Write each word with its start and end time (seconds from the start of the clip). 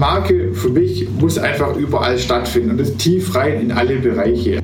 Marke 0.00 0.54
für 0.54 0.70
mich 0.70 1.06
muss 1.20 1.36
einfach 1.36 1.76
überall 1.76 2.18
stattfinden 2.18 2.70
und 2.70 2.80
das 2.80 2.96
tief 2.96 3.34
rein 3.34 3.60
in 3.60 3.70
alle 3.70 3.98
Bereiche. 3.98 4.62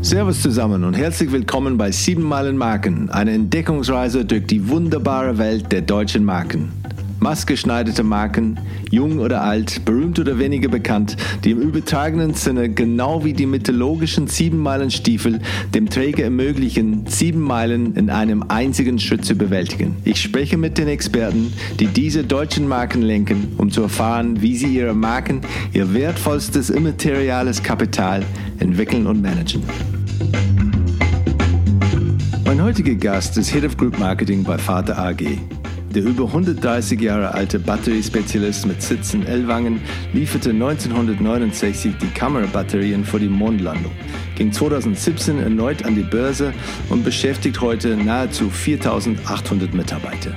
Servus 0.00 0.40
zusammen 0.40 0.84
und 0.84 0.94
herzlich 0.94 1.30
willkommen 1.30 1.76
bei 1.76 1.90
7 1.90 2.22
Meilen 2.22 2.56
Marken, 2.56 3.10
eine 3.10 3.32
Entdeckungsreise 3.32 4.24
durch 4.24 4.46
die 4.46 4.70
wunderbare 4.70 5.36
Welt 5.36 5.70
der 5.70 5.82
deutschen 5.82 6.24
Marken 6.24 6.72
maßgeschneiderte 7.24 8.02
Marken, 8.02 8.60
jung 8.90 9.18
oder 9.18 9.42
alt, 9.42 9.86
berühmt 9.86 10.18
oder 10.18 10.38
weniger 10.38 10.68
bekannt, 10.68 11.16
die 11.42 11.52
im 11.52 11.60
übertragenen 11.62 12.34
Sinne 12.34 12.68
genau 12.68 13.24
wie 13.24 13.32
die 13.32 13.46
mythologischen 13.46 14.26
sieben 14.26 14.58
Meilen 14.58 14.90
Stiefel 14.90 15.40
dem 15.72 15.88
Träger 15.88 16.24
ermöglichen, 16.24 17.06
sieben 17.06 17.40
Meilen 17.40 17.96
in 17.96 18.10
einem 18.10 18.44
einzigen 18.48 18.98
Schritt 18.98 19.24
zu 19.24 19.36
bewältigen. 19.36 19.96
Ich 20.04 20.20
spreche 20.20 20.58
mit 20.58 20.76
den 20.76 20.86
Experten, 20.86 21.50
die 21.80 21.86
diese 21.86 22.24
deutschen 22.24 22.68
Marken 22.68 23.00
lenken, 23.00 23.54
um 23.56 23.70
zu 23.70 23.80
erfahren, 23.80 24.42
wie 24.42 24.58
sie 24.58 24.76
ihre 24.76 24.92
Marken, 24.92 25.40
ihr 25.72 25.94
wertvollstes 25.94 26.68
immateriales 26.68 27.62
Kapital 27.62 28.22
entwickeln 28.58 29.06
und 29.06 29.22
managen. 29.22 29.62
Mein 32.44 32.62
heutiger 32.62 32.94
Gast 32.94 33.38
ist 33.38 33.50
Head 33.50 33.64
of 33.64 33.78
Group 33.78 33.98
Marketing 33.98 34.44
bei 34.44 34.58
Vater 34.58 34.98
AG. 34.98 35.38
Der 35.94 36.02
über 36.02 36.24
130 36.24 37.00
Jahre 37.00 37.34
alte 37.34 37.60
Batteriespezialist 37.60 38.66
mit 38.66 38.82
Sitz 38.82 39.14
in 39.14 39.24
Ellwangen 39.24 39.80
lieferte 40.12 40.50
1969 40.50 41.94
die 42.02 42.08
Kamerabatterien 42.08 43.04
für 43.04 43.20
die 43.20 43.28
Mondlandung, 43.28 43.92
ging 44.34 44.50
2017 44.50 45.38
erneut 45.38 45.84
an 45.84 45.94
die 45.94 46.02
Börse 46.02 46.52
und 46.90 47.04
beschäftigt 47.04 47.60
heute 47.60 47.96
nahezu 47.96 48.50
4800 48.50 49.72
Mitarbeiter. 49.72 50.32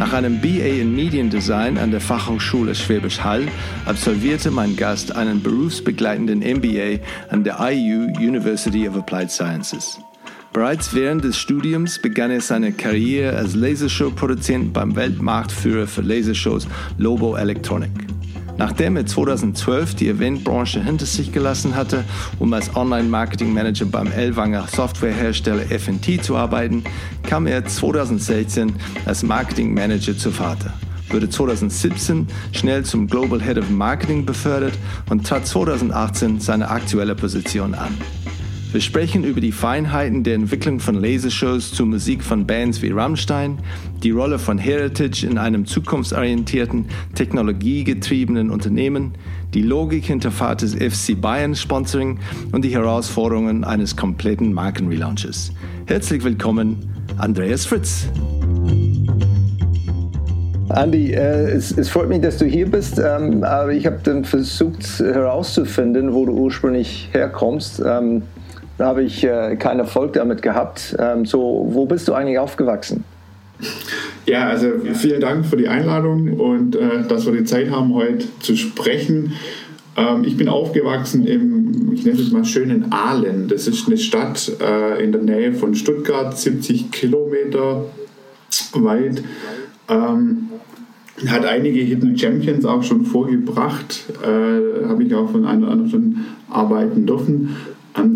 Nach 0.00 0.12
einem 0.12 0.40
BA 0.40 0.80
in 0.80 0.96
Mediendesign 0.96 1.78
an 1.78 1.92
der 1.92 2.00
Fachhochschule 2.00 2.74
Schwäbisch 2.74 3.22
Hall 3.22 3.46
absolvierte 3.84 4.50
mein 4.50 4.74
Gast 4.74 5.14
einen 5.14 5.40
berufsbegleitenden 5.40 6.40
MBA 6.40 6.98
an 7.30 7.44
der 7.44 7.58
IU 7.60 8.08
University 8.18 8.88
of 8.88 8.96
Applied 8.96 9.30
Sciences. 9.30 10.00
Bereits 10.56 10.94
während 10.94 11.22
des 11.22 11.36
Studiums 11.36 11.98
begann 11.98 12.30
er 12.30 12.40
seine 12.40 12.72
Karriere 12.72 13.36
als 13.36 13.54
Lasershow-Produzent 13.54 14.72
beim 14.72 14.96
Weltmarktführer 14.96 15.86
für 15.86 16.00
Lasershows 16.00 16.66
Lobo 16.96 17.36
Electronic. 17.36 17.90
Nachdem 18.56 18.96
er 18.96 19.04
2012 19.04 19.96
die 19.96 20.08
Eventbranche 20.08 20.82
hinter 20.82 21.04
sich 21.04 21.30
gelassen 21.30 21.76
hatte, 21.76 22.04
um 22.38 22.54
als 22.54 22.74
Online-Marketing-Manager 22.74 23.84
beim 23.84 24.10
Elwanger 24.10 24.66
Softwarehersteller 24.66 25.66
FNT 25.78 26.24
zu 26.24 26.36
arbeiten, 26.36 26.84
kam 27.24 27.46
er 27.46 27.66
2016 27.66 28.72
als 29.04 29.22
Marketing-Manager 29.24 30.16
zu 30.16 30.30
Vater 30.30 30.72
wurde 31.08 31.28
2017 31.28 32.26
schnell 32.50 32.84
zum 32.84 33.06
Global 33.06 33.40
Head 33.40 33.58
of 33.58 33.70
Marketing 33.70 34.26
befördert 34.26 34.74
und 35.08 35.24
trat 35.24 35.46
2018 35.46 36.40
seine 36.40 36.68
aktuelle 36.68 37.14
Position 37.14 37.74
an. 37.74 37.96
Wir 38.72 38.80
sprechen 38.80 39.24
über 39.24 39.40
die 39.40 39.52
Feinheiten 39.52 40.22
der 40.22 40.34
Entwicklung 40.34 40.80
von 40.80 40.96
Lasershows 40.96 41.72
zur 41.72 41.86
Musik 41.86 42.22
von 42.22 42.46
Bands 42.46 42.82
wie 42.82 42.90
Rammstein, 42.90 43.58
die 44.02 44.10
Rolle 44.10 44.38
von 44.38 44.58
Heritage 44.58 45.24
in 45.24 45.38
einem 45.38 45.66
zukunftsorientierten, 45.66 46.86
technologiegetriebenen 47.14 48.50
Unternehmen, 48.50 49.12
die 49.54 49.62
Logik 49.62 50.04
hinter 50.04 50.30
Vaters 50.30 50.74
FC 50.74 51.18
Bayern 51.18 51.54
Sponsoring 51.54 52.18
und 52.52 52.64
die 52.64 52.74
Herausforderungen 52.74 53.64
eines 53.64 53.96
kompletten 53.96 54.52
Markenrelaunches. 54.52 55.52
Herzlich 55.86 56.24
willkommen, 56.24 56.90
Andreas 57.16 57.64
Fritz. 57.64 58.08
Andy, 60.74 61.12
äh, 61.12 61.50
es, 61.52 61.70
es, 61.78 61.88
freut 61.88 62.08
mich, 62.08 62.20
dass 62.20 62.38
du 62.38 62.44
hier 62.44 62.68
bist, 62.68 62.98
ähm, 62.98 63.44
aber 63.44 63.72
ich 63.72 63.86
habe 63.86 64.00
dann 64.02 64.24
versucht 64.24 64.98
herauszufinden, 64.98 66.12
wo 66.12 66.26
du 66.26 66.32
ursprünglich 66.32 67.08
herkommst. 67.12 67.80
Ähm, 67.86 68.22
da 68.78 68.86
habe 68.86 69.02
ich 69.02 69.24
äh, 69.24 69.56
keinen 69.56 69.80
Erfolg 69.80 70.12
damit 70.14 70.42
gehabt. 70.42 70.96
Ähm, 70.98 71.24
so, 71.24 71.66
wo 71.70 71.86
bist 71.86 72.08
du 72.08 72.14
eigentlich 72.14 72.38
aufgewachsen? 72.38 73.04
Ja, 74.26 74.48
also 74.48 74.68
vielen 74.92 75.20
Dank 75.20 75.46
für 75.46 75.56
die 75.56 75.68
Einladung 75.68 76.38
und 76.38 76.76
äh, 76.76 77.06
dass 77.08 77.26
wir 77.26 77.32
die 77.32 77.44
Zeit 77.44 77.70
haben, 77.70 77.94
heute 77.94 78.26
zu 78.40 78.56
sprechen. 78.56 79.32
Ähm, 79.96 80.24
ich 80.24 80.36
bin 80.36 80.48
aufgewachsen 80.48 81.26
im, 81.26 81.92
ich 81.92 82.04
nenne 82.04 82.20
es 82.20 82.32
mal 82.32 82.44
schönen 82.44 82.92
Aalen. 82.92 83.48
Das 83.48 83.66
ist 83.66 83.86
eine 83.86 83.96
Stadt 83.96 84.52
äh, 84.60 85.02
in 85.02 85.12
der 85.12 85.22
Nähe 85.22 85.54
von 85.54 85.74
Stuttgart, 85.74 86.36
70 86.36 86.90
Kilometer 86.90 87.86
weit. 88.74 89.22
Ähm, 89.88 90.48
hat 91.28 91.46
einige 91.46 91.80
Hidden 91.80 92.18
Champions 92.18 92.66
auch 92.66 92.82
schon 92.82 93.06
vorgebracht, 93.06 94.04
äh, 94.22 94.86
habe 94.86 95.04
ich 95.04 95.14
auch 95.14 95.30
von 95.30 95.46
einer 95.46 95.68
anderen 95.68 95.90
schon 95.90 96.24
arbeiten 96.50 97.06
dürfen. 97.06 97.56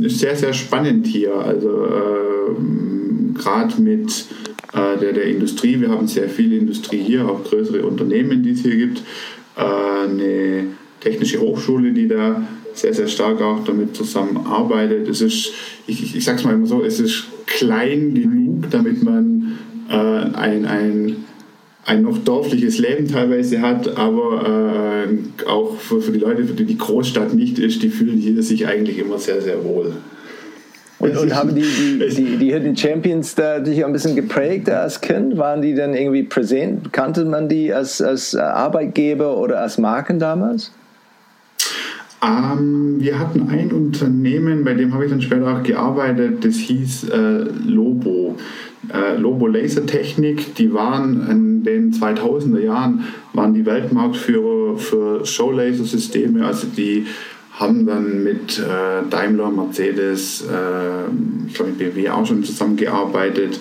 Ist 0.01 0.19
sehr, 0.19 0.37
sehr 0.37 0.53
spannend 0.53 1.07
hier. 1.07 1.35
Also 1.35 1.87
äh, 1.87 3.39
gerade 3.39 3.81
mit 3.81 4.27
äh, 4.73 4.99
der, 4.99 5.13
der 5.13 5.25
Industrie, 5.25 5.81
wir 5.81 5.91
haben 5.91 6.07
sehr 6.07 6.29
viel 6.29 6.53
Industrie 6.53 7.03
hier, 7.03 7.29
auch 7.29 7.45
größere 7.45 7.85
Unternehmen, 7.85 8.43
die 8.43 8.51
es 8.51 8.61
hier 8.61 8.77
gibt. 8.77 9.03
Äh, 9.57 10.09
eine 10.09 10.65
technische 11.01 11.41
Hochschule, 11.41 11.93
die 11.93 12.09
da 12.09 12.43
sehr, 12.75 12.95
sehr 12.95 13.09
stark 13.09 13.41
auch 13.41 13.65
damit 13.65 13.97
zusammenarbeitet. 13.97 15.09
Es 15.09 15.21
ist, 15.21 15.53
ich, 15.87 16.03
ich, 16.03 16.17
ich 16.17 16.25
sag's 16.25 16.45
mal 16.45 16.55
immer 16.55 16.67
so, 16.67 16.83
es 16.83 17.01
ist 17.01 17.25
klein 17.47 18.15
genug, 18.15 18.71
damit 18.71 19.03
man 19.03 19.59
äh, 19.89 19.95
ein, 19.95 20.67
ein 20.67 21.25
ein 21.91 22.03
noch 22.03 22.19
dorfliches 22.19 22.79
Leben 22.79 23.09
teilweise 23.09 23.61
hat, 23.61 23.97
aber 23.97 25.07
äh, 25.09 25.49
auch 25.49 25.77
für, 25.77 26.01
für, 26.01 26.13
die 26.13 26.21
Leute, 26.21 26.45
für 26.45 26.55
die 26.55 26.65
die 26.65 26.79
Großstadt 26.79 27.35
nicht 27.35 27.59
ist, 27.59 27.83
die 27.83 27.89
fühlen 27.89 28.17
hier 28.17 28.41
sich 28.43 28.67
eigentlich 28.69 28.99
immer 28.99 29.19
sehr, 29.19 29.43
sehr 29.43 29.65
wohl. 29.65 29.95
Und, 31.01 31.17
und 31.17 31.35
haben 31.35 31.53
die, 31.53 31.63
die, 31.63 32.09
die, 32.17 32.37
die, 32.37 32.53
Hidden 32.53 32.77
Champions 32.77 33.35
da 33.35 33.59
dich 33.59 33.85
ein 33.85 33.93
bisschen 33.93 34.15
geprägt 34.15 34.71
als 34.71 35.01
Kind? 35.01 35.37
Waren 35.37 35.63
die 35.63 35.75
dann 35.75 35.95
irgendwie 35.95 36.23
präsent? 36.23 36.93
Kannte 36.93 37.25
man 37.25 37.49
die 37.49 37.73
als, 37.73 38.01
als 38.01 38.37
Arbeitgeber 38.37 39.37
oder 39.39 39.61
als 39.61 39.77
Marken 39.79 40.21
damals? 40.21 40.73
Ähm, 42.23 42.99
wir 43.01 43.19
hatten 43.19 43.49
ein 43.49 43.73
Unternehmen, 43.73 44.63
bei 44.63 44.75
dem 44.75 44.95
habe 44.95 45.07
ich 45.07 45.11
dann 45.11 45.23
später 45.23 45.57
auch 45.57 45.63
gearbeitet, 45.63 46.45
das 46.45 46.55
hieß 46.55 47.09
äh, 47.09 47.47
Lobo. 47.67 48.37
Äh, 48.89 49.17
Lobo 49.17 49.47
Lasertechnik, 49.47 50.55
die 50.55 50.73
waren 50.73 51.29
in 51.29 51.65
den 51.65 51.93
2000er 51.93 52.61
Jahren 52.61 53.05
waren 53.35 53.53
die 53.53 53.67
Weltmarktführer 53.67 54.79
für 54.79 55.27
Showlaser-Systeme, 55.27 56.47
also 56.47 56.67
die 56.67 57.07
haben 57.53 57.85
dann 57.85 58.25
mit 58.25 58.59
äh, 58.59 59.09
Daimler, 59.11 59.51
Mercedes, 59.51 60.43
äh, 60.43 61.47
ich 61.47 61.55
glaube 61.55 61.73
mit 61.73 61.79
BMW 61.79 62.09
auch 62.09 62.25
schon 62.25 62.43
zusammengearbeitet, 62.43 63.61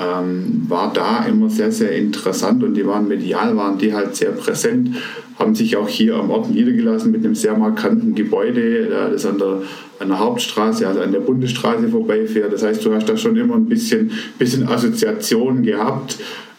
ähm, 0.00 0.64
war 0.68 0.92
da 0.92 1.24
immer 1.24 1.48
sehr, 1.48 1.70
sehr 1.70 1.92
interessant 1.92 2.62
und 2.64 2.74
die 2.74 2.86
waren 2.86 3.06
medial, 3.06 3.56
waren 3.56 3.78
die 3.78 3.94
halt 3.94 4.16
sehr 4.16 4.32
präsent, 4.32 4.96
haben 5.38 5.54
sich 5.54 5.76
auch 5.76 5.88
hier 5.88 6.16
am 6.16 6.30
Ort 6.30 6.50
niedergelassen 6.50 7.12
mit 7.12 7.24
einem 7.24 7.34
sehr 7.34 7.56
markanten 7.56 8.14
Gebäude, 8.14 8.88
das 9.12 9.26
an 9.26 9.38
der, 9.38 9.62
an 10.00 10.08
der 10.08 10.18
Hauptstraße, 10.18 10.86
also 10.86 11.00
an 11.00 11.12
der 11.12 11.20
Bundesstraße 11.20 11.88
vorbeifährt. 11.88 12.52
Das 12.52 12.62
heißt, 12.62 12.84
du 12.84 12.92
hast 12.92 13.08
da 13.08 13.16
schon 13.16 13.36
immer 13.36 13.54
ein 13.54 13.66
bisschen, 13.66 14.10
bisschen 14.38 14.66
Assoziationen 14.68 15.62
gehabt. 15.62 16.18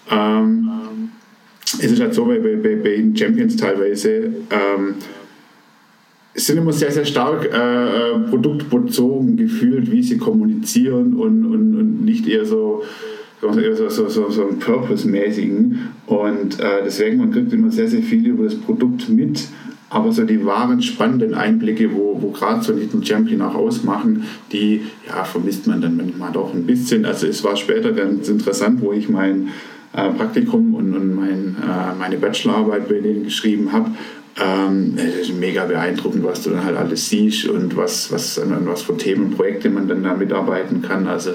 Ähm, 0.09 0.69
es 1.79 1.91
ist 1.91 2.01
halt 2.01 2.13
so 2.13 2.25
bei, 2.25 2.39
bei, 2.39 2.57
bei 2.57 2.95
den 2.95 3.15
Champions 3.15 3.57
teilweise, 3.57 4.31
ähm, 4.49 4.95
sind 6.35 6.57
immer 6.57 6.73
sehr, 6.73 6.91
sehr 6.91 7.05
stark 7.05 7.45
äh, 7.45 7.57
äh 7.57 8.19
produktbezogen 8.29 9.37
gefühlt, 9.37 9.89
wie 9.89 10.03
sie 10.03 10.17
kommunizieren 10.17 11.13
und, 11.13 11.45
und, 11.45 11.75
und 11.75 12.05
nicht 12.05 12.27
eher 12.27 12.45
so 12.45 12.83
so, 13.41 13.89
so, 13.89 14.09
so, 14.09 14.29
so 14.29 14.47
einen 14.47 14.59
Purpose-mäßigen. 14.59 15.89
Und 16.07 16.59
äh, 16.59 16.83
deswegen, 16.83 17.17
man 17.17 17.31
kriegt 17.31 17.53
immer 17.53 17.71
sehr, 17.71 17.87
sehr 17.87 18.01
viel 18.01 18.25
über 18.25 18.45
das 18.45 18.55
Produkt 18.55 19.09
mit. 19.09 19.47
Aber 19.89 20.11
so 20.11 20.23
die 20.23 20.43
wahren 20.45 20.81
spannenden 20.81 21.35
Einblicke, 21.35 21.93
wo, 21.93 22.17
wo 22.19 22.31
gerade 22.31 22.63
so 22.63 22.73
Hidden 22.73 23.05
Champion 23.05 23.41
auch 23.41 23.55
ausmachen, 23.55 24.25
die 24.51 24.81
ja, 25.07 25.23
vermisst 25.23 25.67
man 25.67 25.79
dann 25.79 25.95
manchmal 25.95 26.31
doch 26.31 26.53
ein 26.53 26.65
bisschen. 26.65 27.05
Also 27.05 27.27
es 27.27 27.43
war 27.43 27.55
später 27.55 27.91
ganz 27.91 28.27
interessant, 28.27 28.81
wo 28.81 28.91
ich 28.91 29.09
mein 29.09 29.49
äh, 29.93 30.09
Praktikum 30.09 30.73
und, 30.73 30.93
und 30.93 31.15
mein, 31.15 31.55
äh, 31.61 31.95
meine 31.97 32.17
Bachelorarbeit 32.17 32.89
bei 32.89 32.99
denen 32.99 33.25
geschrieben 33.25 33.71
habe. 33.71 33.91
Ähm, 34.37 34.97
mega 35.39 35.63
beeindruckend, 35.63 36.25
was 36.25 36.43
du 36.43 36.49
dann 36.49 36.65
halt 36.65 36.75
alles 36.75 37.09
siehst 37.09 37.47
und 37.47 37.77
was, 37.77 38.11
was, 38.11 38.41
was 38.43 38.81
für 38.81 38.97
Themen, 38.97 39.31
Projekte 39.31 39.69
man 39.69 39.87
dann 39.87 40.03
da 40.03 40.13
mitarbeiten 40.13 40.81
kann. 40.81 41.07
Also 41.07 41.31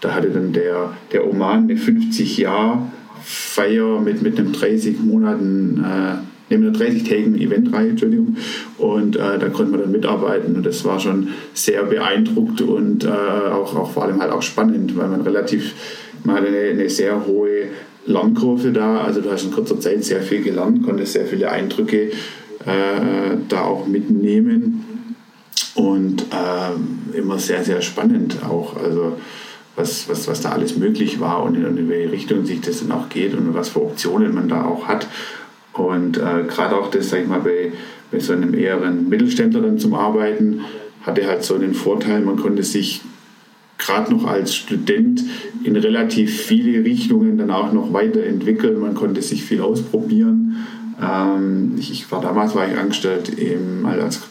da 0.00 0.14
hatte 0.14 0.30
dann 0.30 0.52
der, 0.52 0.92
der 1.12 1.28
Oman 1.28 1.64
eine 1.64 1.74
50-Jahr-Feier 1.74 4.00
mit, 4.00 4.22
mit 4.22 4.38
einem 4.38 4.52
30 4.52 5.00
Monaten, 5.00 5.84
äh, 5.84 6.14
neben 6.50 6.66
einer 6.66 6.78
30-tägigen 6.78 7.36
Eventreihe, 7.36 7.90
Entschuldigung. 7.90 8.36
Und 8.78 9.16
äh, 9.16 9.38
da 9.38 9.48
konnte 9.48 9.72
man 9.72 9.80
dann 9.80 9.92
mitarbeiten 9.92 10.56
und 10.56 10.64
das 10.64 10.84
war 10.84 11.00
schon 11.00 11.28
sehr 11.52 11.82
beeindruckt 11.84 12.60
und 12.60 13.04
äh, 13.04 13.08
auch, 13.08 13.74
auch 13.76 13.90
vor 13.90 14.04
allem 14.04 14.20
halt 14.20 14.32
auch 14.32 14.42
spannend, 14.42 14.96
weil 14.96 15.08
man 15.08 15.22
relativ 15.22 15.74
mal 16.24 16.44
eine, 16.44 16.56
eine 16.56 16.88
sehr 16.88 17.26
hohe 17.26 17.66
Lernkurve 18.06 18.72
da. 18.72 19.02
Also 19.02 19.20
du 19.20 19.30
hast 19.30 19.44
in 19.44 19.50
kurzer 19.50 19.78
Zeit 19.80 20.04
sehr 20.04 20.22
viel 20.22 20.42
gelernt, 20.42 20.84
konntest 20.84 21.12
sehr 21.12 21.26
viele 21.26 21.50
Eindrücke 21.50 22.12
äh, 22.64 23.36
da 23.48 23.62
auch 23.62 23.86
mitnehmen 23.86 24.84
und 25.74 26.22
äh, 26.22 27.18
immer 27.18 27.38
sehr, 27.38 27.64
sehr 27.64 27.82
spannend 27.82 28.38
auch. 28.48 28.76
Also 28.82 29.16
was, 29.78 30.08
was, 30.08 30.28
was 30.28 30.40
da 30.40 30.50
alles 30.50 30.76
möglich 30.76 31.20
war 31.20 31.42
und 31.42 31.54
in, 31.54 31.64
in 31.76 31.88
welche 31.88 32.12
Richtung 32.12 32.44
sich 32.44 32.60
das 32.60 32.80
dann 32.80 32.92
auch 32.92 33.08
geht 33.08 33.34
und 33.34 33.54
was 33.54 33.70
für 33.70 33.82
Optionen 33.82 34.34
man 34.34 34.48
da 34.48 34.64
auch 34.64 34.86
hat. 34.88 35.06
Und 35.72 36.16
äh, 36.16 36.44
gerade 36.48 36.76
auch 36.76 36.90
das, 36.90 37.10
sag 37.10 37.22
ich 37.22 37.28
mal, 37.28 37.40
bei, 37.40 37.72
bei 38.10 38.18
so 38.18 38.32
einem 38.32 38.54
eheren 38.54 39.08
Mittelständler 39.08 39.60
dann 39.60 39.78
zum 39.78 39.94
Arbeiten, 39.94 40.62
hatte 41.02 41.26
halt 41.26 41.44
so 41.44 41.56
den 41.58 41.74
Vorteil, 41.74 42.20
man 42.20 42.36
konnte 42.36 42.62
sich 42.62 43.02
gerade 43.78 44.12
noch 44.12 44.26
als 44.26 44.54
Student 44.54 45.22
in 45.62 45.76
relativ 45.76 46.42
viele 46.42 46.84
Richtungen 46.84 47.38
dann 47.38 47.50
auch 47.50 47.72
noch 47.72 47.92
weiterentwickeln. 47.92 48.80
Man 48.80 48.94
konnte 48.94 49.22
sich 49.22 49.44
viel 49.44 49.60
ausprobieren. 49.60 50.66
Ähm, 51.00 51.76
ich, 51.78 52.10
war 52.10 52.20
damals 52.20 52.56
war 52.56 52.68
ich 52.68 52.76
angestellt 52.76 53.38
eben 53.38 53.86
als 53.86 54.27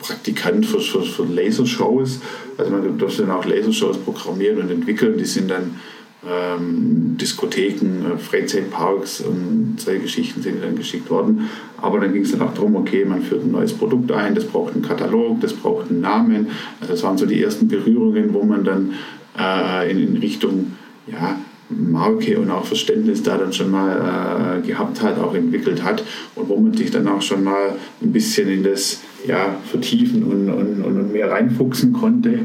Praktikant 0.00 0.64
für, 0.66 0.80
für, 0.80 1.02
für 1.02 1.24
Lasershows. 1.24 2.20
Also 2.56 2.70
man 2.70 2.98
durfte 2.98 3.22
dann 3.22 3.32
auch 3.32 3.44
Lasershows 3.44 3.98
programmieren 3.98 4.58
und 4.60 4.70
entwickeln. 4.70 5.18
Die 5.18 5.24
sind 5.24 5.50
dann 5.50 5.80
ähm, 6.28 7.16
Diskotheken, 7.20 8.14
äh, 8.14 8.18
Freizeitparks 8.18 9.20
und 9.20 9.76
solche 9.78 10.00
Geschichten 10.00 10.42
sind 10.42 10.62
dann 10.62 10.76
geschickt 10.76 11.10
worden. 11.10 11.48
Aber 11.80 12.00
dann 12.00 12.12
ging 12.12 12.22
es 12.22 12.32
dann 12.32 12.42
auch 12.42 12.54
darum, 12.54 12.76
okay, 12.76 13.04
man 13.04 13.22
führt 13.22 13.44
ein 13.44 13.52
neues 13.52 13.72
Produkt 13.72 14.10
ein, 14.12 14.34
das 14.34 14.44
braucht 14.44 14.74
einen 14.74 14.82
Katalog, 14.82 15.40
das 15.40 15.52
braucht 15.52 15.90
einen 15.90 16.00
Namen. 16.00 16.48
Also 16.80 16.94
das 16.94 17.02
waren 17.02 17.18
so 17.18 17.26
die 17.26 17.42
ersten 17.42 17.68
Berührungen, 17.68 18.32
wo 18.32 18.42
man 18.42 18.64
dann 18.64 18.94
äh, 19.38 19.90
in, 19.90 19.98
in 19.98 20.16
Richtung 20.16 20.72
ja, 21.06 21.38
Marke 21.68 22.38
und 22.38 22.50
auch 22.50 22.64
Verständnis 22.64 23.22
da 23.22 23.36
dann 23.38 23.52
schon 23.52 23.70
mal 23.70 24.60
äh, 24.62 24.66
gehabt 24.66 25.02
hat, 25.02 25.18
auch 25.18 25.34
entwickelt 25.34 25.82
hat 25.82 26.02
und 26.34 26.48
wo 26.48 26.56
man 26.56 26.74
sich 26.74 26.90
dann 26.90 27.08
auch 27.08 27.22
schon 27.22 27.44
mal 27.44 27.76
ein 28.02 28.12
bisschen 28.12 28.48
in 28.48 28.62
das 28.62 29.00
ja, 29.26 29.56
vertiefen 29.64 30.24
und, 30.24 30.48
und, 30.48 30.82
und 30.82 31.12
mehr 31.12 31.30
reinfuchsen 31.30 31.92
konnte 31.92 32.40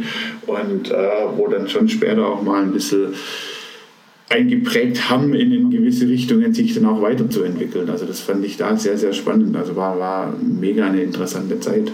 und 0.48 0.92
äh, 0.92 0.96
wo 1.38 1.48
dann 1.48 1.68
schon 1.68 1.90
später 1.90 2.28
auch 2.28 2.42
mal 2.42 2.64
ein 2.64 2.72
bisschen 2.72 3.14
eingeprägt 4.30 5.10
haben, 5.10 5.34
in, 5.34 5.70
gewisse 5.70 6.08
Richtungen 6.08 6.54
sich 6.54 6.74
dann 6.74 6.86
auch 6.86 7.02
weiterzuentwickeln. 7.02 7.90
Also 7.90 8.06
das 8.06 8.22
fand 8.22 8.46
ich 8.46 8.58
da 8.58 8.76
sehr, 8.78 8.98
sehr 8.98 9.14
spannend. 9.14 9.56
Also 9.56 9.76
war, 9.76 10.00
war 10.00 10.34
mega 10.42 10.86
eine 10.86 11.02
interessante 11.02 11.60
Zeit. 11.60 11.92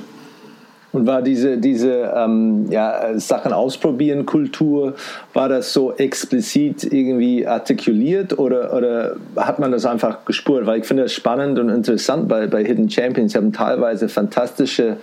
Und 0.93 1.05
war 1.05 1.21
diese, 1.21 1.57
diese 1.57 2.13
ähm, 2.15 2.67
ja, 2.71 3.19
Sachen 3.19 3.51
ausprobieren, 3.51 4.25
Kultur, 4.25 4.95
war 5.33 5.49
das 5.49 5.73
so 5.73 5.93
explizit 5.93 6.85
irgendwie 6.91 7.45
artikuliert 7.45 8.39
oder, 8.39 8.73
oder 8.73 9.17
hat 9.35 9.59
man 9.59 9.71
das 9.71 9.85
einfach 9.85 10.23
gespürt? 10.23 10.65
Weil 10.65 10.79
ich 10.79 10.85
finde 10.85 11.03
das 11.03 11.13
spannend 11.13 11.59
und 11.59 11.69
interessant 11.69 12.29
bei, 12.29 12.47
bei 12.47 12.63
Hidden 12.63 12.89
Champions. 12.89 13.33
Sie 13.33 13.37
haben 13.37 13.51
teilweise 13.51 14.07
fantastische 14.07 14.97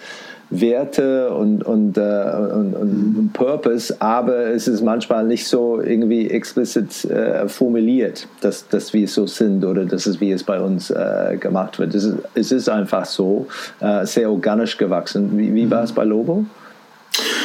Werte 0.50 1.31
und, 1.31 1.64
und, 1.64 1.96
äh, 1.96 2.00
und, 2.00 2.75
und, 2.75 3.31
Purpose, 3.32 3.94
aber 4.00 4.49
es 4.49 4.69
ist 4.69 4.82
manchmal 4.82 5.26
nicht 5.26 5.46
so 5.46 5.81
irgendwie 5.81 6.31
explizit 6.31 7.05
äh, 7.06 7.49
formuliert, 7.49 8.29
dass, 8.41 8.69
dass 8.69 8.93
wir 8.93 9.08
so 9.08 9.26
sind 9.26 9.64
oder 9.64 9.85
dass 9.85 10.06
es 10.06 10.20
wie 10.20 10.31
es 10.31 10.44
bei 10.44 10.61
uns 10.61 10.91
äh, 10.91 11.37
gemacht 11.41 11.79
wird. 11.79 11.94
Es 11.94 12.05
ist, 12.05 12.17
es 12.35 12.52
ist 12.52 12.69
einfach 12.69 13.05
so, 13.05 13.46
äh, 13.81 14.06
sehr 14.06 14.31
organisch 14.31 14.76
gewachsen. 14.76 15.37
Wie, 15.37 15.55
wie 15.55 15.70
war 15.70 15.82
es 15.82 15.93
bei 15.93 16.05
Lobo? 16.05 16.44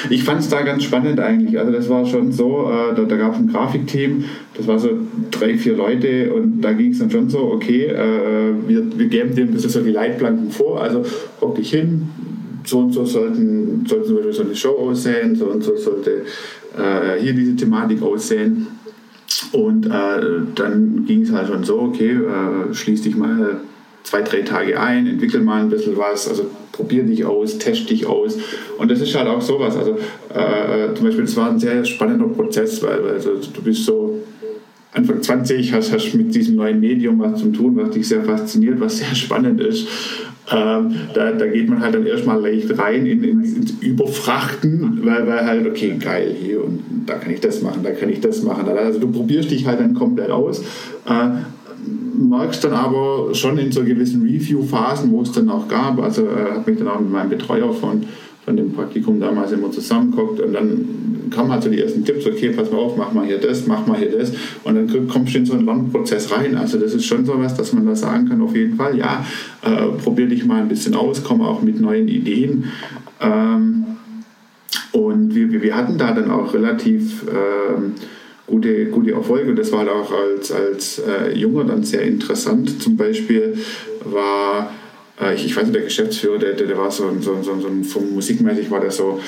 Ich 0.10 0.24
fand 0.24 0.40
es 0.40 0.50
da 0.50 0.62
ganz 0.62 0.84
spannend 0.84 1.19
eigentlich. 1.19 1.60
Also 1.60 1.72
das 1.72 1.90
war 1.90 2.06
schon 2.06 2.31
so, 2.31 2.72
äh, 2.72 2.96
da, 2.96 3.04
da 3.04 3.16
gab 3.16 3.34
es 3.34 3.40
ein 3.40 3.48
Grafikteam, 3.48 4.24
das 4.56 4.68
war 4.68 4.80
so 4.80 4.90
drei, 5.31 5.57
vier 5.57 5.75
Leute 5.75 6.34
und 6.34 6.62
da 6.62 6.74
ging 6.74 6.92
es 6.92 7.00
dann 7.00 7.12
schon 7.12 7.30
so, 7.30 7.51
okay, 7.51 7.86
äh, 7.86 8.54
wir, 8.68 8.98
wir 8.98 9.07
geben 9.07 9.36
dir 9.36 9.44
ein 9.44 9.51
bisschen 9.51 9.69
so 9.69 9.81
die 9.81 9.92
Leitplanken 9.92 10.51
vor, 10.51 10.81
also 10.81 11.04
hock 11.42 11.56
dich 11.56 11.72
hin, 11.72 12.10
so 12.64 12.80
und 12.80 12.94
so 12.94 13.06
sollten, 13.06 13.86
sollte 13.88 14.08
zum 14.08 14.16
Beispiel 14.16 14.34
so 14.34 14.44
eine 14.44 14.56
Show 14.56 14.78
aussehen, 14.78 15.36
so 15.36 15.46
und 15.46 15.64
so 15.64 15.76
sollte 15.76 16.26
äh, 16.78 17.20
hier 17.20 17.34
diese 17.34 17.56
Thematik 17.56 18.02
aussehen. 18.02 18.68
Und 19.52 19.86
äh, 19.86 19.90
dann 20.56 21.06
ging 21.06 21.22
es 21.22 21.32
halt 21.32 21.48
schon 21.48 21.64
so, 21.64 21.80
okay, 21.80 22.12
äh, 22.12 22.74
schließ 22.74 23.04
dich 23.04 23.16
mal 23.16 23.62
zwei, 24.04 24.22
drei 24.22 24.42
Tage 24.42 24.80
ein, 24.80 25.08
entwickel 25.08 25.42
mal 25.42 25.62
ein 25.62 25.70
bisschen 25.70 25.98
was, 25.98 26.28
also 26.28 26.46
probier 26.72 27.04
dich 27.04 27.26
aus, 27.26 27.58
test 27.58 27.90
dich 27.90 28.06
aus. 28.06 28.38
Und 28.78 28.90
das 28.90 29.02
ist 29.02 29.16
halt 29.16 29.28
auch 29.28 29.42
sowas. 29.42 29.76
Also 29.76 29.98
äh, 30.34 30.94
zum 30.96 31.06
Beispiel, 31.06 31.26
das 31.26 31.36
war 31.38 31.52
ein 31.52 31.60
sehr 31.60 31.86
spannender 31.86 32.28
Prozess, 32.28 32.82
weil 32.82 33.08
also, 33.08 33.32
du 33.36 33.62
bist 33.62 33.86
so 33.86 34.20
Anfang 34.92 35.22
20, 35.22 35.74
hast, 35.74 35.94
hast 35.94 36.14
mit 36.16 36.34
diesem 36.34 36.56
neuen 36.56 36.80
Medium 36.80 37.20
was 37.20 37.40
zu 37.40 37.52
tun, 37.52 37.76
was 37.76 37.92
dich 37.92 38.08
sehr 38.08 38.24
fasziniert, 38.24 38.80
was 38.80 38.98
sehr 38.98 39.14
spannend 39.14 39.62
ist. 39.62 39.88
Ähm, 40.51 40.96
da, 41.13 41.31
da 41.31 41.48
geht 41.48 41.69
man 41.69 41.81
halt 41.81 41.96
dann 41.96 42.06
erstmal 42.06 42.42
leicht 42.42 42.78
rein 42.78 43.06
in, 43.06 43.24
in, 43.24 43.44
ins 43.44 43.72
Überfrachten, 43.81 45.00
weil, 45.04 45.28
weil 45.28 45.46
halt, 45.46 45.68
okay, 45.68 45.96
geil, 46.00 46.36
hier 46.42 46.63
und 46.63 47.04
da 47.06 47.16
kann 47.16 47.31
ich 47.31 47.40
das 47.40 47.62
machen, 47.62 47.84
da 47.84 47.92
kann 47.92 48.10
ich 48.10 48.19
das 48.19 48.42
machen. 48.44 48.68
Also 48.68 49.00
du 49.00 49.12
probierst 49.12 49.51
dich 49.51 49.66
halt 49.66 49.80
dann 49.80 49.94
komplett 49.94 50.31
aus. 50.31 50.62
Äh, 51.07 51.30
merkst 52.18 52.63
dann 52.63 52.74
aber 52.74 53.34
schon 53.34 53.57
in 53.57 53.72
so 53.72 53.84
gewissen 53.84 54.24
Review-Phasen, 54.24 55.12
wo 55.12 55.22
es 55.22 55.31
dann 55.31 55.50
auch 55.50 55.68
gab, 55.68 56.00
also 56.01 56.24
äh, 56.24 56.51
habe 56.56 56.72
mich 56.72 56.80
dann 56.80 56.90
auch 56.90 57.00
mit 57.00 57.12
meinem 57.12 57.30
Betreuer 57.30 57.72
von, 57.74 58.04
von 58.50 58.57
dem 58.57 58.74
Praktikum 58.74 59.19
damals 59.19 59.51
immer 59.51 59.69
zusammengeguckt 59.69 60.40
und 60.40 60.54
dann 60.54 61.30
kamen 61.30 61.51
halt 61.51 61.62
so 61.62 61.69
die 61.69 61.80
ersten 61.80 62.04
Tipps, 62.04 62.25
okay, 62.25 62.50
pass 62.50 62.72
mal 62.72 62.80
auf, 62.80 62.98
mach 62.98 63.13
mal 63.13 63.24
hier 63.24 63.38
das, 63.38 63.68
mach 63.68 63.86
mal 63.86 64.00
hier 64.00 64.10
das 64.10 64.31
und 64.63 64.74
dann 64.74 65.07
kommst 65.07 65.36
du 65.36 65.38
in 65.38 65.46
so 65.46 65.54
einen 65.54 65.68
Lernprozess 65.68 66.31
rein. 66.31 66.57
Also 66.57 66.80
das 66.80 66.96
ist 66.96 67.06
schon 67.06 67.28
so 67.28 67.34
was, 67.38 67.54
dass 67.54 67.74
man 67.74 67.86
da 67.86 67.96
sagen 67.96 68.28
kann, 68.28 68.42
auf 68.42 68.56
jeden 68.56 68.75
Fall, 68.75 68.98
ja, 68.98 69.24
äh, 69.62 70.01
probier 70.04 70.25
dich 70.25 70.46
mal 70.46 70.63
ein 70.63 70.68
bisschen 70.68 70.96
aus, 70.96 71.24
komm 71.24 71.44
auch 71.44 71.62
mit 71.62 71.80
neuen 71.80 72.07
Ideen. 72.07 72.72
Ähm, 73.22 73.86
und 74.94 75.36
wir, 75.36 75.62
wir 75.62 75.75
hatten 75.75 76.00
da 76.00 76.12
dann 76.12 76.31
auch 76.31 76.51
relativ 76.51 77.25
ähm, 77.30 77.94
gute, 78.48 78.86
gute 78.86 79.12
Erfolge 79.12 79.51
und 79.51 79.60
das 79.60 79.72
war 79.72 79.81
halt 79.81 79.90
auch 79.90 80.12
als, 80.12 80.51
als 80.51 80.98
äh, 80.98 81.38
Junger 81.38 81.66
dann 81.66 81.84
sehr 81.84 82.01
interessant. 82.01 82.81
Zum 82.81 82.98
Beispiel 82.98 83.60
war 84.06 84.72
ich, 85.36 85.45
ich 85.45 85.56
weiß 85.56 85.63
nicht, 85.63 85.75
der 85.75 85.83
Geschäftsführer, 85.83 86.38
der, 86.38 86.54
der, 86.54 86.68
der 86.68 86.77
war 86.77 86.89
so, 86.89 87.12
so, 87.19 87.42
so, 87.42 87.60
so 87.60 87.69
vom 87.83 88.13
musikmäßig 88.13 88.71
war 88.71 88.80
der 88.80 88.92
so 88.92 89.19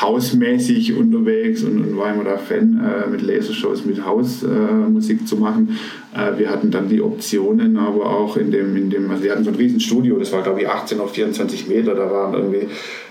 hausmäßig 0.00 0.94
unterwegs 0.96 1.62
und, 1.62 1.80
und 1.80 1.96
war 1.96 2.12
immer 2.12 2.24
da 2.24 2.36
Fan 2.36 2.78
äh, 2.84 3.08
mit 3.08 3.22
Lasershows, 3.22 3.84
mit 3.84 4.04
Hausmusik 4.04 5.22
äh, 5.22 5.24
zu 5.24 5.36
machen. 5.36 5.78
Äh, 6.14 6.38
wir 6.38 6.50
hatten 6.50 6.70
dann 6.70 6.88
die 6.88 7.00
Optionen, 7.00 7.78
aber 7.78 8.10
auch 8.10 8.36
in 8.36 8.50
dem, 8.50 8.76
in 8.76 8.90
dem, 8.90 9.10
also 9.10 9.22
wir 9.22 9.32
hatten 9.32 9.44
so 9.44 9.50
ein 9.50 9.56
Riesenstudio, 9.56 10.18
das 10.18 10.32
war 10.32 10.42
glaube 10.42 10.60
ich 10.60 10.68
18 10.68 11.00
auf 11.00 11.12
24 11.12 11.68
Meter, 11.68 11.94
da 11.94 12.10
waren 12.10 12.34
irgendwie 12.34 12.68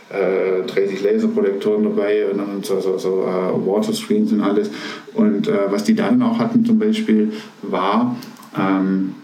30 0.10 0.78
äh, 0.78 1.12
Laserprojektoren 1.12 1.84
dabei 1.84 2.30
und 2.32 2.38
dann 2.38 2.64
so, 2.64 2.80
so, 2.80 2.98
so 2.98 3.26
uh, 3.26 3.66
Waterscreens 3.66 4.32
und 4.32 4.40
alles. 4.40 4.70
Und 5.14 5.50
was 5.70 5.84
die 5.84 5.96
dann 5.96 6.22
auch 6.22 6.40
hatten 6.40 6.64
zum 6.64 6.80
Beispiel 6.80 7.34
war, 7.62 8.16
ähm, 8.58 9.16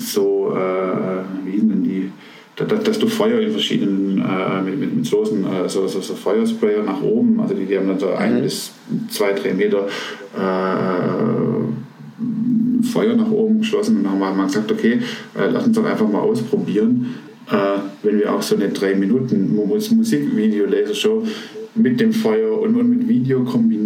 so, 0.00 0.54
äh, 0.56 1.22
wie 1.44 1.58
denn 1.58 1.84
die, 1.84 2.10
dass, 2.56 2.82
dass, 2.84 2.98
du 2.98 3.06
Feuer 3.06 3.40
in 3.40 3.52
verschiedenen, 3.52 4.18
äh, 4.18 4.62
mit, 4.62 4.78
mit, 4.78 4.96
mit 4.96 5.06
Soßen, 5.06 5.44
äh, 5.44 5.68
so, 5.68 5.86
so, 5.86 6.00
so, 6.00 6.14
Feuersprayer 6.14 6.82
nach 6.82 7.00
oben, 7.02 7.40
also 7.40 7.54
die, 7.54 7.64
die 7.64 7.76
haben 7.76 7.88
dann 7.88 7.98
so 7.98 8.10
ein 8.10 8.38
mhm. 8.38 8.42
bis 8.42 8.72
zwei, 9.08 9.32
drei 9.32 9.54
Meter 9.54 9.86
äh, 10.36 11.20
Feuer 12.82 13.14
nach 13.14 13.30
oben 13.30 13.60
geschlossen 13.60 13.98
und 13.98 14.04
dann 14.04 14.12
haben 14.12 14.20
wir 14.20 14.32
mal 14.32 14.46
gesagt, 14.46 14.70
okay, 14.72 15.00
äh, 15.38 15.48
lass 15.50 15.66
uns 15.66 15.76
doch 15.76 15.84
einfach 15.84 16.08
mal 16.08 16.20
ausprobieren, 16.20 17.14
äh, 17.50 17.78
wenn 18.02 18.18
wir 18.18 18.32
auch 18.32 18.42
so 18.42 18.56
eine 18.56 18.68
drei 18.68 18.94
Minuten 18.94 19.54
Musikvideo-Lasershow 19.54 21.24
mit 21.74 22.00
dem 22.00 22.12
Feuer 22.12 22.60
und, 22.60 22.76
und 22.76 22.90
mit 22.90 23.08
Video 23.08 23.44
kombinieren 23.44 23.79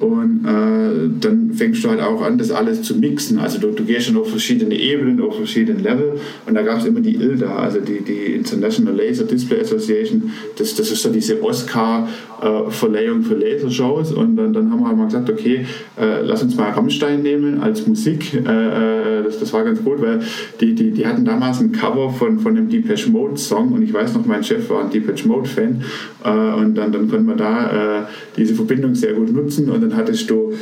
und 0.00 0.44
äh, 0.44 1.08
dann 1.20 1.52
fängst 1.54 1.84
du 1.84 1.88
halt 1.88 2.00
auch 2.00 2.22
an, 2.22 2.36
das 2.36 2.50
alles 2.50 2.82
zu 2.82 2.96
mixen. 2.96 3.38
Also 3.38 3.58
du, 3.58 3.68
du 3.68 3.84
gehst 3.84 4.06
schon 4.06 4.16
auf 4.16 4.28
verschiedene 4.28 4.74
Ebenen, 4.74 5.20
auf 5.20 5.36
verschiedene 5.36 5.80
Level. 5.80 6.14
Und 6.46 6.54
da 6.54 6.62
gab 6.62 6.80
es 6.80 6.84
immer 6.84 7.00
die 7.00 7.14
ILDA, 7.14 7.56
also 7.56 7.80
die, 7.80 8.00
die 8.02 8.34
International 8.34 8.94
Laser 8.94 9.24
Display 9.24 9.60
Association. 9.60 10.32
Das, 10.58 10.74
das 10.74 10.90
ist 10.90 11.02
so 11.02 11.10
diese 11.10 11.42
Oscar-Verleihung 11.42 13.22
für 13.22 13.34
Lasershows. 13.34 14.12
Und 14.12 14.36
dann, 14.36 14.52
dann 14.52 14.70
haben 14.70 14.80
wir 14.80 14.88
halt 14.88 14.98
mal 14.98 15.06
gesagt, 15.06 15.30
okay, 15.30 15.64
äh, 15.98 16.22
lass 16.22 16.42
uns 16.42 16.56
mal 16.56 16.70
Rammstein 16.70 17.22
nehmen 17.22 17.60
als 17.60 17.86
Musik. 17.86 18.34
Äh, 18.34 19.20
äh, 19.20 19.22
das, 19.22 19.38
das 19.40 19.52
war 19.52 19.64
ganz 19.64 19.82
gut, 19.82 20.02
weil 20.02 20.20
die, 20.60 20.74
die, 20.74 20.90
die 20.90 21.06
hatten 21.06 21.24
damals 21.24 21.60
ein 21.60 21.72
Cover 21.72 22.10
von, 22.10 22.38
von 22.38 22.56
einem 22.56 22.68
Depeche 22.68 23.10
Mode 23.10 23.38
Song. 23.38 23.72
Und 23.72 23.82
ich 23.82 23.92
weiß 23.92 24.14
noch, 24.14 24.26
mein 24.26 24.44
Chef 24.44 24.68
war 24.68 24.84
ein 24.84 24.90
Depeche 24.90 25.26
Mode 25.26 25.48
Fan. 25.48 25.82
Äh, 26.24 26.30
und 26.30 26.74
dann, 26.74 26.92
dann 26.92 27.08
konnte 27.08 27.24
man 27.24 27.38
da 27.38 28.00
äh, 28.00 28.02
diese 28.36 28.54
Verbindung 28.54 28.94
sehr 28.94 29.13
gut 29.14 29.32
nutzen. 29.32 29.70
Und 29.70 29.82
dann 29.82 29.96
hattest 29.96 30.28
du 30.28 30.52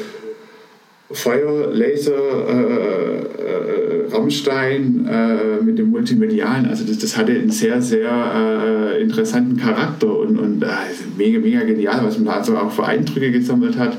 Feuer, 1.12 1.72
Laser, 1.72 2.12
äh, 2.48 3.18
äh, 3.18 4.14
Rammstein 4.14 5.06
äh, 5.10 5.62
mit 5.62 5.78
dem 5.78 5.90
Multimedialen. 5.90 6.66
Also 6.66 6.84
das, 6.84 6.98
das 6.98 7.16
hatte 7.16 7.32
einen 7.32 7.50
sehr, 7.50 7.80
sehr 7.82 8.10
äh, 8.94 9.02
interessanten 9.02 9.56
Charakter 9.56 10.18
und, 10.18 10.38
und 10.38 10.62
äh, 10.62 10.66
mega, 11.16 11.38
mega 11.38 11.62
genial, 11.64 12.00
was 12.04 12.16
man 12.16 12.26
da 12.26 12.32
also 12.32 12.56
auch 12.56 12.70
für 12.70 12.84
Eindrücke 12.84 13.30
gesammelt 13.30 13.78
hat 13.78 13.96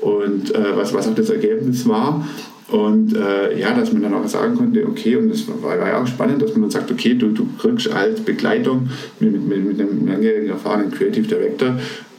und 0.00 0.54
äh, 0.54 0.76
was, 0.76 0.92
was 0.92 1.08
auch 1.08 1.14
das 1.14 1.30
Ergebnis 1.30 1.86
war. 1.88 2.26
Und 2.68 3.14
äh, 3.14 3.58
ja, 3.60 3.72
dass 3.74 3.92
man 3.92 4.02
dann 4.02 4.14
auch 4.14 4.26
sagen 4.26 4.56
konnte, 4.56 4.84
okay, 4.88 5.14
und 5.14 5.28
das 5.28 5.46
war, 5.46 5.78
war 5.78 5.86
ja 5.86 6.02
auch 6.02 6.06
spannend, 6.06 6.42
dass 6.42 6.50
man 6.52 6.62
dann 6.62 6.70
sagt, 6.70 6.90
okay, 6.90 7.14
du, 7.14 7.28
du 7.28 7.46
kriegst 7.58 7.88
als 7.92 8.20
Begleitung 8.20 8.88
mit, 9.20 9.32
mit, 9.46 9.64
mit 9.64 9.80
einem 9.80 10.08
langjährigen 10.08 10.50
erfahrenen 10.50 10.90
Creative 10.90 11.28
Director 11.28 11.76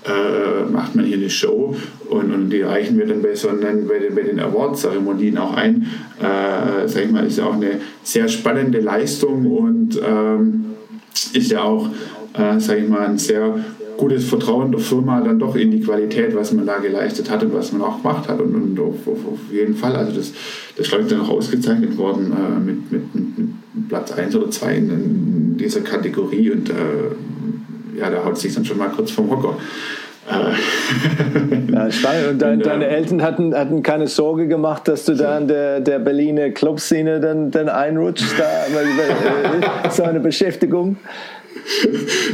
äh, 0.08 0.70
macht 0.72 0.96
man 0.96 1.06
hier 1.06 1.18
eine 1.18 1.30
Show 1.30 1.76
und, 2.10 2.34
und 2.34 2.50
die 2.50 2.62
reichen 2.62 2.98
wir 2.98 3.06
dann 3.06 3.22
bei, 3.22 3.36
so 3.36 3.50
einen, 3.50 3.88
bei 3.88 4.00
den, 4.00 4.16
bei 4.16 4.22
den 4.22 4.40
Award-Zeremonien 4.40 5.38
auch 5.38 5.56
ein. 5.56 5.88
Äh, 6.20 6.88
sag 6.88 7.06
ich 7.06 7.12
mal, 7.12 7.26
ist 7.26 7.38
ja 7.38 7.46
auch 7.46 7.56
eine 7.56 7.82
sehr 8.04 8.28
spannende 8.28 8.80
Leistung 8.80 9.46
und 9.46 10.00
ähm, 10.06 10.66
ist 11.34 11.52
ja 11.52 11.64
auch, 11.64 11.90
äh, 12.34 12.60
sag 12.60 12.80
ich 12.80 12.88
mal, 12.88 13.08
ein 13.08 13.18
sehr 13.18 13.56
gutes 13.98 14.26
Vertrauen 14.26 14.72
der 14.72 14.80
Firma 14.80 15.20
dann 15.22 15.40
doch 15.40 15.56
in 15.56 15.72
die 15.72 15.82
Qualität, 15.82 16.36
was 16.36 16.54
man 16.54 16.66
da 16.66 16.78
geleistet 16.78 17.30
hat 17.30 17.44
und 17.44 17.54
was 17.54 17.72
man 17.72 17.82
auch 17.82 18.02
gemacht 18.02 18.30
hat. 18.30 18.40
Und, 18.40 18.56
und 18.56 18.80
auf, 18.80 19.08
auf, 19.08 19.26
auf, 19.26 19.40
jeden 19.52 19.76
Fall, 19.76 19.96
also 19.96 20.12
das, 20.12 20.32
das 20.78 20.88
ist 20.88 21.12
dann 21.12 21.22
auch 21.22 21.30
ausgezeichnet 21.30 21.98
worden 21.98 22.32
äh, 22.32 22.60
mit, 22.60 22.92
mit, 22.92 23.16
mit, 23.16 23.90
Platz 23.90 24.12
1 24.12 24.36
oder 24.36 24.50
2 24.50 24.76
in, 24.76 24.90
in 24.90 25.58
dieser 25.58 25.82
Kategorie 25.82 26.52
und 26.52 26.70
äh, 26.70 26.74
ja, 27.98 28.10
da 28.10 28.24
haut 28.24 28.38
sich 28.38 28.54
dann 28.54 28.66
schon 28.66 28.77
mal 28.77 28.89
kurz 28.89 29.12
vom 29.12 29.30
Hocker. 29.30 29.58
Äh, 30.30 31.72
ja, 31.72 31.92
spannend. 31.92 32.27
Und 32.32 32.42
dein, 32.42 32.60
deine 32.60 32.88
Eltern 32.88 33.22
hatten, 33.22 33.56
hatten 33.56 33.82
keine 33.82 34.08
Sorge 34.08 34.48
gemacht, 34.48 34.88
dass 34.88 35.06
du 35.06 35.16
da 35.16 35.38
in 35.38 35.48
der, 35.48 35.80
der 35.80 36.00
Berliner 36.00 36.50
Clubszene 36.50 37.20
dann, 37.20 37.50
dann 37.51 37.70
einrutschst, 37.70 38.36
da, 38.38 39.89
so 39.89 40.04
eine 40.04 40.20
Beschäftigung? 40.20 40.98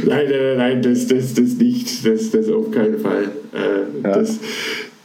nein, 0.06 0.26
nein, 0.28 0.56
nein, 0.56 0.82
das, 0.82 1.06
das, 1.06 1.34
das 1.34 1.54
nicht. 1.54 2.04
Das, 2.06 2.30
das 2.30 2.48
auf 2.50 2.70
keinen 2.70 2.98
Fall. 2.98 3.24
Äh, 3.52 4.06
ja. 4.06 4.14
das, 4.18 4.38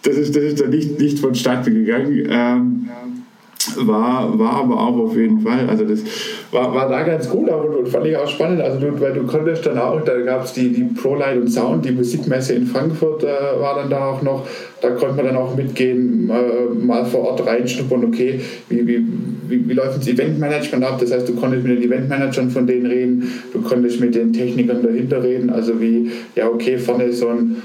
das, 0.02 0.18
ist, 0.18 0.36
das 0.36 0.44
ist 0.44 0.62
dann 0.62 0.70
nicht, 0.70 1.00
nicht 1.00 1.20
vonstatten 1.20 1.74
gegangen. 1.74 2.28
Ähm, 2.30 2.90
war, 3.78 4.38
war 4.38 4.54
aber 4.54 4.80
auch 4.80 4.98
auf 4.98 5.16
jeden 5.16 5.42
Fall, 5.42 5.70
also 5.70 5.84
das 5.84 6.02
war, 6.52 6.74
war 6.74 6.90
da 6.90 7.04
ganz 7.04 7.30
gut 7.30 7.50
und, 7.50 7.76
und 7.76 7.88
fand 7.88 8.06
ich 8.06 8.16
auch 8.16 8.28
spannend, 8.28 8.62
also 8.62 8.80
du, 8.80 9.00
weil 9.00 9.14
du 9.14 9.24
konntest 9.24 9.66
dann 9.66 9.78
auch, 9.78 10.02
da 10.02 10.20
gab 10.22 10.46
es 10.46 10.54
die, 10.54 10.70
die 10.70 10.84
ProLight 10.84 11.42
und 11.42 11.48
Sound, 11.50 11.86
die 11.86 11.92
Musikmesse 11.92 12.54
in 12.54 12.66
Frankfurt 12.66 13.24
äh, 13.24 13.60
war 13.60 13.76
dann 13.76 13.90
da 13.90 14.08
auch 14.08 14.22
noch, 14.22 14.48
da 14.82 14.92
konnte 14.92 15.16
man 15.16 15.26
dann 15.26 15.38
auch 15.38 15.56
mitgehen, 15.56 16.30
äh, 16.30 16.74
mal 16.74 17.06
vor 17.06 17.22
Ort 17.32 17.46
reinschnuppern, 17.46 18.06
okay, 18.06 18.40
wie, 18.70 18.88
wie, 18.88 19.06
wie, 19.48 19.70
wie 19.70 19.74
läuft 19.74 19.98
das 19.98 20.08
Eventmanagement 20.08 20.84
ab, 20.84 20.98
das 21.00 21.12
heißt, 21.12 21.28
du 21.28 21.36
konntest 21.36 21.66
mit 21.66 21.78
den 21.78 21.90
Eventmanagern 21.90 22.50
von 22.50 22.66
denen 22.66 22.86
reden, 22.86 23.32
du 23.54 23.62
konntest 23.62 24.00
mit 24.00 24.16
den 24.16 24.34
Technikern 24.34 24.82
dahinter 24.84 25.24
reden, 25.24 25.50
also 25.50 25.80
wie, 25.80 26.12
ja 26.36 26.48
okay, 26.48 26.78
vorne 26.78 27.12
so 27.12 27.30
ein 27.30 27.58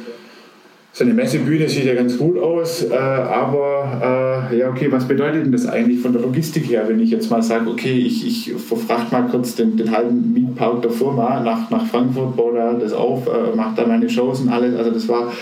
so 0.94 1.02
eine 1.02 1.12
Messebühne 1.12 1.68
sieht 1.68 1.86
ja 1.86 1.94
ganz 1.94 2.16
gut 2.16 2.38
aus, 2.38 2.84
äh, 2.84 2.94
aber 2.94 4.48
äh, 4.52 4.58
ja, 4.58 4.70
okay, 4.70 4.86
was 4.92 5.08
bedeutet 5.08 5.44
denn 5.44 5.50
das 5.50 5.66
eigentlich 5.66 5.98
von 5.98 6.12
der 6.12 6.22
Logistik 6.22 6.70
her, 6.70 6.84
wenn 6.86 7.00
ich 7.00 7.10
jetzt 7.10 7.28
mal 7.32 7.42
sage, 7.42 7.68
okay, 7.68 7.98
ich, 7.98 8.24
ich 8.24 8.52
verfrachte 8.52 9.12
mal 9.12 9.26
kurz 9.28 9.56
den, 9.56 9.76
den 9.76 9.90
halben 9.90 10.32
Mietpark 10.32 10.82
der 10.82 10.92
Firma 10.92 11.40
nach, 11.40 11.68
nach 11.68 11.84
Frankfurt, 11.86 12.36
baue 12.36 12.54
da 12.54 12.72
das 12.74 12.92
auf, 12.92 13.26
äh, 13.26 13.56
mache 13.56 13.74
da 13.74 13.88
meine 13.88 14.08
Shows 14.08 14.40
und 14.40 14.50
alles. 14.50 14.76
Also 14.76 14.92
das 14.92 15.08
war 15.08 15.32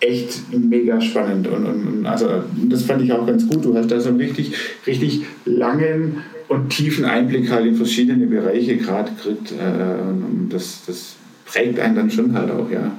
echt 0.00 0.52
mega 0.52 1.00
spannend 1.00 1.46
und, 1.46 1.66
und, 1.66 2.06
also 2.06 2.26
das 2.68 2.82
fand 2.82 3.02
ich 3.02 3.12
auch 3.12 3.24
ganz 3.24 3.48
gut. 3.48 3.64
Du 3.64 3.72
hast 3.76 3.92
da 3.92 4.00
so 4.00 4.08
einen 4.08 4.18
richtig, 4.18 4.54
richtig 4.88 5.22
langen 5.44 6.16
und 6.48 6.70
tiefen 6.70 7.04
Einblick 7.04 7.48
halt 7.48 7.64
in 7.64 7.76
verschiedene 7.76 8.26
Bereiche 8.26 8.76
gerade 8.76 9.12
gekriegt 9.12 9.52
äh, 9.52 10.02
und 10.02 10.48
das, 10.50 10.82
das 10.84 11.14
prägt 11.44 11.78
einen 11.78 11.94
dann 11.94 12.10
schon 12.10 12.34
halt 12.34 12.50
auch, 12.50 12.68
ja. 12.72 12.90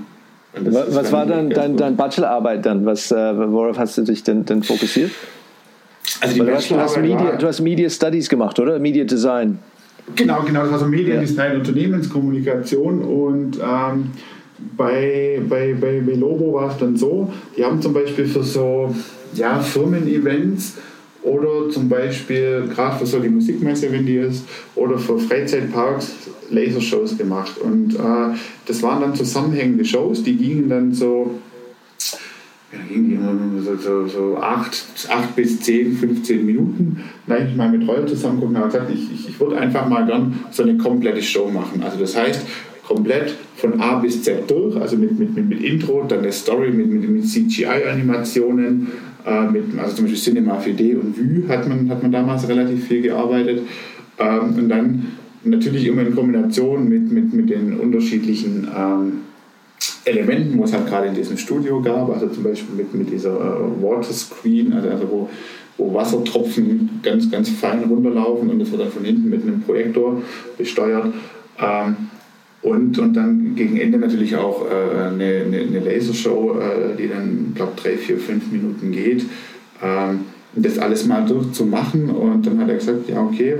Was, 0.53 0.95
was 0.95 1.11
war 1.11 1.25
dann 1.25 1.49
dein, 1.49 1.77
dein 1.77 1.95
Bachelorarbeit 1.95 2.65
dann? 2.65 2.85
Was, 2.85 3.11
äh, 3.11 3.15
worauf 3.15 3.77
hast 3.77 3.97
du 3.97 4.01
dich 4.03 4.23
denn, 4.23 4.45
denn 4.45 4.63
fokussiert? 4.63 5.11
Also 6.19 6.33
die 6.33 6.41
du, 6.41 6.53
hast, 6.53 6.69
du, 6.69 6.77
hast 6.77 6.97
Media, 6.97 7.35
du 7.37 7.47
hast 7.47 7.61
Media 7.61 7.89
Studies 7.89 8.27
gemacht, 8.27 8.59
oder? 8.59 8.77
Media 8.79 9.05
Design. 9.05 9.59
Genau, 10.15 10.41
genau. 10.43 10.63
Das 10.63 10.71
war 10.71 10.79
so 10.79 10.85
Mediendesign, 10.85 11.53
ja. 11.53 11.57
Unternehmenskommunikation 11.57 13.01
und 13.01 13.57
ähm, 13.57 14.11
bei, 14.77 15.41
bei, 15.47 15.73
bei 15.79 15.99
Belobo 16.01 16.53
war 16.53 16.71
es 16.71 16.77
dann 16.77 16.95
so, 16.95 17.31
die 17.57 17.63
haben 17.63 17.81
zum 17.81 17.93
Beispiel 17.93 18.25
für 18.25 18.43
so 18.43 18.93
ja, 19.33 19.59
Firmen-Events 19.59 20.77
oder 21.23 21.69
zum 21.69 21.87
Beispiel 21.87 22.67
gerade 22.73 22.97
für 22.97 23.05
so 23.05 23.19
die 23.19 23.29
Musikmesse, 23.29 23.91
wenn 23.91 24.05
die 24.05 24.15
ist, 24.15 24.45
oder 24.75 24.97
für 24.97 25.19
Freizeitparks 25.19 26.13
Lasershows 26.49 27.17
gemacht. 27.17 27.57
Und 27.59 27.95
äh, 27.95 28.37
das 28.65 28.83
waren 28.83 29.01
dann 29.01 29.15
zusammenhängende 29.15 29.85
Shows, 29.85 30.23
die 30.23 30.35
gingen 30.35 30.69
dann 30.69 30.93
so, 30.93 31.39
ja, 32.71 32.79
gingen 32.87 33.63
so, 33.63 33.75
so, 33.77 34.07
so 34.07 34.37
8, 34.37 35.09
8 35.09 35.35
bis 35.35 35.59
10, 35.61 35.97
15 35.97 36.45
Minuten. 36.45 37.03
Da 37.27 37.35
habe 37.35 37.47
ich 37.49 37.55
mal 37.55 37.69
mit 37.69 37.87
Roll 37.87 38.07
zusammengeguckt 38.07 38.55
und 38.55 38.57
habe 38.57 38.71
gesagt, 38.71 38.91
ich, 38.91 39.13
ich, 39.13 39.29
ich 39.29 39.39
würde 39.39 39.57
einfach 39.57 39.87
mal 39.87 40.05
gern 40.05 40.39
so 40.51 40.63
eine 40.63 40.77
komplette 40.77 41.21
Show 41.21 41.49
machen. 41.49 41.83
Also 41.83 41.99
das 41.99 42.15
heißt, 42.15 42.41
komplett 42.83 43.35
von 43.57 43.79
A 43.79 43.95
bis 43.95 44.23
Z 44.23 44.49
durch, 44.49 44.75
also 44.75 44.97
mit, 44.97 45.17
mit, 45.17 45.35
mit, 45.35 45.47
mit 45.47 45.61
Intro, 45.61 46.03
dann 46.07 46.19
eine 46.19 46.31
Story 46.31 46.71
mit, 46.71 46.87
mit, 46.87 47.09
mit 47.09 47.25
CGI-Animationen, 47.25 48.87
äh, 49.25 49.49
mit, 49.49 49.77
also 49.79 49.95
zum 49.95 50.05
Beispiel 50.05 50.21
Cinema 50.21 50.59
4D 50.59 50.99
und 50.99 51.17
Vue 51.17 51.47
hat 51.47 51.67
man, 51.67 51.89
hat 51.89 52.01
man 52.01 52.11
damals 52.11 52.47
relativ 52.47 52.87
viel 52.87 53.01
gearbeitet. 53.01 53.61
Ähm, 54.19 54.55
und 54.57 54.69
dann 54.69 55.05
natürlich 55.43 55.87
immer 55.87 56.01
in 56.01 56.15
Kombination 56.15 56.87
mit, 56.87 57.11
mit, 57.11 57.33
mit 57.33 57.49
den 57.49 57.79
unterschiedlichen 57.79 58.67
ähm, 58.75 59.11
Elementen, 60.05 60.57
wo 60.57 60.63
es 60.63 60.73
halt 60.73 60.87
gerade 60.87 61.07
in 61.07 61.15
diesem 61.15 61.37
Studio 61.37 61.81
gab, 61.81 62.09
also 62.09 62.27
zum 62.27 62.43
Beispiel 62.43 62.75
mit, 62.75 62.93
mit 62.93 63.11
dieser 63.11 63.33
äh, 63.33 63.83
Water 63.83 64.13
Screen, 64.13 64.73
also, 64.73 64.89
also 64.89 65.09
wo, 65.09 65.29
wo 65.77 65.93
Wassertropfen 65.93 67.01
ganz, 67.01 67.29
ganz 67.31 67.49
fein 67.49 67.83
runterlaufen 67.83 68.49
und 68.49 68.59
das 68.59 68.71
wird 68.71 68.81
dann 68.81 68.91
von 68.91 69.03
hinten 69.03 69.29
mit 69.29 69.43
einem 69.43 69.61
Projektor 69.61 70.21
besteuert. 70.57 71.07
Ähm, 71.59 71.95
und, 72.61 72.99
und 72.99 73.13
dann 73.15 73.55
gegen 73.55 73.77
Ende 73.77 73.97
natürlich 73.97 74.35
auch 74.35 74.65
äh, 74.69 75.07
eine, 75.07 75.43
eine, 75.45 75.57
eine, 75.61 75.79
Lasershow, 75.79 76.59
äh, 76.59 76.95
die 76.97 77.07
dann, 77.07 77.53
glaube 77.55 77.73
drei, 77.75 77.97
vier, 77.97 78.17
fünf 78.17 78.51
Minuten 78.51 78.91
geht. 78.91 79.25
Ähm, 79.81 80.21
das 80.53 80.77
alles 80.77 81.07
mal 81.07 81.25
durchzumachen. 81.25 82.09
Und 82.09 82.45
dann 82.45 82.59
hat 82.59 82.69
er 82.69 82.75
gesagt, 82.75 83.09
ja, 83.09 83.21
okay, 83.21 83.55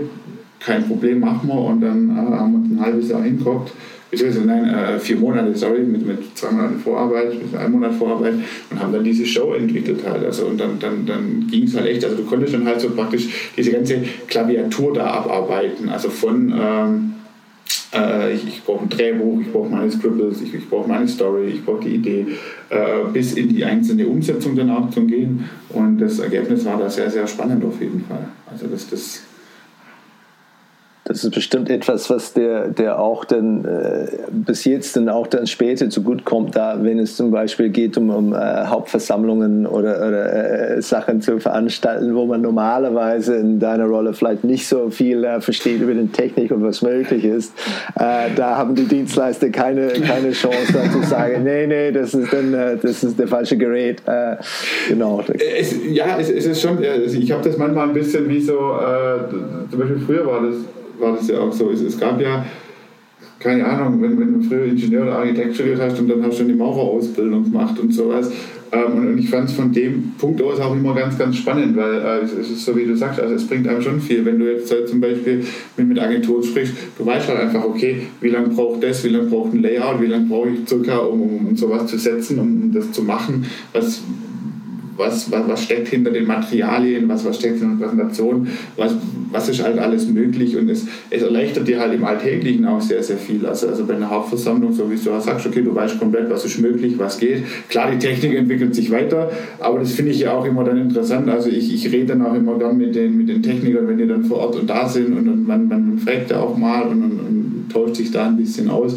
kein 0.60 0.88
Problem, 0.88 1.20
machen 1.20 1.48
wir. 1.50 1.60
Und 1.60 1.82
dann 1.82 2.10
äh, 2.10 2.14
haben 2.14 2.52
wir 2.52 2.60
uns 2.60 2.72
ein 2.72 2.80
halbes 2.80 3.10
Jahr 3.10 3.24
hingeguckt. 3.24 3.72
Beziehungsweise 4.12 4.46
nein, 4.46 4.70
äh, 4.70 5.00
vier 5.00 5.16
Monate, 5.16 5.56
sorry, 5.56 5.80
mit, 5.80 6.06
mit 6.06 6.38
zwei 6.38 6.52
Monaten 6.52 6.80
Vorarbeit, 6.80 7.34
mit 7.34 7.56
einem 7.56 7.72
Monat 7.72 7.94
Vorarbeit 7.94 8.34
und 8.70 8.80
haben 8.80 8.92
dann 8.92 9.06
diese 9.06 9.26
Show 9.26 9.54
entwickelt 9.54 10.02
halt. 10.06 10.26
Also 10.26 10.48
und 10.48 10.60
dann, 10.60 10.78
dann, 10.80 11.06
dann 11.06 11.48
ging 11.50 11.64
es 11.64 11.76
halt 11.76 11.88
echt, 11.88 12.04
also 12.04 12.18
du 12.18 12.24
konntest 12.24 12.54
dann 12.54 12.66
halt 12.66 12.82
so 12.82 12.90
praktisch 12.90 13.52
diese 13.56 13.72
ganze 13.72 14.04
Klaviatur 14.28 14.94
da 14.94 15.08
abarbeiten. 15.12 15.88
Also 15.88 16.10
von 16.10 16.54
ähm, 16.54 17.14
äh, 17.94 18.34
ich, 18.34 18.48
ich 18.48 18.64
brauche 18.64 18.84
ein 18.84 18.90
Drehbuch, 18.90 19.42
ich 19.42 19.52
brauche 19.52 19.70
meine 19.70 19.92
Scribbles, 19.92 20.42
ich, 20.42 20.54
ich 20.54 20.70
brauche 20.70 20.88
meine 20.88 21.08
Story, 21.08 21.48
ich 21.48 21.66
brauche 21.66 21.82
die 21.82 21.96
Idee, 21.96 22.26
äh, 22.70 23.06
bis 23.12 23.34
in 23.34 23.50
die 23.50 23.64
einzelne 23.66 24.08
Umsetzung 24.08 24.56
dann 24.56 24.70
auch 24.70 24.90
zu 24.90 25.06
gehen. 25.06 25.50
Und 25.70 26.00
das 26.00 26.20
Ergebnis 26.20 26.66
war 26.66 26.78
da 26.78 26.90
sehr, 26.90 27.10
sehr 27.10 27.28
spannend 27.28 27.64
auf 27.66 27.82
jeden 27.82 28.04
Fall. 28.06 28.28
Also 28.50 28.68
das, 28.68 28.90
das 28.90 29.22
das 31.12 31.26
ist 31.26 31.36
bestimmt 31.36 31.70
etwas, 31.70 32.10
was 32.10 32.32
der, 32.32 32.70
der 32.70 33.00
auch 33.00 33.26
dann 33.26 33.66
äh, 33.66 34.08
bis 34.32 34.64
jetzt 34.64 34.96
dann 34.96 35.10
auch 35.10 35.28
dann 35.28 35.46
später 35.46 35.90
zu 35.90 36.04
gut 36.04 36.24
kommt, 36.24 36.56
da 36.56 36.78
wenn 36.82 37.00
es 37.00 37.18
zum 37.18 37.32
Beispiel 37.32 37.70
geht 37.70 37.98
um, 37.98 38.10
um 38.10 38.34
äh, 38.34 38.38
Hauptversammlungen 38.38 39.68
oder, 39.68 40.08
oder 40.08 40.78
äh, 40.78 40.82
Sachen 40.82 41.22
zu 41.22 41.40
veranstalten, 41.40 42.16
wo 42.16 42.26
man 42.26 42.42
normalerweise 42.42 43.36
in 43.36 43.60
deiner 43.60 43.86
Rolle 43.86 44.14
vielleicht 44.14 44.46
nicht 44.46 44.68
so 44.68 44.90
viel 44.90 45.26
äh, 45.26 45.42
versteht 45.42 45.82
über 45.82 45.94
die 45.94 46.08
Technik 46.08 46.52
und 46.52 46.64
was 46.64 46.82
möglich 46.82 47.26
ist. 47.26 47.54
Äh, 47.96 48.30
da 48.36 48.56
haben 48.56 48.76
die 48.76 48.86
Dienstleister 48.86 49.50
keine, 49.50 49.88
keine 49.90 50.32
Chance 50.32 50.72
dann 50.72 50.92
zu 50.92 51.04
sagen, 51.04 51.44
nee, 51.44 51.68
nee, 51.68 51.92
das 51.92 52.14
ist 52.14 52.32
dann 52.32 52.54
äh, 52.54 52.78
das 52.82 53.04
ist 53.04 53.20
der 53.20 53.28
falsche 53.28 53.58
Gerät. 53.58 54.02
genau. 54.88 55.22
Es, 55.60 55.76
ja, 55.90 56.18
es, 56.18 56.30
es, 56.30 56.46
ist 56.46 56.62
schon, 56.62 56.78
also 56.78 57.18
ich 57.18 57.32
habe 57.32 57.44
das 57.44 57.58
manchmal 57.58 57.90
ein 57.90 57.94
bisschen 57.94 58.30
wie 58.30 58.40
so, 58.40 58.80
zum 59.70 59.80
Beispiel 59.80 60.00
früher 60.06 60.26
war 60.26 60.42
das 60.42 60.56
war 61.02 61.16
das 61.16 61.28
ja 61.28 61.40
auch 61.40 61.52
so. 61.52 61.70
Es, 61.72 61.82
es 61.82 62.00
gab 62.00 62.22
ja, 62.22 62.46
keine 63.40 63.66
Ahnung, 63.66 64.02
wenn, 64.02 64.20
wenn 64.20 64.40
du 64.40 64.48
früher 64.48 64.66
Ingenieur 64.66 65.04
oder 65.04 65.18
Architekt 65.18 65.56
studiert 65.56 65.82
hast 65.82 66.00
und 66.00 66.08
dann 66.08 66.24
hast 66.24 66.40
du 66.40 66.44
eine 66.44 66.54
Maurerausbildung 66.54 67.44
gemacht 67.46 67.80
und 67.80 67.94
sowas. 67.94 68.32
Ähm, 68.72 68.98
und, 68.98 69.18
ich 69.18 69.30
fand 69.30 69.50
es 69.50 69.56
von 69.56 69.72
dem 69.74 70.14
Punkt 70.18 70.42
aus 70.42 70.60
auch 70.60 70.74
immer 70.74 70.96
ganz, 70.96 71.18
ganz 71.18 71.36
spannend, 71.36 71.76
weil 71.76 71.94
äh, 71.94 72.24
es, 72.24 72.34
ist 72.34 72.64
so, 72.64 72.76
wie 72.78 72.86
du 72.86 72.96
sagst, 72.96 73.20
also 73.20 73.36
es 73.36 73.46
bringt 73.46 73.68
einem 73.68 73.82
schon 73.82 74.00
viel. 74.00 74.24
Wenn 74.24 74.40
du 74.40 74.50
jetzt 74.50 74.72
äh, 74.72 74.86
zum 74.86 75.02
Beispiel 75.02 75.44
mit, 75.76 75.88
mit 75.88 76.00
Agenturen 76.00 76.44
sprichst, 76.44 76.74
du 76.98 77.06
weißt 77.06 77.28
halt 77.28 77.40
einfach, 77.40 77.66
okay, 77.66 78.04
wie 78.22 78.30
lange 78.30 78.48
braucht 78.50 78.84
das, 78.84 79.04
wie 79.04 79.10
lange 79.10 79.26
braucht 79.26 79.54
ein 79.54 79.62
Layout, 79.62 80.02
wie 80.02 80.06
lange 80.06 80.26
brauche 80.26 80.50
ich 80.50 80.68
circa, 80.68 81.00
um, 81.00 81.22
um, 81.22 81.48
um 81.48 81.58
sowas 81.58 81.88
zu 81.88 81.98
setzen, 81.98 82.40
um 82.40 82.72
das 82.74 82.92
zu 82.92 83.04
machen, 83.04 83.46
was 83.74 84.02
was, 85.02 85.32
was, 85.32 85.48
was 85.48 85.64
steckt 85.64 85.90
hinter 85.90 86.12
den 86.12 86.26
Materialien, 86.26 87.10
was, 87.10 87.26
was 87.26 87.38
steckt 87.38 87.62
in 87.62 87.78
der 87.78 87.86
Präsentation, 87.86 88.48
was, 88.78 88.96
was 89.32 89.50
ist 89.50 89.64
halt 89.64 89.80
alles 89.80 90.08
möglich 90.08 90.56
und 90.56 90.70
es, 90.70 90.88
es 91.10 91.22
erleichtert 91.22 91.68
dir 91.68 91.80
halt 91.80 91.94
im 91.94 92.04
Alltäglichen 92.04 92.66
auch 92.66 92.82
sehr, 92.82 93.02
sehr 93.02 93.18
viel. 93.18 93.46
Also, 93.46 93.68
also 93.68 93.86
bei 93.86 93.96
einer 93.96 94.10
Hauptversammlung, 94.10 94.74
so 94.74 94.90
wie 94.90 94.96
du 94.96 95.12
auch 95.12 95.22
sagst, 95.22 95.46
okay, 95.48 95.62
du 95.62 95.74
weißt 95.74 96.00
komplett, 96.00 96.30
was 96.30 96.46
ist 96.46 96.60
möglich, 96.60 96.94
was 96.98 97.18
geht. 97.18 97.44
Klar, 97.70 97.92
die 97.92 98.00
Technik 98.00 98.36
entwickelt 98.36 98.76
sich 98.76 98.92
weiter, 98.92 99.32
aber 99.60 99.80
das 99.80 99.92
finde 99.92 100.12
ich 100.12 100.20
ja 100.20 100.34
auch 100.34 100.46
immer 100.46 100.64
dann 100.64 100.78
interessant. 100.78 101.30
Also 101.30 101.50
ich, 101.50 101.74
ich 101.74 101.92
rede 101.92 102.08
dann 102.08 102.26
auch 102.26 102.34
immer 102.34 102.58
gern 102.58 102.78
mit 102.78 102.96
den, 102.96 103.18
mit 103.18 103.30
den 103.30 103.42
Technikern, 103.42 103.88
wenn 103.88 103.98
die 103.98 104.08
dann 104.08 104.24
vor 104.24 104.38
Ort 104.38 104.56
und 104.56 104.70
da 104.70 104.88
sind 104.88 105.18
und, 105.18 105.28
und 105.28 105.48
man, 105.48 105.68
man 105.68 105.98
fragt 106.00 106.32
ja 106.32 106.40
auch 106.40 106.58
mal 106.58 106.84
und, 106.84 107.04
und, 107.04 107.20
und 107.20 107.66
tauscht 107.72 107.96
sich 107.96 108.12
da 108.12 108.28
ein 108.28 108.38
bisschen 108.38 108.70
aus. 108.70 108.96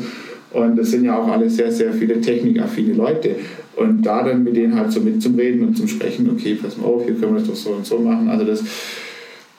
Und 0.55 0.77
das 0.79 0.93
sind 0.93 1.05
ja 1.05 1.19
auch 1.19 1.29
alle 1.29 1.51
sehr, 1.51 1.71
sehr 1.71 1.93
viele 1.93 2.21
technikaffine 2.21 2.95
Leute. 2.95 3.37
Und 3.77 4.03
da 4.03 4.23
dann 4.23 4.45
mit 4.45 4.57
denen 4.57 4.79
halt 4.79 4.93
so 4.93 5.01
mitzureden 5.01 5.67
und 5.67 5.77
zum 5.77 5.89
Sprechen, 5.89 6.31
okay, 6.31 6.57
pass 6.61 6.77
mal 6.77 6.87
auf, 6.87 7.05
hier 7.05 7.15
können 7.15 7.35
wir 7.35 7.41
das 7.41 7.49
doch 7.49 7.57
so 7.57 7.71
und 7.71 7.85
so 7.85 7.99
machen. 7.99 8.29
Also 8.29 8.45
das 8.45 8.63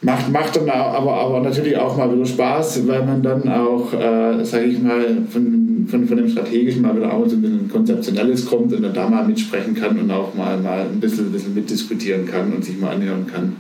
macht, 0.02 0.32
macht 0.32 0.56
dann 0.56 0.70
aber, 0.70 1.14
aber 1.14 1.42
natürlich 1.42 1.76
auch 1.76 1.98
mal 1.98 2.14
wieder 2.14 2.26
Spaß, 2.26 2.88
weil 2.88 3.06
man 3.06 3.22
dann 3.22 3.50
auch, 3.50 3.92
äh, 3.94 4.44
sage 4.46 4.66
ich 4.66 4.82
mal, 4.82 5.04
von, 5.30 5.86
von, 5.90 6.08
von 6.08 6.18
dem 6.18 6.30
Strategischen 6.30 6.82
mal 6.82 6.96
wieder 6.96 7.12
auch 7.14 7.28
so 7.28 7.36
ein 7.36 7.42
bisschen 7.42 7.70
Konzeptionelles 7.70 8.46
kommt 8.46 8.72
und 8.72 8.84
dann 8.84 8.94
da 8.94 9.10
mal 9.10 9.26
mitsprechen 9.26 9.74
kann 9.74 10.00
und 10.00 10.10
auch 10.12 10.34
mal, 10.34 10.58
mal 10.58 10.82
ein, 10.82 11.00
bisschen, 11.02 11.26
ein 11.26 11.32
bisschen 11.34 11.54
mitdiskutieren 11.54 12.26
kann 12.26 12.54
und 12.54 12.64
sich 12.64 12.80
mal 12.80 12.96
anhören 12.96 13.28
kann 13.28 13.58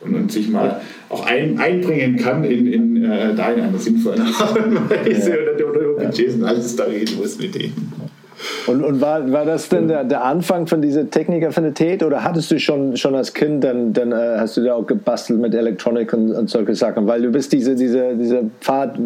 und, 0.00 0.14
und 0.14 0.32
sich 0.32 0.48
mal 0.48 0.80
auch 1.08 1.26
ein, 1.26 1.58
einbringen 1.58 2.16
kann 2.16 2.44
in, 2.44 2.66
in 2.66 3.04
äh, 3.04 3.34
da 3.34 3.50
in 3.52 3.60
einer 3.60 3.78
sinnvollen 3.78 4.22
Art 4.22 4.58
und 4.64 4.90
Weise 4.90 5.30
ja. 5.30 5.36
Und 6.34 6.44
alles 6.44 6.76
da 6.76 6.84
reden 6.84 7.16
muss 7.16 7.38
mit 7.38 7.54
denen. 7.54 7.92
Und, 8.66 8.84
und 8.84 9.00
war, 9.00 9.30
war 9.32 9.44
das 9.44 9.68
denn 9.68 9.88
der, 9.88 10.04
der 10.04 10.24
Anfang 10.24 10.66
von 10.66 10.80
dieser 10.80 11.08
Technikaffinität 11.10 12.02
oder 12.02 12.22
hattest 12.22 12.50
du 12.50 12.60
schon, 12.60 12.96
schon 12.96 13.14
als 13.14 13.34
Kind, 13.34 13.64
dann, 13.64 13.92
dann 13.92 14.12
äh, 14.12 14.36
hast 14.38 14.56
du 14.56 14.62
da 14.62 14.74
auch 14.74 14.86
gebastelt 14.86 15.40
mit 15.40 15.54
Elektronik 15.54 16.12
und, 16.12 16.32
und 16.32 16.48
solche 16.48 16.74
Sachen? 16.74 17.06
Weil 17.06 17.22
du 17.22 17.30
bist 17.30 17.52
diese, 17.52 17.74
diese, 17.74 18.14
dieser 18.14 18.42
Pfad 18.60 18.98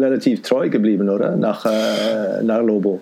relativ 0.00 0.42
treu 0.42 0.68
geblieben, 0.68 1.08
oder? 1.08 1.36
Nach, 1.36 1.64
äh, 1.66 2.42
nach 2.42 2.62
Lobo. 2.62 3.00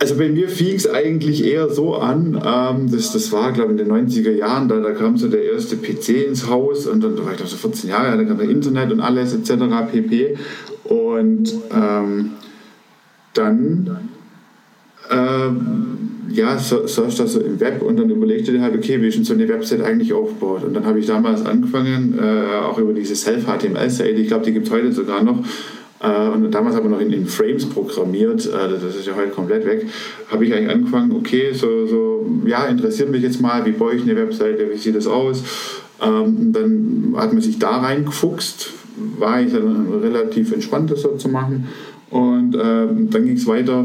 Also 0.00 0.16
bei 0.16 0.28
mir 0.28 0.48
fing 0.48 0.76
es 0.76 0.88
eigentlich 0.88 1.44
eher 1.44 1.70
so 1.70 1.96
an, 1.96 2.40
ähm, 2.44 2.88
das, 2.90 3.12
das 3.12 3.32
war 3.32 3.52
glaube 3.52 3.74
ich 3.74 3.80
in 3.80 3.88
den 3.88 4.08
90er 4.08 4.30
Jahren, 4.30 4.68
da, 4.68 4.76
da 4.76 4.92
kam 4.92 5.16
so 5.16 5.26
der 5.26 5.42
erste 5.42 5.76
PC 5.76 6.28
ins 6.28 6.48
Haus 6.48 6.86
und 6.86 7.02
dann 7.02 7.16
da 7.16 7.24
war 7.24 7.32
ich 7.32 7.38
glaube 7.38 7.50
so 7.50 7.56
14 7.56 7.90
Jahre, 7.90 8.16
da 8.16 8.22
kam 8.22 8.38
der 8.38 8.48
Internet 8.48 8.92
und 8.92 9.00
alles 9.00 9.34
etc. 9.34 9.54
pp. 9.90 10.36
Und 10.84 11.52
ähm, 11.74 12.30
dann 13.34 14.08
ähm, 15.10 15.98
ja, 16.30 16.58
surfst 16.58 17.18
da 17.18 17.26
so 17.26 17.40
im 17.40 17.58
Web 17.60 17.82
und 17.82 17.98
dann 17.98 18.10
überlegte 18.10 18.52
dir 18.52 18.60
halt, 18.60 18.74
okay, 18.76 19.00
wie 19.00 19.08
denn 19.08 19.24
so 19.24 19.34
eine 19.34 19.48
Website 19.48 19.82
eigentlich 19.82 20.12
aufgebaut? 20.12 20.64
Und 20.64 20.74
dann 20.74 20.84
habe 20.84 20.98
ich 20.98 21.06
damals 21.06 21.44
angefangen, 21.44 22.18
äh, 22.18 22.56
auch 22.56 22.78
über 22.78 22.92
diese 22.92 23.16
Self-HTML-Seite, 23.16 24.10
ich 24.10 24.28
glaube, 24.28 24.44
die 24.44 24.52
gibt 24.52 24.66
es 24.66 24.72
heute 24.72 24.92
sogar 24.92 25.22
noch, 25.22 25.42
äh, 26.00 26.28
und 26.28 26.50
damals 26.52 26.76
aber 26.76 26.88
noch 26.88 27.00
in, 27.00 27.12
in 27.12 27.26
Frames 27.26 27.66
programmiert, 27.66 28.46
äh, 28.46 28.68
das 28.68 28.94
ist 28.94 29.06
ja 29.06 29.14
heute 29.16 29.30
komplett 29.30 29.64
weg, 29.64 29.86
habe 30.30 30.44
ich 30.44 30.54
eigentlich 30.54 30.70
angefangen, 30.70 31.12
okay, 31.12 31.52
so, 31.52 31.86
so, 31.86 32.26
ja, 32.44 32.66
interessiert 32.66 33.10
mich 33.10 33.22
jetzt 33.22 33.40
mal, 33.40 33.64
wie 33.64 33.72
baue 33.72 33.94
ich 33.94 34.02
eine 34.02 34.16
Webseite, 34.16 34.68
wie 34.70 34.76
sieht 34.76 34.96
das 34.96 35.06
aus? 35.06 35.42
Ähm, 36.00 36.52
dann 36.52 37.14
hat 37.16 37.32
man 37.32 37.42
sich 37.42 37.58
da 37.58 37.78
reingefuchst, 37.78 38.70
war 39.18 39.40
ich 39.40 39.52
dann 39.52 40.00
relativ 40.02 40.52
entspannt, 40.52 40.90
das 40.90 41.02
so 41.02 41.16
zu 41.16 41.28
machen. 41.28 41.68
Und 42.10 42.54
ähm, 42.54 43.10
dann 43.10 43.24
ging 43.24 43.36
es 43.36 43.46
weiter 43.46 43.84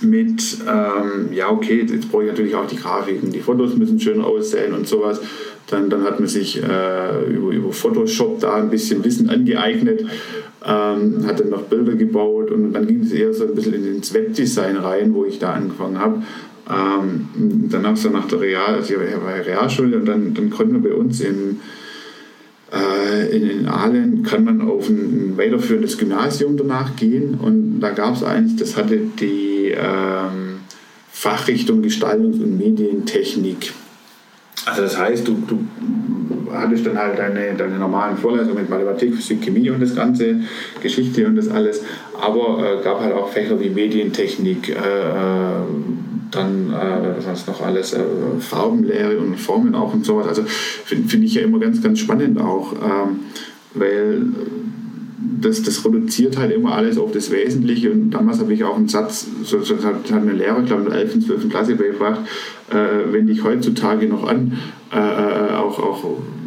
mit, 0.00 0.58
ähm, 0.68 1.32
ja, 1.32 1.50
okay, 1.50 1.86
jetzt 1.88 2.10
brauche 2.10 2.24
ich 2.24 2.30
natürlich 2.30 2.54
auch 2.54 2.66
die 2.66 2.76
Grafiken, 2.76 3.32
die 3.32 3.40
Fotos 3.40 3.76
müssen 3.76 3.98
schön 4.00 4.20
aussehen 4.20 4.74
und 4.74 4.86
sowas. 4.86 5.20
Dann, 5.68 5.88
dann 5.88 6.04
hat 6.04 6.20
man 6.20 6.28
sich 6.28 6.62
äh, 6.62 7.32
über, 7.34 7.50
über 7.52 7.72
Photoshop 7.72 8.40
da 8.40 8.56
ein 8.56 8.68
bisschen 8.68 9.02
Wissen 9.04 9.30
angeeignet 9.30 10.04
ähm, 10.66 11.26
hat 11.26 11.40
dann 11.40 11.50
noch 11.50 11.62
Bilder 11.62 11.94
gebaut 11.94 12.50
und 12.50 12.72
dann 12.72 12.86
ging 12.86 13.02
es 13.02 13.12
eher 13.12 13.32
so 13.34 13.44
ein 13.44 13.54
bisschen 13.54 13.74
ins 13.74 14.14
Webdesign 14.14 14.76
rein, 14.76 15.14
wo 15.14 15.24
ich 15.24 15.38
da 15.38 15.52
angefangen 15.52 15.98
habe. 15.98 16.22
Ähm, 16.70 17.28
danach 17.68 17.96
so 17.96 18.08
nach 18.08 18.26
der 18.26 18.40
Real, 18.40 18.74
also 18.74 18.94
ich 18.94 18.98
war 18.98 19.46
Realschule 19.46 19.98
und 19.98 20.06
dann, 20.06 20.32
dann 20.32 20.48
konnten 20.48 20.82
wir 20.82 20.90
bei 20.90 20.96
uns 20.96 21.20
im, 21.20 21.60
in, 23.30 23.50
in 23.50 23.68
Aalen 23.68 24.22
kann 24.22 24.44
man 24.44 24.60
auf 24.62 24.88
ein, 24.88 25.32
ein 25.32 25.38
weiterführendes 25.38 25.98
Gymnasium 25.98 26.56
danach 26.56 26.96
gehen 26.96 27.34
und 27.34 27.80
da 27.80 27.90
gab 27.90 28.16
es 28.16 28.22
eins, 28.22 28.56
das 28.56 28.76
hatte 28.76 28.98
die 28.98 29.74
ähm, 29.76 30.60
Fachrichtung 31.10 31.82
Gestaltungs- 31.82 32.42
und 32.42 32.58
Medientechnik. 32.58 33.72
Also 34.66 34.82
das 34.82 34.98
heißt, 34.98 35.28
du, 35.28 35.36
du 35.46 35.58
hattest 36.52 36.86
dann 36.86 36.96
halt 36.96 37.18
deine, 37.18 37.54
deine 37.54 37.78
normalen 37.78 38.16
Vorlesungen 38.16 38.56
mit 38.56 38.70
Mathematik, 38.70 39.14
Physik, 39.14 39.42
Chemie 39.42 39.70
und 39.70 39.80
das 39.80 39.94
ganze, 39.94 40.40
Geschichte 40.82 41.26
und 41.26 41.36
das 41.36 41.48
alles, 41.48 41.82
aber 42.20 42.80
äh, 42.80 42.82
gab 42.82 43.00
halt 43.00 43.12
auch 43.14 43.28
Fächer 43.28 43.60
wie 43.60 43.70
Medientechnik, 43.70 44.70
äh, 44.70 44.72
äh 44.72 45.62
dann 46.34 46.72
äh, 46.72 47.26
was 47.26 47.46
noch 47.46 47.62
alles, 47.62 47.92
äh, 47.92 48.02
Farbenlehre 48.40 49.18
und 49.18 49.36
Formen 49.36 49.74
auch 49.74 49.92
und 49.94 50.04
sowas. 50.04 50.26
Also 50.28 50.42
finde 50.42 51.08
find 51.08 51.24
ich 51.24 51.34
ja 51.34 51.42
immer 51.42 51.58
ganz, 51.58 51.82
ganz 51.82 51.98
spannend 51.98 52.40
auch, 52.40 52.72
ähm, 52.72 53.20
weil 53.74 54.22
das, 55.40 55.62
das 55.62 55.84
reduziert 55.84 56.36
halt 56.36 56.52
immer 56.52 56.74
alles 56.74 56.98
auf 56.98 57.12
das 57.12 57.30
Wesentliche. 57.30 57.90
Und 57.90 58.10
damals 58.10 58.40
habe 58.40 58.52
ich 58.52 58.64
auch 58.64 58.76
einen 58.76 58.88
Satz, 58.88 59.26
so, 59.42 59.62
so 59.62 59.76
hat, 59.76 60.10
hat 60.10 60.22
eine 60.22 60.32
Lehrer, 60.32 60.60
ich 60.60 60.66
glaube 60.66 60.82
in 60.82 60.90
der 60.90 61.00
11. 61.00 61.14
und 61.14 61.26
12. 61.26 61.48
Klasse 61.50 61.76
beigebracht, 61.76 62.20
äh, 62.70 63.12
wende 63.12 63.32
ich 63.32 63.44
heutzutage 63.44 64.06
noch 64.06 64.26
an, 64.26 64.58
äh, 64.92 64.96
äh, 64.96 65.54
auch, 65.54 65.78
auch 65.78 66.04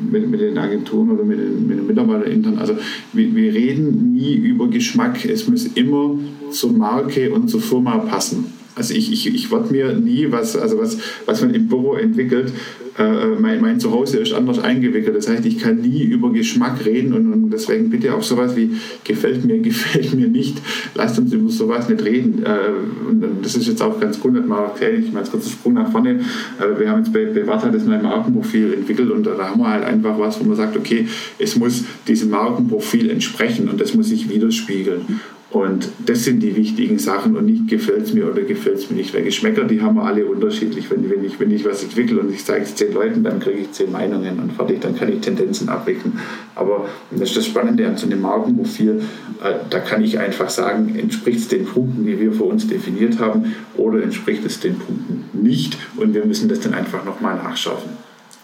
mit, 0.09 0.29
mit 0.29 0.39
den 0.39 0.57
Agenturen 0.57 1.11
oder 1.11 1.23
mit 1.23 1.39
den, 1.39 1.67
mit 1.67 1.77
den 1.77 1.87
Mitarbeitern 1.87 2.31
intern. 2.31 2.57
Also 2.57 2.77
wir, 3.13 3.35
wir 3.35 3.53
reden 3.53 4.13
nie 4.13 4.35
über 4.35 4.67
Geschmack. 4.67 5.25
Es 5.25 5.47
muss 5.47 5.65
immer 5.65 6.17
zur 6.51 6.73
Marke 6.73 7.31
und 7.33 7.49
zur 7.49 7.61
Firma 7.61 7.97
passen. 7.97 8.45
Also 8.75 8.93
ich, 8.93 9.11
ich, 9.11 9.33
ich 9.33 9.51
werde 9.51 9.71
mir 9.71 9.93
nie 9.93 10.31
was, 10.31 10.55
also 10.55 10.77
was, 10.77 10.99
was 11.25 11.41
man 11.41 11.53
im 11.53 11.67
Büro 11.67 11.95
entwickelt, 11.95 12.53
äh, 12.97 13.39
mein, 13.39 13.61
mein 13.61 13.79
Zuhause 13.79 14.17
ist 14.17 14.33
anders 14.33 14.59
eingewickelt. 14.59 15.15
Das 15.15 15.27
heißt, 15.27 15.45
ich 15.45 15.59
kann 15.59 15.81
nie 15.81 16.03
über 16.03 16.31
Geschmack 16.31 16.83
reden 16.85 17.13
und, 17.13 17.31
und 17.31 17.49
deswegen 17.51 17.89
bitte 17.89 18.13
auch 18.13 18.23
sowas 18.23 18.55
wie 18.55 18.71
gefällt 19.03 19.45
mir, 19.45 19.59
gefällt 19.61 20.13
mir 20.13 20.27
nicht. 20.27 20.57
Lasst 20.95 21.19
uns 21.19 21.31
über 21.33 21.49
sowas 21.49 21.89
nicht 21.89 22.03
reden. 22.03 22.43
Äh, 22.43 23.09
und 23.09 23.23
das 23.41 23.55
ist 23.55 23.67
jetzt 23.67 23.81
auch 23.81 23.99
ganz 23.99 24.19
gut, 24.19 24.47
mal 24.47 24.65
erkläre 24.65 24.93
ich 24.93 25.11
mal 25.11 25.19
als 25.19 25.31
kurzer 25.31 25.49
Sprung 25.49 25.73
nach 25.73 25.91
vorne. 25.91 26.16
Äh, 26.59 26.79
wir 26.79 26.89
haben 26.89 26.99
jetzt 27.03 27.13
bei, 27.13 27.25
bei 27.25 27.45
Warta 27.45 27.69
das 27.69 27.83
neue 27.83 28.01
Markenprofil 28.01 28.73
entwickelt 28.73 29.11
und 29.11 29.23
da 29.23 29.37
haben 29.37 29.59
wir 29.59 29.69
halt 29.69 29.83
einfach 29.83 30.17
was, 30.19 30.39
wo 30.39 30.43
man 30.43 30.55
sagt, 30.55 30.77
okay, 30.77 31.07
es 31.39 31.55
muss 31.55 31.83
diesem 32.07 32.29
Markenprofil 32.29 33.09
entsprechen 33.09 33.69
und 33.69 33.79
das 33.79 33.93
muss 33.93 34.07
sich 34.07 34.29
widerspiegeln. 34.29 35.19
Und 35.49 35.87
das 36.05 36.25
sind 36.25 36.41
die 36.41 36.57
wichtigen 36.57 36.99
Sachen 36.99 37.37
und 37.37 37.45
nicht 37.45 37.69
gefällt 37.69 38.03
es 38.03 38.13
mir 38.13 38.29
oder 38.29 38.41
gefällt 38.41 38.79
es 38.79 38.89
mir 38.89 38.97
nicht. 38.97 39.13
Weil 39.13 39.23
Geschmäcker, 39.23 39.63
die 39.63 39.81
haben 39.81 39.95
wir 39.95 40.03
alle 40.03 40.25
unterschiedlich. 40.25 40.91
Wenn, 40.91 41.09
wenn, 41.09 41.23
ich, 41.23 41.39
wenn 41.39 41.51
ich 41.51 41.63
was 41.63 41.83
entwickle 41.83 42.19
und 42.19 42.33
ich 42.33 42.43
zeige 42.43 42.65
es 42.65 42.75
zehn 42.75 42.93
Leuten, 42.93 43.23
dann 43.23 43.39
kriege 43.39 43.59
ich 43.59 43.71
zehn 43.71 43.89
Meinungen 43.89 44.39
und 44.39 44.51
fertig, 44.51 44.81
dann 44.81 44.97
kann 44.97 45.09
ich 45.11 45.21
Tendenzen 45.21 45.69
abwickeln. 45.69 46.19
Aber 46.53 46.89
das 47.11 47.29
ist 47.29 47.37
das 47.37 47.45
Spannende 47.45 47.87
an 47.87 47.95
so 47.95 48.07
einem 48.07 48.21
Markenprofil, 48.21 49.01
äh, 49.41 49.53
da 49.69 49.79
kann 49.79 50.03
ich 50.03 50.19
einfach 50.19 50.49
sagen, 50.49 50.93
entspricht 50.97 51.39
es 51.39 51.47
den 51.47 51.63
Punkten, 51.63 52.05
die 52.05 52.19
wir 52.19 52.33
für 52.33 52.43
uns 52.43 52.67
definiert 52.67 53.19
haben, 53.19 53.55
oder 53.77 54.03
entspricht 54.03 54.45
es 54.45 54.59
den 54.59 54.77
Punkten 54.77 55.23
nicht 55.31 55.77
und 55.95 56.13
wir 56.13 56.25
müssen 56.25 56.49
das 56.49 56.59
dann 56.59 56.73
einfach 56.73 57.05
nochmal 57.05 57.37
nachschaffen. 57.37 57.91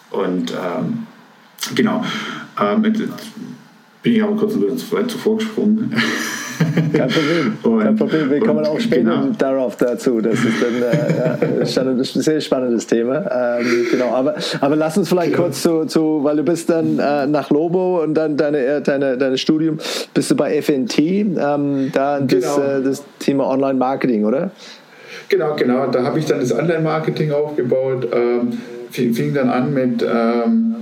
Und 0.10 0.52
ähm, 0.52 1.00
genau, 1.76 2.04
ähm, 2.62 2.82
bin 2.82 4.14
ich 4.14 4.24
aber 4.24 4.38
kurz 4.38 4.54
ein 4.54 4.62
bisschen 4.62 5.10
zuvor 5.10 5.38
gesprungen. 5.38 5.94
Kein 6.94 7.08
Problem. 7.10 7.58
Und, 7.64 7.80
Kein 7.80 7.96
Problem. 7.96 8.30
Wir 8.30 8.40
kommen 8.40 8.66
auch 8.66 8.80
später 8.80 9.04
genau. 9.04 9.28
darauf 9.38 9.76
dazu. 9.76 10.22
Das 10.22 10.36
ist 10.36 11.78
dann 11.78 11.88
äh, 11.88 11.92
ein 11.92 12.04
sehr 12.04 12.42
spannendes 12.42 12.88
Thema. 12.88 13.60
Ähm, 13.60 13.88
genau, 13.92 14.10
aber, 14.12 14.36
aber 14.62 14.76
lass 14.76 14.98
uns 14.98 15.10
vielleicht 15.10 15.34
kurz 15.36 15.62
zu, 15.62 15.86
zu 15.86 16.24
weil 16.24 16.38
du 16.38 16.44
bist 16.44 16.70
dann 16.70 17.00
äh, 17.00 17.28
nach 17.28 17.50
Lobo 17.50 18.02
und 18.04 18.14
dann 18.14 18.38
deine, 18.38 18.58
äh, 18.60 18.82
deine, 18.82 19.18
deine 19.18 19.38
Studium 19.38 19.78
bist 20.14 20.32
du 20.32 20.36
bei 20.36 20.62
FNT, 20.62 21.00
ähm, 21.00 21.92
da 21.94 22.20
genau. 22.20 22.30
das, 22.30 22.58
äh, 22.58 22.84
das 22.84 23.04
Thema 23.20 23.48
Online-Marketing, 23.50 24.26
oder? 24.26 24.52
Genau, 25.30 25.56
genau. 25.56 25.88
Da 25.88 26.04
habe 26.04 26.20
ich 26.20 26.26
dann 26.26 26.40
das 26.40 26.54
Online-Marketing 26.54 27.32
aufgebaut. 27.32 28.08
Ähm, 28.14 28.58
fing, 28.92 29.34
dann 29.34 29.50
an 29.50 29.74
mit, 29.74 30.04
ähm, 30.04 30.76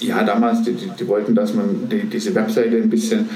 ja, 0.00 0.22
damals, 0.22 0.62
die, 0.62 0.72
die, 0.72 0.90
die, 0.98 1.08
wollten, 1.08 1.34
dass 1.34 1.54
man 1.54 1.88
die, 1.90 2.02
diese 2.06 2.34
Webseite 2.34 2.76
ein 2.76 2.88
bisschen 2.88 3.28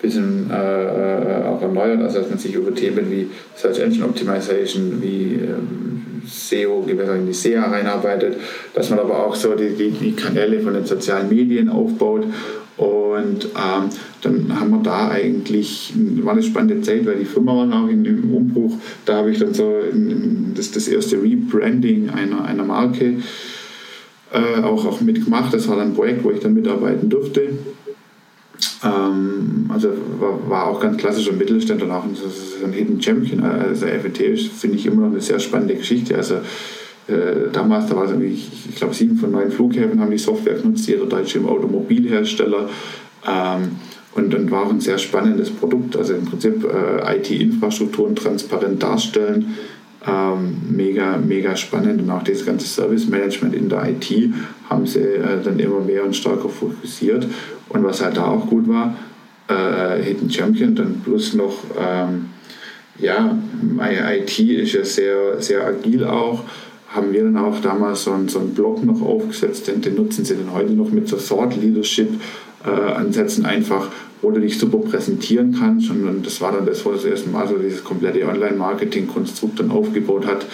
bisschen 0.00 0.50
äh, 0.50 1.44
auch 1.46 1.60
erneuert, 1.60 2.00
also 2.02 2.20
dass 2.20 2.30
man 2.30 2.38
sich 2.38 2.54
über 2.54 2.74
Themen 2.74 3.10
wie 3.10 3.28
Search 3.56 3.80
Engine 3.80 4.04
Optimization, 4.04 5.02
wie 5.02 5.40
ähm, 5.42 6.22
SEO, 6.26 6.84
in 6.86 7.26
die 7.26 7.32
SEA 7.32 7.64
reinarbeitet, 7.64 8.36
dass 8.74 8.90
man 8.90 8.98
aber 9.00 9.26
auch 9.26 9.34
so 9.34 9.54
die, 9.54 9.70
die, 9.70 9.90
die 9.90 10.12
Kanäle 10.12 10.60
von 10.60 10.74
den 10.74 10.84
sozialen 10.84 11.28
Medien 11.28 11.68
aufbaut 11.68 12.26
und 12.78 13.44
ähm, 13.44 13.90
dann 14.22 14.60
haben 14.60 14.70
wir 14.70 14.82
da 14.84 15.08
eigentlich, 15.08 15.92
war 16.22 16.34
eine 16.34 16.42
spannende 16.44 16.80
Zeit, 16.80 17.04
weil 17.06 17.16
die 17.16 17.24
Firma 17.24 17.56
war 17.56 17.84
auch 17.84 17.88
in, 17.88 18.04
im 18.04 18.32
Umbruch. 18.32 18.76
Da 19.04 19.16
habe 19.16 19.32
ich 19.32 19.38
dann 19.40 19.52
so 19.52 19.80
in, 19.80 20.52
das, 20.54 20.70
das 20.70 20.86
erste 20.86 21.20
Rebranding 21.20 22.10
einer, 22.10 22.44
einer 22.44 22.62
Marke 22.62 23.16
äh, 24.32 24.62
auch, 24.62 24.86
auch 24.86 25.00
mitgemacht. 25.00 25.52
Das 25.52 25.66
war 25.66 25.76
dann 25.76 25.88
ein 25.88 25.94
Projekt, 25.94 26.22
wo 26.22 26.30
ich 26.30 26.38
dann 26.38 26.54
mitarbeiten 26.54 27.08
durfte. 27.08 27.50
Ähm, 28.84 29.66
also 29.68 29.90
war, 30.18 30.50
war, 30.50 30.66
auch 30.68 30.80
ganz 30.80 30.96
klassischer 30.96 31.32
Mittelstand 31.32 31.82
und 31.82 31.90
auch 31.90 32.04
ein, 32.04 32.16
ein 32.64 32.72
Hidden 32.72 33.00
Champion. 33.00 33.42
Also 33.42 33.86
FET 33.86 34.40
finde 34.40 34.76
ich, 34.76 34.86
immer 34.86 35.02
noch 35.02 35.12
eine 35.12 35.20
sehr 35.20 35.38
spannende 35.38 35.74
Geschichte. 35.74 36.16
Also 36.16 36.36
äh, 37.06 37.50
damals, 37.52 37.86
da 37.86 37.96
war 37.96 38.04
es 38.04 38.10
irgendwie, 38.10 38.34
ich, 38.34 38.68
ich 38.68 38.76
glaube, 38.76 38.94
sieben 38.94 39.16
von 39.16 39.30
neun 39.30 39.50
Flughäfen 39.50 40.00
haben 40.00 40.10
die 40.10 40.18
Software 40.18 40.54
genutzt, 40.54 40.86
jeder 40.88 41.06
deutsche 41.06 41.40
Automobilhersteller. 41.40 42.68
Ähm, 43.26 43.70
und, 44.14 44.34
und 44.34 44.50
war 44.50 44.66
auch 44.66 44.70
ein 44.70 44.80
sehr 44.80 44.98
spannendes 44.98 45.50
Produkt. 45.50 45.96
Also 45.96 46.14
im 46.14 46.24
Prinzip 46.24 46.64
äh, 46.64 47.16
IT-Infrastrukturen 47.16 48.16
transparent 48.16 48.82
darstellen. 48.82 49.56
Ähm, 50.08 50.56
mega, 50.70 51.16
mega 51.16 51.56
spannend 51.56 52.00
und 52.00 52.10
auch 52.10 52.22
das 52.22 52.44
ganze 52.44 52.66
Service 52.66 53.08
Management 53.08 53.54
in 53.54 53.68
der 53.68 53.88
IT 53.90 54.32
haben 54.70 54.86
sie 54.86 55.00
äh, 55.00 55.42
dann 55.42 55.58
immer 55.58 55.80
mehr 55.80 56.04
und 56.04 56.14
stärker 56.16 56.48
fokussiert. 56.48 57.26
Und 57.68 57.84
was 57.84 58.02
halt 58.02 58.16
da 58.16 58.26
auch 58.26 58.46
gut 58.46 58.68
war, 58.68 58.96
äh, 59.48 60.02
Hidden 60.02 60.30
Champion, 60.30 60.74
dann 60.74 61.00
plus 61.04 61.34
noch, 61.34 61.54
ähm, 61.78 62.26
ja, 62.98 63.36
IT 63.80 64.38
ist 64.38 64.72
ja 64.72 64.84
sehr, 64.84 65.40
sehr 65.40 65.66
agil 65.66 66.04
auch 66.04 66.44
haben 66.88 67.12
wir 67.12 67.24
dann 67.24 67.36
auch 67.36 67.60
damals 67.60 68.04
so 68.04 68.12
einen, 68.12 68.28
so 68.28 68.38
einen 68.38 68.54
Blog 68.54 68.82
noch 68.84 69.02
aufgesetzt, 69.02 69.68
den, 69.68 69.82
den 69.82 69.94
nutzen 69.94 70.24
sie 70.24 70.34
dann 70.34 70.52
heute 70.52 70.72
noch 70.72 70.90
mit 70.90 71.08
so 71.08 71.16
Thought 71.16 71.56
Leadership 71.56 72.08
äh, 72.64 72.70
Ansätzen 72.70 73.44
einfach, 73.44 73.88
wo 74.22 74.30
du 74.30 74.40
dich 74.40 74.58
super 74.58 74.78
präsentieren 74.78 75.56
kannst. 75.58 75.90
Und, 75.90 76.24
das 76.24 76.40
war 76.40 76.52
dann 76.52 76.66
das, 76.66 76.84
wo 76.84 76.92
das 76.92 77.04
erste 77.04 77.30
Mal 77.30 77.46
so 77.48 77.56
dieses 77.56 77.84
komplette 77.84 78.26
Online-Marketing-Konstrukt 78.26 79.60
dann 79.60 79.70
aufgebaut 79.70 80.26
hat, 80.26 80.46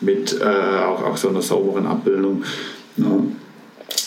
mit 0.00 0.38
äh, 0.40 0.44
auch, 0.44 1.04
auch 1.04 1.16
so 1.16 1.28
einer 1.28 1.42
sauberen 1.42 1.86
Abbildung. 1.86 2.42
Ja. 2.96 3.06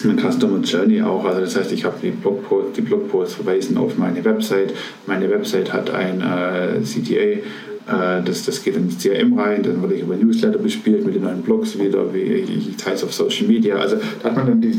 Mein 0.06 0.18
Customer 0.20 0.60
Journey 0.60 1.02
auch, 1.02 1.24
also 1.24 1.42
das 1.42 1.56
heißt, 1.56 1.72
ich 1.72 1.86
habe 1.86 1.96
die 2.02 2.10
Blogposts, 2.10 2.74
die 2.74 2.82
Blogposts 2.82 3.36
verweisen 3.36 3.78
auf 3.78 3.98
meine 3.98 4.24
Website. 4.26 4.74
Meine 5.06 5.30
Website 5.30 5.72
hat 5.72 5.92
ein 5.92 6.22
äh, 6.22 6.82
CTA, 6.84 7.42
äh, 7.88 8.24
das, 8.24 8.46
das 8.46 8.64
geht 8.64 8.76
ins 8.76 8.98
CRM 9.02 9.38
rein, 9.38 9.64
dann 9.64 9.82
wurde 9.82 9.96
ich 9.96 10.02
über 10.02 10.16
Newsletter 10.16 10.58
bespielt 10.58 11.06
mit 11.06 11.16
den 11.16 11.24
neuen 11.24 11.42
Blogs 11.42 11.78
wieder, 11.78 12.14
wie 12.14 12.22
ich 12.22 12.76
teile 12.78 12.96
es 12.96 13.04
auf 13.04 13.14
Social 13.14 13.48
Media. 13.48 13.76
Also 13.76 13.98
da 14.22 14.30
hat 14.30 14.36
man 14.36 14.48
dann 14.48 14.62
die, 14.62 14.74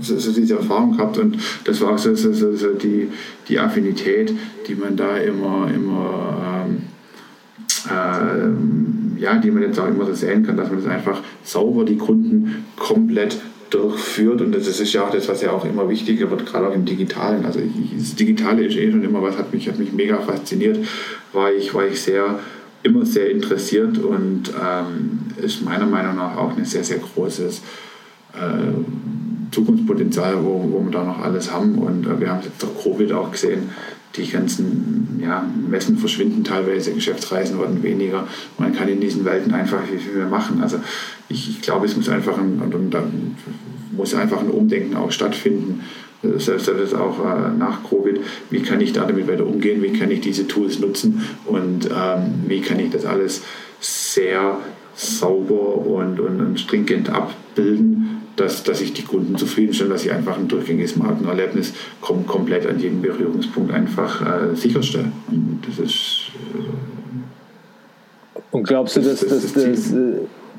so, 0.00 0.32
diese 0.32 0.56
Erfahrung 0.56 0.96
gehabt 0.96 1.18
und 1.18 1.38
das 1.64 1.80
war 1.80 1.92
auch 1.92 1.98
so, 1.98 2.14
so, 2.14 2.32
so, 2.32 2.54
so 2.54 2.72
die, 2.74 3.08
die 3.48 3.58
Affinität, 3.58 4.32
die 4.66 4.74
man 4.74 4.96
da 4.96 5.16
immer, 5.16 5.68
immer 5.72 6.66
ähm, 6.66 6.82
äh, 7.90 9.20
ja, 9.20 9.36
die 9.36 9.50
man 9.50 9.62
jetzt 9.62 9.78
auch 9.78 9.88
immer 9.88 10.06
so 10.06 10.14
sehen 10.14 10.44
kann, 10.44 10.56
dass 10.56 10.70
man 10.70 10.82
das 10.82 10.88
einfach 10.88 11.20
sauber 11.42 11.84
die 11.84 11.96
Kunden 11.96 12.66
komplett 12.76 13.38
durchführt 13.70 14.40
und 14.40 14.54
das 14.54 14.68
ist 14.68 14.92
ja 14.92 15.04
auch 15.04 15.10
das, 15.10 15.28
was 15.28 15.42
ja 15.42 15.50
auch 15.50 15.64
immer 15.64 15.88
wichtiger 15.88 16.30
wird, 16.30 16.46
gerade 16.46 16.68
auch 16.68 16.74
im 16.74 16.84
Digitalen. 16.84 17.44
Also 17.44 17.58
ich, 17.58 17.98
das 17.98 18.14
Digitale 18.14 18.64
ist 18.64 18.76
eh 18.76 18.90
schon 18.90 19.02
immer 19.02 19.22
was, 19.22 19.36
hat 19.36 19.52
mich, 19.52 19.68
hat 19.68 19.78
mich 19.78 19.92
mega 19.92 20.18
fasziniert, 20.18 20.78
war 21.32 21.52
ich, 21.52 21.74
war 21.74 21.86
ich 21.86 22.00
sehr, 22.00 22.38
immer 22.82 23.04
sehr 23.04 23.30
interessiert 23.30 23.98
und 23.98 24.50
ähm, 24.50 25.18
ist 25.42 25.64
meiner 25.64 25.86
Meinung 25.86 26.16
nach 26.16 26.36
auch 26.36 26.56
ein 26.56 26.64
sehr, 26.64 26.84
sehr 26.84 26.98
großes 26.98 27.62
äh, 28.34 29.25
Zukunftspotenzial, 29.56 30.44
wo, 30.44 30.68
wo 30.70 30.84
wir 30.84 30.90
da 30.90 31.02
noch 31.02 31.20
alles 31.20 31.50
haben 31.50 31.78
und 31.78 32.06
äh, 32.06 32.20
wir 32.20 32.30
haben 32.30 32.42
jetzt 32.42 32.62
durch 32.62 32.82
Covid 32.82 33.12
auch 33.12 33.32
gesehen, 33.32 33.70
die 34.14 34.26
ganzen 34.26 35.18
ja, 35.22 35.44
Messen 35.68 35.96
verschwinden 35.96 36.44
teilweise, 36.44 36.92
Geschäftsreisen 36.92 37.58
werden 37.58 37.82
weniger. 37.82 38.26
Man 38.58 38.74
kann 38.74 38.88
in 38.88 39.00
diesen 39.00 39.24
Welten 39.24 39.52
einfach 39.54 39.82
viel, 39.84 40.14
mehr 40.14 40.26
machen. 40.26 40.62
Also 40.62 40.78
ich, 41.28 41.48
ich 41.48 41.62
glaube, 41.62 41.86
es 41.86 41.96
muss 41.96 42.08
einfach 42.08 42.38
ein, 42.38 42.60
und, 42.60 42.90
dann 42.92 43.36
muss 43.92 44.14
einfach 44.14 44.40
ein 44.40 44.50
Umdenken 44.50 44.94
auch 44.96 45.10
stattfinden. 45.10 45.80
Selbst, 46.22 46.66
selbst 46.66 46.94
auch 46.94 47.18
äh, 47.20 47.56
nach 47.58 47.82
Covid, 47.88 48.20
wie 48.50 48.60
kann 48.60 48.80
ich 48.80 48.92
da 48.92 49.04
damit 49.04 49.28
weiter 49.28 49.46
umgehen, 49.46 49.82
wie 49.82 49.92
kann 49.92 50.10
ich 50.10 50.20
diese 50.20 50.46
Tools 50.46 50.80
nutzen 50.80 51.22
und 51.44 51.86
ähm, 51.86 52.44
wie 52.46 52.60
kann 52.60 52.80
ich 52.80 52.90
das 52.90 53.04
alles 53.04 53.42
sehr 53.80 54.58
sauber 54.94 55.76
und, 55.76 56.18
und, 56.20 56.40
und 56.40 56.58
stringent 56.58 57.10
abbilden, 57.10 58.15
dass, 58.36 58.62
dass 58.62 58.80
ich 58.80 58.92
die 58.92 59.02
Kunden 59.02 59.36
zufriedenstelle, 59.36 59.90
dass 59.90 60.04
ich 60.04 60.12
einfach 60.12 60.36
ein 60.36 60.48
durchgängiges 60.48 60.96
Markenerlebnis 60.96 61.72
kom 62.00 62.26
komplett 62.26 62.66
an 62.66 62.78
jedem 62.78 63.02
Berührungspunkt 63.02 63.72
einfach 63.72 64.20
äh, 64.20 64.54
sicherstelle. 64.54 65.10
Und 65.28 65.60
das 65.66 65.78
ist. 65.78 66.30
Äh, 66.54 68.40
und 68.50 68.66
glaubst 68.66 68.96
du, 68.96 69.00
dass 69.00 69.20
das, 69.20 69.28
das, 69.28 69.52
das, 69.52 69.64
dass, 69.64 69.94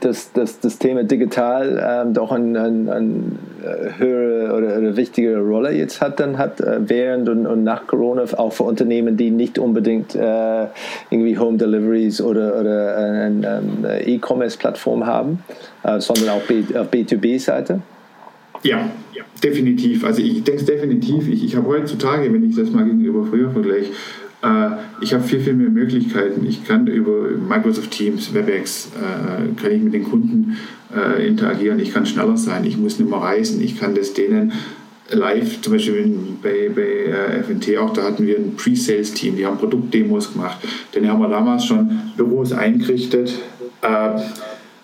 dass 0.01 0.31
das 0.33 0.77
Thema 0.79 1.03
digital 1.03 2.05
ähm, 2.05 2.13
doch 2.13 2.31
eine 2.31 2.61
ein, 2.61 2.89
ein 2.89 3.39
äh, 3.63 3.99
höhere 3.99 4.55
oder 4.55 4.75
eine 4.75 4.97
wichtigere 4.97 5.39
Rolle 5.39 5.71
jetzt 5.71 6.01
hat, 6.01 6.19
dann 6.19 6.37
hat 6.37 6.61
äh, 6.61 6.79
während 6.87 7.29
und, 7.29 7.45
und, 7.45 7.63
nach 7.63 7.87
Corona 7.87 8.23
auch 8.37 8.53
für 8.53 8.63
Unternehmen, 8.63 9.17
die 9.17 9.31
nicht 9.31 9.59
unbedingt 9.59 10.15
äh, 10.15 10.67
irgendwie 11.09 11.37
Home 11.37 11.57
Deliveries 11.57 12.21
oder, 12.21 12.59
oder 12.59 12.97
eine, 12.97 13.61
eine 13.83 14.07
E-Commerce-Plattform 14.07 15.05
haben, 15.05 15.43
äh, 15.83 15.99
sondern 15.99 16.29
auch 16.29 16.41
B, 16.41 16.63
auf 16.77 16.89
B2B-Seite? 16.89 17.81
Ja, 18.63 18.89
definitiv. 19.43 20.03
Also 20.03 20.21
ich 20.21 20.43
denke 20.43 20.63
definitiv. 20.63 21.27
Ich, 21.27 21.43
ich 21.43 21.55
habe 21.55 21.67
heutzutage, 21.67 22.33
wenn 22.33 22.49
ich 22.49 22.55
das 22.55 22.69
mal 22.71 22.85
gegenüber 22.85 23.25
früher 23.25 23.51
vergleiche, 23.51 23.91
äh, 23.91 24.26
ich 25.01 25.13
habe 25.13 25.23
viel, 25.23 25.39
viel 25.39 25.53
mehr 25.53 25.69
Möglichkeiten. 25.69 26.45
Ich 26.45 26.63
kann 26.63 26.85
über 26.87 27.29
Microsoft 27.31 27.91
Teams, 27.91 28.33
WebEx, 28.33 28.91
äh, 28.95 29.59
kann 29.59 29.71
ich 29.71 29.81
mit 29.81 29.93
den 29.93 30.03
Kunden 30.03 30.57
äh, 30.95 31.27
interagieren. 31.27 31.79
Ich 31.79 31.91
kann 31.91 32.05
schneller 32.05 32.37
sein. 32.37 32.63
Ich 32.63 32.77
muss 32.77 32.99
nicht 32.99 33.09
mehr 33.09 33.19
reisen. 33.19 33.61
Ich 33.61 33.79
kann 33.79 33.95
das 33.95 34.13
denen 34.13 34.53
live, 35.09 35.61
zum 35.61 35.73
Beispiel 35.73 36.17
bei, 36.43 36.69
bei 36.73 37.41
FNT 37.41 37.77
auch, 37.77 37.93
da 37.93 38.03
hatten 38.03 38.27
wir 38.27 38.37
ein 38.37 38.55
Pre-Sales-Team, 38.57 39.37
die 39.37 39.45
haben 39.45 39.57
Produktdemos 39.57 40.33
gemacht. 40.33 40.57
Denn 40.93 41.09
haben 41.09 41.21
wir 41.21 41.29
damals 41.29 41.65
schon 41.65 41.89
Büros 42.15 42.51
eingerichtet. 42.51 43.33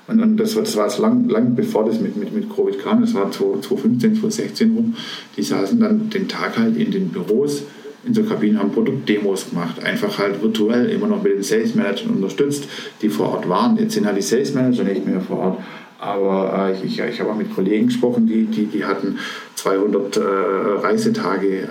Und, 0.07 0.21
und 0.21 0.37
das, 0.37 0.55
war, 0.55 0.63
das 0.63 0.77
war 0.77 0.99
lang, 0.99 1.29
lang 1.29 1.55
bevor 1.55 1.85
das 1.85 1.99
mit, 1.99 2.17
mit, 2.17 2.33
mit 2.33 2.49
Covid 2.49 2.79
kam, 2.79 3.01
das 3.01 3.13
war 3.13 3.31
2015, 3.31 4.15
2016 4.15 4.75
rum. 4.75 4.95
Die 5.37 5.43
saßen 5.43 5.79
dann 5.79 6.09
den 6.09 6.27
Tag 6.27 6.57
halt 6.57 6.77
in 6.77 6.91
den 6.91 7.09
Büros 7.09 7.63
in 8.05 8.13
so 8.13 8.23
Kabinen 8.23 8.59
haben 8.59 8.71
Produktdemos 8.71 9.49
gemacht, 9.49 9.83
einfach 9.83 10.17
halt 10.17 10.41
virtuell, 10.41 10.89
immer 10.89 11.07
noch 11.07 11.23
mit 11.23 11.33
den 11.33 11.43
Sales 11.43 11.73
Managern 11.75 12.09
unterstützt, 12.11 12.67
die 13.01 13.09
vor 13.09 13.29
Ort 13.29 13.47
waren. 13.47 13.77
Jetzt 13.77 13.93
sind 13.93 14.05
halt 14.05 14.17
die 14.17 14.21
Sales 14.21 14.53
Manager 14.53 14.83
nicht 14.83 15.05
mehr 15.05 15.21
vor 15.21 15.37
Ort. 15.37 15.57
Aber 15.99 16.69
äh, 16.69 16.85
ich, 16.85 16.99
ich 16.99 17.19
habe 17.21 17.31
auch 17.31 17.37
mit 17.37 17.55
Kollegen 17.55 17.87
gesprochen, 17.87 18.27
die, 18.27 18.43
die, 18.45 18.65
die 18.65 18.83
hatten 18.83 19.19
200 19.55 20.17
äh, 20.17 20.21
Reisetage 20.21 21.61
äh, 21.61 21.65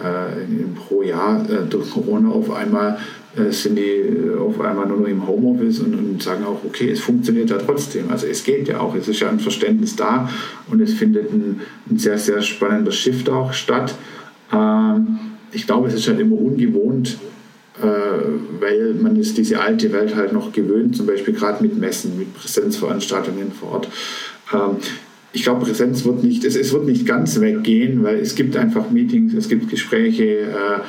pro 0.74 1.02
Jahr 1.02 1.44
äh, 1.50 1.68
durch 1.68 1.90
Corona 1.90 2.30
auf 2.30 2.50
einmal 2.50 2.98
äh, 3.36 3.50
sind 3.50 3.76
die 3.76 3.82
äh, 3.82 4.38
auf 4.38 4.58
einmal 4.60 4.86
nur 4.86 5.00
noch 5.00 5.08
im 5.08 5.26
Homeoffice 5.26 5.80
und, 5.80 5.94
und, 5.94 6.22
sagen 6.22 6.44
auch, 6.44 6.64
okay, 6.64 6.90
es 6.90 7.00
funktioniert 7.00 7.50
ja 7.50 7.58
trotzdem. 7.58 8.10
Also 8.10 8.26
es 8.26 8.42
geht 8.42 8.68
ja 8.68 8.80
auch, 8.80 8.94
es 8.94 9.08
ist 9.08 9.20
ja 9.20 9.28
ein 9.28 9.40
Verständnis 9.40 9.96
da 9.96 10.30
und 10.70 10.80
es 10.80 10.94
findet 10.94 11.30
ein, 11.30 11.60
ein 11.90 11.98
sehr, 11.98 12.18
sehr 12.18 12.40
spannender 12.40 12.92
Shift 12.92 13.28
auch 13.28 13.52
statt. 13.52 13.94
Ähm, 14.52 15.31
ich 15.52 15.66
glaube, 15.66 15.88
es 15.88 15.94
ist 15.94 16.08
halt 16.08 16.20
immer 16.20 16.38
ungewohnt, 16.38 17.18
äh, 17.80 17.86
weil 18.60 18.94
man 18.94 19.16
ist 19.16 19.38
diese 19.38 19.60
alte 19.60 19.92
Welt 19.92 20.14
halt 20.14 20.32
noch 20.32 20.52
gewöhnt, 20.52 20.96
zum 20.96 21.06
Beispiel 21.06 21.34
gerade 21.34 21.62
mit 21.62 21.78
Messen, 21.78 22.18
mit 22.18 22.34
Präsenzveranstaltungen 22.34 23.52
vor 23.52 23.72
Ort. 23.72 23.88
Ähm, 24.52 24.76
ich 25.32 25.42
glaube, 25.42 25.64
Präsenz 25.64 26.04
wird 26.04 26.22
nicht, 26.22 26.44
es, 26.44 26.56
es, 26.56 26.72
wird 26.72 26.84
nicht 26.84 27.06
ganz 27.06 27.40
weggehen, 27.40 28.02
weil 28.02 28.18
es 28.18 28.34
gibt 28.34 28.56
einfach 28.56 28.90
Meetings, 28.90 29.32
es 29.34 29.48
gibt 29.48 29.70
Gespräche, 29.70 30.24
äh, 30.24 30.80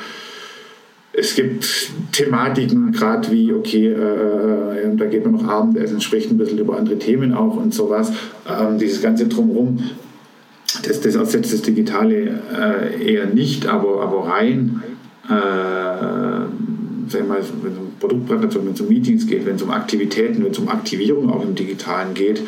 es 1.16 1.34
gibt 1.34 1.90
Thematiken, 2.12 2.92
gerade 2.92 3.30
wie, 3.30 3.52
okay, 3.52 3.86
äh, 3.86 4.80
äh 4.80 4.96
da 4.96 5.06
geht 5.06 5.24
man 5.24 5.32
noch 5.32 5.48
Abendessen, 5.48 6.00
spricht 6.00 6.30
ein 6.30 6.38
bisschen 6.38 6.58
über 6.58 6.76
andere 6.76 6.98
Themen 6.98 7.32
auch 7.32 7.56
und 7.56 7.72
sowas. 7.72 8.12
Ähm, 8.48 8.78
dieses 8.78 9.00
ganze 9.00 9.26
Drumherum 9.26 9.78
das, 10.82 11.00
das 11.00 11.14
ersetzt 11.14 11.52
das 11.52 11.62
Digitale 11.62 12.40
äh, 12.52 13.12
eher 13.12 13.26
nicht, 13.26 13.66
aber, 13.66 14.02
aber 14.02 14.28
rein, 14.28 14.82
äh, 15.28 15.30
sag 17.08 17.28
mal, 17.28 17.38
wenn 17.62 17.72
es 17.72 17.78
um 17.78 17.92
Produktpräsentation, 18.00 18.66
wenn 18.66 18.74
es 18.74 18.80
um 18.80 18.88
Meetings 18.88 19.26
geht, 19.26 19.46
wenn 19.46 19.56
es 19.56 19.62
um 19.62 19.70
Aktivitäten, 19.70 20.44
wenn 20.44 20.52
es 20.52 20.58
um 20.58 20.68
Aktivierung 20.68 21.30
auch 21.30 21.42
im 21.42 21.54
Digitalen 21.54 22.14
geht, 22.14 22.42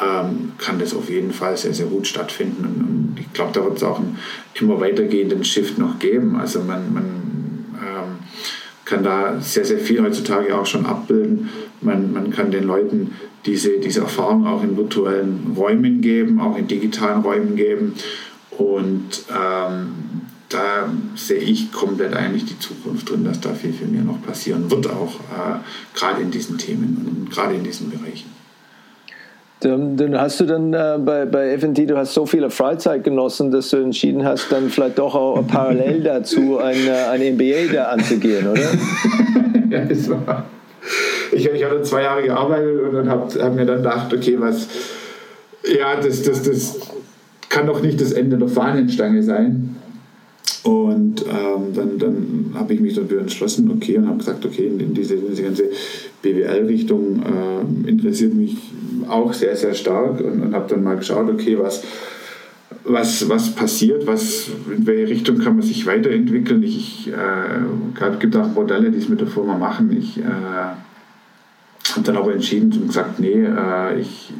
ähm, 0.00 0.52
kann 0.58 0.78
das 0.78 0.94
auf 0.94 1.10
jeden 1.10 1.32
Fall 1.32 1.56
sehr, 1.56 1.74
sehr 1.74 1.86
gut 1.86 2.06
stattfinden. 2.06 2.64
Und, 2.64 2.80
und 2.80 3.20
ich 3.20 3.32
glaube, 3.32 3.52
da 3.52 3.64
wird 3.64 3.76
es 3.76 3.82
auch 3.82 3.98
einen 3.98 4.18
immer 4.54 4.80
weitergehenden 4.80 5.44
Shift 5.44 5.78
noch 5.78 5.98
geben. 5.98 6.36
Also 6.36 6.60
man, 6.60 6.92
man 6.92 7.04
ähm, 7.74 8.18
kann 8.84 9.02
da 9.02 9.40
sehr, 9.40 9.64
sehr 9.64 9.78
viel 9.78 10.02
heutzutage 10.02 10.56
auch 10.56 10.66
schon 10.66 10.86
abbilden. 10.86 11.48
Man, 11.82 12.12
man 12.12 12.30
kann 12.30 12.50
den 12.50 12.64
Leuten 12.64 13.12
diese, 13.46 13.78
diese 13.78 14.00
Erfahrung 14.00 14.46
auch 14.46 14.62
in 14.62 14.76
virtuellen 14.76 15.54
Räumen 15.56 16.00
geben, 16.00 16.40
auch 16.40 16.56
in 16.56 16.66
digitalen 16.66 17.22
Räumen 17.22 17.56
geben. 17.56 17.94
Und 18.50 19.24
ähm, 19.30 19.88
da 20.50 20.90
sehe 21.14 21.38
ich 21.38 21.72
komplett 21.72 22.14
eigentlich 22.14 22.44
die 22.44 22.58
Zukunft 22.58 23.08
drin, 23.08 23.24
dass 23.24 23.40
da 23.40 23.50
viel, 23.54 23.72
viel 23.72 23.86
mehr 23.86 24.02
noch 24.02 24.20
passieren 24.22 24.70
wird, 24.70 24.88
auch 24.88 25.14
äh, 25.14 25.58
gerade 25.94 26.20
in 26.20 26.30
diesen 26.30 26.58
Themen 26.58 27.06
und 27.06 27.30
gerade 27.30 27.54
in 27.54 27.64
diesen 27.64 27.90
Bereichen. 27.90 28.28
Dann, 29.60 29.96
dann, 29.96 30.18
hast 30.18 30.40
du 30.40 30.46
dann 30.46 30.72
äh, 30.72 30.98
bei, 30.98 31.26
bei 31.26 31.56
FNT, 31.58 31.90
du 31.90 31.96
hast 31.96 32.14
so 32.14 32.24
viele 32.24 32.48
Freizeit 32.50 33.04
genossen, 33.04 33.50
dass 33.50 33.68
du 33.70 33.76
entschieden 33.76 34.24
hast, 34.24 34.50
dann 34.50 34.70
vielleicht 34.70 34.98
doch 34.98 35.14
auch 35.14 35.46
parallel 35.46 36.02
dazu 36.02 36.58
ein, 36.58 36.86
äh, 36.86 37.10
ein 37.10 37.34
MBA 37.34 37.72
da 37.72 37.84
anzugehen, 37.84 38.46
oder? 38.48 38.62
ja, 39.70 39.84
das 39.84 40.08
war. 40.08 40.46
Ich, 41.32 41.46
ich 41.46 41.64
hatte 41.64 41.82
zwei 41.82 42.02
Jahre 42.02 42.22
gearbeitet 42.22 42.80
und 42.82 42.94
dann 42.94 43.08
habe 43.08 43.42
hab 43.42 43.54
mir 43.54 43.64
dann 43.64 43.78
gedacht, 43.78 44.12
okay, 44.12 44.36
was. 44.38 44.68
Ja, 45.64 46.00
das, 46.00 46.22
das, 46.22 46.42
das 46.42 46.78
kann 47.48 47.66
doch 47.66 47.82
nicht 47.82 48.00
das 48.00 48.12
Ende 48.12 48.38
der 48.38 48.48
Fahnenstange 48.48 49.22
sein. 49.22 49.76
Und 50.62 51.22
ähm, 51.22 51.74
dann, 51.74 51.98
dann 51.98 52.50
habe 52.54 52.74
ich 52.74 52.80
mich 52.80 52.94
dafür 52.94 53.20
entschlossen, 53.20 53.70
okay, 53.70 53.96
und 53.96 54.06
habe 54.06 54.18
gesagt, 54.18 54.44
okay, 54.44 54.66
in, 54.66 54.92
diese, 54.92 55.16
diese 55.16 55.42
ganze 55.42 55.64
BWL-Richtung 56.22 57.22
äh, 57.22 57.88
interessiert 57.88 58.34
mich 58.34 58.56
auch 59.08 59.32
sehr, 59.32 59.56
sehr 59.56 59.74
stark 59.74 60.20
und, 60.20 60.42
und 60.42 60.54
habe 60.54 60.68
dann 60.68 60.82
mal 60.82 60.96
geschaut, 60.96 61.30
okay, 61.30 61.56
was, 61.58 61.82
was, 62.84 63.28
was 63.28 63.54
passiert, 63.54 64.06
was, 64.06 64.48
in 64.74 64.86
welche 64.86 65.10
Richtung 65.10 65.38
kann 65.38 65.56
man 65.56 65.62
sich 65.62 65.86
weiterentwickeln. 65.86 66.62
Ich, 66.62 67.08
äh, 67.08 68.18
gibt 68.18 68.36
auch 68.36 68.52
Modelle, 68.52 68.90
die 68.90 68.98
es 68.98 69.08
mit 69.08 69.20
der 69.20 69.28
Firma 69.28 69.56
machen. 69.56 69.96
Ich 69.96 70.18
äh, 70.18 70.22
habe 71.96 72.06
dann 72.06 72.16
aber 72.16 72.32
entschieden 72.32 72.72
und 72.72 72.88
gesagt, 72.88 73.20
nee, 73.20 73.44
äh, 73.44 74.00
ich 74.00 74.32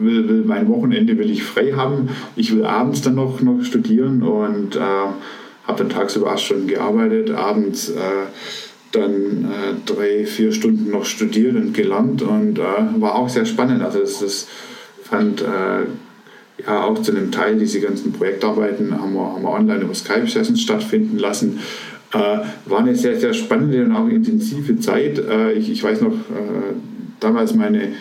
will, 0.00 0.28
will, 0.28 0.44
mein 0.44 0.68
Wochenende 0.68 1.16
will 1.18 1.30
ich 1.30 1.42
frei 1.42 1.72
haben. 1.72 2.08
Ich 2.34 2.54
will 2.54 2.64
abends 2.64 3.02
dann 3.02 3.14
noch, 3.14 3.40
noch 3.40 3.62
studieren 3.62 4.22
und 4.22 4.76
äh, 4.76 4.78
habe 4.78 5.78
dann 5.78 5.88
tagsüber 5.88 6.32
acht 6.32 6.40
Stunden 6.40 6.68
gearbeitet, 6.68 7.30
abends 7.30 7.90
äh, 7.90 8.26
dann 8.92 9.44
äh, 9.44 9.74
drei, 9.84 10.26
vier 10.26 10.52
Stunden 10.52 10.90
noch 10.90 11.04
studiert 11.04 11.56
und 11.56 11.74
gelernt 11.74 12.22
und 12.22 12.58
äh, 12.58 12.62
war 13.00 13.16
auch 13.16 13.28
sehr 13.28 13.44
spannend. 13.44 13.82
Also 13.82 14.00
das, 14.00 14.20
das 14.20 14.46
fand 15.02 15.42
äh, 15.42 16.64
ja 16.66 16.84
auch 16.84 17.00
zu 17.02 17.12
einem 17.12 17.30
Teil 17.30 17.56
diese 17.56 17.80
ganzen 17.80 18.12
Projektarbeiten 18.12 18.98
haben 18.98 19.14
wir, 19.14 19.32
haben 19.32 19.42
wir 19.42 19.50
online 19.50 19.82
über 19.82 19.94
Skype-Sessions 19.94 20.60
stattfinden 20.60 21.18
lassen. 21.18 21.60
Äh, 22.12 22.18
war 22.66 22.78
eine 22.78 22.94
sehr, 22.94 23.18
sehr 23.18 23.34
spannende 23.34 23.84
und 23.84 23.92
auch 23.92 24.08
intensive 24.08 24.78
Zeit. 24.78 25.18
Äh, 25.18 25.52
ich, 25.52 25.70
ich 25.70 25.82
weiß 25.82 26.02
noch, 26.02 26.12
damals 27.20 27.54
meine 27.54 27.92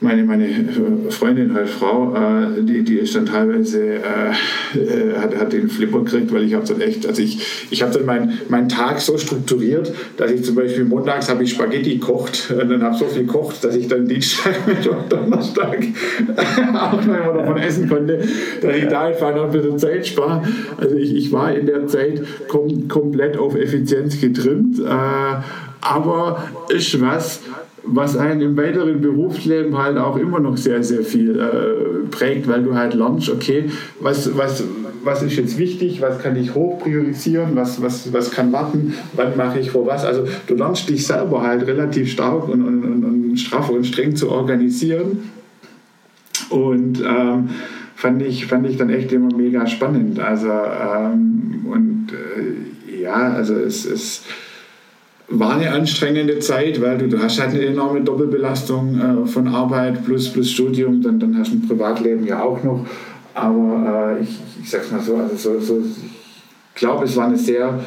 meine, 0.00 0.24
meine 0.24 0.46
äh, 0.48 1.10
Freundin, 1.10 1.54
halt 1.54 1.68
Frau, 1.68 2.14
äh, 2.14 2.62
die, 2.62 2.82
die 2.82 2.96
ist 2.96 3.14
dann 3.14 3.26
teilweise, 3.26 3.96
äh, 3.96 4.78
äh, 4.78 5.16
hat, 5.18 5.36
hat 5.36 5.52
den 5.52 5.68
Flipper 5.68 6.02
gekriegt, 6.02 6.32
weil 6.32 6.44
ich 6.44 6.54
habe 6.54 6.66
dann 6.66 6.80
echt, 6.80 7.06
also 7.06 7.20
ich, 7.20 7.66
ich 7.70 7.82
habe 7.82 7.92
dann 7.92 8.06
meinen 8.06 8.38
mein 8.48 8.68
Tag 8.68 9.00
so 9.00 9.18
strukturiert, 9.18 9.92
dass 10.16 10.30
ich 10.30 10.44
zum 10.44 10.54
Beispiel 10.54 10.84
montags 10.84 11.28
habe 11.28 11.44
ich 11.44 11.50
Spaghetti 11.50 11.98
gekocht 11.98 12.50
und 12.50 12.70
dann 12.70 12.82
habe 12.82 12.96
so 12.96 13.06
viel 13.06 13.26
gekocht, 13.26 13.62
dass 13.62 13.76
ich 13.76 13.88
dann 13.88 14.08
Dienstag, 14.08 14.54
Mittwoch, 14.66 15.08
Donnerstag 15.08 15.78
auch 16.74 16.92
noch 16.92 17.02
immer 17.04 17.34
davon 17.34 17.58
essen 17.58 17.88
konnte, 17.88 18.26
dass 18.62 18.76
ich 18.76 18.88
da 18.88 19.02
einfach 19.02 19.34
noch 19.34 19.44
ein 19.44 19.52
bisschen 19.52 19.78
Zeit 19.78 20.06
spare. 20.06 20.42
Also 20.78 20.96
ich, 20.96 21.14
ich 21.14 21.32
war 21.32 21.54
in 21.54 21.66
der 21.66 21.86
Zeit 21.86 22.22
kom 22.48 22.88
komplett 22.88 23.36
auf 23.36 23.54
Effizienz 23.54 24.20
getrimmt, 24.20 24.78
äh, 24.78 24.82
aber 25.82 26.44
ist 26.68 27.00
was, 27.00 27.40
was 27.84 28.16
einen 28.16 28.40
im 28.40 28.56
weiteren 28.56 29.00
Berufsleben 29.00 29.76
halt 29.76 29.96
auch 29.98 30.16
immer 30.16 30.40
noch 30.40 30.56
sehr, 30.56 30.82
sehr 30.82 31.02
viel 31.02 31.38
äh, 31.38 32.08
prägt, 32.10 32.48
weil 32.48 32.62
du 32.62 32.74
halt 32.74 32.94
lernst, 32.94 33.30
okay, 33.30 33.70
was, 34.00 34.36
was, 34.36 34.64
was 35.02 35.22
ist 35.22 35.36
jetzt 35.36 35.58
wichtig, 35.58 36.00
was 36.00 36.18
kann 36.18 36.36
ich 36.36 36.54
hoch 36.54 36.80
priorisieren, 36.80 37.56
was, 37.56 37.82
was, 37.82 38.12
was 38.12 38.30
kann 38.30 38.52
warten, 38.52 38.94
wann 39.14 39.36
mache 39.36 39.60
ich 39.60 39.74
wo 39.74 39.86
was. 39.86 40.04
Also 40.04 40.24
du 40.46 40.54
lernst 40.54 40.88
dich 40.88 41.06
selber 41.06 41.42
halt 41.42 41.66
relativ 41.66 42.10
stark 42.10 42.48
und, 42.48 42.62
und, 42.62 42.84
und, 42.84 43.04
und 43.04 43.36
straff 43.38 43.70
und 43.70 43.86
streng 43.86 44.14
zu 44.14 44.30
organisieren. 44.30 45.30
Und 46.50 47.00
ähm, 47.00 47.50
fand, 47.94 48.22
ich, 48.22 48.46
fand 48.46 48.66
ich 48.66 48.76
dann 48.76 48.90
echt 48.90 49.12
immer 49.12 49.34
mega 49.34 49.66
spannend. 49.66 50.18
Also 50.18 50.48
ähm, 50.48 51.66
und 51.70 52.08
äh, 52.12 53.02
ja, 53.02 53.32
also 53.32 53.54
es 53.54 53.84
ist 53.84 54.24
war 55.30 55.54
eine 55.54 55.70
anstrengende 55.70 56.40
Zeit, 56.40 56.80
weil 56.80 56.98
du, 56.98 57.08
du 57.08 57.22
hast 57.22 57.40
halt 57.40 57.50
eine 57.50 57.64
enorme 57.64 58.00
Doppelbelastung 58.02 59.24
äh, 59.24 59.26
von 59.26 59.48
Arbeit 59.48 60.04
plus, 60.04 60.28
plus 60.28 60.50
Studium, 60.50 61.02
dann, 61.02 61.20
dann 61.20 61.38
hast 61.38 61.52
du 61.52 61.56
ein 61.56 61.68
Privatleben 61.68 62.26
ja 62.26 62.42
auch 62.42 62.62
noch. 62.64 62.84
Aber 63.34 64.16
äh, 64.18 64.22
ich, 64.22 64.38
ich 64.60 64.70
sag's 64.70 64.90
mal 64.90 65.00
so, 65.00 65.16
also 65.16 65.36
so, 65.36 65.60
so 65.60 65.82
ich 66.74 66.74
glaube, 66.74 67.04
es 67.04 67.16
war 67.16 67.26
eine 67.26 67.36
sehr 67.36 67.80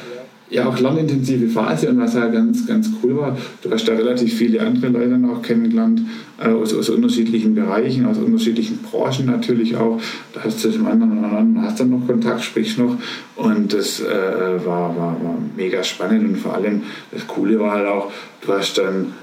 ja 0.53 0.67
auch 0.67 0.79
lernintensive 0.79 1.47
Phase 1.47 1.89
und 1.89 1.99
was 1.99 2.15
halt 2.15 2.33
ganz, 2.33 2.67
ganz 2.67 2.89
cool 3.01 3.17
war, 3.17 3.37
du 3.61 3.71
hast 3.71 3.87
da 3.87 3.93
relativ 3.93 4.35
viele 4.35 4.61
andere 4.61 4.89
Leute 4.89 5.19
auch 5.31 5.41
kennengelernt, 5.41 6.01
äh, 6.39 6.49
aus, 6.49 6.73
aus 6.75 6.89
unterschiedlichen 6.89 7.55
Bereichen, 7.55 8.05
aus 8.05 8.17
unterschiedlichen 8.19 8.79
Branchen 8.79 9.25
natürlich 9.25 9.75
auch. 9.75 9.99
Da 10.33 10.43
hast 10.43 10.63
du 10.63 10.69
zum 10.69 10.85
anderen 10.85 11.17
und 11.17 11.23
anderen, 11.25 11.61
hast 11.63 11.79
dann 11.79 11.89
noch 11.89 12.05
Kontakt, 12.05 12.43
sprichst 12.43 12.77
noch 12.77 12.97
und 13.35 13.73
das 13.73 13.99
äh, 13.99 14.65
war, 14.65 14.95
war, 14.95 15.17
war 15.23 15.37
mega 15.57 15.83
spannend 15.83 16.23
und 16.23 16.37
vor 16.37 16.53
allem 16.53 16.83
das 17.11 17.25
Coole 17.27 17.59
war 17.59 17.71
halt 17.71 17.87
auch, 17.87 18.11
du 18.45 18.53
hast 18.53 18.77
dann 18.77 19.13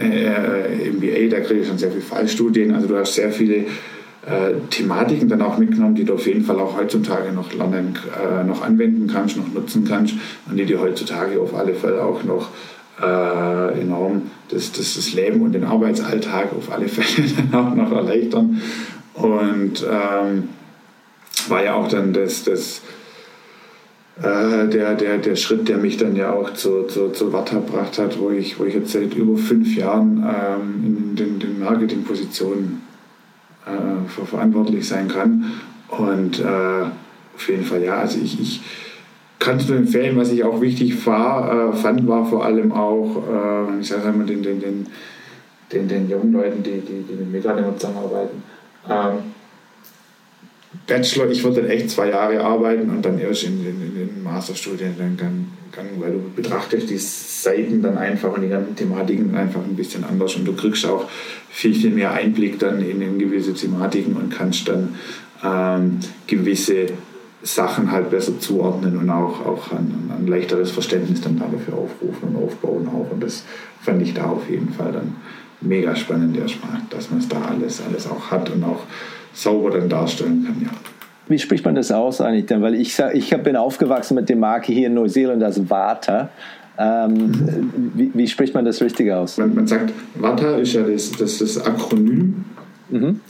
äh, 0.00 0.90
MBA, 0.90 1.34
da 1.34 1.40
kriege 1.40 1.62
ich 1.62 1.68
schon 1.68 1.78
sehr 1.78 1.90
viele 1.90 2.02
Fallstudien, 2.02 2.74
also 2.74 2.88
du 2.88 2.96
hast 2.96 3.14
sehr 3.14 3.32
viele 3.32 3.64
äh, 4.26 4.54
Thematiken 4.70 5.28
dann 5.28 5.42
auch 5.42 5.58
mitgenommen, 5.58 5.94
die 5.94 6.04
du 6.04 6.14
auf 6.14 6.26
jeden 6.26 6.44
Fall 6.44 6.60
auch 6.60 6.76
heutzutage 6.76 7.32
noch 7.32 7.52
lernen, 7.52 7.98
äh, 8.16 8.44
noch 8.44 8.62
anwenden 8.62 9.08
kannst, 9.08 9.36
noch 9.36 9.52
nutzen 9.52 9.84
kannst 9.84 10.14
und 10.48 10.56
die 10.56 10.64
dir 10.64 10.80
heutzutage 10.80 11.40
auf 11.40 11.54
alle 11.54 11.74
Fälle 11.74 12.04
auch 12.04 12.22
noch 12.22 12.48
äh, 13.00 13.80
enorm 13.80 14.30
das, 14.48 14.72
das, 14.72 14.94
das 14.94 15.12
Leben 15.14 15.40
und 15.40 15.52
den 15.52 15.64
Arbeitsalltag 15.64 16.52
auf 16.56 16.70
alle 16.70 16.88
Fälle 16.88 17.28
dann 17.50 17.66
auch 17.66 17.74
noch 17.74 17.90
erleichtern. 17.90 18.60
Und 19.14 19.84
ähm, 19.90 20.48
war 21.48 21.64
ja 21.64 21.74
auch 21.74 21.88
dann 21.88 22.12
das, 22.12 22.44
das 22.44 22.82
äh, 24.22 24.68
der, 24.68 24.94
der, 24.94 25.18
der 25.18 25.36
Schritt, 25.36 25.68
der 25.68 25.78
mich 25.78 25.96
dann 25.96 26.14
ja 26.14 26.32
auch 26.32 26.54
zu, 26.54 26.84
zu, 26.84 27.08
zu 27.10 27.32
Watta 27.32 27.56
gebracht 27.56 27.98
hat, 27.98 28.20
wo 28.20 28.30
ich, 28.30 28.60
wo 28.60 28.64
ich 28.64 28.74
jetzt 28.74 28.92
seit 28.92 29.14
über 29.14 29.36
fünf 29.36 29.74
Jahren 29.74 30.18
ähm, 30.18 30.84
in 30.84 31.16
den, 31.16 31.38
den 31.40 31.58
Marketingpositionen 31.58 32.91
äh, 33.66 34.24
verantwortlich 34.26 34.86
sein 34.86 35.08
kann. 35.08 35.52
Und 35.88 36.40
äh, 36.40 36.84
auf 37.34 37.48
jeden 37.48 37.64
Fall, 37.64 37.82
ja, 37.82 37.96
also 37.96 38.18
ich, 38.22 38.40
ich 38.40 38.60
kann 39.38 39.56
es 39.56 39.68
nur 39.68 39.78
empfehlen, 39.78 40.16
was 40.16 40.30
ich 40.30 40.44
auch 40.44 40.60
wichtig 40.60 41.06
war, 41.06 41.70
äh, 41.70 41.76
fand, 41.76 42.06
war 42.06 42.24
vor 42.24 42.44
allem 42.44 42.72
auch, 42.72 43.22
äh, 43.28 43.80
ich 43.80 43.88
sage 43.88 44.12
mal, 44.12 44.24
den, 44.24 44.42
den, 44.42 44.60
den, 44.60 44.86
den, 45.72 45.88
den 45.88 46.08
jungen 46.08 46.32
Leuten, 46.32 46.62
die, 46.62 46.80
die, 46.80 47.02
die 47.02 47.24
mit 47.24 47.44
immer 47.44 47.76
zusammenarbeiten. 47.76 48.42
Ähm, 48.88 49.32
Bachelor, 50.86 51.30
ich 51.30 51.44
würde 51.44 51.62
dann 51.62 51.70
echt 51.70 51.90
zwei 51.90 52.08
Jahre 52.08 52.40
arbeiten 52.40 52.88
und 52.90 53.04
dann 53.04 53.18
erst 53.18 53.44
in, 53.44 53.60
in, 53.64 53.96
in 53.96 54.01
den 54.22 54.32
Masterstudien 54.32 54.94
dann 54.98 55.16
gegangen, 55.16 55.50
weil 55.98 56.12
du 56.12 56.30
betrachtest 56.34 56.88
die 56.90 56.98
Seiten 56.98 57.82
dann 57.82 57.98
einfach 57.98 58.32
und 58.32 58.42
die 58.42 58.48
ganzen 58.48 58.76
Thematiken 58.76 59.34
einfach 59.34 59.60
ein 59.60 59.76
bisschen 59.76 60.04
anders 60.04 60.36
und 60.36 60.44
du 60.44 60.54
kriegst 60.54 60.86
auch 60.86 61.08
viel, 61.50 61.74
viel 61.74 61.90
mehr 61.90 62.12
Einblick 62.12 62.58
dann 62.58 62.80
in, 62.80 63.02
in 63.02 63.18
gewisse 63.18 63.54
Thematiken 63.54 64.14
und 64.16 64.30
kannst 64.30 64.68
dann 64.68 64.94
ähm, 65.44 65.98
gewisse 66.26 66.86
Sachen 67.42 67.90
halt 67.90 68.10
besser 68.10 68.38
zuordnen 68.38 68.96
und 68.96 69.10
auch, 69.10 69.44
auch 69.44 69.72
ein, 69.72 70.10
ein 70.16 70.26
leichteres 70.28 70.70
Verständnis 70.70 71.20
dann 71.20 71.38
dafür 71.38 71.74
aufrufen 71.74 72.28
und 72.28 72.36
aufbauen 72.36 72.88
auch. 72.88 73.10
Und 73.10 73.22
das 73.22 73.44
fand 73.80 74.00
ich 74.02 74.14
da 74.14 74.26
auf 74.26 74.48
jeden 74.48 74.72
Fall 74.72 74.92
dann 74.92 75.16
mega 75.60 75.96
spannend 75.96 76.36
erstmal, 76.36 76.80
dass 76.90 77.10
man 77.10 77.18
es 77.18 77.28
da 77.28 77.42
alles, 77.42 77.82
alles 77.82 78.06
auch 78.06 78.30
hat 78.30 78.50
und 78.50 78.62
auch 78.62 78.84
sauber 79.32 79.70
dann 79.70 79.88
darstellen 79.88 80.44
kann, 80.44 80.62
ja. 80.62 80.70
Wie 81.28 81.38
spricht 81.38 81.64
man 81.64 81.74
das 81.74 81.92
aus 81.92 82.20
eigentlich 82.20 82.46
denn? 82.46 82.62
Weil 82.62 82.74
ich, 82.74 82.98
ich 83.14 83.30
bin 83.38 83.56
aufgewachsen 83.56 84.14
mit 84.14 84.28
der 84.28 84.36
Marke 84.36 84.72
hier 84.72 84.88
in 84.88 84.94
Neuseeland 84.94 85.42
als 85.42 85.68
Vata. 85.70 86.30
Ähm, 86.78 87.70
wie, 87.94 88.10
wie, 88.14 88.26
spricht 88.26 88.54
man 88.54 88.64
das 88.64 88.80
richtig 88.80 89.12
aus? 89.12 89.38
Man, 89.38 89.54
man 89.54 89.66
sagt, 89.66 89.92
Vata 90.14 90.56
ist 90.56 90.72
ja 90.72 90.82
das, 90.82 91.12
das, 91.12 91.38
das 91.38 91.64
Akronym. 91.64 92.44
Mhm. 92.90 93.20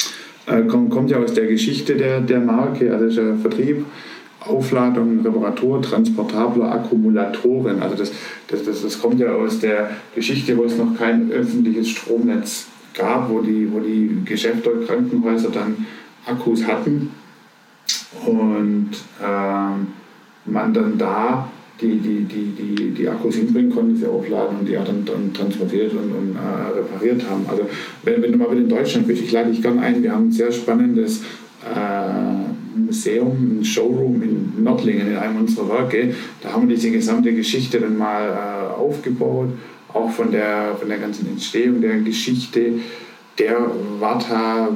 Äh, 0.47 0.63
kommt, 0.63 0.91
kommt, 0.91 1.11
ja 1.11 1.19
aus 1.19 1.35
der 1.35 1.47
Geschichte 1.47 1.95
der, 1.95 2.21
der 2.21 2.41
Marke, 2.41 2.93
also 2.93 3.23
der 3.23 3.37
Vertrieb, 3.37 3.85
Aufladung, 4.41 5.21
Reparatur, 5.21 5.83
transportabler 5.83 6.73
Akkumulatoren. 6.73 7.83
Also 7.83 7.97
das, 7.97 8.13
das, 8.49 8.65
das, 8.65 8.83
das 8.83 9.01
kommt 9.01 9.21
ja 9.21 9.33
aus 9.33 9.61
der 9.61 9.91
Geschichte, 10.15 10.57
wo 10.57 10.65
es 10.65 10.79
noch 10.79 10.97
kein 10.97 11.31
öffentliches 11.31 11.91
Stromnetz 11.91 12.67
gab, 12.95 13.31
wo 13.31 13.41
die, 13.41 13.69
wo 13.73 13.81
die 13.81 14.23
Geschäfte, 14.25 14.71
Krankenhäuser 14.87 15.51
dann 15.51 15.87
Akkus 16.27 16.67
hatten 16.67 17.11
und 18.27 18.91
ähm, 19.23 19.87
man 20.45 20.75
dann 20.75 20.99
da 20.99 21.49
die, 21.81 21.99
die, 21.99 22.25
die, 22.25 22.53
die, 22.53 22.91
die 22.91 23.09
Akkus 23.09 23.37
hinbringen 23.37 23.73
konnte, 23.73 23.97
sie 23.97 24.07
aufladen 24.07 24.61
und 24.61 24.69
die 24.69 24.75
dann, 24.75 25.05
dann 25.05 25.33
transportiert 25.33 25.93
und, 25.93 26.13
und 26.13 26.37
äh, 26.37 26.79
repariert 26.79 27.23
haben. 27.29 27.45
Also 27.49 27.69
wenn, 28.05 28.23
wenn 28.23 28.33
du 28.33 28.39
mal 28.39 28.51
wieder 28.51 28.61
in 28.61 28.69
Deutschland 28.69 29.07
bist, 29.07 29.23
ich 29.23 29.33
lade 29.33 29.51
dich 29.51 29.63
gerne 29.63 29.81
ein, 29.81 30.03
wir 30.03 30.13
haben 30.13 30.29
ein 30.29 30.33
sehr 30.33 30.53
spannendes 30.53 31.23
äh, 31.65 32.79
Museum, 32.79 33.61
ein 33.61 33.65
Showroom 33.65 34.23
in 34.23 34.63
Nördlingen 34.63 35.09
in 35.09 35.17
einem 35.17 35.39
unserer 35.39 35.69
Werke. 35.69 36.15
Da 36.41 36.53
haben 36.53 36.69
wir 36.69 36.77
diese 36.77 36.91
gesamte 36.91 37.33
Geschichte 37.35 37.81
dann 37.81 37.97
mal 37.97 38.29
äh, 38.29 38.81
aufgebaut, 38.81 39.49
auch 39.93 40.11
von 40.11 40.31
der, 40.31 40.77
von 40.79 40.89
der 40.89 40.99
ganzen 40.99 41.29
Entstehung 41.29 41.81
der 41.81 41.99
Geschichte 41.99 42.75
der 43.39 43.59
Warta 43.99 44.69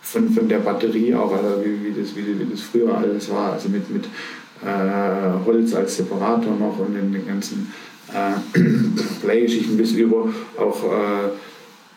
von, 0.00 0.30
von 0.30 0.48
der 0.48 0.58
Batterie 0.58 1.14
auch, 1.14 1.32
also 1.32 1.62
wie, 1.64 1.84
wie, 1.84 2.00
das, 2.00 2.14
wie, 2.16 2.38
wie 2.38 2.50
das 2.50 2.60
früher 2.60 2.96
alles 2.96 3.30
war, 3.30 3.52
also 3.52 3.68
mit, 3.68 3.90
mit 3.90 4.04
äh, 4.64 5.44
Holz 5.46 5.74
als 5.74 5.96
Separator 5.96 6.56
noch 6.56 6.78
und 6.78 6.94
den, 6.94 7.26
ganzen 7.26 7.72
äh, 8.12 8.58
Bleigeschichten 9.22 9.76
bis 9.76 9.92
über 9.92 10.28
auch 10.56 10.84
äh, 10.84 11.28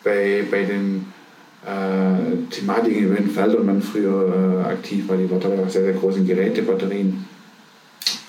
bei, 0.04 0.44
bei 0.50 0.64
den 0.64 1.06
äh, 1.64 2.50
Thematiken 2.50 3.04
über 3.04 3.14
den 3.14 3.64
man 3.64 3.80
früher 3.80 4.64
äh, 4.66 4.68
aktiv 4.68 5.08
war. 5.08 5.16
Die 5.16 5.28
auch 5.32 5.68
sehr, 5.68 5.84
sehr 5.84 5.94
großen 5.94 6.26
Gerätebatterien. 6.26 7.24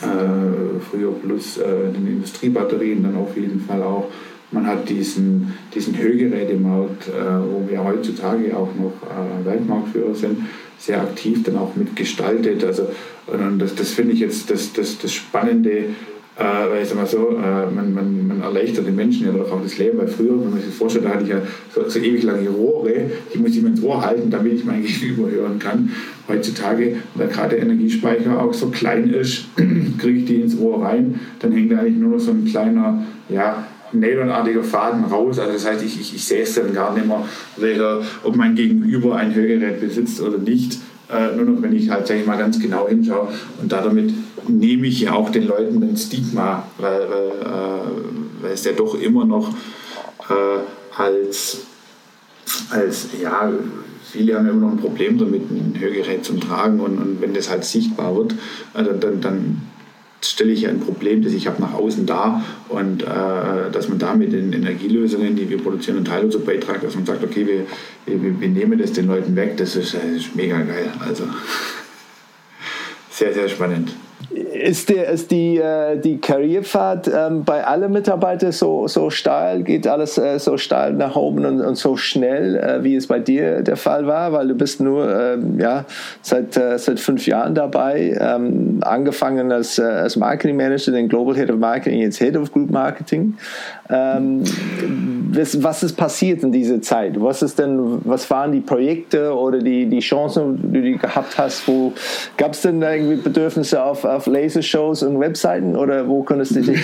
Äh, 0.01 0.79
früher 0.91 1.13
plus 1.13 1.55
den 1.55 2.07
Industriebatterien 2.07 3.03
dann 3.03 3.15
auf 3.15 3.35
jeden 3.37 3.61
Fall 3.61 3.81
auch. 3.81 4.09
Man 4.53 4.67
hat 4.67 4.87
diesen, 4.87 5.53
diesen 5.73 5.97
Hörgerätemarkt, 5.97 7.07
äh, 7.07 7.11
wo 7.11 7.69
wir 7.69 7.83
heutzutage 7.83 8.55
auch 8.55 8.69
noch 8.75 8.93
äh, 9.03 9.45
Weltmarktführer 9.45 10.15
sind, 10.15 10.45
sehr 10.77 11.01
aktiv 11.01 11.43
dann 11.43 11.57
auch 11.57 11.75
mitgestaltet. 11.75 12.63
Also, 12.63 12.87
und 13.27 13.59
das, 13.59 13.75
das 13.75 13.91
finde 13.91 14.13
ich 14.13 14.19
jetzt 14.19 14.49
das, 14.49 14.73
das, 14.73 14.97
das 14.99 15.13
Spannende 15.13 15.85
äh, 16.35 16.43
weil 16.43 16.81
ich 16.81 16.89
sag 16.89 16.97
mal 16.97 17.05
so, 17.05 17.29
äh, 17.29 17.69
man, 17.69 17.93
man, 17.93 18.27
man 18.27 18.41
erleichtert 18.41 18.87
den 18.87 18.95
Menschen 18.95 19.27
ja 19.27 19.31
doch 19.31 19.51
auch 19.51 19.61
das 19.61 19.77
Leben, 19.77 19.99
weil 19.99 20.07
früher, 20.07 20.39
wenn 20.41 20.49
man 20.49 20.61
sich 20.61 20.73
vorstellt, 20.73 21.05
da 21.05 21.09
hatte 21.09 21.23
ich 21.23 21.29
ja 21.29 21.41
so, 21.73 21.87
so 21.87 21.99
ewig 21.99 22.23
lange 22.23 22.49
Rohre, 22.49 23.11
die 23.31 23.37
muss 23.37 23.55
ich 23.55 23.61
mir 23.61 23.69
ins 23.69 23.83
Ohr 23.83 24.03
halten, 24.03 24.31
damit 24.31 24.53
ich 24.53 24.65
mein 24.65 24.83
Gegenüber 24.85 25.29
hören 25.29 25.59
kann. 25.59 25.91
Heutzutage, 26.27 26.97
weil 27.13 27.27
gerade 27.27 27.55
der 27.55 27.65
Energiespeicher 27.65 28.41
auch 28.41 28.53
so 28.53 28.69
klein 28.69 29.09
ist, 29.09 29.45
kriege 29.99 30.19
ich 30.19 30.25
die 30.25 30.41
ins 30.41 30.57
Ohr 30.57 30.83
rein, 30.83 31.19
dann 31.39 31.51
hängt 31.51 31.71
da 31.71 31.79
eigentlich 31.79 31.97
nur 31.97 32.13
noch 32.13 32.19
so 32.19 32.31
ein 32.31 32.45
kleiner, 32.45 33.05
ja, 33.29 33.67
nylonartiger 33.93 34.63
Faden 34.63 35.05
raus. 35.05 35.39
Also 35.39 35.53
das 35.53 35.65
heißt, 35.65 35.83
ich, 35.83 35.99
ich, 35.99 36.15
ich 36.15 36.25
sehe 36.25 36.43
es 36.43 36.55
dann 36.55 36.73
gar 36.73 36.93
nicht 36.93 37.07
mehr, 37.07 37.25
welcher, 37.57 38.01
ob 38.23 38.35
mein 38.35 38.55
Gegenüber 38.55 39.15
ein 39.15 39.33
Hörgerät 39.33 39.79
besitzt 39.79 40.21
oder 40.21 40.37
nicht. 40.37 40.79
Äh, 41.11 41.35
nur 41.35 41.45
noch, 41.45 41.61
wenn 41.61 41.75
ich 41.75 41.89
halt, 41.89 42.07
sage 42.07 42.21
ich 42.21 42.25
mal, 42.25 42.37
ganz 42.37 42.59
genau 42.59 42.87
hinschaue. 42.87 43.27
Und 43.61 43.71
damit 43.71 44.13
nehme 44.47 44.87
ich 44.87 45.01
ja 45.01 45.13
auch 45.13 45.29
den 45.29 45.47
Leuten 45.47 45.81
ein 45.83 45.97
Stigma, 45.97 46.67
weil, 46.77 47.01
weil, 47.09 47.27
äh, 47.41 48.43
weil 48.43 48.51
es 48.51 48.63
ja 48.63 48.71
doch 48.71 48.99
immer 48.99 49.25
noch 49.25 49.49
äh, 50.29 50.97
als, 50.97 51.59
als, 52.69 53.09
ja, 53.21 53.51
viele 54.11 54.35
haben 54.35 54.47
immer 54.47 54.67
noch 54.67 54.71
ein 54.71 54.77
Problem 54.77 55.17
damit, 55.17 55.49
ein 55.49 55.75
Hörgerät 55.79 56.23
zum 56.23 56.39
Tragen. 56.39 56.79
Und, 56.79 56.97
und 56.97 57.21
wenn 57.21 57.33
das 57.33 57.49
halt 57.49 57.65
sichtbar 57.65 58.15
wird, 58.15 58.35
also 58.73 58.91
dann, 58.93 59.21
dann 59.21 59.61
stelle 60.29 60.51
ich 60.51 60.67
ein 60.67 60.79
Problem, 60.79 61.23
das 61.23 61.33
ich 61.33 61.47
habe 61.47 61.61
nach 61.61 61.73
außen 61.73 62.05
da 62.05 62.43
und 62.69 63.03
äh, 63.03 63.71
dass 63.71 63.89
man 63.89 63.99
da 63.99 64.13
mit 64.13 64.33
den 64.33 64.53
Energielösungen, 64.53 65.35
die 65.35 65.49
wir 65.49 65.57
produzieren, 65.57 65.97
einen 65.97 66.05
Teil 66.05 66.23
dazu 66.23 66.39
beiträgt, 66.39 66.83
dass 66.83 66.95
man 66.95 67.05
sagt, 67.05 67.23
okay, 67.23 67.45
wir, 67.45 67.65
wir, 68.05 68.39
wir 68.39 68.47
nehmen 68.47 68.79
das 68.79 68.93
den 68.93 69.07
Leuten 69.07 69.35
weg, 69.35 69.57
das 69.57 69.75
ist, 69.75 69.93
das 69.93 70.03
ist 70.03 70.35
mega 70.35 70.57
geil. 70.61 70.91
Also 70.99 71.23
sehr, 73.09 73.33
sehr 73.33 73.49
spannend. 73.49 73.93
Ist, 74.31 74.89
der, 74.89 75.09
ist 75.09 75.31
die, 75.31 75.57
äh, 75.57 75.97
die 75.97 76.17
Karrierepfad 76.17 77.11
ähm, 77.13 77.43
bei 77.43 77.65
allen 77.65 77.91
Mitarbeitern 77.91 78.51
so, 78.51 78.87
so 78.87 79.09
steil? 79.09 79.63
Geht 79.63 79.87
alles 79.87 80.17
äh, 80.17 80.39
so 80.39 80.57
steil 80.57 80.93
nach 80.93 81.15
oben 81.15 81.45
und, 81.45 81.61
und 81.61 81.75
so 81.75 81.97
schnell, 81.97 82.55
äh, 82.55 82.83
wie 82.83 82.95
es 82.95 83.07
bei 83.07 83.19
dir 83.19 83.61
der 83.61 83.75
Fall 83.75 84.07
war? 84.07 84.31
Weil 84.31 84.47
du 84.47 84.55
bist 84.55 84.79
nur 84.79 85.07
ähm, 85.19 85.59
ja, 85.59 85.85
seit, 86.21 86.55
äh, 86.57 86.77
seit 86.77 86.99
fünf 86.99 87.27
Jahren 87.27 87.55
dabei, 87.55 88.17
ähm, 88.19 88.79
angefangen 88.81 89.51
als, 89.51 89.79
äh, 89.79 89.83
als 89.83 90.15
Marketing 90.15 90.55
Manager, 90.55 90.91
den 90.91 91.09
Global 91.09 91.35
Head 91.35 91.51
of 91.51 91.57
Marketing, 91.57 92.01
jetzt 92.01 92.19
Head 92.19 92.37
of 92.37 92.51
Group 92.51 92.71
Marketing. 92.71 93.35
Ähm, 93.89 94.43
was, 95.31 95.61
was 95.61 95.83
ist 95.83 95.95
passiert 95.95 96.43
in 96.43 96.51
dieser 96.51 96.81
Zeit? 96.81 97.19
Was, 97.21 97.41
ist 97.41 97.59
denn, 97.59 97.99
was 98.05 98.29
waren 98.29 98.51
die 98.51 98.61
Projekte 98.61 99.35
oder 99.35 99.59
die, 99.59 99.85
die 99.87 99.99
Chancen, 99.99 100.71
die 100.71 100.93
du 100.93 100.97
gehabt 100.97 101.37
hast? 101.37 101.63
Gab 102.37 102.53
es 102.53 102.61
denn 102.61 102.81
irgendwie 102.81 103.17
Bedürfnisse 103.17 103.83
auf, 103.83 104.05
auf 104.15 104.27
Lasershows 104.27 105.03
und 105.03 105.19
Webseiten 105.19 105.75
oder 105.75 106.07
wo 106.07 106.23
könntest 106.23 106.55
du 106.55 106.61
dich 106.61 106.79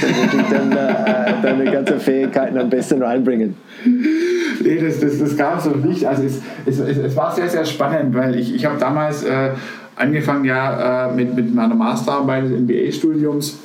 dann, 0.51 0.71
äh, 0.71 1.33
deine 1.41 1.65
ganzen 1.65 1.99
Fähigkeiten 1.99 2.57
am 2.57 2.69
besten 2.69 3.01
reinbringen? 3.01 3.55
Nee, 3.85 4.79
das, 4.81 4.99
das, 4.99 5.19
das 5.19 5.37
gab 5.37 5.59
es 5.59 5.65
noch 5.65 5.77
nicht. 5.77 6.05
Also 6.05 6.23
es, 6.23 6.41
es, 6.65 6.79
es, 6.79 6.97
es, 6.97 7.15
war 7.15 7.33
sehr, 7.33 7.47
sehr 7.47 7.65
spannend, 7.65 8.15
weil 8.15 8.37
ich, 8.37 8.53
ich 8.53 8.65
habe 8.65 8.77
damals 8.77 9.23
äh, 9.23 9.51
angefangen 9.95 10.45
ja 10.45 11.09
äh, 11.09 11.15
mit, 11.15 11.35
mit 11.35 11.53
meiner 11.53 11.75
Masterarbeit 11.75 12.45
des 12.45 12.51
MBA-Studiums 12.51 13.59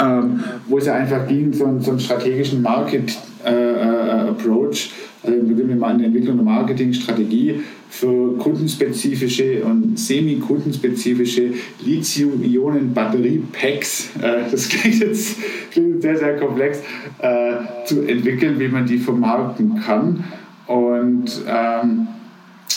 ähm, 0.00 0.42
wo 0.66 0.78
es 0.78 0.86
ja 0.86 0.94
einfach 0.94 1.26
ging, 1.26 1.52
so, 1.52 1.78
so 1.80 1.90
einen 1.90 2.00
strategischen 2.00 2.62
Market-Approach, 2.62 4.92
äh, 5.24 5.28
äh, 5.28 5.34
also 5.34 5.46
beginnen 5.46 5.68
wir 5.68 5.76
mal 5.76 5.92
eine 5.94 6.06
Entwicklung 6.06 6.36
der 6.36 6.44
Marketingstrategie 6.44 7.62
für 7.90 8.38
kundenspezifische 8.38 9.62
und 9.64 9.98
semi-kundenspezifische 9.98 11.50
Lithium-Ionen-Batterie-Packs, 11.84 14.10
äh, 14.22 14.44
das 14.50 14.68
klingt 14.68 15.00
jetzt, 15.00 15.36
klingt 15.72 16.00
sehr, 16.00 16.16
sehr 16.16 16.36
komplex, 16.36 16.82
äh, 17.18 17.56
zu 17.84 18.02
entwickeln, 18.02 18.60
wie 18.60 18.68
man 18.68 18.86
die 18.86 18.98
vermarkten 18.98 19.80
kann. 19.80 20.22
Und 20.68 21.42
ähm, 21.48 22.06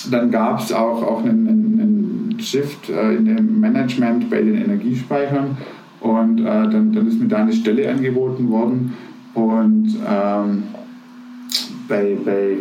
dann 0.10 0.32
gab 0.32 0.60
es 0.60 0.73
auch, 0.73 1.04
auch 1.04 1.23
einen, 1.23 1.47
einen 1.47 2.39
Shift 2.39 2.89
äh, 2.89 3.13
in 3.15 3.26
dem 3.26 3.60
Management 3.60 4.32
bei 4.32 4.41
den 4.41 4.56
Energiespeichern 4.56 5.56
und 6.02 6.39
äh, 6.39 6.43
dann, 6.43 6.91
dann 6.91 7.08
ist 7.08 7.19
mir 7.19 7.28
da 7.28 7.38
eine 7.38 7.54
Stelle 7.54 7.88
angeboten 7.89 8.49
worden. 8.49 8.93
Und 9.36 9.95
ähm, 10.10 10.63
bei, 11.88 12.17
bei 12.26 12.58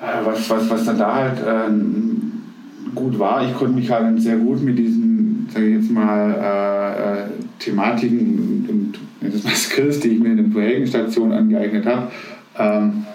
was, 0.00 0.50
was, 0.50 0.70
was 0.70 0.84
dann 0.84 0.98
da 0.98 1.14
halt 1.14 1.38
äh, 1.40 2.94
gut 2.94 3.18
war, 3.18 3.46
ich 3.46 3.54
konnte 3.54 3.74
mich 3.74 3.90
halt 3.90 4.20
sehr 4.20 4.36
gut 4.36 4.62
mit 4.62 4.78
diesen, 4.78 5.48
sage 5.52 5.66
ich 5.66 5.74
jetzt 5.76 5.90
mal, 5.90 6.30
äh, 6.32 7.22
äh, 7.22 7.26
Thematiken 7.58 8.66
und, 8.68 8.98
und 9.22 9.44
mal 9.44 9.54
Skills, 9.54 10.00
die 10.00 10.08
ich 10.08 10.20
mir 10.20 10.30
in 10.30 10.36
den 10.36 10.52
vorherigen 10.52 10.86
Stationen 10.86 11.32
angeeignet 11.32 11.86
habe, 11.86 12.10
ähm, 12.58 13.06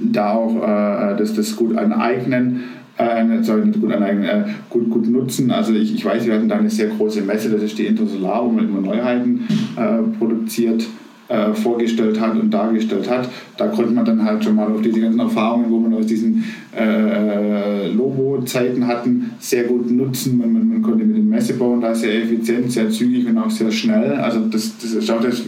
da 0.00 0.32
auch 0.32 0.56
äh, 0.56 1.16
das, 1.16 1.34
das 1.34 1.54
gut 1.54 1.76
aneignen 1.76 2.64
äh, 2.98 3.42
sorry, 3.42 3.64
nicht 3.64 3.80
gut 3.80 3.92
aneignen, 3.92 4.24
äh, 4.24 4.44
gut, 4.68 4.90
gut 4.90 5.08
nutzen. 5.08 5.50
Also 5.50 5.72
ich, 5.72 5.94
ich 5.94 6.04
weiß, 6.04 6.26
wir 6.26 6.34
hatten 6.34 6.48
da 6.48 6.56
eine 6.56 6.68
sehr 6.68 6.88
große 6.88 7.22
Messe, 7.22 7.50
das 7.50 7.62
ist 7.62 7.78
die 7.78 7.86
Intersolar, 7.86 8.44
wo 8.44 8.50
man 8.50 8.68
immer 8.68 8.80
Neuheiten 8.80 9.46
äh, 9.76 10.18
produziert. 10.18 10.84
Äh, 11.30 11.52
vorgestellt 11.52 12.18
hat 12.18 12.40
und 12.40 12.50
dargestellt 12.50 13.10
hat. 13.10 13.28
Da 13.58 13.66
konnte 13.66 13.92
man 13.92 14.02
dann 14.02 14.24
halt 14.24 14.42
schon 14.42 14.54
mal 14.56 14.66
auf 14.66 14.80
diese 14.80 14.98
ganzen 14.98 15.20
Erfahrungen, 15.20 15.70
wo 15.70 15.78
man 15.78 15.92
aus 15.92 16.06
diesen 16.06 16.42
äh, 16.74 17.90
Lobo-Zeiten 17.90 18.86
hatten, 18.86 19.32
sehr 19.38 19.64
gut 19.64 19.90
nutzen. 19.90 20.38
Man, 20.38 20.54
man, 20.54 20.68
man, 20.70 20.80
konnte 20.80 21.04
mit 21.04 21.18
den 21.18 21.28
Messebauen 21.28 21.82
da 21.82 21.94
sehr 21.94 22.22
effizient, 22.22 22.72
sehr 22.72 22.88
zügig 22.88 23.26
und 23.28 23.36
auch 23.36 23.50
sehr 23.50 23.70
schnell. 23.70 24.12
Also 24.12 24.40
das, 24.46 24.78
das 24.78 24.92
ist 24.92 25.10
auch 25.10 25.20
das, 25.20 25.42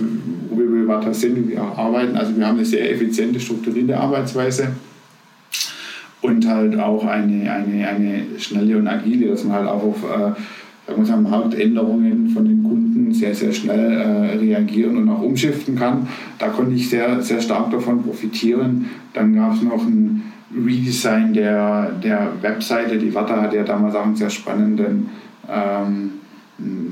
wo 0.51 0.59
wir 0.59 0.87
bei 0.87 1.13
sind, 1.15 1.37
wie 1.39 1.53
wir 1.53 1.63
auch 1.63 1.79
arbeiten. 1.79 2.15
Also 2.15 2.37
wir 2.37 2.47
haben 2.47 2.59
eine 2.59 2.67
sehr 2.67 2.93
effiziente, 2.93 3.41
strukturierte 3.41 3.97
Arbeitsweise 3.97 4.73
und 6.21 6.47
halt 6.47 6.79
auch 6.79 7.07
eine, 7.07 7.51
eine, 7.51 7.89
eine 7.89 8.23
schnelle 8.37 8.77
und 8.77 8.87
agile, 8.87 9.29
dass 9.29 9.45
man 9.45 9.57
halt 9.57 9.69
auch 9.69 9.83
auf 9.83 10.05
äh, 10.05 11.17
Marktänderungen 11.17 12.29
von 12.29 12.45
den 12.45 12.63
Kunden 12.63 12.90
sehr, 13.21 13.35
sehr 13.35 13.53
schnell 13.53 13.93
äh, 13.93 14.37
reagieren 14.37 14.97
und 14.97 15.09
auch 15.09 15.23
umschiften 15.23 15.77
kann. 15.77 16.09
Da 16.39 16.49
konnte 16.49 16.75
ich 16.75 16.89
sehr, 16.89 17.23
sehr 17.23 17.41
stark 17.41 17.71
davon 17.71 18.03
profitieren. 18.03 18.87
Dann 19.13 19.35
gab 19.35 19.55
es 19.55 19.63
noch 19.63 19.85
ein 19.85 20.33
Redesign 20.55 21.33
der, 21.33 21.93
der 22.03 22.33
Webseite. 22.41 22.99
Die 22.99 23.15
Wata 23.15 23.41
hat 23.41 23.55
ja 23.55 23.63
damals 23.63 23.95
auch 23.95 24.05
einen 24.05 24.17
sehr 24.17 24.31
spannenden 24.31 25.11
ähm, 25.49 26.13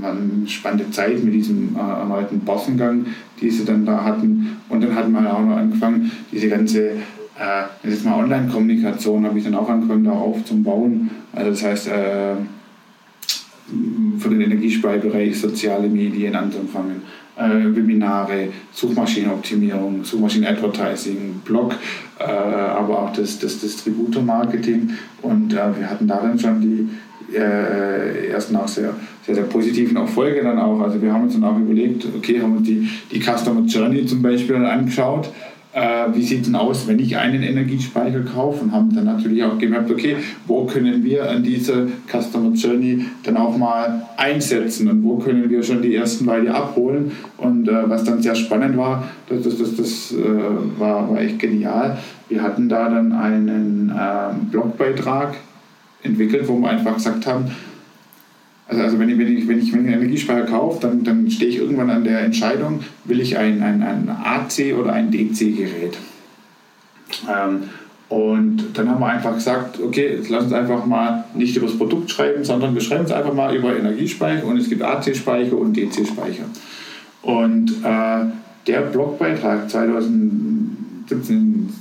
eine 0.02 0.46
spannende 0.46 0.90
Zeit 0.90 1.22
mit 1.22 1.34
diesem 1.34 1.76
äh, 1.76 1.78
erneuten 1.78 2.40
Bossengang, 2.40 3.06
die 3.40 3.50
sie 3.50 3.64
dann 3.64 3.84
da 3.84 4.02
hatten. 4.02 4.56
Und 4.68 4.82
dann 4.82 4.94
hatten 4.94 5.12
wir 5.12 5.32
auch 5.32 5.44
noch 5.44 5.56
angefangen, 5.56 6.10
diese 6.32 6.48
ganze 6.48 6.90
äh, 7.38 8.08
Online-Kommunikation 8.08 9.26
habe 9.26 9.38
ich 9.38 9.44
dann 9.44 9.54
auch 9.54 9.68
angefangen, 9.68 10.04
da 10.04 10.12
aufzubauen. 10.12 11.10
Also 11.32 11.50
das 11.50 11.64
heißt, 11.64 11.88
äh, 11.88 12.34
für 14.18 14.28
den 14.30 14.40
Energiespeicherbereich 14.40 15.38
soziale 15.38 15.88
Medien 15.88 16.34
anzufangen, 16.34 17.02
äh, 17.36 17.64
Webinare, 17.76 18.48
Suchmaschinenoptimierung, 18.72 20.04
Suchmaschinen-Advertising, 20.04 21.42
Blog, 21.44 21.74
äh, 22.18 22.24
aber 22.24 23.02
auch 23.02 23.12
das, 23.12 23.38
das 23.38 23.60
Distributor-Marketing. 23.60 24.90
Und 25.22 25.52
äh, 25.52 25.78
wir 25.78 25.90
hatten 25.90 26.08
da 26.08 26.20
dann 26.20 26.38
schon 26.38 26.60
die 26.60 26.88
äh, 27.36 28.28
ersten 28.28 28.56
auch 28.56 28.68
sehr, 28.68 28.94
sehr, 29.24 29.34
sehr 29.34 29.44
positiven 29.44 29.96
Erfolge 29.96 30.42
dann 30.42 30.58
auch. 30.58 30.80
Also 30.80 31.00
wir 31.00 31.12
haben 31.12 31.24
uns 31.24 31.34
dann 31.34 31.44
auch 31.44 31.58
überlegt, 31.58 32.06
okay, 32.16 32.40
haben 32.40 32.56
uns 32.56 32.66
die, 32.66 32.88
die 33.12 33.20
Customer 33.20 33.60
Journey 33.66 34.06
zum 34.06 34.22
Beispiel 34.22 34.56
angeschaut 34.56 35.30
äh, 35.72 36.06
wie 36.14 36.22
sieht 36.22 36.46
denn 36.46 36.54
aus, 36.54 36.86
wenn 36.88 36.98
ich 36.98 37.16
einen 37.16 37.42
Energiespeicher 37.42 38.20
kaufe 38.20 38.64
und 38.64 38.72
haben 38.72 38.94
dann 38.94 39.04
natürlich 39.04 39.42
auch 39.44 39.58
gemerkt, 39.58 39.90
okay, 39.90 40.16
wo 40.46 40.64
können 40.64 41.04
wir 41.04 41.30
an 41.30 41.42
diese 41.42 41.88
Customer 42.10 42.54
Journey 42.54 43.04
dann 43.22 43.36
auch 43.36 43.56
mal 43.56 44.02
einsetzen 44.16 44.88
und 44.88 45.04
wo 45.04 45.16
können 45.18 45.48
wir 45.48 45.62
schon 45.62 45.82
die 45.82 45.94
ersten 45.94 46.24
Leute 46.24 46.54
abholen 46.54 47.12
und 47.36 47.68
äh, 47.68 47.88
was 47.88 48.04
dann 48.04 48.22
sehr 48.22 48.34
spannend 48.34 48.76
war, 48.76 49.08
das, 49.28 49.42
das, 49.42 49.58
das, 49.58 49.76
das 49.76 50.12
äh, 50.12 50.78
war, 50.78 51.10
war 51.10 51.20
echt 51.20 51.38
genial. 51.38 51.98
Wir 52.28 52.42
hatten 52.42 52.68
da 52.68 52.88
dann 52.88 53.12
einen 53.12 53.90
äh, 53.90 54.50
Blogbeitrag 54.50 55.34
entwickelt, 56.02 56.48
wo 56.48 56.58
wir 56.58 56.70
einfach 56.70 56.94
gesagt 56.94 57.26
haben, 57.26 57.46
also, 58.68 58.82
also 58.82 58.98
wenn, 58.98 59.08
ich, 59.08 59.18
wenn, 59.18 59.38
ich, 59.38 59.48
wenn 59.48 59.58
ich 59.58 59.74
einen 59.74 59.88
Energiespeicher 59.88 60.44
kaufe, 60.44 60.80
dann, 60.80 61.02
dann 61.02 61.30
stehe 61.30 61.50
ich 61.50 61.56
irgendwann 61.56 61.88
an 61.88 62.04
der 62.04 62.20
Entscheidung, 62.20 62.80
will 63.04 63.20
ich 63.20 63.38
ein, 63.38 63.62
ein, 63.62 63.82
ein 63.82 64.10
AC 64.10 64.74
oder 64.78 64.92
ein 64.92 65.10
DC-Gerät. 65.10 65.96
Ähm, 67.28 67.62
und 68.10 68.64
dann 68.74 68.90
haben 68.90 69.00
wir 69.00 69.06
einfach 69.06 69.34
gesagt, 69.34 69.80
okay, 69.80 70.16
jetzt 70.16 70.28
lass 70.28 70.44
uns 70.44 70.52
einfach 70.52 70.84
mal 70.86 71.24
nicht 71.34 71.56
über 71.56 71.66
das 71.66 71.76
Produkt 71.76 72.10
schreiben, 72.10 72.44
sondern 72.44 72.74
wir 72.74 72.80
schreiben 72.80 73.04
es 73.04 73.12
einfach 73.12 73.34
mal 73.34 73.54
über 73.54 73.76
Energiespeicher 73.76 74.46
und 74.46 74.58
es 74.58 74.68
gibt 74.68 74.82
AC-Speicher 74.82 75.56
und 75.56 75.76
DC-Speicher. 75.76 76.44
Und 77.22 77.70
äh, 77.82 78.26
der 78.66 78.80
Blogbeitrag 78.82 79.70
2017, 79.70 81.72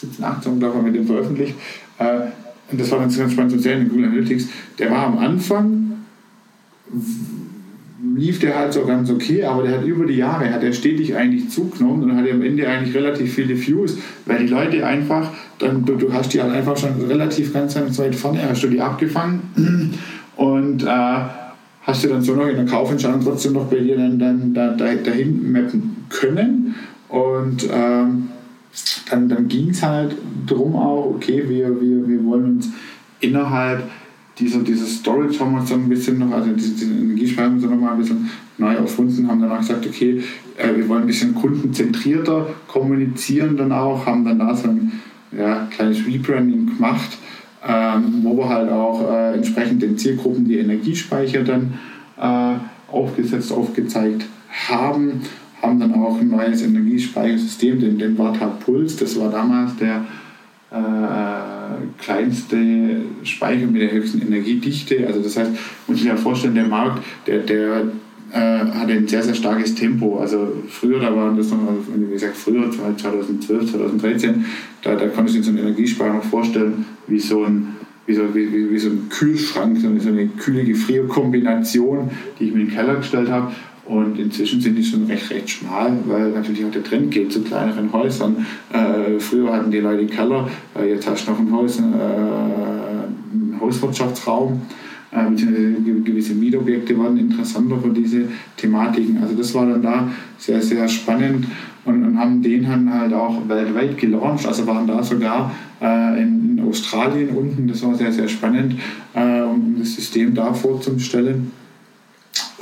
17, 0.00 0.24
18, 0.24 0.58
glaube 0.58 0.78
ich, 0.78 0.84
mit 0.84 0.94
dem 0.96 1.06
veröffentlicht, 1.06 1.54
äh, 1.98 2.28
und 2.74 2.80
das 2.80 2.90
war 2.90 2.98
dann 2.98 3.14
ganz 3.14 3.32
spannend 3.32 3.52
zu 3.52 3.58
sehen 3.60 3.82
in 3.82 3.88
Google 3.88 4.06
Analytics, 4.06 4.48
der 4.80 4.90
war 4.90 5.06
am 5.06 5.18
Anfang, 5.18 5.92
lief 8.16 8.40
der 8.40 8.58
halt 8.58 8.72
so 8.72 8.84
ganz 8.84 9.10
okay, 9.10 9.44
aber 9.44 9.62
der 9.62 9.78
hat 9.78 9.84
über 9.84 10.06
die 10.06 10.16
Jahre, 10.16 10.52
hat 10.52 10.62
er 10.62 10.72
stetig 10.72 11.14
eigentlich 11.14 11.50
zugenommen 11.50 12.02
und 12.02 12.16
hat 12.16 12.28
am 12.28 12.42
Ende 12.42 12.68
eigentlich 12.68 12.94
relativ 12.94 13.34
viele 13.34 13.56
Views, 13.56 13.96
weil 14.26 14.40
die 14.40 14.48
Leute 14.48 14.84
einfach, 14.84 15.30
dann, 15.60 15.84
du, 15.84 15.94
du 15.94 16.12
hast 16.12 16.34
die 16.34 16.42
halt 16.42 16.52
einfach 16.52 16.76
schon 16.76 17.00
relativ 17.06 17.52
ganz, 17.52 17.74
ganz 17.74 17.96
weit 17.98 18.16
vorne, 18.16 18.40
hast 18.48 18.64
du 18.64 18.68
die 18.68 18.80
abgefangen 18.80 19.94
und 20.36 20.82
äh, 20.82 21.20
hast 21.82 22.02
du 22.02 22.08
dann 22.08 22.22
so 22.22 22.34
noch 22.34 22.48
in 22.48 22.56
der 22.56 22.66
Kaufentscheidung 22.66 23.22
trotzdem 23.22 23.52
noch 23.52 23.66
bei 23.66 23.78
dir 23.78 23.96
dann, 23.96 24.18
dann 24.18 24.52
da, 24.52 24.72
da, 24.72 24.94
dahin 24.94 25.52
mappen 25.52 26.06
können. 26.08 26.74
Und 27.08 27.68
ähm, 27.72 28.28
dann, 29.10 29.28
dann 29.28 29.48
ging 29.48 29.70
es 29.70 29.82
halt 29.82 30.16
darum 30.46 30.74
auch, 30.76 31.14
okay, 31.14 31.44
wir, 31.48 31.80
wir, 31.80 32.08
wir 32.08 32.24
wollen 32.24 32.56
uns 32.56 32.70
innerhalb 33.20 33.88
dieser, 34.38 34.60
dieser 34.60 34.86
Storage 34.86 35.38
haben 35.38 35.52
wir 35.52 35.60
uns 35.60 35.70
dann 35.70 35.84
ein 35.84 35.88
bisschen 35.88 36.18
noch, 36.18 36.32
also 36.32 36.50
diese, 36.50 36.74
diese 36.74 36.92
Energiespeicher 36.92 37.46
haben 37.46 37.62
wir 37.62 37.68
noch 37.68 37.76
mal 37.76 37.92
ein 37.92 37.98
bisschen 37.98 38.30
neu 38.58 38.74
erfunden, 38.74 39.28
haben 39.28 39.40
danach 39.40 39.60
gesagt, 39.60 39.86
okay, 39.86 40.22
äh, 40.56 40.76
wir 40.76 40.88
wollen 40.88 41.02
ein 41.02 41.06
bisschen 41.06 41.34
kundenzentrierter 41.34 42.46
kommunizieren 42.66 43.56
dann 43.56 43.72
auch, 43.72 44.06
haben 44.06 44.24
dann 44.24 44.40
da 44.40 44.54
so 44.54 44.68
ein 44.68 44.92
ja, 45.36 45.66
kleines 45.70 46.06
Rebranding 46.06 46.66
gemacht, 46.66 47.18
ähm, 47.66 48.20
wo 48.22 48.36
wir 48.36 48.48
halt 48.48 48.70
auch 48.70 49.08
äh, 49.10 49.34
entsprechend 49.34 49.82
den 49.82 49.96
Zielgruppen 49.98 50.44
die 50.44 50.58
Energiespeicher 50.58 51.42
dann 51.42 51.74
äh, 52.20 52.92
aufgesetzt, 52.92 53.52
aufgezeigt 53.52 54.26
haben 54.68 55.22
haben 55.64 55.80
dann 55.80 55.94
auch 55.94 56.18
ein 56.18 56.28
neues 56.28 56.62
Energiespeichersystem, 56.62 57.80
den, 57.80 57.98
den 57.98 58.18
Varta 58.18 58.46
Puls. 58.46 58.96
Das 58.96 59.18
war 59.18 59.30
damals 59.30 59.76
der 59.76 60.04
äh, 60.70 62.02
kleinste 62.02 62.56
Speicher 63.22 63.66
mit 63.66 63.82
der 63.82 63.92
höchsten 63.92 64.22
Energiedichte. 64.22 65.06
Also 65.06 65.20
das 65.20 65.36
heißt, 65.36 65.52
muss 65.86 65.98
ich 65.98 66.04
mir 66.04 66.16
vorstellen, 66.16 66.54
der 66.54 66.66
Markt, 66.66 67.02
der, 67.26 67.38
der 67.38 67.82
äh, 68.32 68.38
hatte 68.38 68.92
ein 68.92 69.06
sehr, 69.06 69.22
sehr 69.22 69.34
starkes 69.34 69.74
Tempo. 69.74 70.18
Also 70.18 70.52
früher, 70.68 71.00
da 71.00 71.14
waren 71.14 71.36
das 71.36 71.50
noch, 71.50 71.58
wie 71.94 72.12
gesagt, 72.12 72.36
früher, 72.36 72.70
2012, 72.70 73.70
2013, 73.70 74.44
da, 74.82 74.96
da 74.96 75.06
konnte 75.08 75.30
ich 75.30 75.38
mir 75.38 75.42
so 75.44 75.50
einen 75.50 75.60
Energiespeicher 75.60 76.14
noch 76.14 76.24
vorstellen, 76.24 76.84
wie 77.06 77.20
so 77.20 77.44
ein 77.44 77.74
wie 78.06 78.14
so, 78.14 78.34
wie, 78.34 78.70
wie 78.70 78.78
so 78.78 78.90
ein 78.90 79.08
Kühlschrank, 79.08 79.78
so 79.80 79.88
eine 79.88 80.26
kühle 80.26 80.64
Gefrierkombination, 80.64 82.10
die 82.38 82.44
ich 82.44 82.52
mir 82.52 82.60
in 82.60 82.66
den 82.66 82.74
Keller 82.74 82.96
gestellt 82.96 83.30
habe. 83.30 83.52
Und 83.86 84.18
inzwischen 84.18 84.60
sind 84.60 84.76
die 84.76 84.84
schon 84.84 85.04
recht, 85.04 85.30
recht 85.30 85.50
schmal, 85.50 85.98
weil 86.06 86.30
natürlich 86.30 86.64
auch 86.64 86.70
der 86.70 86.82
Trend 86.82 87.10
geht 87.10 87.30
zu 87.32 87.42
kleineren 87.42 87.92
Häusern. 87.92 88.46
Äh, 88.72 89.18
früher 89.18 89.52
hatten 89.52 89.70
die 89.70 89.80
Leute 89.80 90.06
Keller, 90.06 90.48
äh, 90.78 90.88
jetzt 90.88 91.06
hast 91.06 91.26
du 91.26 91.32
noch 91.32 91.38
ein 91.38 91.52
Haus, 91.52 91.78
äh, 91.78 91.82
einen 91.82 93.58
Hauswirtschaftsraum. 93.60 94.62
Äh, 95.12 96.00
gewisse 96.02 96.34
Mietobjekte 96.34 96.98
waren 96.98 97.18
interessanter 97.18 97.78
für 97.78 97.90
diese 97.90 98.24
Thematiken. 98.56 99.18
Also 99.22 99.34
das 99.34 99.54
war 99.54 99.66
dann 99.66 99.82
da 99.82 100.08
sehr, 100.38 100.62
sehr 100.62 100.88
spannend 100.88 101.46
und, 101.84 102.04
und 102.04 102.18
haben 102.18 102.42
den 102.42 102.64
dann 102.64 102.92
halt 102.92 103.12
auch 103.12 103.46
weltweit 103.46 103.98
gelauncht. 103.98 104.46
Also 104.46 104.66
waren 104.66 104.86
da 104.86 105.02
sogar 105.02 105.52
äh, 105.82 106.22
in, 106.22 106.58
in, 106.58 106.64
Australien 106.66 107.28
unten. 107.28 107.68
Das 107.68 107.82
war 107.84 107.94
sehr, 107.94 108.10
sehr 108.10 108.28
spannend, 108.28 108.76
äh, 109.12 109.42
um 109.42 109.76
das 109.78 109.94
System 109.94 110.34
da 110.34 110.54
vorzustellen 110.54 111.52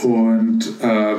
und 0.05 0.61
äh, 0.80 1.16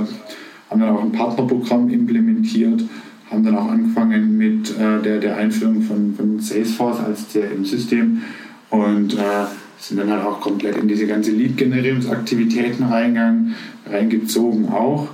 haben 0.70 0.80
dann 0.80 0.90
auch 0.90 1.04
ein 1.04 1.12
Partnerprogramm 1.12 1.90
implementiert, 1.90 2.84
haben 3.30 3.44
dann 3.44 3.58
auch 3.58 3.70
angefangen 3.70 4.38
mit 4.38 4.72
äh, 4.78 5.02
der, 5.02 5.20
der 5.20 5.38
Einführung 5.38 5.82
von, 5.82 6.16
von 6.16 6.40
Salesforce 6.40 7.00
als 7.00 7.28
CRM-System 7.30 8.22
und 8.70 9.14
äh, 9.14 9.46
sind 9.80 10.00
dann 10.00 10.10
halt 10.10 10.26
auch 10.26 10.40
komplett 10.40 10.78
in 10.78 10.88
diese 10.88 11.08
ganze 11.08 11.32
Lead-Generierungsaktivitäten 11.32 12.86
reingegangen, 12.86 13.56
reingezogen 13.86 14.70
auch. 14.70 15.10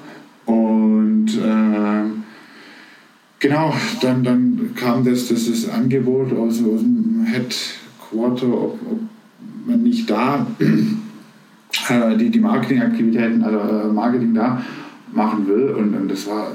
Und 0.45 1.27
äh, 1.27 2.09
genau, 3.39 3.73
dann, 4.01 4.23
dann 4.23 4.71
kam 4.75 5.03
das, 5.03 5.27
das, 5.27 5.49
das 5.49 5.69
Angebot 5.69 6.31
aus, 6.33 6.63
aus 6.63 6.81
dem 6.81 7.25
Headquarter, 7.25 8.47
ob, 8.47 8.79
ob 8.91 8.99
man 9.65 9.83
nicht 9.83 10.09
da 10.09 10.45
äh, 11.89 12.17
die, 12.17 12.29
die 12.29 12.39
Marketingaktivitäten, 12.39 13.43
also 13.43 13.59
äh, 13.59 13.91
Marketing 13.91 14.33
da 14.33 14.61
machen 15.11 15.47
will. 15.47 15.71
Und, 15.71 15.95
und 15.95 16.09
das 16.09 16.27
war 16.27 16.51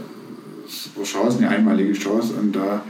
so 0.66 1.02
Chance, 1.02 1.38
eine 1.38 1.48
einmalige 1.48 1.92
Chance. 1.92 2.34
Und 2.40 2.54
da 2.54 2.82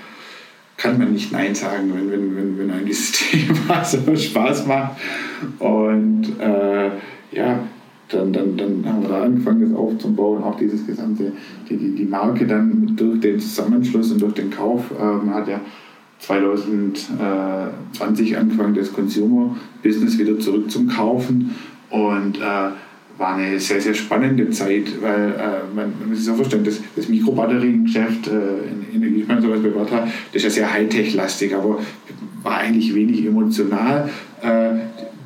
kann 0.76 0.98
man 0.98 1.12
nicht 1.12 1.32
Nein 1.32 1.54
sagen, 1.54 1.92
wenn, 1.94 2.10
wenn, 2.10 2.36
wenn, 2.36 2.58
wenn 2.58 2.70
einem 2.70 2.84
dieses 2.86 3.12
Thema 3.12 3.84
so 3.84 3.98
Spaß 4.16 4.66
macht. 4.66 4.96
Und 5.58 6.38
äh, 6.40 6.90
ja, 7.32 7.60
dann, 8.08 8.32
dann, 8.32 8.56
dann 8.56 8.84
haben 8.86 9.02
wir 9.02 9.08
da 9.08 9.22
angefangen, 9.22 9.62
das 9.62 9.74
aufzubauen, 9.78 10.42
auch 10.42 10.56
dieses 10.56 10.84
gesamte, 10.86 11.32
die, 11.68 11.76
die, 11.76 11.94
die 11.94 12.04
Marke 12.04 12.46
dann 12.46 12.96
durch 12.96 13.20
den 13.20 13.38
Zusammenschluss 13.40 14.12
und 14.12 14.20
durch 14.20 14.34
den 14.34 14.50
Kauf. 14.50 14.90
Äh, 14.98 15.02
man 15.02 15.34
hat 15.34 15.48
ja 15.48 15.60
2020 16.18 18.36
angefangen, 18.36 18.74
das 18.74 18.92
Consumer-Business 18.92 20.18
wieder 20.18 20.38
zurück 20.38 20.70
zum 20.70 20.86
Kaufen 20.88 21.54
und 21.90 22.38
äh, 22.38 22.70
war 23.16 23.36
eine 23.36 23.60
sehr, 23.60 23.80
sehr 23.80 23.94
spannende 23.94 24.50
Zeit, 24.50 25.00
weil 25.00 25.30
äh, 25.32 25.74
man, 25.74 25.92
man 25.98 26.08
muss 26.08 26.18
sich 26.18 26.26
so 26.26 26.34
vorstellen, 26.34 26.64
das, 26.64 26.80
das 26.96 27.08
Mikrobatteriengeschäft 27.08 28.26
äh, 28.26 28.90
in 28.92 29.02
Energiesparen, 29.02 29.42
sowas 29.42 29.60
bei 29.62 29.74
Wata, 29.74 30.08
das 30.32 30.42
ist 30.42 30.44
ja 30.44 30.50
sehr 30.50 30.72
Hightech-lastig, 30.72 31.54
aber 31.54 31.78
war 32.42 32.58
eigentlich 32.58 32.94
wenig 32.94 33.24
emotional. 33.24 34.10
Äh, 34.42 34.74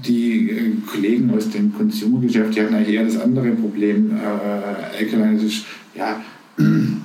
die 0.07 0.51
äh, 0.51 0.73
Kollegen 0.87 1.31
aus 1.35 1.51
dem 1.51 1.75
Consumer-Geschäft, 1.75 2.55
die 2.55 2.61
hatten 2.61 2.75
eigentlich 2.75 2.97
eher 2.97 3.05
das 3.05 3.21
andere 3.21 3.51
Problem. 3.53 4.13
Äh, 4.13 4.99
Alkaline, 4.99 5.35
das 5.35 5.45
ist 5.45 5.65
ja 5.95 6.21
ähm, 6.59 7.03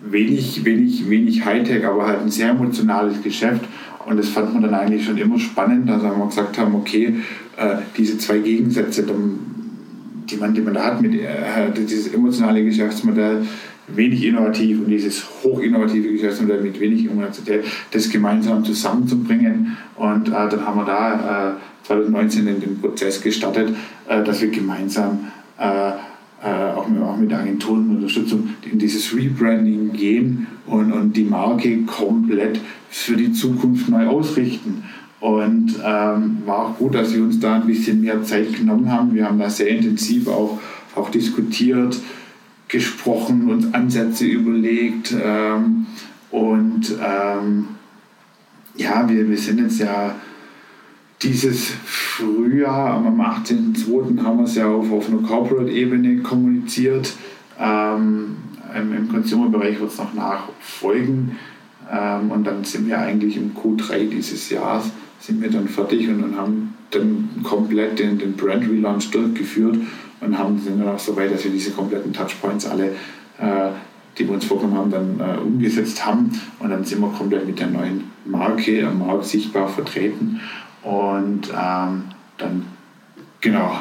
wenig, 0.00 0.64
wenig, 0.64 1.08
wenig 1.10 1.44
Hightech, 1.44 1.84
aber 1.84 2.06
halt 2.06 2.20
ein 2.20 2.30
sehr 2.30 2.50
emotionales 2.50 3.22
Geschäft. 3.22 3.64
Und 4.08 4.16
das 4.16 4.30
fand 4.30 4.54
man 4.54 4.62
dann 4.62 4.74
eigentlich 4.74 5.04
schon 5.04 5.18
immer 5.18 5.38
spannend, 5.38 5.88
dass 5.88 6.02
wir 6.02 6.26
gesagt 6.26 6.56
haben, 6.58 6.74
okay, 6.74 7.14
äh, 7.58 7.76
diese 7.96 8.16
zwei 8.16 8.38
Gegensätze, 8.38 9.04
die 9.04 10.36
man, 10.36 10.54
die 10.54 10.60
man 10.62 10.74
da 10.74 10.84
hat, 10.84 11.02
mit 11.02 11.14
äh, 11.14 11.70
dieses 11.76 12.14
emotionale 12.14 12.64
Geschäftsmodell, 12.64 13.42
wenig 13.88 14.24
innovativ 14.24 14.80
und 14.80 14.88
dieses 14.88 15.24
hochinnovative 15.42 16.12
Geschäftsmodell 16.12 16.62
mit 16.62 16.80
wenig 16.80 17.04
Innovation, 17.04 17.58
das 17.90 18.08
gemeinsam 18.08 18.64
zusammenzubringen. 18.64 19.76
Und 19.96 20.28
äh, 20.28 20.32
dann 20.32 20.66
haben 20.66 20.78
wir 20.78 20.84
da 20.86 21.50
äh, 21.50 21.86
2019 21.86 22.46
den, 22.46 22.60
den 22.60 22.80
Prozess 22.80 23.20
gestartet, 23.22 23.74
äh, 24.08 24.22
dass 24.24 24.40
wir 24.40 24.48
gemeinsam 24.48 25.28
äh, 25.58 25.92
auch, 26.40 26.88
mit, 26.88 27.02
auch 27.02 27.16
mit 27.16 27.32
Agenturenunterstützung 27.32 28.50
in 28.70 28.78
dieses 28.78 29.14
Rebranding 29.14 29.92
gehen 29.92 30.46
und, 30.66 30.92
und 30.92 31.16
die 31.16 31.24
Marke 31.24 31.82
komplett 31.82 32.60
für 32.90 33.16
die 33.16 33.32
Zukunft 33.32 33.88
neu 33.88 34.06
ausrichten. 34.06 34.84
Und 35.20 35.74
ähm, 35.84 36.38
war 36.46 36.58
auch 36.58 36.78
gut, 36.78 36.94
dass 36.94 37.10
Sie 37.10 37.20
uns 37.20 37.40
da 37.40 37.56
ein 37.56 37.66
bisschen 37.66 38.00
mehr 38.00 38.22
Zeit 38.22 38.54
genommen 38.54 38.90
haben. 38.90 39.14
Wir 39.14 39.26
haben 39.26 39.38
da 39.38 39.50
sehr 39.50 39.68
intensiv 39.68 40.28
auch, 40.28 40.60
auch 40.94 41.10
diskutiert, 41.10 41.98
gesprochen, 42.68 43.50
uns 43.50 43.72
Ansätze 43.74 44.26
überlegt. 44.26 45.14
Ähm, 45.20 45.86
und 46.30 46.94
ähm, 47.04 47.68
ja, 48.76 49.08
wir, 49.08 49.28
wir 49.28 49.38
sind 49.38 49.60
jetzt 49.60 49.80
ja 49.80 50.14
dieses 51.22 51.72
Frühjahr, 51.84 52.94
am 52.94 53.20
18.02. 53.20 54.22
haben 54.22 54.38
wir 54.38 54.44
es 54.44 54.54
ja 54.54 54.68
auf, 54.68 54.92
auf 54.92 55.08
einer 55.08 55.26
Corporate-Ebene 55.26 56.18
kommuniziert. 56.18 57.12
Ähm, 57.58 58.36
im, 58.76 58.92
im 58.92 59.08
Consumer-Bereich 59.08 59.80
wird 59.80 59.90
es 59.90 59.98
noch 59.98 60.14
nachfolgen. 60.14 61.32
Ähm, 61.90 62.30
und 62.30 62.44
dann 62.44 62.64
sind 62.64 62.86
wir 62.86 62.98
eigentlich 62.98 63.36
im 63.36 63.54
Q3 63.54 64.08
dieses 64.08 64.50
Jahres 64.50 64.90
sind 65.20 65.42
wir 65.42 65.50
dann 65.50 65.68
fertig 65.68 66.08
und, 66.08 66.22
und 66.22 66.36
haben 66.36 66.74
dann 66.90 67.28
komplett 67.42 67.98
den, 67.98 68.18
den 68.18 68.34
Brand 68.34 68.68
Relaunch 68.68 69.10
durchgeführt 69.10 69.78
und 70.20 70.38
haben, 70.38 70.58
sind 70.58 70.80
dann 70.80 70.88
auch 70.88 70.98
so 70.98 71.16
weit, 71.16 71.32
dass 71.32 71.44
wir 71.44 71.50
diese 71.50 71.72
kompletten 71.72 72.12
Touchpoints 72.12 72.66
alle, 72.66 72.90
äh, 73.38 73.70
die 74.16 74.26
wir 74.26 74.34
uns 74.34 74.44
vorgenommen 74.44 74.76
haben, 74.76 74.90
dann 74.90 75.20
äh, 75.20 75.38
umgesetzt 75.38 76.04
haben. 76.04 76.30
Und 76.58 76.70
dann 76.70 76.84
sind 76.84 77.00
wir 77.00 77.08
komplett 77.10 77.46
mit 77.46 77.60
der 77.60 77.68
neuen 77.68 78.04
Marke 78.24 78.86
am 78.86 78.98
Markt 78.98 79.24
sichtbar 79.24 79.68
vertreten. 79.68 80.40
Und 80.82 81.48
ähm, 81.48 82.04
dann, 82.38 82.66
genau, 83.40 83.78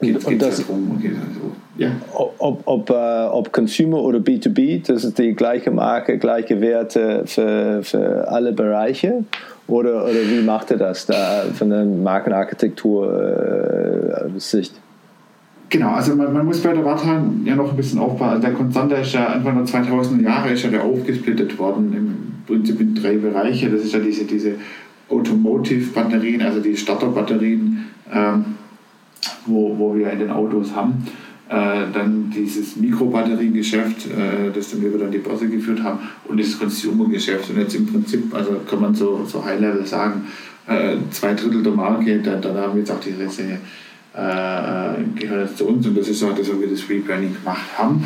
geht 0.00 0.16
es 0.16 0.24
das, 0.38 0.66
darum, 0.66 0.98
geht 1.00 1.12
also, 1.12 1.52
ja. 1.78 1.92
ob, 2.38 2.62
ob, 2.66 2.90
äh, 2.90 3.26
ob 3.26 3.52
Consumer 3.52 4.02
oder 4.02 4.18
B2B, 4.18 4.84
das 4.86 5.04
ist 5.04 5.18
die 5.18 5.34
gleiche 5.34 5.70
Marke, 5.70 6.18
gleiche 6.18 6.60
Werte 6.60 7.22
für, 7.26 7.82
für 7.82 8.28
alle 8.28 8.52
Bereiche? 8.52 9.24
Oder, 9.68 10.04
oder 10.04 10.28
wie 10.28 10.42
macht 10.42 10.70
ihr 10.70 10.76
das 10.76 11.06
da 11.06 11.44
von 11.52 11.70
der 11.70 11.84
Markenarchitektur-Sicht? 11.84 14.72
Äh, 14.72 14.76
Genau, 15.68 15.90
also 15.90 16.14
man, 16.14 16.32
man, 16.32 16.46
muss 16.46 16.60
bei 16.60 16.72
der 16.72 16.84
Wartan 16.84 17.42
ja 17.44 17.56
noch 17.56 17.70
ein 17.70 17.76
bisschen 17.76 17.98
aufbauen. 17.98 18.30
Also 18.30 18.42
der 18.42 18.52
Konzern, 18.52 18.88
der 18.88 19.00
ist 19.00 19.12
ja 19.12 19.26
Anfang 19.26 19.56
der 19.56 19.66
2000er 19.66 20.22
Jahre 20.22 20.52
ist 20.52 20.62
ja 20.62 20.70
der 20.70 20.84
aufgesplittet 20.84 21.58
worden 21.58 21.92
im 21.92 22.44
Prinzip 22.46 22.80
in 22.80 22.94
drei 22.94 23.16
Bereiche. 23.16 23.68
Das 23.68 23.82
ist 23.82 23.92
ja 23.92 23.98
diese, 23.98 24.24
diese 24.24 24.52
Automotive-Batterien, 25.10 26.42
also 26.42 26.60
die 26.60 26.76
Starter-Batterien, 26.76 27.84
ähm, 28.12 28.44
wo, 29.46 29.76
wo 29.78 29.94
wir 29.94 30.10
in 30.10 30.18
den 30.18 30.30
Autos 30.30 30.74
haben. 30.74 31.06
Äh, 31.48 31.92
dann 31.92 32.32
dieses 32.34 32.74
Mikrobatteriengeschäft, 32.74 34.06
äh, 34.06 34.50
das 34.52 34.70
dann 34.70 34.82
wir 34.82 34.98
dann 34.98 35.12
die 35.12 35.18
Börse 35.18 35.48
geführt 35.48 35.80
haben, 35.82 36.00
und 36.24 36.40
das 36.40 36.58
Consumer-Geschäft. 36.58 37.50
Und 37.50 37.58
jetzt 37.58 37.76
im 37.76 37.86
Prinzip, 37.86 38.34
also 38.34 38.60
kann 38.68 38.80
man 38.80 38.94
so, 38.94 39.24
so 39.24 39.44
High-Level 39.44 39.86
sagen, 39.86 40.26
äh, 40.66 40.96
zwei 41.12 41.34
Drittel 41.34 41.62
der 41.62 41.72
Marke, 41.72 42.18
da, 42.18 42.34
da 42.36 42.52
haben 42.54 42.74
wir 42.74 42.80
jetzt 42.80 42.90
auch 42.90 42.98
die 42.98 43.12
Reste 43.12 43.42
äh, 44.16 45.20
gehört 45.20 45.56
zu 45.56 45.66
uns 45.66 45.86
und 45.86 45.96
das 45.96 46.08
ist 46.08 46.22
auch 46.24 46.34
das, 46.34 46.48
was 46.48 46.58
wir 46.58 46.68
das 46.68 46.88
Rebranding 46.88 47.34
gemacht 47.34 47.66
haben. 47.76 48.04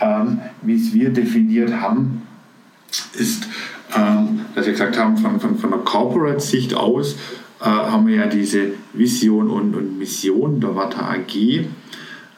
Ähm, 0.00 0.38
Wie 0.62 0.76
es 0.76 0.92
wir 0.92 1.10
definiert 1.10 1.72
haben, 1.72 2.22
ist, 3.18 3.48
ähm, 3.96 4.40
dass 4.54 4.66
wir 4.66 4.72
gesagt 4.72 4.96
haben, 4.96 5.16
von, 5.16 5.40
von, 5.40 5.58
von 5.58 5.70
der 5.70 5.80
Corporate-Sicht 5.80 6.74
aus 6.74 7.16
äh, 7.60 7.64
haben 7.64 8.06
wir 8.06 8.16
ja 8.16 8.26
diese 8.26 8.72
Vision 8.92 9.50
und, 9.50 9.74
und 9.74 9.98
Mission 9.98 10.60
der 10.60 10.74
Watter 10.76 11.10
AG 11.10 11.66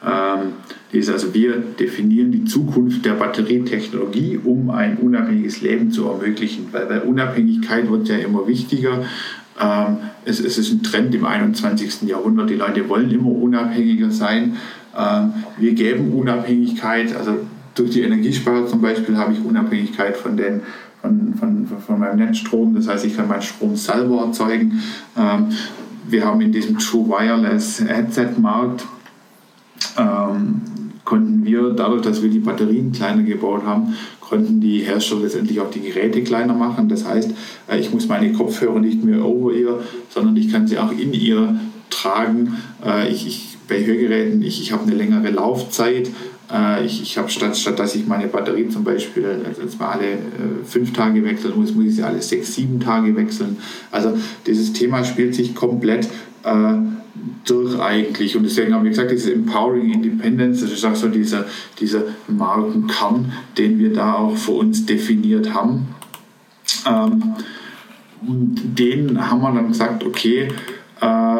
ähm, 0.03 0.53
ist 0.91 1.09
also 1.09 1.33
wir 1.33 1.57
definieren 1.57 2.31
die 2.31 2.45
Zukunft 2.45 3.05
der 3.05 3.13
Batterietechnologie, 3.13 4.39
um 4.43 4.69
ein 4.71 4.97
unabhängiges 4.97 5.61
Leben 5.61 5.91
zu 5.91 6.07
ermöglichen, 6.07 6.67
weil, 6.71 6.89
weil 6.89 7.01
Unabhängigkeit 7.01 7.89
wird 7.89 8.09
ja 8.09 8.17
immer 8.17 8.47
wichtiger. 8.47 9.05
Ähm, 9.59 9.97
es, 10.25 10.39
es, 10.39 10.57
ist 10.57 10.71
ein 10.71 10.83
Trend 10.83 11.13
im 11.13 11.25
21. 11.25 12.09
Jahrhundert, 12.09 12.49
die 12.49 12.55
Leute 12.55 12.89
wollen 12.89 13.11
immer 13.11 13.31
unabhängiger 13.31 14.09
sein. 14.09 14.57
Ähm, 14.97 15.33
wir 15.57 15.73
geben 15.73 16.13
Unabhängigkeit, 16.13 17.15
also 17.15 17.37
durch 17.75 17.91
die 17.91 18.01
Energiespeicher 18.01 18.67
zum 18.67 18.81
Beispiel 18.81 19.17
habe 19.17 19.33
ich 19.33 19.45
Unabhängigkeit 19.45 20.17
von 20.17 20.35
den 20.35 20.61
von, 21.01 21.33
von, 21.35 21.67
von 21.85 21.99
meinem 21.99 22.19
Netzstrom. 22.19 22.75
Das 22.75 22.87
heißt, 22.87 23.05
ich 23.05 23.15
kann 23.15 23.27
meinen 23.27 23.41
Strom 23.41 23.75
selber 23.75 24.25
erzeugen. 24.25 24.81
Ähm, 25.17 25.47
wir 26.07 26.25
haben 26.25 26.41
in 26.41 26.51
diesem 26.51 26.77
True 26.77 27.07
Wireless 27.07 27.81
Headset 27.81 28.39
Markt 28.39 28.85
ähm, 29.97 30.61
konnten 31.03 31.45
wir, 31.45 31.71
dadurch, 31.71 32.01
dass 32.01 32.21
wir 32.21 32.29
die 32.29 32.39
Batterien 32.39 32.91
kleiner 32.91 33.23
gebaut 33.23 33.63
haben, 33.65 33.95
konnten 34.19 34.61
die 34.61 34.79
Hersteller 34.79 35.23
letztendlich 35.23 35.59
auch 35.59 35.69
die 35.69 35.81
Geräte 35.81 36.23
kleiner 36.23 36.53
machen. 36.53 36.87
Das 36.87 37.05
heißt, 37.05 37.31
äh, 37.67 37.79
ich 37.79 37.91
muss 37.93 38.07
meine 38.07 38.31
Kopfhörer 38.31 38.79
nicht 38.79 39.03
mehr 39.03 39.25
over 39.25 39.53
ear, 39.53 39.79
sondern 40.09 40.37
ich 40.37 40.51
kann 40.51 40.67
sie 40.67 40.77
auch 40.77 40.91
in 40.91 41.13
ihr 41.13 41.59
tragen. 41.89 42.55
Äh, 42.85 43.11
ich, 43.11 43.27
ich, 43.27 43.57
bei 43.67 43.85
Hörgeräten, 43.85 44.41
ich, 44.41 44.61
ich 44.61 44.71
habe 44.71 44.83
eine 44.83 44.95
längere 44.95 45.31
Laufzeit. 45.31 46.09
Äh, 46.51 46.85
ich, 46.85 47.01
ich 47.01 47.17
habe 47.17 47.29
statt, 47.29 47.57
statt 47.57 47.79
dass 47.79 47.95
ich 47.95 48.07
meine 48.07 48.27
Batterie 48.27 48.69
zum 48.69 48.83
Beispiel 48.83 49.25
jetzt 49.61 49.79
mal 49.79 49.89
alle 49.89 50.17
fünf 50.65 50.93
Tage 50.93 51.23
wechseln 51.23 51.53
muss, 51.55 51.73
muss 51.73 51.85
ich 51.85 51.95
sie 51.95 52.03
alle 52.03 52.21
sechs, 52.21 52.55
sieben 52.55 52.79
Tage 52.79 53.15
wechseln. 53.15 53.57
Also 53.91 54.17
dieses 54.45 54.73
Thema 54.73 55.03
spielt 55.03 55.35
sich 55.35 55.55
komplett 55.55 56.07
durch 57.45 57.79
eigentlich. 57.79 58.35
Und 58.35 58.43
deswegen 58.43 58.73
haben 58.73 58.83
wir 58.83 58.89
gesagt, 58.89 59.11
dieses 59.11 59.31
Empowering 59.31 59.91
Independence, 59.91 60.61
das 60.61 60.71
ist 60.71 60.85
auch 60.85 60.95
so 60.95 61.07
dieser, 61.07 61.45
dieser 61.79 62.03
Markenkern, 62.27 63.31
den 63.57 63.79
wir 63.79 63.93
da 63.93 64.13
auch 64.13 64.35
für 64.35 64.51
uns 64.51 64.85
definiert 64.85 65.53
haben. 65.53 65.87
Ähm, 66.87 67.33
und 68.25 68.55
den 68.77 69.29
haben 69.29 69.41
wir 69.41 69.51
dann 69.51 69.69
gesagt, 69.69 70.05
okay, 70.05 70.47
äh, 71.01 71.37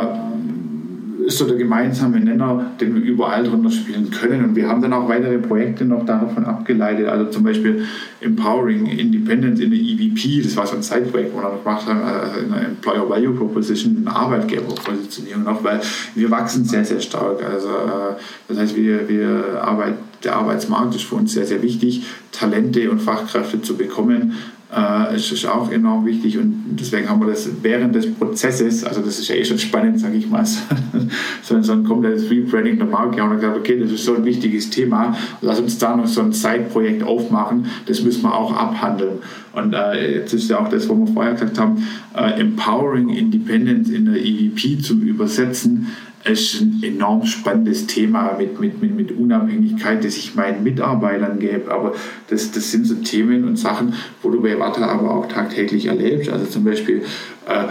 ist 1.25 1.37
so 1.37 1.45
der 1.45 1.57
gemeinsame 1.57 2.19
Nenner, 2.19 2.71
den 2.79 2.95
wir 2.95 3.01
überall 3.01 3.43
drunter 3.43 3.71
spielen 3.71 4.09
können. 4.11 4.43
Und 4.43 4.55
wir 4.55 4.67
haben 4.67 4.81
dann 4.81 4.93
auch 4.93 5.07
weitere 5.07 5.37
Projekte 5.37 5.85
noch 5.85 6.05
davon 6.05 6.45
abgeleitet. 6.45 7.07
Also 7.07 7.25
zum 7.31 7.43
Beispiel 7.43 7.85
Empowering 8.19 8.85
Independence 8.87 9.59
in 9.59 9.71
der 9.71 9.79
EVP, 9.79 10.41
das 10.43 10.55
war 10.57 10.67
so 10.67 10.75
ein 10.75 10.83
Zeitprojekt, 10.83 11.33
wo 11.33 11.37
wir 11.41 11.59
gemacht 11.63 11.87
haben, 11.87 12.01
also 12.01 12.39
in 12.39 12.51
der 12.51 12.61
Employer 12.65 13.09
Value 13.09 13.33
Proposition, 13.33 13.97
eine 14.05 14.15
Arbeitgeberpositionierung 14.15 15.43
noch, 15.43 15.63
weil 15.63 15.81
wir 16.15 16.31
wachsen 16.31 16.65
sehr, 16.65 16.85
sehr 16.85 16.99
stark. 16.99 17.43
Also 17.43 17.69
äh, 17.69 18.15
das 18.47 18.57
heißt, 18.57 18.75
wir, 18.75 19.07
wir 19.07 19.61
arbeiten, 19.63 19.97
der 20.23 20.35
Arbeitsmarkt 20.35 20.95
ist 20.95 21.05
für 21.05 21.15
uns 21.15 21.33
sehr, 21.33 21.45
sehr 21.45 21.61
wichtig, 21.61 22.03
Talente 22.31 22.91
und 22.91 23.01
Fachkräfte 23.01 23.61
zu 23.61 23.75
bekommen 23.75 24.35
äh, 24.75 25.15
ist, 25.15 25.31
ist 25.31 25.45
auch 25.45 25.71
enorm 25.71 26.05
wichtig 26.05 26.37
und 26.37 26.63
deswegen 26.79 27.09
haben 27.09 27.19
wir 27.19 27.27
das 27.27 27.49
während 27.61 27.93
des 27.93 28.13
Prozesses, 28.13 28.83
also 28.83 29.01
das 29.01 29.19
ist 29.19 29.27
ja 29.27 29.35
eh 29.35 29.43
schon 29.43 29.59
spannend, 29.59 29.99
sage 29.99 30.15
ich 30.15 30.29
mal, 30.29 30.45
so, 31.43 31.61
so 31.61 31.73
ein 31.73 31.83
komplettes 31.83 32.29
Rebranding 32.29 32.77
der 32.77 32.87
Marke 32.87 33.17
wir 33.17 33.35
gesagt, 33.35 33.57
okay, 33.57 33.79
das 33.79 33.91
ist 33.91 34.05
so 34.05 34.15
ein 34.15 34.23
wichtiges 34.23 34.69
Thema, 34.69 35.15
lass 35.41 35.59
uns 35.59 35.77
da 35.77 35.95
noch 35.95 36.07
so 36.07 36.21
ein 36.21 36.31
Side-Projekt 36.31 37.03
aufmachen, 37.03 37.65
das 37.85 38.01
müssen 38.01 38.23
wir 38.23 38.33
auch 38.33 38.53
abhandeln. 38.53 39.19
Und 39.53 39.73
äh, 39.73 40.19
jetzt 40.19 40.33
ist 40.33 40.49
ja 40.49 40.59
auch 40.59 40.69
das, 40.69 40.87
wo 40.87 40.95
wir 40.95 41.07
vorher 41.07 41.33
gesagt 41.33 41.59
haben, 41.59 41.85
äh, 42.15 42.39
Empowering 42.39 43.09
Independence 43.09 43.89
in 43.89 44.05
der 44.05 44.23
EVP 44.23 44.79
zu 44.79 44.95
übersetzen, 44.95 45.87
ist 46.23 46.61
ein 46.61 46.81
enorm 46.83 47.25
spannendes 47.25 47.87
Thema 47.87 48.35
mit, 48.37 48.59
mit, 48.59 48.81
mit, 48.81 48.95
mit 48.95 49.11
Unabhängigkeit, 49.11 50.03
das 50.03 50.17
ich 50.17 50.35
meinen 50.35 50.63
Mitarbeitern 50.63 51.39
gebe. 51.39 51.71
Aber 51.71 51.93
das, 52.29 52.51
das 52.51 52.71
sind 52.71 52.85
so 52.85 52.95
Themen 52.95 53.47
und 53.47 53.57
Sachen, 53.57 53.93
wo 54.21 54.29
du 54.29 54.41
bei 54.41 54.59
Watter 54.59 54.87
aber 54.87 55.11
auch 55.11 55.27
tagtäglich 55.27 55.87
erlebst. 55.87 56.29
Also 56.29 56.45
zum 56.45 56.63
Beispiel 56.63 57.03
äh, 57.47 57.67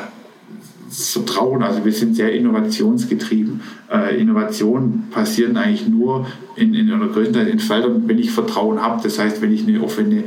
Vertrauen, 0.90 1.62
also 1.62 1.84
wir 1.84 1.92
sind 1.92 2.16
sehr 2.16 2.32
innovationsgetrieben. 2.32 3.60
Äh, 3.92 4.20
Innovationen 4.20 5.04
passieren 5.10 5.56
eigentlich 5.56 5.86
nur 5.86 6.26
in, 6.56 6.74
in 6.74 6.90
einer 6.90 7.06
größten 7.06 7.46
in 7.46 7.60
Feldern, 7.60 8.02
wenn 8.06 8.18
ich 8.18 8.32
Vertrauen 8.32 8.82
habe. 8.82 9.00
Das 9.02 9.18
heißt, 9.20 9.40
wenn 9.40 9.52
ich 9.52 9.66
eine 9.66 9.80
offene 9.80 10.24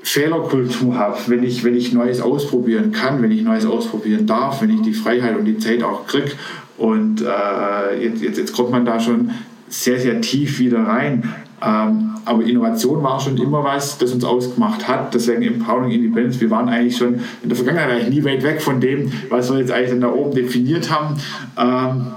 Fehlerkultur 0.00 0.96
habe, 0.96 1.18
wenn 1.26 1.42
ich, 1.42 1.64
wenn 1.64 1.74
ich 1.74 1.92
Neues 1.92 2.20
ausprobieren 2.20 2.92
kann, 2.92 3.20
wenn 3.20 3.32
ich 3.32 3.42
Neues 3.42 3.66
ausprobieren 3.66 4.26
darf, 4.26 4.62
wenn 4.62 4.70
ich 4.70 4.82
die 4.82 4.94
Freiheit 4.94 5.36
und 5.36 5.44
die 5.44 5.58
Zeit 5.58 5.82
auch 5.82 6.06
kriege 6.06 6.30
und 6.78 7.20
äh, 7.20 8.02
jetzt, 8.02 8.22
jetzt, 8.22 8.38
jetzt 8.38 8.52
kommt 8.52 8.70
man 8.70 8.84
da 8.84 9.00
schon 9.00 9.30
sehr, 9.68 9.98
sehr 9.98 10.20
tief 10.20 10.58
wieder 10.58 10.80
rein. 10.80 11.34
Ähm, 11.60 12.14
aber 12.24 12.44
Innovation 12.44 13.02
war 13.02 13.18
schon 13.18 13.36
immer 13.36 13.64
was, 13.64 13.98
das 13.98 14.12
uns 14.12 14.24
ausgemacht 14.24 14.86
hat. 14.86 15.14
Deswegen 15.14 15.42
Empowering 15.42 15.90
Independence. 15.90 16.40
Wir 16.40 16.50
waren 16.50 16.68
eigentlich 16.68 16.96
schon 16.96 17.20
in 17.42 17.48
der 17.48 17.56
Vergangenheit 17.56 17.90
eigentlich 17.90 18.14
nie 18.14 18.24
weit 18.24 18.42
weg 18.42 18.62
von 18.62 18.80
dem, 18.80 19.10
was 19.28 19.50
wir 19.50 19.58
jetzt 19.58 19.72
eigentlich 19.72 19.98
da 20.00 20.12
oben 20.12 20.34
definiert 20.34 20.90
haben. 20.90 21.16
Ähm, 21.58 22.12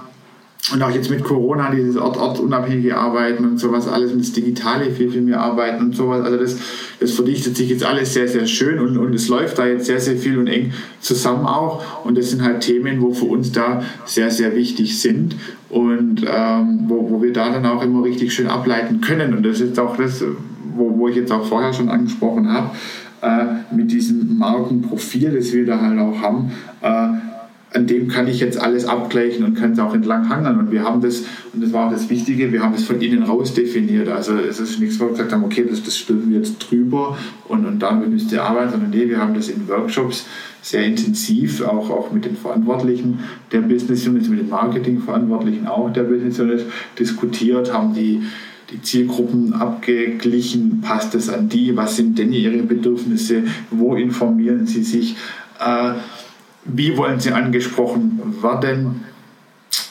und 0.71 0.81
auch 0.83 0.91
jetzt 0.91 1.09
mit 1.09 1.23
Corona, 1.23 1.71
dieses 1.71 1.97
Ort, 1.97 2.17
ortsunabhängige 2.17 2.95
Arbeiten 2.95 3.43
und 3.45 3.59
sowas, 3.59 3.87
alles 3.87 4.11
mit 4.11 4.21
das 4.21 4.31
Digitale 4.31 4.91
viel, 4.91 5.09
viel 5.09 5.21
mehr 5.21 5.41
arbeiten 5.41 5.85
und 5.85 5.95
sowas. 5.95 6.23
Also 6.23 6.37
das, 6.37 6.57
das 6.99 7.11
verdichtet 7.11 7.57
sich 7.57 7.69
jetzt 7.69 7.83
alles 7.83 8.13
sehr, 8.13 8.27
sehr 8.27 8.45
schön 8.45 8.79
und, 8.79 8.95
und 8.97 9.13
es 9.15 9.27
läuft 9.27 9.57
da 9.57 9.65
jetzt 9.65 9.87
sehr, 9.87 9.99
sehr 9.99 10.17
viel 10.17 10.37
und 10.37 10.47
eng 10.47 10.71
zusammen 10.99 11.45
auch. 11.45 12.05
Und 12.05 12.15
das 12.15 12.29
sind 12.29 12.43
halt 12.43 12.61
Themen, 12.61 13.01
wo 13.01 13.11
für 13.11 13.25
uns 13.25 13.51
da 13.51 13.83
sehr, 14.05 14.29
sehr 14.29 14.55
wichtig 14.55 14.99
sind 14.99 15.35
und 15.69 16.25
ähm, 16.31 16.81
wo, 16.87 17.09
wo 17.09 17.21
wir 17.23 17.33
da 17.33 17.49
dann 17.49 17.65
auch 17.65 17.81
immer 17.81 18.03
richtig 18.03 18.31
schön 18.31 18.47
ableiten 18.47 19.01
können. 19.01 19.33
Und 19.33 19.43
das 19.43 19.61
ist 19.61 19.79
auch 19.79 19.97
das, 19.97 20.23
wo, 20.75 20.97
wo 20.97 21.07
ich 21.07 21.15
jetzt 21.15 21.31
auch 21.31 21.45
vorher 21.45 21.73
schon 21.73 21.89
angesprochen 21.89 22.51
habe, 22.51 22.69
äh, 23.21 23.73
mit 23.75 23.91
diesem 23.91 24.37
Markenprofil, 24.37 25.31
das 25.31 25.51
wir 25.53 25.65
da 25.65 25.81
halt 25.81 25.99
auch 25.99 26.21
haben. 26.21 26.51
Äh, 26.81 27.30
an 27.73 27.87
dem 27.87 28.09
kann 28.09 28.27
ich 28.27 28.41
jetzt 28.41 28.59
alles 28.59 28.85
abgleichen 28.85 29.45
und 29.45 29.55
kann 29.55 29.71
es 29.71 29.79
auch 29.79 29.93
entlang 29.93 30.27
hangeln. 30.27 30.59
Und 30.59 30.71
wir 30.71 30.83
haben 30.83 31.01
das, 31.01 31.23
und 31.53 31.63
das 31.63 31.71
war 31.71 31.87
auch 31.87 31.91
das 31.91 32.09
Wichtige, 32.09 32.51
wir 32.51 32.61
haben 32.61 32.73
das 32.73 32.83
von 32.83 32.99
innen 32.99 33.23
raus 33.23 33.53
definiert. 33.53 34.09
Also 34.09 34.33
es 34.35 34.59
ist 34.59 34.79
nichts, 34.79 34.99
wo 34.99 35.05
wir 35.05 35.11
gesagt 35.11 35.31
haben, 35.31 35.43
okay, 35.45 35.65
das, 35.69 35.81
das 35.81 35.97
stülpen 35.97 36.31
wir 36.31 36.39
jetzt 36.39 36.57
drüber 36.59 37.17
und, 37.47 37.65
und 37.65 37.79
damit 37.79 38.09
müsst 38.09 38.31
ihr 38.33 38.43
arbeiten, 38.43 38.71
sondern 38.71 38.89
nee, 38.89 39.07
wir 39.07 39.19
haben 39.19 39.33
das 39.33 39.47
in 39.47 39.69
Workshops 39.69 40.25
sehr 40.61 40.83
intensiv, 40.83 41.61
auch, 41.61 41.89
auch 41.89 42.11
mit 42.11 42.25
den 42.25 42.35
Verantwortlichen 42.35 43.19
der 43.51 43.61
Business 43.61 44.05
Units, 44.05 44.27
mit 44.27 44.39
den 44.39 44.49
Marketingverantwortlichen 44.49 45.65
auch 45.65 45.91
der 45.93 46.03
Business 46.03 46.39
Units 46.39 46.63
diskutiert, 46.99 47.73
haben 47.73 47.93
die 47.93 48.21
die 48.69 48.81
Zielgruppen 48.81 49.53
abgeglichen, 49.53 50.79
passt 50.81 51.13
es 51.13 51.27
an 51.27 51.49
die, 51.49 51.75
was 51.75 51.97
sind 51.97 52.17
denn 52.17 52.31
ihre 52.31 52.63
Bedürfnisse, 52.63 53.43
wo 53.69 53.95
informieren 53.95 54.65
sie 54.65 54.83
sich, 54.83 55.17
äh, 55.59 55.91
wie 56.65 56.97
wollen 56.97 57.19
sie 57.19 57.31
angesprochen 57.31 58.21
werden. 58.41 59.05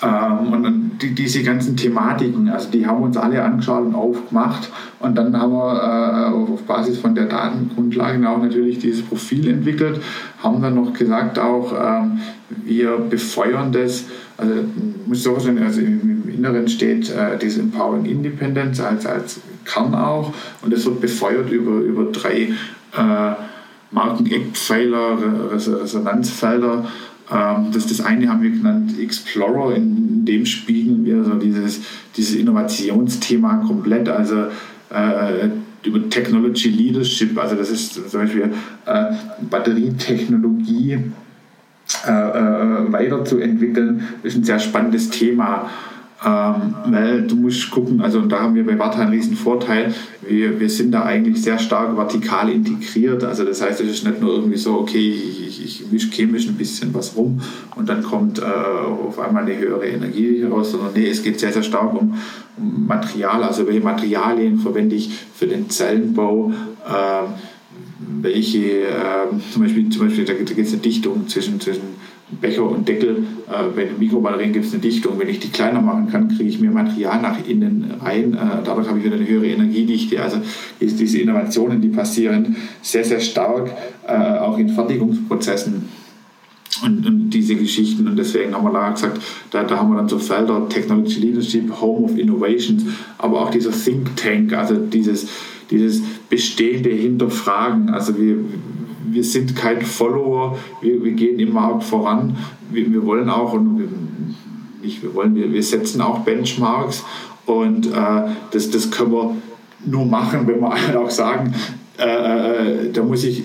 Ähm, 0.02 0.52
und 0.52 0.98
die, 1.00 1.14
diese 1.14 1.42
ganzen 1.42 1.76
Thematiken, 1.76 2.48
also 2.48 2.70
die 2.70 2.86
haben 2.86 3.02
uns 3.02 3.16
alle 3.16 3.42
angeschaut 3.42 3.84
und 3.86 3.94
aufgemacht. 3.94 4.70
Und 4.98 5.16
dann 5.16 5.38
haben 5.38 5.52
wir 5.52 6.32
äh, 6.36 6.52
auf 6.52 6.62
Basis 6.64 6.98
von 6.98 7.14
der 7.14 7.26
Datengrundlage 7.26 8.28
auch 8.28 8.38
natürlich 8.38 8.78
dieses 8.78 9.02
Profil 9.02 9.48
entwickelt, 9.48 10.00
haben 10.42 10.62
dann 10.62 10.74
noch 10.74 10.92
gesagt 10.92 11.38
auch, 11.38 11.72
ähm, 11.72 12.20
wir 12.64 12.98
befeuern 12.98 13.72
das, 13.72 14.04
also 14.36 14.54
muss 15.06 15.22
so 15.22 15.38
sein, 15.38 15.62
also 15.62 15.80
im, 15.80 16.20
Inneren 16.28 16.68
steht 16.68 17.10
äh, 17.10 17.36
dieses 17.36 17.58
Empowering 17.58 18.06
Independence 18.06 18.80
als, 18.80 19.04
als 19.04 19.40
Kern 19.66 19.94
auch 19.94 20.32
und 20.62 20.72
es 20.72 20.86
wird 20.86 21.00
befeuert 21.02 21.50
über, 21.50 21.72
über 21.80 22.04
drei 22.04 22.52
äh, 22.96 23.34
Marken-Eckpfeiler, 23.90 25.18
Resonanzfelder. 25.52 26.86
Ähm, 27.30 27.70
das, 27.72 27.86
das 27.86 28.00
eine 28.00 28.28
haben 28.28 28.42
wir 28.42 28.50
genannt 28.50 28.98
Explorer, 28.98 29.74
in 29.76 30.24
dem 30.24 30.46
spiegeln 30.46 31.04
wir 31.04 31.24
so 31.24 31.34
dieses, 31.34 31.80
dieses 32.16 32.36
Innovationsthema 32.36 33.64
komplett, 33.66 34.08
also 34.08 34.46
äh, 34.90 35.48
über 35.84 36.08
Technology 36.10 36.68
Leadership, 36.68 37.38
also 37.38 37.56
das 37.56 37.70
ist 37.70 38.10
zum 38.10 38.20
Beispiel 38.20 38.52
äh, 38.86 39.04
Batterietechnologie 39.48 40.98
äh, 42.06 42.10
äh, 42.10 42.92
weiterzuentwickeln, 42.92 44.08
ist 44.22 44.36
ein 44.36 44.44
sehr 44.44 44.58
spannendes 44.58 45.10
Thema. 45.10 45.70
Ähm, 46.22 46.74
weil 46.88 47.22
du 47.22 47.34
musst 47.34 47.70
gucken, 47.70 48.02
also 48.02 48.20
da 48.20 48.40
haben 48.40 48.54
wir 48.54 48.66
bei 48.66 48.78
Warta 48.78 49.00
einen 49.00 49.12
riesen 49.12 49.36
Vorteil, 49.36 49.94
wir, 50.20 50.60
wir 50.60 50.68
sind 50.68 50.92
da 50.92 51.04
eigentlich 51.04 51.40
sehr 51.40 51.58
stark 51.58 51.96
vertikal 51.96 52.50
integriert, 52.50 53.24
also 53.24 53.42
das 53.42 53.62
heißt, 53.62 53.80
es 53.80 53.90
ist 53.90 54.06
nicht 54.06 54.20
nur 54.20 54.34
irgendwie 54.34 54.58
so, 54.58 54.74
okay, 54.80 54.98
ich, 54.98 55.64
ich, 55.64 55.90
mische 55.90 56.10
chemisch 56.10 56.46
ein 56.46 56.56
bisschen 56.56 56.92
was 56.92 57.16
rum 57.16 57.40
und 57.74 57.88
dann 57.88 58.02
kommt 58.02 58.38
äh, 58.38 58.42
auf 58.42 59.18
einmal 59.18 59.44
eine 59.44 59.56
höhere 59.56 59.86
Energie 59.86 60.42
heraus, 60.42 60.72
sondern 60.72 60.92
nee, 60.94 61.08
es 61.08 61.22
geht 61.22 61.40
sehr, 61.40 61.54
sehr 61.54 61.62
stark 61.62 61.94
um, 61.94 62.14
um 62.58 62.86
Material, 62.86 63.42
also 63.42 63.66
welche 63.66 63.80
Materialien 63.80 64.58
verwende 64.58 64.96
ich 64.96 65.10
für 65.34 65.46
den 65.46 65.70
Zellenbau, 65.70 66.52
äh, 66.86 67.28
welche, 68.20 68.82
äh, 68.82 69.26
zum 69.52 69.62
Beispiel, 69.62 69.88
zum 69.88 70.06
Beispiel 70.06 70.26
da, 70.26 70.34
da 70.34 70.38
gibt 70.38 70.66
es 70.66 70.72
eine 70.74 70.82
Dichtung 70.82 71.26
zwischen, 71.28 71.58
zwischen 71.60 72.09
Becher 72.40 72.64
und 72.64 72.88
Deckel. 72.88 73.24
Äh, 73.48 73.74
bei 73.74 73.84
den 73.84 73.98
Mikrobatterien 73.98 74.52
gibt 74.52 74.66
es 74.66 74.72
eine 74.72 74.80
Dichtung. 74.80 75.18
Wenn 75.18 75.28
ich 75.28 75.40
die 75.40 75.48
kleiner 75.48 75.80
machen 75.80 76.08
kann, 76.08 76.28
kriege 76.28 76.48
ich 76.48 76.60
mehr 76.60 76.70
Material 76.70 77.20
nach 77.20 77.36
innen 77.46 77.92
rein. 78.00 78.34
Äh, 78.34 78.62
dadurch 78.64 78.88
habe 78.88 78.98
ich 78.98 79.04
wieder 79.04 79.16
eine 79.16 79.26
höhere 79.26 79.46
Energiedichte. 79.46 80.22
Also 80.22 80.38
diese 80.80 81.18
Innovationen, 81.18 81.80
die 81.80 81.88
passieren 81.88 82.56
sehr, 82.82 83.04
sehr 83.04 83.20
stark, 83.20 83.70
äh, 84.06 84.12
auch 84.12 84.58
in 84.58 84.68
Fertigungsprozessen. 84.68 86.00
Und, 86.84 87.04
und, 87.04 87.30
diese 87.30 87.56
Geschichten. 87.56 88.06
Und 88.06 88.16
deswegen 88.16 88.54
haben 88.54 88.64
wir 88.64 88.72
da 88.72 88.90
gesagt, 88.90 89.20
da, 89.50 89.64
da 89.64 89.78
haben 89.78 89.90
wir 89.90 89.96
dann 89.96 90.08
so 90.08 90.18
Felder 90.18 90.68
Technology 90.68 91.20
Leadership, 91.20 91.80
Home 91.80 92.04
of 92.04 92.16
Innovations, 92.16 92.84
aber 93.18 93.40
auch 93.42 93.50
dieser 93.50 93.72
Think 93.72 94.16
Tank, 94.16 94.52
also 94.52 94.76
dieses, 94.76 95.28
dieses 95.70 96.02
bestehende 96.28 96.90
Hinterfragen. 96.90 97.90
Also 97.90 98.18
wir, 98.18 98.36
wir 99.10 99.24
sind 99.24 99.56
kein 99.56 99.82
Follower, 99.82 100.58
wir, 100.80 101.02
wir 101.02 101.12
gehen 101.12 101.38
im 101.38 101.52
Markt 101.52 101.84
voran. 101.84 102.36
Wir, 102.70 102.92
wir 102.92 103.04
wollen 103.04 103.28
auch, 103.30 103.52
und 103.52 103.78
wir, 103.78 103.88
nicht 104.82 105.02
wir 105.02 105.14
wollen, 105.14 105.34
wir, 105.34 105.52
wir 105.52 105.62
setzen 105.62 106.00
auch 106.00 106.20
Benchmarks 106.20 107.04
und 107.46 107.86
äh, 107.86 108.22
das, 108.50 108.70
das 108.70 108.90
können 108.90 109.12
wir 109.12 109.36
nur 109.84 110.06
machen, 110.06 110.46
wenn 110.46 110.60
wir 110.60 111.00
auch 111.00 111.10
sagen, 111.10 111.54
äh, 112.00 112.86
äh, 112.86 112.92
da 112.92 113.02
muss 113.02 113.24
ich, 113.24 113.42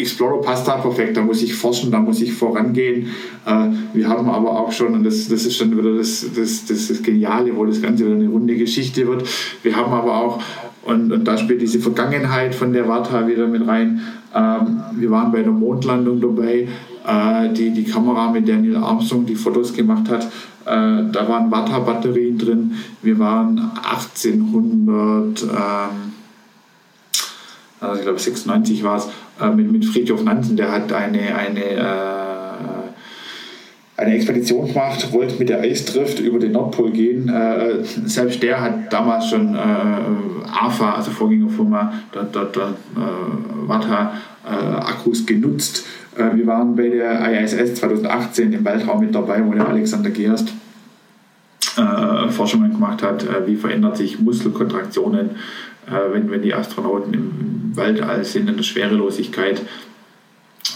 Explorer 0.00 0.40
passt 0.40 0.68
da 0.68 0.76
perfekt, 0.76 1.16
da 1.16 1.22
muss 1.22 1.42
ich 1.42 1.52
forschen, 1.54 1.90
da 1.90 1.98
muss 1.98 2.20
ich 2.20 2.32
vorangehen. 2.32 3.08
Äh, 3.44 3.68
wir 3.92 4.08
haben 4.08 4.28
aber 4.28 4.60
auch 4.60 4.70
schon, 4.70 4.94
und 4.94 5.04
das, 5.04 5.28
das 5.28 5.44
ist 5.44 5.56
schon 5.56 5.76
wieder 5.76 5.96
das, 5.96 6.24
das, 6.34 6.64
das, 6.64 6.88
das 6.88 7.02
Geniale, 7.02 7.56
wo 7.56 7.64
das 7.64 7.82
Ganze 7.82 8.06
wieder 8.06 8.14
eine 8.14 8.28
runde 8.28 8.54
Geschichte 8.54 9.06
wird, 9.06 9.28
wir 9.64 9.74
haben 9.74 9.92
aber 9.92 10.16
auch, 10.16 10.40
und, 10.88 11.12
und 11.12 11.24
da 11.24 11.36
spielt 11.36 11.60
diese 11.60 11.80
Vergangenheit 11.80 12.54
von 12.54 12.72
der 12.72 12.88
Warta 12.88 13.26
wieder 13.26 13.46
mit 13.46 13.66
rein, 13.68 14.00
ähm, 14.34 14.80
wir 14.92 15.10
waren 15.10 15.30
bei 15.30 15.42
der 15.42 15.52
Mondlandung 15.52 16.20
dabei. 16.20 16.66
Äh, 17.06 17.52
die, 17.52 17.70
die 17.72 17.84
Kamera, 17.84 18.30
mit 18.30 18.48
der 18.48 18.56
Neil 18.56 18.76
Armstrong 18.76 19.26
die 19.26 19.34
Fotos 19.34 19.74
gemacht 19.74 20.08
hat, 20.08 20.24
äh, 20.24 21.10
da 21.12 21.28
waren 21.28 21.50
Watta-Batterien 21.50 22.38
drin. 22.38 22.72
Wir 23.02 23.18
waren 23.18 23.70
1800, 23.82 25.42
ähm, 25.42 25.48
also 27.80 27.96
ich 27.96 28.02
glaube 28.02 28.18
96 28.18 28.82
war 28.82 28.96
es, 28.96 29.08
äh, 29.40 29.50
mit, 29.50 29.70
mit 29.70 29.84
Friedhof 29.84 30.24
Nansen, 30.24 30.56
der 30.56 30.72
hat 30.72 30.90
eine, 30.92 31.34
eine 31.34 31.64
äh, 31.64 32.17
eine 33.98 34.14
Expedition 34.14 34.68
gemacht, 34.68 35.12
wollte 35.12 35.34
mit 35.38 35.48
der 35.48 35.60
Eisdrift 35.60 36.20
über 36.20 36.38
den 36.38 36.52
Nordpol 36.52 36.92
gehen. 36.92 37.28
Äh, 37.28 37.82
selbst 37.82 38.40
der 38.44 38.60
hat 38.60 38.92
damals 38.92 39.28
schon 39.28 39.56
äh, 39.56 39.58
AFA, 39.58 40.94
also 40.94 41.10
Vorgängerfirma, 41.10 41.92
dort, 42.12 42.34
dort, 42.34 42.56
dort 42.56 42.76
äh, 42.96 43.68
Vata, 43.68 44.12
äh, 44.46 44.50
Akkus 44.50 45.26
genutzt. 45.26 45.84
Äh, 46.16 46.36
wir 46.36 46.46
waren 46.46 46.76
bei 46.76 46.88
der 46.88 47.42
ISS 47.42 47.74
2018 47.74 48.52
im 48.52 48.64
Weltraum 48.64 49.00
mit 49.00 49.12
dabei, 49.12 49.44
wo 49.44 49.52
der 49.52 49.68
Alexander 49.68 50.10
Gerst 50.10 50.52
äh, 51.76 52.28
Forschungen 52.30 52.72
gemacht 52.72 53.02
hat, 53.02 53.26
wie 53.46 53.56
verändert 53.56 53.96
sich 53.96 54.20
Muskelkontraktionen, 54.20 55.30
wenn, 56.12 56.30
wenn 56.30 56.42
die 56.42 56.52
Astronauten 56.52 57.14
im 57.14 57.72
Weltall 57.74 58.22
sind, 58.22 58.50
in 58.50 58.56
der 58.56 58.62
Schwerelosigkeit 58.62 59.62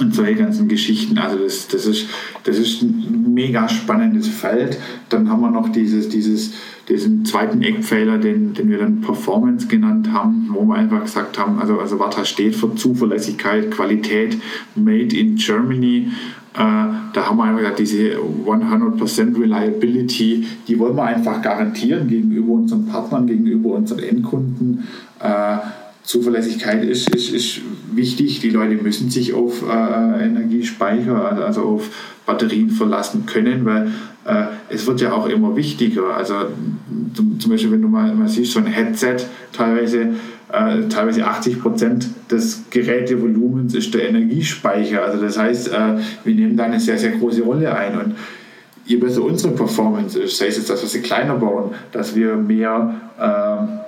und 0.01 0.15
solche 0.15 0.37
ganzen 0.37 0.69
Geschichten. 0.69 1.19
Also 1.19 1.39
das, 1.39 1.69
das, 1.69 1.87
ist, 1.87 2.07
das 2.45 2.59
ist 2.59 2.83
ein 2.83 3.35
mega 3.35 3.69
spannendes 3.69 4.29
Feld. 4.29 4.79
Dann 5.09 5.29
haben 5.29 5.41
wir 5.41 5.51
noch 5.51 5.71
dieses, 5.71 6.09
dieses, 6.09 6.53
diesen 6.89 7.25
zweiten 7.25 7.63
Eckpfeiler, 7.63 8.19
den, 8.19 8.55
den 8.55 8.71
wir 8.71 8.79
dann 8.79 9.01
Performance 9.01 9.67
genannt 9.67 10.13
haben, 10.13 10.51
wo 10.53 10.65
wir 10.65 10.75
einfach 10.75 11.03
gesagt 11.03 11.39
haben, 11.39 11.59
also, 11.59 11.79
also 11.79 11.99
Warta 11.99 12.25
steht 12.25 12.55
für 12.55 12.75
Zuverlässigkeit, 12.75 13.71
Qualität, 13.71 14.39
Made 14.75 15.17
in 15.17 15.37
Germany. 15.37 16.09
Äh, 16.55 16.59
da 16.59 17.27
haben 17.27 17.39
wir 17.39 17.45
einfach 17.45 17.75
diese 17.75 18.17
100% 18.19 19.41
Reliability, 19.41 20.47
die 20.69 20.79
wollen 20.79 20.97
wir 20.97 21.05
einfach 21.05 21.41
garantieren 21.41 22.09
gegenüber 22.09 22.53
unseren 22.53 22.87
Partnern, 22.87 23.27
gegenüber 23.27 23.71
unseren 23.71 24.01
Endkunden. 24.01 24.87
Äh, 25.19 25.57
Zuverlässigkeit 26.03 26.85
ist, 26.85 27.09
ist, 27.15 27.33
ist 27.33 27.61
wichtig. 27.97 28.41
Die 28.41 28.51
Leute 28.51 28.83
müssen 28.83 29.11
sich 29.11 29.35
auf 29.35 29.63
äh, 29.63 30.25
Energiespeicher, 30.25 31.25
also, 31.25 31.43
also 31.43 31.63
auf 31.63 31.91
Batterien 32.27 32.71
verlassen 32.71 33.27
können, 33.27 33.65
weil 33.65 33.93
äh, 34.25 34.45
es 34.69 34.87
wird 34.87 35.01
ja 35.01 35.13
auch 35.13 35.27
immer 35.29 35.57
wichtiger. 35.57 36.17
Also 36.17 36.35
zum, 37.15 37.41
zum 37.41 37.51
Beispiel, 37.51 37.73
wenn 37.73 37.83
du 37.83 37.89
mal, 37.89 38.15
mal 38.15 38.29
siehst, 38.29 38.53
so 38.53 38.61
ein 38.61 38.67
Headset, 38.67 39.17
teilweise, 39.53 40.15
äh, 40.53 40.89
teilweise 40.89 41.27
80 41.27 41.61
Prozent 41.61 42.09
des 42.31 42.65
Gerätevolumens 42.71 43.75
ist 43.75 43.93
der 43.95 44.09
Energiespeicher. 44.09 45.03
Also 45.03 45.21
das 45.21 45.39
heißt, 45.39 45.69
äh, 45.69 45.99
wir 46.25 46.35
nehmen 46.35 46.57
da 46.57 46.65
eine 46.65 46.81
sehr, 46.81 46.99
sehr 46.99 47.13
große 47.13 47.43
Rolle 47.43 47.75
ein. 47.75 47.99
Und 47.99 48.15
je 48.85 48.97
besser 48.97 49.25
unsere 49.25 49.55
Performance 49.55 50.19
ist, 50.19 50.39
sei 50.39 50.47
es 50.47 50.57
jetzt 50.57 50.71
das, 50.71 50.83
was 50.83 50.95
wir 50.95 51.03
kleiner 51.03 51.35
bauen, 51.35 51.73
dass 51.91 52.15
wir 52.15 52.37
mehr 52.37 52.95
ähm, 53.21 53.81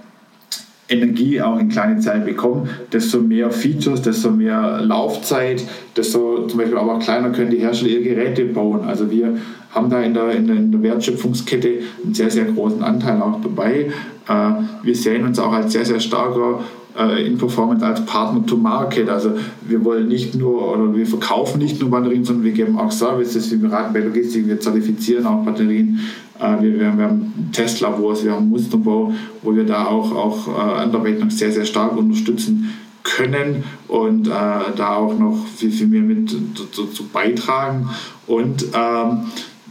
Energie 0.88 1.40
auch 1.40 1.58
in 1.58 1.68
kleinen 1.68 2.00
Zellen 2.00 2.24
bekommen, 2.24 2.68
desto 2.92 3.20
mehr 3.20 3.50
Features, 3.50 4.02
desto 4.02 4.30
mehr 4.30 4.80
Laufzeit, 4.82 5.64
desto 5.96 6.46
zum 6.46 6.58
Beispiel 6.58 6.76
aber 6.76 6.96
auch 6.96 7.00
kleiner 7.00 7.30
können 7.30 7.50
die 7.50 7.58
Hersteller 7.58 7.92
ihre 7.92 8.02
Geräte 8.02 8.44
bauen. 8.44 8.84
Also 8.84 9.10
wir 9.10 9.38
haben 9.70 9.90
da 9.90 10.00
in 10.00 10.14
der, 10.14 10.30
in 10.32 10.46
der, 10.46 10.56
in 10.56 10.72
der 10.72 10.82
Wertschöpfungskette 10.82 11.80
einen 12.04 12.14
sehr, 12.14 12.30
sehr 12.30 12.44
großen 12.44 12.82
Anteil 12.82 13.20
auch 13.20 13.40
dabei. 13.40 13.90
Äh, 14.28 14.50
wir 14.82 14.94
sehen 14.94 15.24
uns 15.24 15.38
auch 15.38 15.52
als 15.52 15.72
sehr, 15.72 15.84
sehr 15.84 16.00
starker 16.00 16.60
äh, 16.96 17.26
in 17.26 17.38
Performance 17.38 17.84
als 17.84 18.04
Partner 18.06 18.44
to 18.46 18.56
Market. 18.56 19.08
Also 19.08 19.32
wir 19.62 19.84
wollen 19.84 20.08
nicht 20.08 20.34
nur 20.34 20.70
oder 20.72 20.94
wir 20.94 21.06
verkaufen 21.06 21.58
nicht 21.58 21.80
nur 21.80 21.90
Batterien, 21.90 22.24
sondern 22.24 22.44
wir 22.44 22.52
geben 22.52 22.78
auch 22.78 22.92
Services, 22.92 23.50
wir 23.50 23.58
beraten 23.58 23.92
bei 23.92 24.00
Logistik, 24.00 24.46
wir 24.46 24.60
zertifizieren 24.60 25.26
auch 25.26 25.44
Batterien 25.44 26.00
wir, 26.38 26.60
wir, 26.62 26.98
wir, 26.98 27.04
haben 27.04 27.50
Testlabors, 27.52 28.24
wir 28.24 28.32
haben 28.32 28.48
Musterbau, 28.48 29.12
wo 29.42 29.54
wir 29.54 29.64
da 29.64 29.86
auch, 29.86 30.12
auch 30.12 30.48
äh, 30.48 30.82
anderweitig 30.82 31.22
noch 31.22 31.30
sehr, 31.30 31.52
sehr 31.52 31.64
stark 31.64 31.96
unterstützen 31.96 32.74
können 33.04 33.64
und 33.86 34.26
äh, 34.26 34.30
da 34.30 34.94
auch 34.96 35.16
noch 35.18 35.46
viel, 35.56 35.70
viel 35.70 35.86
mehr 35.86 36.02
mit 36.02 36.34
dazu 36.56 37.04
beitragen. 37.12 37.88
Und 38.26 38.64
ähm, 38.74 39.26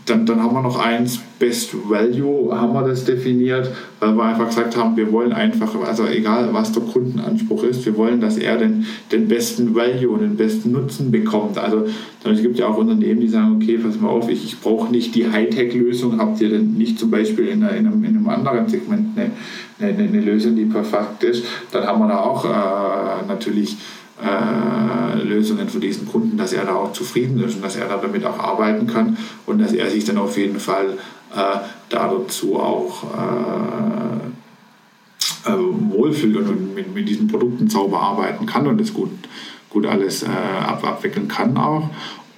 dann, 0.05 0.25
dann 0.25 0.43
haben 0.43 0.53
wir 0.53 0.61
noch 0.61 0.79
eins, 0.79 1.19
Best 1.39 1.73
Value 1.89 2.55
haben 2.55 2.73
wir 2.73 2.83
das 2.83 3.05
definiert, 3.05 3.71
weil 4.03 4.15
wir 4.15 4.23
einfach 4.23 4.47
gesagt 4.47 4.75
haben, 4.75 4.97
wir 4.97 5.11
wollen 5.11 5.31
einfach, 5.31 5.73
also 5.85 6.05
egal 6.05 6.49
was 6.51 6.71
der 6.71 6.83
Kundenanspruch 6.83 7.63
ist, 7.63 7.85
wir 7.85 7.95
wollen, 7.97 8.19
dass 8.19 8.37
er 8.37 8.57
den, 8.57 8.85
den 9.11 9.27
besten 9.27 9.73
Value 9.73 10.09
und 10.09 10.21
den 10.21 10.35
besten 10.35 10.71
Nutzen 10.71 11.11
bekommt. 11.11 11.57
Also 11.57 11.85
es 12.23 12.41
gibt 12.41 12.57
ja 12.57 12.67
auch 12.67 12.77
Unternehmen, 12.77 13.21
die 13.21 13.27
sagen, 13.27 13.55
okay, 13.55 13.77
pass 13.77 13.99
mal 13.99 14.09
auf, 14.09 14.29
ich, 14.29 14.43
ich 14.43 14.59
brauche 14.59 14.91
nicht 14.91 15.15
die 15.15 15.29
Hightech-Lösung, 15.29 16.19
habt 16.19 16.41
ihr 16.41 16.49
denn 16.49 16.73
nicht 16.73 16.99
zum 16.99 17.09
Beispiel 17.09 17.47
in, 17.47 17.61
in, 17.61 17.67
einem, 17.67 18.03
in 18.03 18.17
einem 18.17 18.29
anderen 18.29 18.67
Segment 18.67 19.17
eine, 19.17 19.31
eine, 19.79 20.03
eine 20.03 20.21
Lösung, 20.21 20.55
die 20.55 20.65
perfekt 20.65 21.23
ist, 21.23 21.45
dann 21.71 21.85
haben 21.85 21.99
wir 21.99 22.07
da 22.09 22.19
auch 22.19 22.45
äh, 22.45 23.25
natürlich 23.27 23.77
äh, 24.23 25.23
Lösungen 25.23 25.67
für 25.67 25.79
diesen 25.79 26.07
Kunden, 26.07 26.37
dass 26.37 26.53
er 26.53 26.65
da 26.65 26.75
auch 26.75 26.93
zufrieden 26.93 27.43
ist 27.43 27.55
und 27.55 27.63
dass 27.63 27.75
er 27.75 27.87
da 27.87 27.97
damit 27.97 28.25
auch 28.25 28.39
arbeiten 28.39 28.87
kann 28.87 29.17
und 29.45 29.59
dass 29.59 29.73
er 29.73 29.89
sich 29.89 30.05
dann 30.05 30.17
auf 30.17 30.37
jeden 30.37 30.59
Fall 30.59 30.97
äh, 31.35 31.59
dazu 31.89 32.59
auch 32.59 33.03
äh, 33.03 34.23
äh, 35.49 35.57
wohlfühlt 35.57 36.37
und 36.37 36.75
mit, 36.75 36.93
mit 36.93 37.09
diesen 37.09 37.27
Produkten 37.27 37.67
sauber 37.69 37.99
arbeiten 38.01 38.45
kann 38.45 38.67
und 38.67 38.79
das 38.79 38.93
gut, 38.93 39.11
gut 39.69 39.85
alles 39.85 40.23
äh, 40.23 40.27
ab, 40.27 40.85
abwickeln 40.85 41.27
kann 41.27 41.57
auch. 41.57 41.89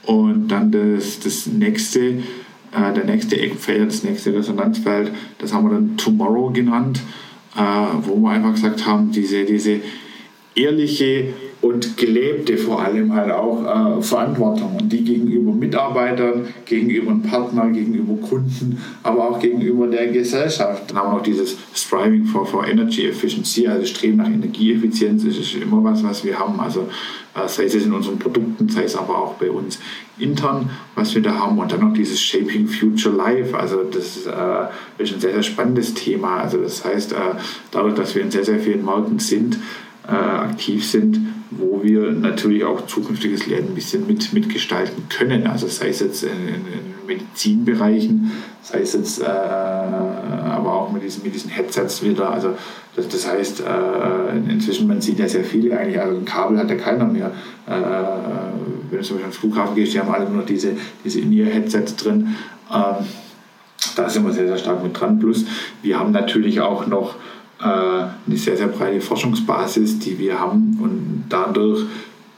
Und 0.05 0.47
dann 0.49 0.71
das, 0.71 1.19
das 1.19 1.47
nächste, 1.47 1.99
äh, 1.99 2.93
der 2.95 3.05
nächste 3.05 3.39
Eckfeld, 3.39 3.89
das 3.89 4.03
nächste 4.03 4.33
Resonanzfeld, 4.33 5.11
das 5.39 5.53
haben 5.53 5.69
wir 5.69 5.75
dann 5.75 5.97
Tomorrow 5.97 6.51
genannt, 6.51 7.01
wo 8.01 8.17
wir 8.17 8.31
einfach 8.31 8.53
gesagt 8.53 8.85
haben, 8.85 9.11
diese, 9.13 9.45
diese 9.45 9.79
ehrliche 10.55 11.33
und 11.65 11.97
gelebte 11.97 12.59
vor 12.59 12.83
allem 12.83 13.15
halt 13.15 13.31
auch 13.31 13.97
äh, 13.97 14.01
Verantwortung 14.01 14.77
und 14.79 14.93
die 14.93 15.03
gegenüber 15.03 15.51
Mitarbeitern, 15.51 16.45
gegenüber 16.63 17.17
Partnern, 17.27 17.73
gegenüber 17.73 18.15
Kunden, 18.27 18.79
aber 19.01 19.31
auch 19.31 19.39
gegenüber 19.39 19.87
der 19.87 20.07
Gesellschaft. 20.07 20.83
Dann 20.91 20.99
haben 20.99 21.11
wir 21.11 21.17
auch 21.17 21.23
dieses 21.23 21.57
Striving 21.73 22.25
for, 22.25 22.45
for 22.45 22.67
Energy 22.67 23.07
Efficiency, 23.07 23.67
also 23.67 23.83
Streben 23.87 24.17
nach 24.17 24.27
Energieeffizienz, 24.27 25.23
ist 25.23 25.55
immer 25.55 25.83
was, 25.83 26.03
was 26.03 26.23
wir 26.23 26.37
haben. 26.37 26.59
Also 26.59 26.81
äh, 27.33 27.47
sei 27.47 27.65
es 27.65 27.73
in 27.73 27.93
unseren 27.93 28.19
Produkten, 28.19 28.69
sei 28.69 28.83
es 28.83 28.95
aber 28.95 29.17
auch 29.17 29.33
bei 29.33 29.49
uns 29.49 29.79
intern, 30.19 30.69
was 30.93 31.15
wir 31.15 31.23
da 31.23 31.33
haben. 31.33 31.57
Und 31.57 31.71
dann 31.71 31.79
noch 31.79 31.93
dieses 31.93 32.21
Shaping 32.21 32.67
Future 32.67 33.15
Life, 33.15 33.57
also 33.57 33.83
das 33.83 34.27
äh, 34.27 35.01
ist 35.01 35.13
ein 35.13 35.19
sehr, 35.19 35.33
sehr 35.33 35.43
spannendes 35.43 35.95
Thema. 35.95 36.37
Also 36.41 36.59
das 36.59 36.85
heißt, 36.85 37.13
äh, 37.13 37.15
dadurch, 37.71 37.95
dass 37.95 38.13
wir 38.13 38.21
in 38.21 38.29
sehr, 38.29 38.45
sehr 38.45 38.59
vielen 38.59 38.85
Märkten 38.85 39.17
sind, 39.17 39.57
äh, 40.07 40.11
aktiv 40.11 40.85
sind, 40.85 41.19
wo 41.57 41.83
wir 41.83 42.11
natürlich 42.11 42.63
auch 42.63 42.85
zukünftiges 42.87 43.47
Lernen 43.47 43.69
ein 43.69 43.75
bisschen 43.75 44.07
mit, 44.07 44.33
mitgestalten 44.33 45.07
können. 45.09 45.47
Also 45.47 45.67
sei 45.67 45.89
es 45.89 45.99
jetzt 45.99 46.23
in, 46.23 46.29
in 46.31 47.07
Medizinbereichen, 47.07 48.31
sei 48.61 48.81
es 48.81 48.93
jetzt 48.93 49.21
äh, 49.21 49.25
aber 49.25 50.73
auch 50.73 50.91
mit 50.91 51.03
diesen, 51.03 51.23
mit 51.23 51.35
diesen 51.35 51.49
Headsets 51.49 52.03
wieder. 52.03 52.31
Also 52.31 52.55
das, 52.95 53.07
das 53.07 53.27
heißt, 53.27 53.61
äh, 53.61 54.51
inzwischen, 54.51 54.87
man 54.87 55.01
sieht 55.01 55.19
ja 55.19 55.27
sehr 55.27 55.43
viele 55.43 55.77
eigentlich, 55.77 55.99
also 55.99 56.17
ein 56.17 56.25
Kabel 56.25 56.57
hat 56.57 56.69
ja 56.69 56.75
keiner 56.75 57.05
mehr. 57.05 57.31
Äh, 57.67 57.71
wenn 58.89 58.99
du 58.99 59.05
zum 59.05 59.17
Beispiel 59.17 59.21
ans 59.21 59.37
Flughafen 59.37 59.75
gehst, 59.75 59.93
die 59.93 59.99
haben 59.99 60.13
alle 60.13 60.29
nur 60.29 60.43
diese, 60.43 60.71
diese 61.03 61.19
In-Ear-Headsets 61.19 61.95
drin. 61.95 62.35
Ähm, 62.73 63.05
da 63.95 64.09
sind 64.09 64.25
wir 64.25 64.33
sehr, 64.33 64.47
sehr 64.47 64.57
stark 64.57 64.83
mit 64.83 64.99
dran. 64.99 65.19
Plus, 65.19 65.45
wir 65.81 65.99
haben 65.99 66.11
natürlich 66.11 66.61
auch 66.61 66.87
noch 66.87 67.15
eine 67.59 68.37
sehr, 68.37 68.57
sehr 68.57 68.67
breite 68.67 69.01
Forschungsbasis, 69.01 69.99
die 69.99 70.19
wir 70.19 70.39
haben 70.39 70.77
und 70.81 71.25
dadurch 71.29 71.85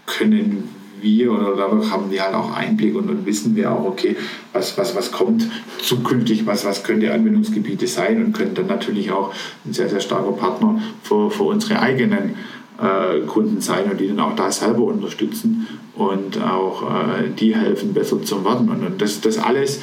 können 0.05 0.70
wir 1.01 1.32
oder 1.32 1.55
dadurch 1.55 1.91
haben 1.91 2.09
wir 2.09 2.24
halt 2.24 2.34
auch 2.34 2.55
Einblick 2.55 2.95
und, 2.95 3.09
und 3.09 3.26
wissen 3.26 3.55
wir 3.55 3.72
auch, 3.72 3.86
okay, 3.86 4.15
was, 4.53 4.78
was, 4.78 4.95
was 4.95 5.11
kommt 5.11 5.47
zukünftig, 5.80 6.45
was, 6.45 6.65
was 6.65 6.84
könnte 6.84 7.13
Anwendungsgebiete 7.13 7.88
sein 7.88 8.24
und 8.24 8.34
können 8.34 8.55
dann 8.55 8.68
natürlich 8.68 9.11
auch 9.11 9.34
ein 9.65 9.74
sehr, 9.74 9.89
sehr 9.89 9.99
starker 9.99 10.32
Partner 10.32 10.82
für, 11.03 11.30
für 11.30 11.43
unsere 11.43 11.80
eigenen 11.80 12.36
äh, 12.80 13.20
Kunden 13.26 13.61
sein 13.61 13.89
und 13.91 13.99
die 13.99 14.07
dann 14.07 14.20
auch 14.20 14.36
da 14.36 14.51
selber 14.51 14.84
unterstützen 14.84 15.68
und 15.95 16.41
auch 16.41 16.84
äh, 16.84 17.30
die 17.38 17.55
helfen, 17.55 17.93
besser 17.93 18.22
zu 18.24 18.43
werden. 18.43 18.70
Und, 18.70 18.86
und 18.86 19.01
das, 19.01 19.22
das 19.22 19.38
alles 19.38 19.82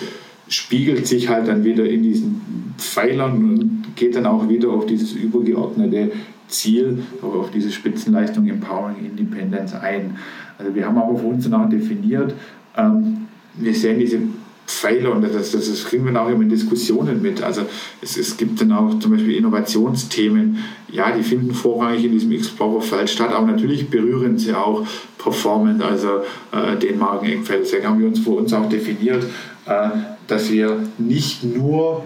spiegelt 0.48 1.06
sich 1.06 1.28
halt 1.28 1.48
dann 1.48 1.64
wieder 1.64 1.84
in 1.84 2.02
diesen 2.02 2.74
Pfeilern 2.78 3.32
und 3.32 3.73
geht 3.96 4.16
dann 4.16 4.26
auch 4.26 4.48
wieder 4.48 4.70
auf 4.70 4.86
dieses 4.86 5.12
übergeordnete 5.12 6.12
Ziel, 6.48 7.02
auf 7.22 7.50
diese 7.50 7.70
Spitzenleistung 7.70 8.46
Empowering 8.48 8.96
Independence 9.04 9.74
ein. 9.74 10.16
Also 10.58 10.74
wir 10.74 10.86
haben 10.86 10.98
aber 10.98 11.16
für 11.18 11.26
uns 11.26 11.48
dann 11.48 11.54
auch 11.54 11.68
definiert, 11.68 12.34
ähm, 12.76 13.26
wir 13.54 13.74
sehen 13.74 13.98
diese 13.98 14.18
Pfeiler 14.66 15.12
und 15.12 15.22
das, 15.22 15.52
das, 15.52 15.68
das 15.68 15.84
kriegen 15.84 16.06
wir 16.06 16.20
auch 16.20 16.28
immer 16.28 16.42
in 16.42 16.48
Diskussionen 16.48 17.20
mit. 17.20 17.42
Also 17.42 17.62
es, 18.00 18.16
es 18.16 18.36
gibt 18.36 18.60
dann 18.60 18.72
auch 18.72 18.98
zum 18.98 19.12
Beispiel 19.12 19.36
Innovationsthemen, 19.36 20.58
ja, 20.90 21.10
die 21.10 21.22
finden 21.22 21.52
vorrangig 21.52 22.04
in 22.04 22.12
diesem 22.12 22.32
Explorer-Feld 22.32 23.10
statt, 23.10 23.32
aber 23.32 23.46
natürlich 23.46 23.90
berühren 23.90 24.38
sie 24.38 24.54
auch 24.54 24.86
Performance, 25.18 25.84
also 25.84 26.08
äh, 26.52 26.78
den 26.78 26.98
Markeneckfeld. 26.98 27.64
Deswegen 27.64 27.86
haben 27.86 28.00
wir 28.00 28.06
uns 28.06 28.20
für 28.20 28.30
uns 28.30 28.52
auch 28.52 28.68
definiert, 28.68 29.24
äh, 29.66 29.88
dass 30.26 30.50
wir 30.50 30.78
nicht 30.98 31.44
nur 31.44 32.02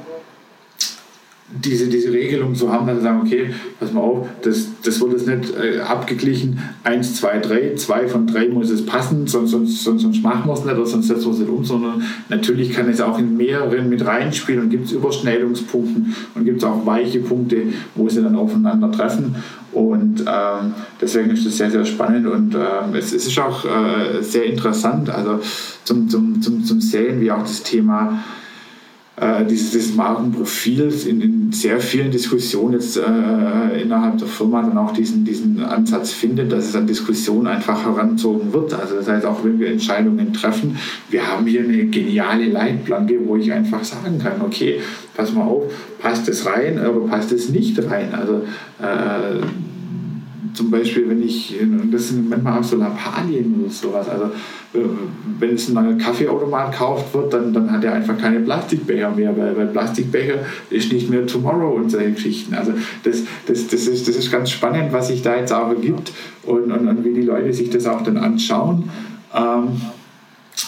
diese, 1.51 1.89
diese 1.89 2.13
Regelung 2.13 2.55
so 2.55 2.71
haben, 2.71 2.87
wir 2.87 3.01
sagen, 3.01 3.23
okay, 3.25 3.55
pass 3.81 3.93
mal 3.93 4.01
auf, 4.01 4.29
das, 4.43 4.69
das 4.85 5.01
wird 5.01 5.13
jetzt 5.13 5.27
nicht 5.27 5.55
äh, 5.57 5.81
abgeglichen, 5.81 6.59
1, 6.85 7.17
2, 7.17 7.39
3, 7.39 7.75
2 7.75 8.09
von 8.09 8.27
3 8.27 8.49
muss 8.49 8.69
es 8.69 8.85
passen, 8.85 9.27
sonst, 9.27 9.53
sonst, 9.53 9.83
sonst, 9.83 10.03
sonst 10.03 10.23
machen 10.23 10.43
wir 10.47 10.53
es 10.53 10.65
nicht 10.65 10.77
oder 10.77 10.87
sonst 10.87 11.09
setzen 11.09 11.25
wir 11.25 11.33
es 11.33 11.39
nicht 11.39 11.49
um, 11.49 11.65
sondern 11.65 12.03
natürlich 12.29 12.73
kann 12.73 12.89
es 12.91 13.01
auch 13.01 13.19
in 13.19 13.37
mehreren 13.39 13.89
mit 13.89 14.05
reinspielen 14.05 14.65
und 14.65 14.69
gibt 14.69 14.87
es 14.87 14.93
Überschneidungspunkte 14.93 16.03
und 16.35 16.45
gibt 16.45 16.59
es 16.59 16.65
auch 16.65 16.85
weiche 16.85 17.21
Punkte, 17.21 17.63
wo 17.95 18.09
sie 18.11 18.23
dann 18.23 18.37
aufeinander 18.37 18.93
treffen. 18.93 19.37
Und 19.73 20.21
ähm, 20.21 20.75
deswegen 21.01 21.31
ist 21.31 21.47
das 21.47 21.57
sehr, 21.57 21.71
sehr 21.71 21.85
spannend 21.85 22.27
und 22.27 22.55
ähm, 22.55 22.95
es, 22.95 23.13
es, 23.13 23.27
ist 23.27 23.39
auch 23.39 23.65
äh, 23.65 24.23
sehr 24.23 24.45
interessant, 24.45 25.09
also 25.09 25.41
zum, 25.85 26.09
zum, 26.09 26.43
zum, 26.43 26.65
zum 26.65 26.81
Sehen, 26.81 27.21
wie 27.21 27.31
auch 27.31 27.43
das 27.43 27.63
Thema 27.63 28.23
äh, 29.21 29.45
dieses, 29.45 29.73
dieses 29.73 29.95
Markenprofils 29.97 31.07
in, 31.07 31.21
in, 31.21 31.53
sehr 31.53 31.81
vielen 31.81 32.11
Diskussionen 32.11 32.75
jetzt 32.75 32.97
äh, 32.97 33.83
innerhalb 33.83 34.19
der 34.19 34.29
Firma 34.29 34.63
dann 34.63 34.79
auch 34.79 34.93
diesen, 34.93 35.25
diesen 35.25 35.61
Ansatz 35.63 36.13
findet, 36.13 36.53
dass 36.53 36.67
es 36.67 36.77
an 36.77 36.87
Diskussionen 36.87 37.47
einfach 37.47 37.85
heranzogen 37.85 38.53
wird. 38.53 38.75
Also 38.75 38.97
das 38.97 39.09
heißt, 39.09 39.27
auch 39.27 39.43
wenn 39.45 39.59
wir 39.59 39.71
Entscheidungen 39.71 40.33
treffen, 40.33 40.77
wir 41.11 41.27
haben 41.27 41.47
hier 41.47 41.63
eine 41.63 41.87
geniale 41.87 42.47
Leitplanke, 42.47 43.19
wo 43.25 43.37
ich 43.37 43.53
einfach 43.53 43.83
sagen 43.83 44.19
kann, 44.19 44.41
okay, 44.41 44.81
pass 45.17 45.33
mal 45.33 45.43
auf, 45.43 45.65
passt 45.99 46.29
es 46.29 46.47
rein 46.47 46.79
oder 46.79 47.09
passt 47.09 47.33
es 47.33 47.49
nicht 47.49 47.79
rein. 47.91 48.15
Also 48.15 48.43
äh, 48.81 49.41
zum 50.59 50.73
Beispiel, 50.73 51.09
wenn 51.09 51.23
ich, 51.23 51.55
das 51.93 52.09
sind 52.09 52.29
manchmal 52.29 52.59
auch 52.59 52.65
so 52.65 52.77
Lappalien 52.77 53.61
oder 53.61 53.71
sowas, 53.71 54.09
also 54.09 54.25
äh, 54.75 54.89
wenn 55.39 55.55
es 55.55 55.69
ein 55.69 55.75
neuer 55.75 55.97
Kaffeeautomat 55.97 56.73
gekauft 56.73 57.15
wird, 57.15 57.33
dann, 57.33 57.53
dann 57.53 57.71
hat 57.71 57.85
er 57.85 57.93
einfach 57.93 58.19
keine 58.19 58.41
Plastikbecher 58.41 59.11
mehr, 59.11 59.39
weil, 59.39 59.57
weil 59.57 59.69
Plastikbecher 59.69 60.41
ist 60.69 60.93
nicht 60.93 61.09
mehr 61.11 61.25
Tomorrow 61.29 61.77
und 61.77 61.91
solche 61.91 62.11
Geschichten. 62.11 62.55
Also 62.55 62.73
das, 63.05 63.23
das, 63.47 63.69
das, 63.69 63.87
ist, 63.87 64.09
das 64.09 64.17
ist 64.17 64.33
ganz 64.33 64.51
spannend, 64.51 64.93
was 64.93 65.07
sich 65.07 65.23
da 65.23 65.37
jetzt 65.37 65.53
auch 65.53 65.69
ergibt 65.69 66.13
und, 66.43 66.73
und, 66.73 66.89
und 66.89 67.05
wie 67.05 67.15
die 67.15 67.23
Leute 67.23 67.53
sich 67.53 67.71
das 67.71 67.87
auch 67.87 68.03
dann 68.03 68.17
anschauen. 68.17 68.91
Ähm, 69.33 69.81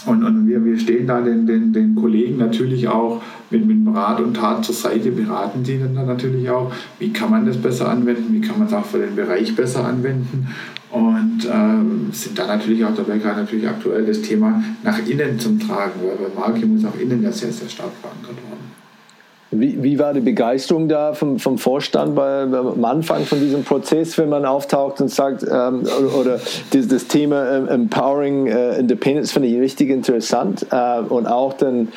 und, 0.06 0.22
und 0.22 0.46
wir, 0.46 0.64
wir 0.64 0.78
stehen 0.78 1.08
da 1.08 1.20
den, 1.20 1.48
den, 1.48 1.72
den 1.72 1.96
Kollegen 1.96 2.38
natürlich 2.38 2.86
auch 2.86 3.20
mit, 3.50 3.66
mit 3.66 3.94
Rat 3.94 4.20
und 4.20 4.34
Tat 4.34 4.64
zur 4.64 4.74
Seite, 4.74 5.10
beraten 5.10 5.62
die 5.62 5.78
dann 5.78 5.94
natürlich 6.06 6.48
auch, 6.50 6.72
wie 6.98 7.12
kann 7.12 7.30
man 7.30 7.46
das 7.46 7.56
besser 7.56 7.88
anwenden, 7.88 8.32
wie 8.32 8.40
kann 8.40 8.58
man 8.58 8.68
es 8.68 8.74
auch 8.74 8.84
für 8.84 8.98
den 8.98 9.16
Bereich 9.16 9.54
besser 9.54 9.84
anwenden. 9.84 10.48
Und 10.90 11.48
ähm, 11.52 12.08
sind 12.12 12.36
da 12.38 12.46
natürlich 12.46 12.84
auch 12.84 12.94
dabei, 12.94 13.18
gerade 13.18 13.40
natürlich 13.40 13.68
aktuell 13.68 14.04
das 14.04 14.22
Thema 14.22 14.62
nach 14.82 14.98
innen 15.06 15.38
zum 15.38 15.60
Tragen, 15.60 16.00
weil 16.02 16.28
bei 16.28 16.34
Marke 16.34 16.66
muss 16.66 16.84
auch 16.84 16.98
innen 16.98 17.22
ja 17.22 17.30
sehr, 17.30 17.52
sehr 17.52 17.68
stark 17.68 17.92
verankert 18.00 18.36
werden. 18.36 18.60
Wie, 19.52 19.82
wie 19.82 19.98
war 19.98 20.14
die 20.14 20.20
Begeisterung 20.20 20.88
da 20.88 21.12
vom, 21.12 21.40
vom 21.40 21.58
Vorstand 21.58 22.14
bei, 22.14 22.42
am 22.42 22.84
Anfang 22.84 23.24
von 23.24 23.40
diesem 23.40 23.64
Prozess, 23.64 24.16
wenn 24.16 24.28
man 24.28 24.44
auftaucht 24.44 25.00
und 25.00 25.08
sagt, 25.08 25.42
ähm, 25.42 25.82
oder, 25.82 26.18
oder 26.20 26.40
das, 26.72 26.86
das, 26.86 27.06
Thema 27.08 27.56
ähm, 27.56 27.66
Empowering 27.66 28.46
äh, 28.46 28.78
Independence 28.78 29.32
finde 29.32 29.48
ich 29.48 29.58
richtig 29.58 29.90
interessant 29.90 30.66
äh, 30.70 31.00
und 31.00 31.26
auch 31.26 31.54
dann 31.54 31.88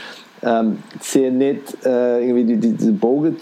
ähm, 0.43 0.79
sehr 0.99 1.31
nett 1.31 1.61
äh, 1.85 2.25
irgendwie 2.25 2.43
die, 2.43 2.57
die, 2.57 2.71
diese 2.73 2.91
Bogen, 2.91 3.37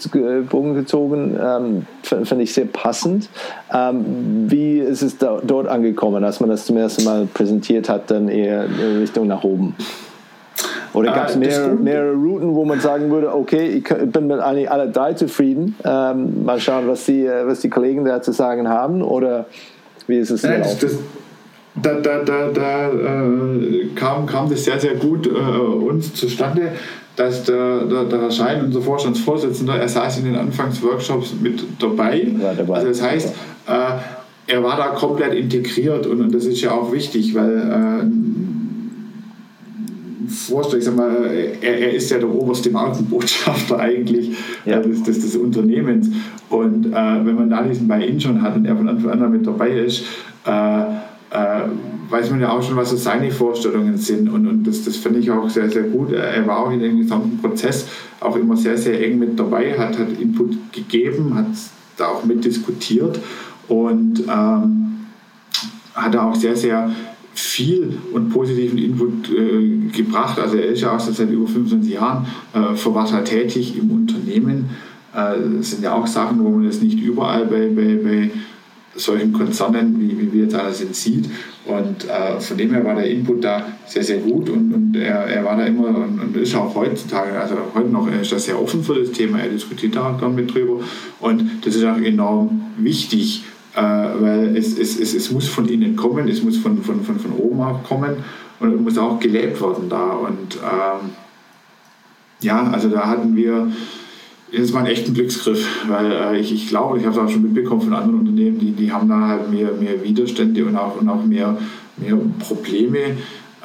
Bogen 0.48 0.74
gezogen, 0.74 1.38
ähm, 1.40 1.86
finde 2.02 2.44
ich 2.44 2.52
sehr 2.52 2.66
passend. 2.66 3.28
Ähm, 3.72 4.46
wie 4.48 4.78
ist 4.78 5.02
es 5.02 5.18
da, 5.18 5.40
dort 5.44 5.68
angekommen, 5.68 6.24
als 6.24 6.40
man 6.40 6.50
das 6.50 6.66
zum 6.66 6.76
ersten 6.76 7.04
Mal 7.04 7.26
präsentiert 7.32 7.88
hat, 7.88 8.10
dann 8.10 8.28
eher 8.28 8.64
in 8.64 8.98
Richtung 8.98 9.26
nach 9.26 9.44
oben? 9.44 9.74
Oder 10.94 11.12
gab 11.12 11.28
es 11.28 11.36
mehrere, 11.36 11.74
mehrere 11.74 12.12
Routen, 12.12 12.54
wo 12.54 12.64
man 12.64 12.80
sagen 12.80 13.10
würde, 13.10 13.34
okay, 13.34 13.66
ich 13.68 13.84
bin 14.12 14.26
mit 14.26 14.40
eigentlich 14.40 14.70
alle 14.70 14.90
drei 14.90 15.14
zufrieden. 15.14 15.74
Ähm, 15.84 16.44
mal 16.44 16.60
schauen, 16.60 16.86
was 16.86 17.06
die, 17.06 17.24
äh, 17.24 17.46
was 17.46 17.60
die 17.60 17.70
Kollegen 17.70 18.04
da 18.04 18.20
zu 18.20 18.32
sagen 18.32 18.68
haben. 18.68 19.02
Oder 19.02 19.46
wie 20.06 20.18
ist 20.18 20.30
es 20.30 20.42
Nein, 20.42 20.60
das, 20.60 20.98
da, 21.74 21.94
da, 21.94 22.22
da, 22.22 22.48
da 22.48 22.88
äh, 22.90 23.86
kam, 23.94 24.26
kam 24.26 24.50
das 24.50 24.64
sehr, 24.64 24.78
sehr 24.78 24.94
gut 24.94 25.26
äh, 25.26 25.30
uns 25.30 26.14
zustande. 26.14 26.72
dass 27.16 27.44
der, 27.44 27.84
der, 27.84 28.04
der 28.04 28.30
Schein, 28.30 28.64
unser 28.64 28.80
Vorstandsvorsitzender, 28.80 29.76
er 29.76 29.88
saß 29.88 30.20
in 30.20 30.24
den 30.24 30.36
Anfangsworkshops 30.36 31.34
mit 31.42 31.62
dabei. 31.78 32.26
dabei. 32.56 32.74
Also 32.74 32.88
das 32.88 33.02
heißt, 33.02 33.34
äh, 33.66 33.72
er 34.46 34.62
war 34.62 34.76
da 34.76 34.88
komplett 34.88 35.34
integriert 35.34 36.06
und, 36.06 36.20
und 36.20 36.34
das 36.34 36.46
ist 36.46 36.60
ja 36.62 36.72
auch 36.72 36.90
wichtig, 36.92 37.34
weil 37.34 37.58
äh, 37.58 38.06
Vorstand, 40.28 40.78
ich 40.78 40.84
sag 40.86 40.96
mal, 40.96 41.30
er, 41.60 41.78
er, 41.78 41.92
ist 41.92 42.10
ja 42.10 42.18
der 42.18 42.28
oberste 42.28 42.70
Markenbotschafter 42.70 43.78
eigentlich 43.80 44.30
ja. 44.64 44.78
äh, 44.78 44.82
des, 44.82 45.02
des, 45.02 45.20
des, 45.20 45.36
Unternehmens. 45.36 46.08
Und 46.48 46.86
äh, 46.86 46.92
wenn 46.92 47.34
man 47.34 47.50
da 47.50 47.62
diesen 47.62 47.86
Buy-in 47.86 48.20
schon 48.20 48.40
hat 48.40 48.56
und 48.56 48.64
er 48.64 48.76
von 48.76 48.88
Anfang 48.88 49.10
an 49.10 49.30
mit 49.30 49.46
dabei 49.46 49.70
ist, 49.70 50.04
äh, 51.32 51.62
weiß 52.10 52.30
man 52.30 52.40
ja 52.40 52.52
auch 52.52 52.62
schon, 52.62 52.76
was 52.76 52.90
so 52.90 52.96
seine 52.96 53.30
Vorstellungen 53.30 53.96
sind. 53.96 54.28
Und, 54.28 54.46
und 54.46 54.64
das, 54.64 54.84
das 54.84 54.96
finde 54.96 55.20
ich 55.20 55.30
auch 55.30 55.48
sehr, 55.48 55.70
sehr 55.70 55.84
gut. 55.84 56.12
Er 56.12 56.46
war 56.46 56.58
auch 56.58 56.70
in 56.70 56.80
dem 56.80 56.98
gesamten 56.98 57.38
Prozess 57.38 57.86
auch 58.20 58.36
immer 58.36 58.56
sehr, 58.56 58.76
sehr 58.76 59.04
eng 59.04 59.18
mit 59.18 59.38
dabei, 59.38 59.78
hat, 59.78 59.98
hat 59.98 60.20
Input 60.20 60.72
gegeben, 60.72 61.34
hat 61.34 61.46
da 61.96 62.08
auch 62.08 62.24
mitdiskutiert 62.24 63.18
und 63.68 64.20
ähm, 64.28 65.06
hat 65.94 66.16
auch 66.16 66.34
sehr, 66.34 66.54
sehr 66.54 66.90
viel 67.34 67.98
und 68.12 68.28
positiven 68.28 68.76
Input 68.76 69.30
äh, 69.30 69.88
gebracht. 69.90 70.38
Also 70.38 70.58
er 70.58 70.66
ist 70.66 70.82
ja 70.82 70.94
auch 70.94 71.00
seit 71.00 71.30
über 71.30 71.46
25 71.46 71.92
Jahren 71.92 72.26
äh, 72.52 72.74
Verwalter 72.74 73.24
tätig 73.24 73.78
im 73.78 73.90
Unternehmen. 73.90 74.70
Äh, 75.14 75.36
das 75.56 75.70
sind 75.70 75.82
ja 75.82 75.94
auch 75.94 76.06
Sachen, 76.06 76.44
wo 76.44 76.50
man 76.50 76.66
das 76.66 76.82
nicht 76.82 77.00
überall 77.00 77.46
bei, 77.46 77.68
bei, 77.68 77.98
bei 78.02 78.30
solchen 78.94 79.32
Konzernen, 79.32 79.98
wie, 79.98 80.18
wie 80.18 80.32
wir 80.32 80.42
jetzt 80.44 80.54
alle 80.54 80.72
sind, 80.72 80.94
sieht. 80.94 81.28
Und 81.64 82.08
äh, 82.08 82.40
von 82.40 82.56
dem 82.56 82.72
her 82.72 82.84
war 82.84 82.94
der 82.94 83.08
Input 83.08 83.44
da 83.44 83.64
sehr, 83.86 84.02
sehr 84.02 84.18
gut 84.18 84.48
und, 84.50 84.72
und 84.72 84.96
er, 84.96 85.26
er 85.26 85.44
war 85.44 85.56
da 85.56 85.64
immer 85.64 85.88
und, 85.88 86.20
und 86.20 86.36
ist 86.36 86.54
auch 86.54 86.74
heutzutage, 86.74 87.38
also 87.38 87.54
heute 87.74 87.88
noch, 87.88 88.08
er 88.08 88.20
ist 88.20 88.32
da 88.32 88.38
sehr 88.38 88.60
offen 88.60 88.82
für 88.82 88.94
das 88.94 89.12
Thema, 89.12 89.38
er 89.38 89.48
diskutiert 89.48 89.94
da 89.94 90.16
gern 90.18 90.34
mit 90.34 90.52
drüber 90.52 90.80
und 91.20 91.64
das 91.64 91.76
ist 91.76 91.84
auch 91.84 91.98
enorm 91.98 92.62
wichtig, 92.78 93.44
äh, 93.74 93.80
weil 93.80 94.56
es, 94.56 94.76
es, 94.76 94.98
es, 94.98 95.14
es 95.14 95.30
muss 95.30 95.46
von 95.46 95.68
innen 95.68 95.94
kommen, 95.94 96.28
es 96.28 96.42
muss 96.42 96.56
von, 96.56 96.82
von, 96.82 97.02
von, 97.02 97.18
von 97.18 97.32
oben 97.32 97.60
auch 97.60 97.82
kommen 97.84 98.16
und 98.58 98.74
es 98.74 98.80
muss 98.80 98.98
auch 98.98 99.20
gelebt 99.20 99.60
werden 99.62 99.88
da 99.88 100.10
und 100.10 100.56
ähm, 100.56 101.10
ja, 102.40 102.70
also 102.72 102.88
da 102.88 103.06
hatten 103.06 103.36
wir 103.36 103.68
das 104.60 104.72
war 104.72 104.80
ein 104.80 104.86
echter 104.86 105.12
Glücksgriff, 105.12 105.66
weil 105.88 106.12
äh, 106.12 106.38
ich, 106.38 106.52
ich 106.52 106.68
glaube, 106.68 106.98
ich 106.98 107.06
habe 107.06 107.16
es 107.16 107.22
auch 107.22 107.28
schon 107.28 107.42
mitbekommen 107.42 107.82
von 107.82 107.94
anderen 107.94 108.20
Unternehmen, 108.20 108.58
die, 108.58 108.72
die 108.72 108.92
haben 108.92 109.08
da 109.08 109.28
halt 109.28 109.50
mehr, 109.50 109.72
mehr 109.72 110.02
Widerstände 110.02 110.64
und 110.64 110.76
auch, 110.76 111.00
und 111.00 111.08
auch 111.08 111.24
mehr, 111.24 111.56
mehr 111.96 112.16
Probleme, 112.38 112.98
äh, 112.98 113.64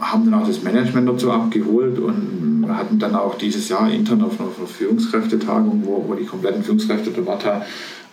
haben 0.00 0.24
dann 0.24 0.34
auch 0.34 0.46
das 0.46 0.62
Management 0.62 1.08
dazu 1.08 1.30
abgeholt 1.30 1.98
und 1.98 2.64
hatten 2.68 2.98
dann 2.98 3.14
auch 3.14 3.36
dieses 3.36 3.68
Jahr 3.68 3.90
intern 3.90 4.22
auf 4.22 4.40
einer 4.40 4.50
Führungskräftetagung, 4.66 5.82
wo, 5.84 6.04
wo 6.08 6.14
die 6.14 6.24
kompletten 6.24 6.62
Führungskräfte 6.62 7.10
der 7.10 7.26
Wata 7.26 7.62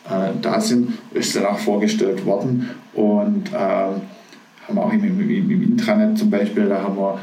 äh, 0.09 0.31
da 0.41 0.59
sind, 0.59 0.93
ist 1.13 1.35
dann 1.35 1.45
auch 1.45 1.59
vorgestellt 1.59 2.25
worden 2.25 2.69
und 2.93 3.53
äh, 3.53 3.55
haben 3.55 4.77
auch 4.77 4.91
im, 4.91 5.03
im, 5.03 5.29
im 5.29 5.63
Intranet 5.63 6.17
zum 6.17 6.29
Beispiel, 6.29 6.67
da 6.67 6.81
haben 6.81 6.97
wir 6.97 7.19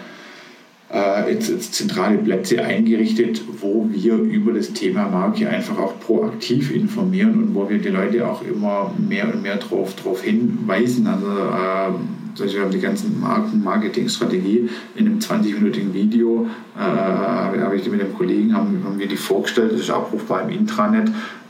jetzt, 1.29 1.51
jetzt, 1.51 1.75
zentrale 1.75 2.19
Plätze 2.19 2.63
eingerichtet, 2.63 3.43
wo 3.61 3.89
wir 3.91 4.15
über 4.15 4.53
das 4.53 4.73
Thema 4.73 5.09
Marke 5.09 5.49
einfach 5.49 5.79
auch 5.79 5.99
proaktiv 6.01 6.75
informieren 6.75 7.35
und 7.43 7.55
wo 7.55 7.69
wir 7.69 7.79
die 7.79 7.89
Leute 7.89 8.27
auch 8.27 8.43
immer 8.43 8.95
mehr 8.97 9.33
und 9.33 9.43
mehr 9.43 9.57
darauf 9.57 9.97
drauf 9.97 10.23
hinweisen. 10.23 11.07
Also 11.07 11.27
äh, 11.27 12.53
wir 12.53 12.61
haben 12.63 12.71
die 12.71 12.81
ganzen 12.81 13.19
Marken-Marketing-Strategie 13.21 14.69
in 14.95 15.07
einem 15.07 15.19
20-minütigen 15.19 15.93
Video, 15.93 16.47
äh, 16.77 16.81
habe 16.81 17.77
ich 17.77 17.91
mit 17.91 18.01
dem 18.01 18.15
Kollegen, 18.15 18.55
haben, 18.55 18.83
haben 18.85 18.99
wir 18.99 19.09
die 19.09 19.17
vorgestellt, 19.17 19.73
das 19.73 19.81
ist 19.81 19.91
abrufbar 19.91 20.43
im 20.43 20.51
Intranet 20.51 21.09
äh, 21.09 21.46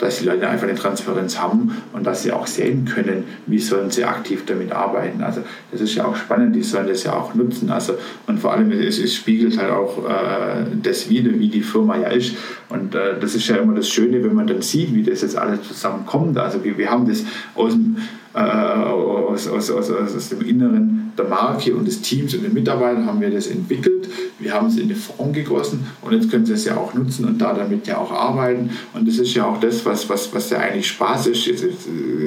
dass 0.00 0.18
die 0.18 0.24
Leute 0.24 0.48
einfach 0.48 0.66
eine 0.66 0.76
Transparenz 0.76 1.38
haben 1.38 1.76
und 1.92 2.06
dass 2.06 2.22
sie 2.22 2.32
auch 2.32 2.46
sehen 2.46 2.84
können, 2.84 3.24
wie 3.46 3.58
sollen 3.58 3.90
sie 3.90 4.04
aktiv 4.04 4.44
damit 4.46 4.72
arbeiten. 4.72 5.22
Also 5.22 5.42
das 5.70 5.80
ist 5.80 5.94
ja 5.94 6.06
auch 6.06 6.16
spannend, 6.16 6.56
die 6.56 6.62
sollen 6.62 6.88
das 6.88 7.04
ja 7.04 7.14
auch 7.14 7.34
nutzen. 7.34 7.70
Also, 7.70 7.94
und 8.26 8.40
vor 8.40 8.52
allem, 8.52 8.72
es, 8.72 8.98
es 8.98 9.14
spiegelt 9.14 9.58
halt 9.58 9.70
auch 9.70 9.98
äh, 10.08 10.64
das 10.82 11.08
wieder, 11.08 11.30
wie 11.38 11.48
die 11.48 11.62
Firma 11.62 11.96
ja 11.96 12.08
ist. 12.08 12.34
Und 12.68 12.94
äh, 12.94 13.18
das 13.20 13.34
ist 13.34 13.48
ja 13.48 13.56
immer 13.56 13.74
das 13.74 13.88
Schöne, 13.88 14.22
wenn 14.24 14.34
man 14.34 14.46
dann 14.46 14.62
sieht, 14.62 14.94
wie 14.94 15.02
das 15.02 15.22
jetzt 15.22 15.36
alles 15.36 15.62
zusammenkommt. 15.62 16.36
Also 16.38 16.62
wir, 16.64 16.76
wir 16.78 16.90
haben 16.90 17.06
das 17.06 17.24
aus 17.54 17.72
dem, 17.72 17.96
äh, 18.34 18.38
aus, 18.38 19.48
aus, 19.48 19.70
aus, 19.70 19.90
aus 19.90 20.28
dem 20.30 20.40
Inneren 20.42 21.03
der 21.16 21.26
Marke 21.26 21.74
und 21.74 21.86
des 21.86 22.00
Teams 22.00 22.34
und 22.34 22.42
den 22.42 22.52
Mitarbeitern 22.52 23.06
haben 23.06 23.20
wir 23.20 23.30
das 23.30 23.46
entwickelt. 23.46 24.08
Wir 24.38 24.52
haben 24.52 24.66
es 24.66 24.76
in 24.76 24.84
eine 24.84 24.96
Form 24.96 25.32
gegossen 25.32 25.86
und 26.02 26.12
jetzt 26.12 26.30
können 26.30 26.44
sie 26.44 26.54
es 26.54 26.64
ja 26.64 26.76
auch 26.76 26.94
nutzen 26.94 27.24
und 27.24 27.38
da 27.38 27.54
damit 27.54 27.86
ja 27.86 27.98
auch 27.98 28.10
arbeiten. 28.10 28.70
Und 28.92 29.06
das 29.06 29.18
ist 29.18 29.34
ja 29.34 29.46
auch 29.46 29.60
das, 29.60 29.84
was, 29.86 30.08
was, 30.08 30.34
was 30.34 30.50
ja 30.50 30.58
eigentlich 30.58 30.88
Spaß 30.88 31.28
ist. 31.28 31.46
Es, 31.46 31.62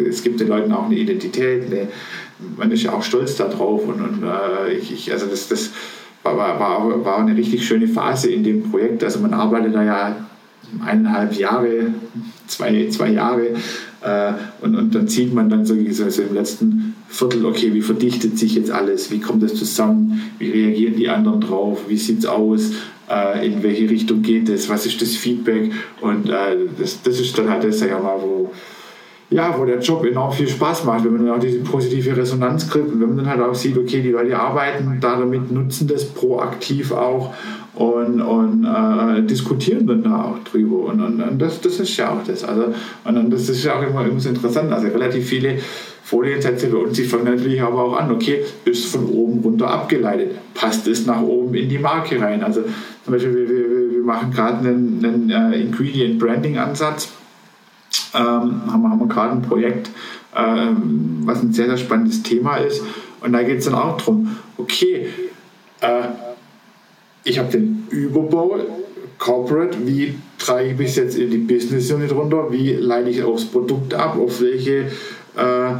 es 0.09 0.23
gibt 0.23 0.39
den 0.39 0.47
Leuten 0.47 0.71
auch 0.71 0.85
eine 0.85 0.95
Identität, 0.95 1.65
eine, 1.65 1.89
man 2.57 2.71
ist 2.71 2.83
ja 2.83 2.93
auch 2.93 3.03
stolz 3.03 3.35
darauf. 3.35 3.85
Und, 3.87 4.01
und 4.01 4.23
äh, 4.23 4.73
ich, 4.73 4.91
ich, 4.91 5.11
also 5.11 5.25
das, 5.25 5.47
das 5.47 5.71
war, 6.23 6.37
war, 6.37 7.05
war 7.05 7.19
eine 7.19 7.35
richtig 7.35 7.65
schöne 7.67 7.87
Phase 7.87 8.31
in 8.31 8.43
dem 8.43 8.69
Projekt. 8.69 9.03
Also 9.03 9.19
man 9.19 9.33
arbeitet 9.33 9.75
da 9.75 9.83
ja 9.83 10.15
eineinhalb 10.85 11.33
Jahre, 11.33 11.93
zwei, 12.47 12.87
zwei 12.89 13.09
Jahre 13.09 13.49
äh, 14.01 14.33
und, 14.61 14.75
und 14.75 14.95
dann 14.95 15.07
sieht 15.07 15.33
man 15.33 15.49
dann 15.49 15.65
so, 15.65 15.75
so 15.91 16.21
im 16.21 16.33
letzten 16.33 16.95
Viertel, 17.09 17.45
okay, 17.45 17.73
wie 17.73 17.81
verdichtet 17.81 18.37
sich 18.37 18.55
jetzt 18.55 18.69
alles, 18.69 19.11
wie 19.11 19.19
kommt 19.19 19.41
das 19.41 19.55
zusammen, 19.55 20.21
wie 20.39 20.49
reagieren 20.49 20.95
die 20.95 21.09
anderen 21.09 21.41
drauf, 21.41 21.85
wie 21.87 21.97
sieht 21.97 22.19
es 22.19 22.25
aus, 22.25 22.71
äh, 23.09 23.47
in 23.47 23.63
welche 23.63 23.89
Richtung 23.89 24.21
geht 24.21 24.49
es, 24.49 24.69
was 24.69 24.85
ist 24.85 25.01
das 25.01 25.15
Feedback 25.15 25.71
und 26.01 26.29
äh, 26.29 26.57
das, 26.77 27.01
das 27.01 27.19
ist 27.19 27.37
dann 27.37 27.49
halt 27.49 27.63
das, 27.63 27.79
ja 27.79 27.97
mal, 27.99 28.17
wo, 28.21 28.51
ja, 29.29 29.57
wo 29.57 29.65
der 29.65 29.79
Job 29.79 30.05
enorm 30.05 30.31
viel 30.31 30.47
Spaß 30.47 30.85
macht, 30.85 31.03
wenn 31.05 31.13
man 31.13 31.25
dann 31.25 31.35
auch 31.35 31.39
diese 31.39 31.59
positive 31.59 32.15
Resonanz 32.15 32.69
kriegt 32.69 32.91
und 32.91 33.01
wenn 33.01 33.09
man 33.09 33.17
dann 33.17 33.29
halt 33.29 33.41
auch 33.41 33.55
sieht, 33.55 33.77
okay, 33.77 34.01
die 34.01 34.11
Leute 34.11 34.37
arbeiten 34.37 34.97
da 35.01 35.17
damit, 35.17 35.51
nutzen 35.51 35.87
das 35.87 36.05
proaktiv 36.05 36.91
auch 36.91 37.33
und, 37.77 38.21
und 38.21 38.65
äh, 38.65 39.21
diskutieren 39.23 39.85
dann 39.85 40.03
da 40.03 40.23
auch 40.23 40.39
drüber. 40.49 40.85
Und, 40.85 41.01
und, 41.01 41.21
und, 41.21 41.39
das, 41.39 41.61
das 41.61 41.79
ist 41.79 41.95
ja 41.97 42.11
auch 42.11 42.23
das. 42.25 42.43
Also, 42.43 42.73
und 43.03 43.29
das 43.29 43.49
ist 43.49 43.63
ja 43.63 43.77
auch 43.77 43.83
immer, 43.83 44.05
immer 44.05 44.19
so 44.19 44.29
interessant. 44.29 44.71
Also 44.71 44.87
relativ 44.87 45.27
viele 45.27 45.59
Foliensätze 46.07 46.73
uns, 46.73 46.95
die 46.95 47.03
fangen 47.03 47.25
natürlich 47.25 47.61
aber 47.61 47.83
auch 47.83 47.97
an, 47.97 48.09
okay, 48.09 48.41
ist 48.63 48.85
von 48.85 49.09
oben 49.09 49.41
runter 49.41 49.67
abgeleitet. 49.67 50.37
Passt 50.53 50.87
es 50.87 51.05
nach 51.05 51.21
oben 51.21 51.53
in 51.53 51.67
die 51.67 51.79
Marke 51.79 52.21
rein? 52.21 52.41
Also 52.45 52.61
zum 53.03 53.13
Beispiel, 53.13 53.35
wir, 53.35 53.49
wir, 53.49 53.91
wir 53.91 54.03
machen 54.03 54.31
gerade 54.31 54.69
einen, 54.69 55.03
einen 55.03 55.51
uh, 55.51 55.53
Ingredient 55.53 56.17
Branding 56.17 56.57
Ansatz. 56.57 57.09
Ähm, 58.13 58.21
haben, 58.21 58.83
wir, 58.83 58.89
haben 58.89 58.99
wir 58.99 59.07
gerade 59.07 59.33
ein 59.33 59.41
Projekt, 59.41 59.89
ähm, 60.33 61.23
was 61.25 61.43
ein 61.43 61.51
sehr, 61.51 61.65
sehr 61.65 61.77
spannendes 61.77 62.23
Thema 62.23 62.55
ist. 62.55 62.83
Und 63.19 63.33
da 63.33 63.43
geht 63.43 63.59
es 63.59 63.65
dann 63.65 63.75
auch 63.75 63.97
darum, 63.97 64.37
okay, 64.57 65.07
äh, 65.81 66.03
ich 67.25 67.37
habe 67.37 67.51
den 67.51 67.85
Überbau 67.89 68.59
Corporate, 69.17 69.77
wie 69.85 70.15
trage 70.39 70.69
ich 70.69 70.77
bis 70.77 70.95
jetzt 70.95 71.17
in 71.17 71.31
die 71.31 71.37
Business 71.39 71.91
Unit 71.91 72.13
runter, 72.13 72.49
wie 72.49 72.75
leite 72.75 73.09
ich 73.09 73.23
aufs 73.23 73.43
Produkt 73.43 73.93
ab, 73.93 74.17
auf 74.17 74.39
welche, 74.39 74.91
äh, 75.35 75.73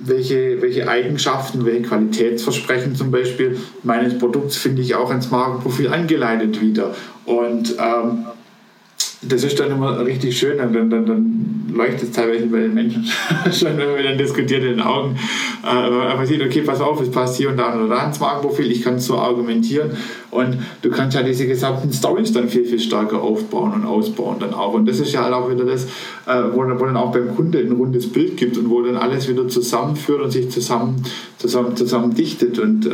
welche, 0.00 0.60
welche 0.62 0.88
Eigenschaften, 0.88 1.64
welche 1.64 1.82
Qualitätsversprechen 1.82 2.96
zum 2.96 3.10
Beispiel 3.10 3.58
meines 3.82 4.18
Produkts 4.18 4.56
finde 4.56 4.82
ich 4.82 4.94
auch 4.94 5.10
ins 5.10 5.30
Markenprofil 5.30 5.88
angeleitet 5.88 6.60
wieder. 6.60 6.94
Und 7.26 7.74
ähm, 7.78 8.26
das 9.22 9.44
ist 9.44 9.60
dann 9.60 9.70
immer 9.70 10.04
richtig 10.04 10.38
schön 10.38 10.58
dann, 10.58 10.72
dann, 10.72 11.06
dann 11.06 11.59
leuchtet 11.74 12.02
es 12.02 12.12
teilweise 12.12 12.46
bei 12.46 12.60
den 12.60 12.74
Menschen 12.74 13.04
schon, 13.52 13.76
wenn 13.76 13.94
man 13.94 14.04
dann 14.04 14.18
diskutiert 14.18 14.62
in 14.62 14.70
den 14.70 14.80
Augen. 14.80 15.16
Äh, 15.64 16.16
man 16.16 16.26
sieht, 16.26 16.42
okay, 16.42 16.62
pass 16.62 16.80
auf, 16.80 17.00
es 17.00 17.10
passt 17.10 17.36
hier 17.36 17.50
und 17.50 17.56
da 17.56 17.72
und 17.72 17.88
da 17.88 18.06
ins 18.06 18.20
Markenprofil, 18.20 18.70
ich 18.70 18.82
kann 18.82 18.98
so 18.98 19.16
argumentieren 19.18 19.90
und 20.30 20.58
du 20.82 20.90
kannst 20.90 21.16
ja 21.16 21.22
diese 21.22 21.46
gesamten 21.46 21.92
Stories 21.92 22.32
dann 22.32 22.48
viel, 22.48 22.64
viel 22.64 22.78
stärker 22.78 23.20
aufbauen 23.20 23.72
und 23.72 23.84
ausbauen 23.84 24.36
dann 24.38 24.54
auch. 24.54 24.74
Und 24.74 24.88
das 24.88 25.00
ist 25.00 25.12
ja 25.12 25.24
halt 25.24 25.34
auch 25.34 25.50
wieder 25.50 25.64
das, 25.64 25.84
äh, 26.26 26.42
wo, 26.52 26.58
wo 26.58 26.84
dann 26.84 26.96
auch 26.96 27.12
beim 27.12 27.34
Kunde 27.34 27.58
ein 27.58 27.72
rundes 27.72 28.10
Bild 28.12 28.36
gibt 28.36 28.56
und 28.56 28.70
wo 28.70 28.80
dann 28.82 28.96
alles 28.96 29.28
wieder 29.28 29.48
zusammenführt 29.48 30.22
und 30.22 30.30
sich 30.30 30.48
zusammen, 30.50 31.02
zusammen, 31.38 31.76
zusammen 31.76 32.14
dichtet. 32.14 32.58
Und 32.58 32.86
äh, 32.86 32.90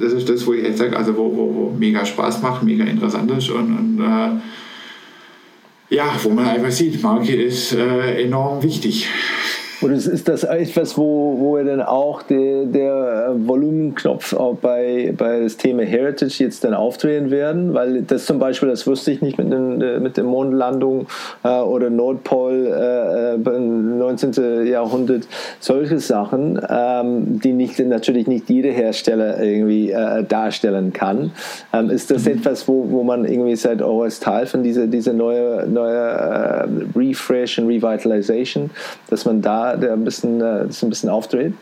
das 0.00 0.12
ist 0.12 0.28
das, 0.28 0.46
wo 0.46 0.54
ich 0.54 0.64
jetzt 0.64 0.78
sage, 0.78 0.96
also 0.96 1.16
wo, 1.16 1.36
wo, 1.36 1.54
wo 1.54 1.76
mega 1.78 2.06
Spaß 2.06 2.42
macht, 2.42 2.62
mega 2.62 2.84
interessant 2.84 3.30
ist 3.30 3.50
und, 3.50 3.76
und 3.76 4.00
äh, 4.00 4.40
ja, 5.92 6.18
wo 6.22 6.30
man 6.30 6.46
einfach 6.46 6.70
sieht, 6.70 7.02
Marke 7.02 7.34
ist 7.34 7.72
äh, 7.72 8.22
enorm 8.22 8.62
wichtig. 8.62 9.08
Und 9.82 9.92
ist 9.92 10.28
das 10.28 10.44
etwas, 10.44 10.96
wo, 10.96 11.36
wo 11.38 11.56
er 11.56 11.64
dann 11.64 11.82
auch 11.82 12.22
der, 12.22 12.66
der 12.66 13.34
Volumenknopf 13.36 14.32
auch 14.32 14.56
bei, 14.56 15.12
bei 15.16 15.40
das 15.40 15.56
Thema 15.56 15.82
Heritage 15.82 16.44
jetzt 16.44 16.62
dann 16.62 16.72
aufdrehen 16.72 17.30
werden? 17.30 17.74
Weil 17.74 18.02
das 18.02 18.26
zum 18.26 18.38
Beispiel, 18.38 18.68
das 18.68 18.86
wusste 18.86 19.10
ich 19.10 19.22
nicht 19.22 19.38
mit, 19.38 19.52
den, 19.52 20.02
mit 20.02 20.16
der 20.16 20.24
Mondlandung 20.24 21.06
äh, 21.42 21.48
oder 21.48 21.90
Nordpol 21.90 22.66
äh, 22.66 23.34
im 23.34 23.98
19. 23.98 24.66
Jahrhundert, 24.66 25.24
solche 25.58 25.98
Sachen, 25.98 26.60
ähm, 26.68 27.40
die 27.40 27.52
nicht, 27.52 27.78
natürlich 27.80 28.28
nicht 28.28 28.48
jeder 28.48 28.70
Hersteller 28.70 29.42
irgendwie 29.42 29.90
äh, 29.90 30.22
darstellen 30.22 30.92
kann. 30.92 31.32
Ähm, 31.72 31.90
ist 31.90 32.10
das 32.10 32.26
mhm. 32.26 32.32
etwas, 32.32 32.68
wo, 32.68 32.88
wo 32.90 33.02
man 33.02 33.24
irgendwie 33.24 33.56
sagt, 33.56 33.82
oh, 33.82 34.02
als 34.02 34.20
Teil 34.20 34.46
von 34.46 34.62
dieser, 34.62 34.86
dieser 34.86 35.12
neue, 35.12 35.66
neue 35.66 35.98
äh, 35.98 36.68
Refresh 36.96 37.58
und 37.58 37.66
Revitalization, 37.66 38.70
dass 39.08 39.24
man 39.24 39.42
da 39.42 39.71
ein 39.72 40.04
bisschen, 40.04 40.40
äh, 40.40 40.66
das 40.66 40.82
ein 40.82 40.90
bisschen 40.90 41.10
aufdreht? 41.10 41.54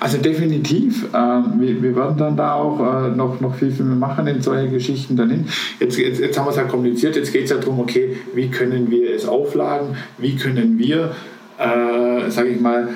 Also 0.00 0.18
definitiv. 0.18 1.06
Ähm, 1.14 1.54
wir, 1.56 1.82
wir, 1.82 1.96
werden 1.96 2.16
dann 2.16 2.36
da 2.36 2.54
auch 2.54 2.78
äh, 2.80 3.08
noch, 3.10 3.40
noch 3.40 3.54
viel, 3.54 3.70
viel 3.70 3.84
mehr 3.84 3.96
machen 3.96 4.26
in 4.26 4.40
solche 4.40 4.68
Geschichten 4.68 5.16
dann 5.16 5.30
hin. 5.30 5.46
Jetzt, 5.80 5.98
jetzt, 5.98 6.20
jetzt 6.20 6.38
haben 6.38 6.46
wir 6.46 6.50
es 6.50 6.56
ja 6.56 6.64
kommuniziert, 6.64 7.16
jetzt 7.16 7.32
geht 7.32 7.44
es 7.44 7.50
ja 7.50 7.56
darum, 7.56 7.80
okay, 7.80 8.16
wie 8.34 8.48
können 8.48 8.90
wir 8.90 9.14
es 9.14 9.26
aufladen, 9.26 9.96
wie 10.16 10.36
können 10.36 10.78
wir, 10.78 11.12
äh, 11.58 12.30
sage 12.30 12.48
ich 12.50 12.60
mal, 12.60 12.88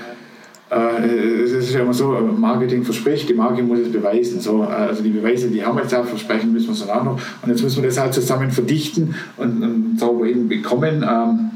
äh, 0.73 1.43
es 1.43 1.53
ist 1.53 1.75
ja 1.75 1.81
immer 1.81 1.93
so, 1.93 2.13
Marketing 2.13 2.83
verspricht, 2.83 3.29
die 3.29 3.35
Marke 3.35 3.63
muss 3.63 3.81
es 3.81 3.93
beweisen. 3.93 4.41
So, 4.41 4.63
äh, 4.63 4.67
also 4.67 5.03
die 5.03 5.11
Beweise, 5.11 5.49
die 5.49 5.63
haben 5.63 5.77
wir 5.77 5.83
jetzt 5.83 5.93
ja, 5.93 6.03
versprechen 6.03 6.53
müssen 6.53 6.69
wir 6.69 6.75
es 6.75 6.89
auch 6.89 7.05
noch. 7.05 7.21
Und 7.43 7.49
jetzt 7.49 7.63
müssen 7.63 7.83
wir 7.83 7.89
das 7.91 8.01
halt 8.01 8.15
zusammen 8.15 8.51
verdichten 8.51 9.15
und, 9.37 9.63
und 9.63 10.01
sauber 10.01 10.27
hinbekommen. 10.27 11.03
Ähm, 11.03 11.51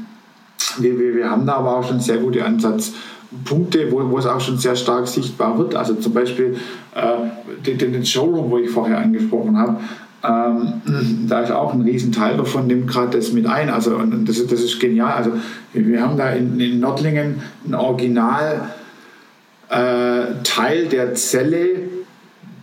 wir, 0.79 0.99
wir, 0.99 1.15
wir 1.15 1.29
haben 1.29 1.45
da 1.45 1.55
aber 1.55 1.77
auch 1.77 1.87
schon 1.87 1.99
sehr 1.99 2.17
gute 2.17 2.43
Ansatzpunkte, 2.43 3.91
wo, 3.91 4.09
wo 4.09 4.17
es 4.17 4.25
auch 4.25 4.41
schon 4.41 4.57
sehr 4.57 4.75
stark 4.75 5.07
sichtbar 5.07 5.57
wird. 5.57 5.75
Also 5.75 5.95
zum 5.95 6.13
Beispiel 6.13 6.57
äh, 6.95 7.71
den, 7.75 7.93
den 7.93 8.05
Showroom, 8.05 8.51
wo 8.51 8.57
ich 8.57 8.69
vorher 8.69 8.99
angesprochen 8.99 9.57
habe, 9.57 9.77
ähm, 10.23 10.81
da 11.27 11.41
ist 11.41 11.51
auch 11.51 11.73
ein 11.73 11.81
Riesenteil 11.81 12.37
davon, 12.37 12.67
nimmt 12.67 12.87
gerade 12.87 13.17
das 13.17 13.31
mit 13.31 13.45
ein. 13.45 13.69
Also 13.69 13.95
und 13.95 14.27
das, 14.27 14.45
das 14.45 14.61
ist 14.61 14.79
genial. 14.79 15.13
Also 15.13 15.31
wir 15.73 16.01
haben 16.01 16.17
da 16.17 16.29
in, 16.31 16.59
in 16.59 16.79
Nördlingen 16.79 17.41
ein 17.65 17.75
Original 17.75 18.69
äh, 19.69 20.43
Teil 20.43 20.87
der 20.87 21.13
Zelle, 21.13 21.86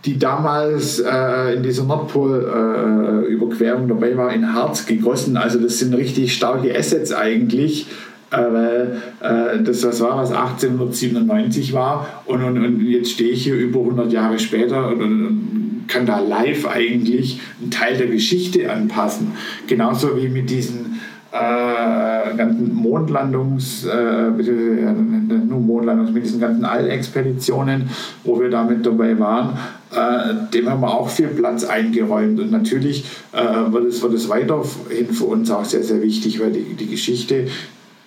die 0.05 0.19
damals 0.19 0.99
äh, 0.99 1.55
in 1.55 1.63
dieser 1.63 1.83
Nordpol-Überquerung 1.83 3.85
äh, 3.85 3.87
dabei 3.87 4.17
war, 4.17 4.33
in 4.33 4.53
Harz 4.53 4.85
gegossen. 4.85 5.37
Also 5.37 5.59
das 5.59 5.79
sind 5.79 5.95
richtig 5.95 6.33
starke 6.33 6.77
Assets 6.77 7.11
eigentlich. 7.11 7.87
Äh, 8.31 8.37
weil 8.37 9.01
äh, 9.21 9.63
das, 9.63 9.81
das 9.81 10.01
war, 10.01 10.17
was 10.17 10.31
1897 10.31 11.73
war 11.73 12.23
und, 12.25 12.43
und, 12.43 12.57
und 12.57 12.81
jetzt 12.81 13.11
stehe 13.11 13.29
ich 13.29 13.43
hier 13.43 13.55
über 13.55 13.81
100 13.81 14.11
Jahre 14.11 14.39
später 14.39 14.87
und, 14.87 15.01
und 15.01 15.85
kann 15.87 16.07
da 16.07 16.19
live 16.19 16.67
eigentlich 16.67 17.39
einen 17.61 17.69
Teil 17.69 17.97
der 17.97 18.07
Geschichte 18.07 18.71
anpassen. 18.71 19.33
Genauso 19.67 20.17
wie 20.17 20.27
mit 20.27 20.49
diesen 20.49 20.99
äh, 21.31 22.35
ganzen 22.35 22.73
Mondlandungs, 22.73 23.85
äh, 23.85 24.31
nur 24.31 25.59
Mondlandungs, 25.59 26.11
mit 26.11 26.23
diesen 26.23 26.39
ganzen 26.39 26.65
Allexpeditionen, 26.65 27.89
wo 28.23 28.39
wir 28.39 28.49
damit 28.49 28.85
dabei 28.85 29.19
waren, 29.19 29.57
äh, 29.95 30.33
dem 30.53 30.69
haben 30.69 30.81
wir 30.81 30.93
auch 30.93 31.09
viel 31.09 31.27
Platz 31.27 31.63
eingeräumt. 31.63 32.39
Und 32.39 32.51
natürlich 32.51 33.05
äh, 33.31 33.71
wird, 33.71 33.85
es, 33.85 34.01
wird 34.01 34.13
es 34.13 34.29
weiterhin 34.29 35.11
für 35.11 35.25
uns 35.25 35.49
auch 35.51 35.65
sehr, 35.65 35.83
sehr 35.83 36.01
wichtig, 36.01 36.39
weil 36.39 36.51
die, 36.51 36.75
die 36.75 36.87
Geschichte, 36.87 37.47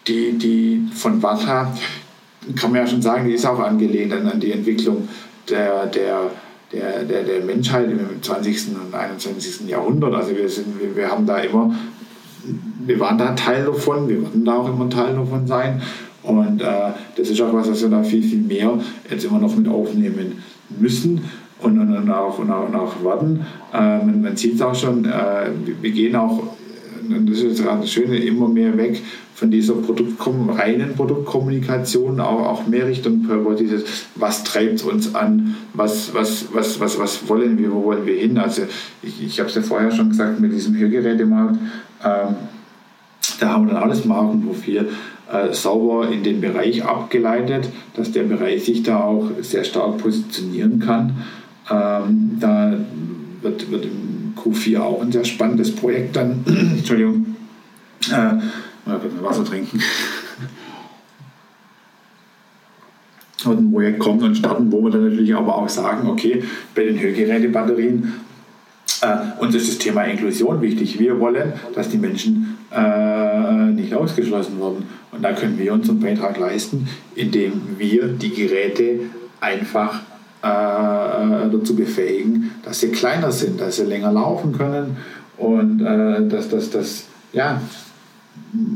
die, 0.07 0.33
die 0.33 0.89
von 0.95 1.23
Vata, 1.23 1.75
kann 2.57 2.71
man 2.73 2.81
ja 2.81 2.87
schon 2.87 3.03
sagen, 3.03 3.27
die 3.29 3.35
ist 3.35 3.47
auch 3.47 3.59
angelehnt 3.59 4.13
an 4.13 4.41
die 4.41 4.53
Entwicklung 4.53 5.09
der, 5.49 5.87
der 5.87 6.31
der, 6.71 7.03
der, 7.03 7.23
der 7.23 7.43
Menschheit 7.45 7.91
im 7.91 8.23
20. 8.23 8.77
und 8.77 8.95
21. 8.95 9.67
Jahrhundert. 9.71 10.15
Also 10.15 10.37
wir, 10.37 10.47
sind, 10.51 10.79
wir, 10.79 10.95
wir 10.95 11.11
haben 11.11 11.25
da 11.25 11.39
immer 11.39 11.75
wir 12.85 13.01
waren 13.01 13.19
da 13.19 13.33
Teil 13.33 13.65
davon, 13.65 14.09
wir 14.09 14.23
werden 14.23 14.45
da 14.45 14.57
auch 14.57 14.69
immer 14.69 14.89
Teil 14.89 15.15
davon 15.15 15.47
sein. 15.47 15.83
Und 16.23 16.61
äh, 16.61 16.93
das 17.17 17.31
ist 17.31 17.41
auch 17.41 17.53
was, 17.53 17.71
was 17.71 17.83
wir 17.83 17.89
da 17.89 18.03
viel, 18.03 18.23
viel 18.23 18.41
mehr 18.41 18.79
jetzt 19.09 19.25
immer 19.25 19.39
noch 19.39 19.55
mit 19.57 19.69
aufnehmen 19.69 20.43
müssen 20.79 21.25
und, 21.61 21.79
und, 21.79 21.97
und, 21.97 22.11
auch, 22.11 22.39
und, 22.39 22.51
auch, 22.51 22.69
und 22.69 22.75
auch 22.75 23.05
werden. 23.05 23.47
Äh, 23.73 24.05
man, 24.05 24.37
sieht 24.37 24.55
es 24.55 24.63
auch 24.63 24.75
schon, 24.75 25.05
äh, 25.05 25.51
wir 25.81 25.91
gehen 25.91 26.17
auch, 26.17 26.43
und 27.09 27.31
das 27.31 27.41
ist 27.41 27.63
gerade 27.63 27.81
das 27.81 27.91
Schöne, 27.91 28.19
immer 28.19 28.49
mehr 28.49 28.77
weg 28.77 29.03
von 29.39 29.53
dieser 29.53 29.75
Produkt 29.75 30.15
reinen 30.59 30.95
Produktkommunikation, 30.97 32.19
auch, 32.19 32.45
auch 32.47 32.67
mehr 32.67 32.89
Richtung 32.89 33.25
dieses, 33.57 33.85
was 34.17 34.43
treibt 34.43 34.83
uns 34.83 35.15
an, 35.15 35.55
was, 35.75 36.13
was, 36.13 36.47
was, 36.53 36.81
was, 36.81 36.99
was 36.99 37.29
wollen 37.29 37.57
wir, 37.57 37.73
wo 37.73 37.85
wollen 37.85 38.05
wir 38.05 38.17
hin. 38.17 38.37
Also 38.37 38.63
ich, 39.01 39.23
ich 39.25 39.39
habe 39.39 39.49
es 39.49 39.55
ja 39.55 39.63
vorher 39.63 39.93
schon 39.93 40.09
gesagt 40.09 40.41
mit 40.41 40.53
diesem 40.53 40.77
Hörgerätemarkt. 40.77 41.57
Ähm, 42.05 42.35
da 43.39 43.49
haben 43.51 43.67
wir 43.67 43.75
dann 43.75 43.83
alles 43.85 44.05
Markenprofil 44.05 44.89
äh, 45.33 45.53
sauber 45.53 46.09
in 46.11 46.25
den 46.25 46.41
Bereich 46.41 46.85
abgeleitet, 46.85 47.69
dass 47.95 48.11
der 48.11 48.25
Bereich 48.25 48.65
sich 48.65 48.83
da 48.83 49.01
auch 49.01 49.31
sehr 49.41 49.63
stark 49.63 49.99
positionieren 49.99 50.81
kann. 50.81 51.25
Ähm, 51.71 52.37
da 52.41 52.73
wird, 53.43 53.71
wird 53.71 53.85
im 53.85 54.35
Q4 54.37 54.81
auch 54.81 55.03
ein 55.03 55.13
sehr 55.13 55.25
spannendes 55.25 55.75
Projekt 55.75 56.17
dann. 56.17 56.45
Entschuldigung. 56.47 57.37
Äh, 58.11 58.35
mal 58.87 59.01
Wasser 59.21 59.45
trinken. 59.45 59.81
und 63.45 63.59
ein 63.59 63.71
Projekt 63.73 63.99
kommt 63.99 64.23
und 64.23 64.37
starten, 64.37 64.73
wo 64.73 64.83
wir 64.83 64.91
dann 64.91 65.09
natürlich 65.09 65.35
aber 65.35 65.57
auch 65.57 65.69
sagen, 65.69 66.09
okay, 66.09 66.43
bei 66.75 66.85
den 66.85 66.99
Hörgerätebatterien 66.99 68.15
äh, 69.01 69.41
uns 69.41 69.55
ist 69.55 69.69
das 69.69 69.79
Thema 69.79 70.03
Inklusion 70.05 70.61
wichtig. 70.61 70.99
Wir 70.99 71.19
wollen, 71.21 71.53
dass 71.75 71.89
die 71.89 71.99
Menschen 71.99 72.59
äh, 72.75 73.67
nicht 73.71 73.95
ausgeschlossen 73.95 74.59
werden. 74.59 74.85
Und 75.13 75.23
da 75.23 75.33
können 75.33 75.59
wir 75.59 75.73
unseren 75.73 76.01
Beitrag 76.01 76.39
leisten, 76.39 76.89
indem 77.15 77.79
wir 77.79 78.09
die 78.09 78.31
Geräte 78.31 79.01
einfach 79.41 80.01
dazu 80.43 81.75
befähigen, 81.75 82.53
dass 82.65 82.81
sie 82.81 82.89
kleiner 82.89 83.33
sind, 83.33 83.61
dass 83.61 83.77
sie 83.77 83.85
länger 83.85 84.13
laufen 84.13 84.53
können 84.53 84.97
und 85.37 85.81
äh, 85.81 86.29
dass 86.29 86.71
das, 86.71 87.05
ja, 87.33 87.61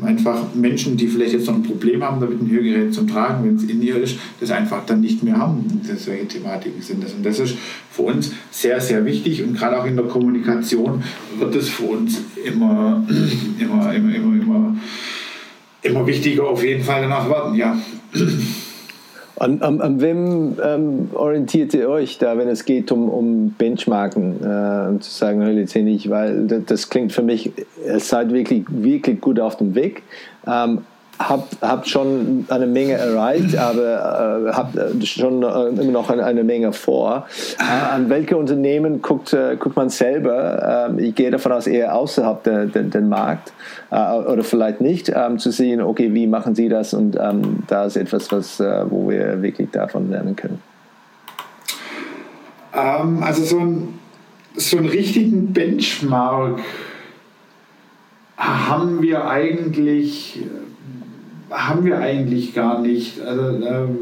einfach 0.02 0.54
Menschen, 0.54 0.96
die 0.96 1.06
vielleicht 1.08 1.32
jetzt 1.32 1.46
noch 1.46 1.54
ein 1.54 1.62
Problem 1.62 2.02
haben, 2.02 2.20
damit 2.20 2.40
ein 2.40 2.50
Hörgerät 2.50 2.92
zum 2.92 3.08
Tragen, 3.08 3.44
wenn 3.44 3.56
es 3.56 3.64
in 3.64 3.82
ihr 3.82 3.96
ist, 3.96 4.18
das 4.40 4.50
einfach 4.50 4.84
dann 4.86 5.00
nicht 5.00 5.22
mehr 5.22 5.38
haben. 5.38 5.80
Das 5.88 6.04
solche 6.04 6.26
Thematiken 6.26 6.82
sind 6.82 7.02
das. 7.02 7.12
Und 7.14 7.24
das 7.24 7.38
ist 7.38 7.56
für 7.90 8.02
uns 8.02 8.32
sehr, 8.50 8.80
sehr 8.80 9.04
wichtig 9.04 9.42
und 9.42 9.56
gerade 9.56 9.80
auch 9.80 9.86
in 9.86 9.96
der 9.96 10.06
Kommunikation 10.06 11.02
wird 11.38 11.54
es 11.54 11.68
für 11.68 11.84
uns 11.84 12.20
immer, 12.44 13.06
immer, 13.58 13.94
immer, 13.94 14.14
immer, 14.14 14.42
immer, 14.42 14.76
immer 15.82 16.06
wichtiger 16.06 16.44
auf 16.44 16.62
jeden 16.62 16.82
Fall 16.82 17.02
danach 17.02 17.28
werden, 17.28 17.54
ja. 17.54 17.76
An, 19.36 19.62
an, 19.62 19.80
an 19.80 20.00
wem 20.00 20.58
ähm, 20.62 21.10
orientiert 21.14 21.72
ihr 21.74 21.88
euch 21.88 22.18
da, 22.18 22.36
wenn 22.36 22.48
es 22.48 22.64
geht 22.64 22.92
um, 22.92 23.08
um 23.08 23.50
Benchmarken, 23.50 24.36
äh, 24.42 24.88
um 24.90 25.00
zu 25.00 25.10
sagen, 25.10 25.42
jetzt 25.56 25.74
nicht, 25.74 26.10
weil 26.10 26.46
das, 26.46 26.64
das, 26.66 26.90
klingt 26.90 27.12
für 27.12 27.22
mich, 27.22 27.50
es 27.84 28.08
seid 28.08 28.32
wirklich, 28.32 28.64
wirklich 28.68 29.20
gut 29.20 29.40
auf 29.40 29.56
dem 29.56 29.74
Weg. 29.74 30.02
Ähm, 30.46 30.82
habt, 31.28 31.56
habt 31.60 31.88
schon 31.88 32.44
eine 32.48 32.66
Menge 32.66 32.94
erreicht, 32.94 33.56
aber 33.56 34.48
äh, 34.48 34.52
habt 34.52 34.76
äh, 34.76 35.04
schon 35.04 35.42
äh, 35.42 35.68
immer 35.80 35.92
noch 35.92 36.10
eine, 36.10 36.24
eine 36.24 36.44
Menge 36.44 36.72
vor. 36.72 37.26
Äh, 37.58 37.94
an 37.94 38.08
welche 38.08 38.36
Unternehmen 38.36 39.02
guckt, 39.02 39.32
äh, 39.32 39.56
guckt 39.58 39.76
man 39.76 39.88
selber? 39.88 40.88
Ähm, 40.90 40.98
ich 40.98 41.14
gehe 41.14 41.30
davon 41.30 41.52
aus, 41.52 41.66
eher 41.66 41.94
außerhalb 41.94 42.42
der, 42.44 42.66
der, 42.66 42.82
den 42.82 43.08
Markt 43.08 43.52
äh, 43.90 43.96
oder 43.96 44.42
vielleicht 44.44 44.80
nicht, 44.80 45.12
ähm, 45.14 45.38
zu 45.38 45.50
sehen, 45.50 45.80
okay, 45.80 46.12
wie 46.14 46.26
machen 46.26 46.54
sie 46.54 46.68
das? 46.68 46.94
Und 46.94 47.16
ähm, 47.20 47.62
da 47.66 47.84
ist 47.84 47.96
etwas, 47.96 48.30
was, 48.32 48.60
wo 48.60 49.08
wir 49.08 49.42
wirklich 49.42 49.70
davon 49.70 50.10
lernen 50.10 50.36
können. 50.36 50.60
Ähm, 52.74 53.22
also 53.22 53.44
so, 53.44 53.58
ein, 53.58 53.98
so 54.56 54.78
einen 54.78 54.88
richtigen 54.88 55.52
Benchmark 55.52 56.60
haben 58.36 59.02
wir 59.02 59.28
eigentlich 59.28 60.40
haben 61.52 61.84
wir 61.84 61.98
eigentlich 61.98 62.54
gar 62.54 62.80
nicht. 62.80 63.20
Also, 63.20 63.42
ähm, 63.64 63.98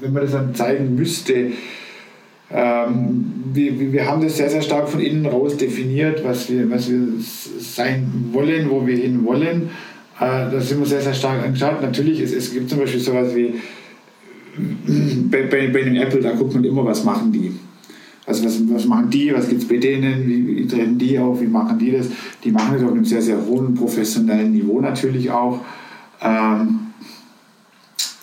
wenn 0.00 0.12
man 0.12 0.22
das 0.22 0.32
dann 0.32 0.54
zeigen 0.54 0.94
müsste, 0.94 1.52
ähm, 2.50 3.32
wir, 3.52 3.92
wir 3.92 4.06
haben 4.06 4.22
das 4.22 4.36
sehr, 4.36 4.50
sehr 4.50 4.62
stark 4.62 4.88
von 4.88 5.00
innen 5.00 5.26
raus 5.26 5.56
definiert, 5.56 6.22
was 6.22 6.50
wir, 6.50 6.70
was 6.70 6.90
wir 6.90 7.00
sein 7.58 8.30
wollen, 8.32 8.70
wo 8.70 8.86
wir 8.86 8.96
hin 8.96 9.24
wollen. 9.24 9.70
Äh, 10.18 10.50
da 10.50 10.60
sind 10.60 10.78
wir 10.78 10.86
sehr, 10.86 11.00
sehr 11.00 11.14
stark 11.14 11.42
angeschaut. 11.44 11.82
Natürlich, 11.82 12.20
es, 12.20 12.32
es 12.32 12.52
gibt 12.52 12.70
zum 12.70 12.78
Beispiel 12.78 13.00
sowas 13.00 13.34
wie 13.34 13.54
bei, 15.30 15.42
bei, 15.42 15.68
bei 15.68 15.82
den 15.82 15.96
Apple, 15.96 16.20
da 16.20 16.32
guckt 16.32 16.54
man 16.54 16.64
immer, 16.64 16.84
was 16.84 17.04
machen 17.04 17.32
die. 17.32 17.52
Also 18.26 18.44
was, 18.44 18.60
was 18.68 18.86
machen 18.86 19.08
die, 19.10 19.32
was 19.32 19.48
gibt 19.48 19.62
es 19.62 19.68
bei 19.68 19.76
denen, 19.76 20.26
wie, 20.26 20.46
wie 20.46 20.66
treten 20.66 20.98
die 20.98 21.18
auf, 21.18 21.40
wie 21.40 21.46
machen 21.46 21.78
die 21.78 21.92
das? 21.92 22.08
Die 22.42 22.50
machen 22.50 22.74
das 22.74 22.82
auf 22.82 22.90
einem 22.90 23.04
sehr, 23.04 23.22
sehr 23.22 23.38
hohen 23.46 23.74
professionellen 23.74 24.52
Niveau 24.52 24.80
natürlich 24.80 25.30
auch. 25.30 25.60
Ähm, 26.22 26.86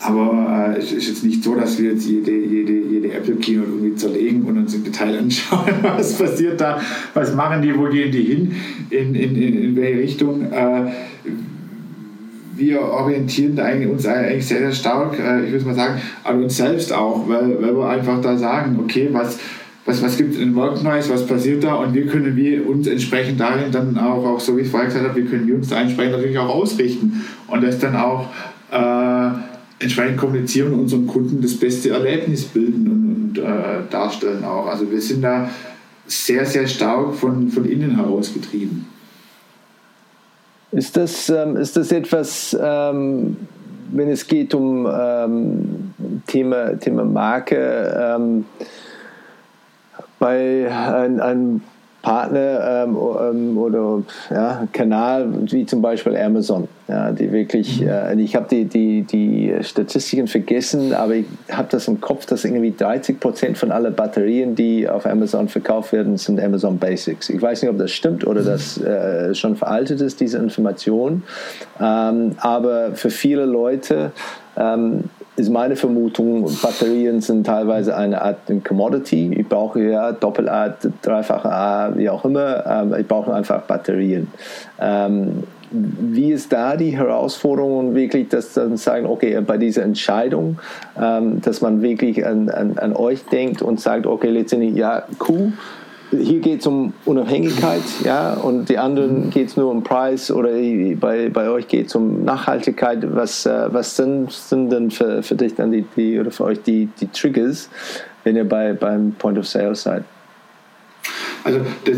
Aber 0.05 0.73
äh, 0.75 0.79
es 0.79 0.91
ist 0.91 1.07
jetzt 1.07 1.23
nicht 1.23 1.43
so, 1.43 1.55
dass 1.55 1.79
wir 1.79 1.91
jetzt 1.91 2.05
jede, 2.05 2.31
jede, 2.31 2.73
jede 2.73 3.13
Apple 3.13 3.35
Keynote 3.35 3.69
irgendwie 3.69 3.95
zerlegen 3.95 4.43
und 4.43 4.57
uns 4.57 4.73
im 4.73 4.83
Detail 4.83 5.17
anschauen, 5.19 5.73
was 5.81 6.17
passiert 6.17 6.59
da, 6.59 6.81
was 7.13 7.33
machen 7.33 7.61
die, 7.61 7.77
wo 7.77 7.85
gehen 7.85 8.11
die 8.11 8.23
hin, 8.23 8.55
in, 8.89 9.15
in, 9.15 9.35
in 9.35 9.75
welche 9.75 9.99
Richtung. 9.99 10.51
Äh, 10.51 10.91
wir 12.55 12.81
orientieren 12.81 13.57
uns 13.89 14.05
eigentlich 14.05 14.45
sehr, 14.45 14.59
sehr 14.59 14.73
stark, 14.73 15.17
äh, 15.17 15.45
ich 15.45 15.51
würde 15.53 15.65
mal 15.65 15.75
sagen, 15.75 16.01
an 16.23 16.43
uns 16.43 16.57
selbst 16.57 16.91
auch, 16.91 17.27
weil, 17.27 17.61
weil 17.61 17.75
wir 17.75 17.87
einfach 17.87 18.21
da 18.21 18.37
sagen, 18.37 18.77
okay, 18.83 19.09
was, 19.11 19.39
was, 19.85 20.01
was 20.01 20.17
gibt 20.17 20.35
es 20.35 20.39
in 20.39 20.55
Worknoise, 20.55 21.09
was 21.09 21.25
passiert 21.27 21.63
da 21.63 21.75
und 21.75 21.93
wie 21.93 22.05
können 22.05 22.35
wir 22.35 22.67
uns 22.69 22.87
entsprechend 22.87 23.39
dahin 23.39 23.71
dann 23.71 23.97
auch, 23.97 24.25
auch 24.25 24.39
so 24.39 24.55
wie 24.55 24.61
ich 24.61 24.69
vorher 24.69 24.87
gesagt 24.87 25.07
habe, 25.07 25.21
wie 25.21 25.25
können 25.25 25.47
wir 25.47 25.55
uns 25.55 25.69
da 25.69 25.81
entsprechend 25.81 26.13
natürlich 26.13 26.37
auch 26.37 26.49
ausrichten 26.49 27.25
und 27.47 27.63
das 27.63 27.79
dann 27.79 27.95
auch 27.95 28.29
äh, 28.71 29.29
entsprechend 29.79 30.17
kommunizieren 30.17 30.73
und 30.73 30.81
unseren 30.81 31.05
Kunden 31.07 31.41
das 31.41 31.55
beste 31.55 31.89
Erlebnis 31.89 32.45
bilden 32.45 32.87
und, 32.87 33.37
und 33.37 33.43
äh, 33.43 33.89
darstellen 33.89 34.43
auch. 34.45 34.67
Also 34.67 34.89
wir 34.89 35.01
sind 35.01 35.21
da 35.21 35.49
sehr, 36.05 36.45
sehr 36.45 36.67
stark 36.67 37.13
von, 37.15 37.49
von 37.49 37.65
innen 37.65 37.97
heraus 37.97 38.33
getrieben. 38.33 38.87
Ist 40.71 40.97
das, 40.97 41.29
ähm, 41.29 41.57
ist 41.57 41.77
das 41.77 41.91
etwas, 41.91 42.57
ähm, 42.59 43.37
wenn 43.91 44.09
es 44.09 44.25
geht 44.25 44.55
um 44.55 44.87
ähm, 44.91 45.93
Thema, 46.25 46.79
Thema 46.79 47.03
Marke, 47.03 48.15
ähm, 48.17 48.45
bei 50.23 50.71
einem 50.71 51.59
Partner 52.01 52.85
ähm, 52.85 52.97
ähm, 53.21 53.57
oder 53.57 54.03
ja, 54.29 54.67
Kanal 54.71 55.27
wie 55.51 55.65
zum 55.65 55.81
Beispiel 55.81 56.15
Amazon, 56.15 56.69
ja, 56.87 57.11
die 57.11 57.29
wirklich, 57.33 57.81
mhm. 57.81 57.87
äh, 57.89 58.21
ich 58.21 58.33
habe 58.33 58.47
die, 58.49 58.63
die, 58.63 59.01
die 59.01 59.53
Statistiken 59.61 60.27
vergessen, 60.27 60.93
aber 60.93 61.15
ich 61.15 61.25
habe 61.51 61.67
das 61.71 61.89
im 61.89 61.99
Kopf, 61.99 62.25
dass 62.25 62.45
irgendwie 62.45 62.73
30 62.75 63.19
Prozent 63.19 63.57
von 63.57 63.71
allen 63.71 63.93
Batterien, 63.93 64.55
die 64.55 64.87
auf 64.87 65.05
Amazon 65.05 65.49
verkauft 65.49 65.91
werden, 65.91 66.17
sind 66.17 66.39
Amazon 66.39 66.77
Basics. 66.77 67.29
Ich 67.29 67.41
weiß 67.41 67.61
nicht, 67.61 67.71
ob 67.71 67.77
das 67.77 67.91
stimmt 67.91 68.25
oder 68.25 68.41
mhm. 68.41 68.45
das 68.45 68.77
äh, 68.81 69.35
schon 69.35 69.57
veraltet 69.57 69.99
ist, 69.99 70.21
diese 70.21 70.37
Information, 70.37 71.23
ähm, 71.81 72.35
aber 72.37 72.95
für 72.95 73.09
viele 73.09 73.43
Leute 73.43 74.13
ähm, 74.55 75.05
ist 75.35 75.49
meine 75.49 75.75
Vermutung, 75.75 76.43
Batterien 76.61 77.21
sind 77.21 77.45
teilweise 77.45 77.95
eine 77.95 78.21
Art 78.21 78.37
Commodity. 78.63 79.33
Ich 79.35 79.47
brauche 79.47 79.81
ja 79.81 80.11
Doppel-A, 80.11 80.75
dreifache 81.01 81.51
A, 81.51 81.91
wie 81.95 82.09
auch 82.09 82.23
immer. 82.25 82.65
Ähm, 82.65 82.95
ich 82.99 83.07
brauche 83.07 83.33
einfach 83.33 83.61
Batterien. 83.63 84.27
Ähm, 84.79 85.43
wie 85.71 86.31
ist 86.31 86.53
da 86.53 86.77
die 86.77 86.95
Herausforderung 86.95 87.95
wirklich 87.95 88.29
das 88.29 88.53
dann 88.53 88.77
sagen, 88.77 89.07
okay, 89.07 89.41
bei 89.41 89.57
dieser 89.57 89.81
Entscheidung, 89.81 90.59
ähm, 91.01 91.41
dass 91.41 91.61
man 91.61 91.81
wirklich 91.81 92.23
an, 92.25 92.49
an, 92.49 92.77
an 92.77 92.95
euch 92.95 93.25
denkt 93.25 93.63
und 93.63 93.79
sagt, 93.79 94.05
okay, 94.05 94.29
letztendlich, 94.29 94.75
ja, 94.75 95.03
cool, 95.27 95.53
hier 96.17 96.39
geht 96.39 96.61
es 96.61 96.67
um 96.67 96.93
Unabhängigkeit, 97.05 97.81
ja, 98.03 98.33
und 98.33 98.69
die 98.69 98.77
anderen 98.77 99.29
geht 99.29 99.49
es 99.49 99.57
nur 99.57 99.71
um 99.71 99.83
Preis 99.83 100.31
oder 100.31 100.51
bei, 100.51 101.29
bei 101.29 101.49
euch 101.49 101.67
geht 101.67 101.87
es 101.87 101.95
um 101.95 102.23
Nachhaltigkeit. 102.23 102.99
Was, 103.15 103.45
äh, 103.45 103.73
was 103.73 103.95
sind, 103.95 104.31
sind 104.31 104.71
denn 104.71 104.91
für, 104.91 105.23
für 105.23 105.35
dich 105.35 105.55
dann 105.55 105.71
die, 105.71 105.85
die 105.95 106.19
oder 106.19 106.31
für 106.31 106.45
euch 106.45 106.61
die, 106.61 106.89
die 106.99 107.07
Triggers, 107.07 107.69
wenn 108.23 108.35
ihr 108.35 108.47
bei, 108.47 108.73
beim 108.73 109.13
Point 109.13 109.37
of 109.37 109.47
Sale 109.47 109.75
seid? 109.75 110.03
Also 111.43 111.59
das, 111.85 111.97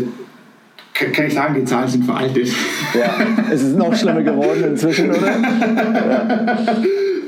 kann, 0.94 1.12
kann 1.12 1.26
ich 1.26 1.34
sagen, 1.34 1.54
die 1.54 1.64
Zahlen 1.64 1.88
sind 1.88 2.04
veraltet. 2.04 2.48
Ja, 2.94 3.14
es 3.52 3.62
ist 3.62 3.76
noch 3.76 3.94
schlimmer 3.94 4.22
geworden 4.22 4.64
inzwischen, 4.64 5.10
oder? 5.10 5.26
Ja. 5.26 6.74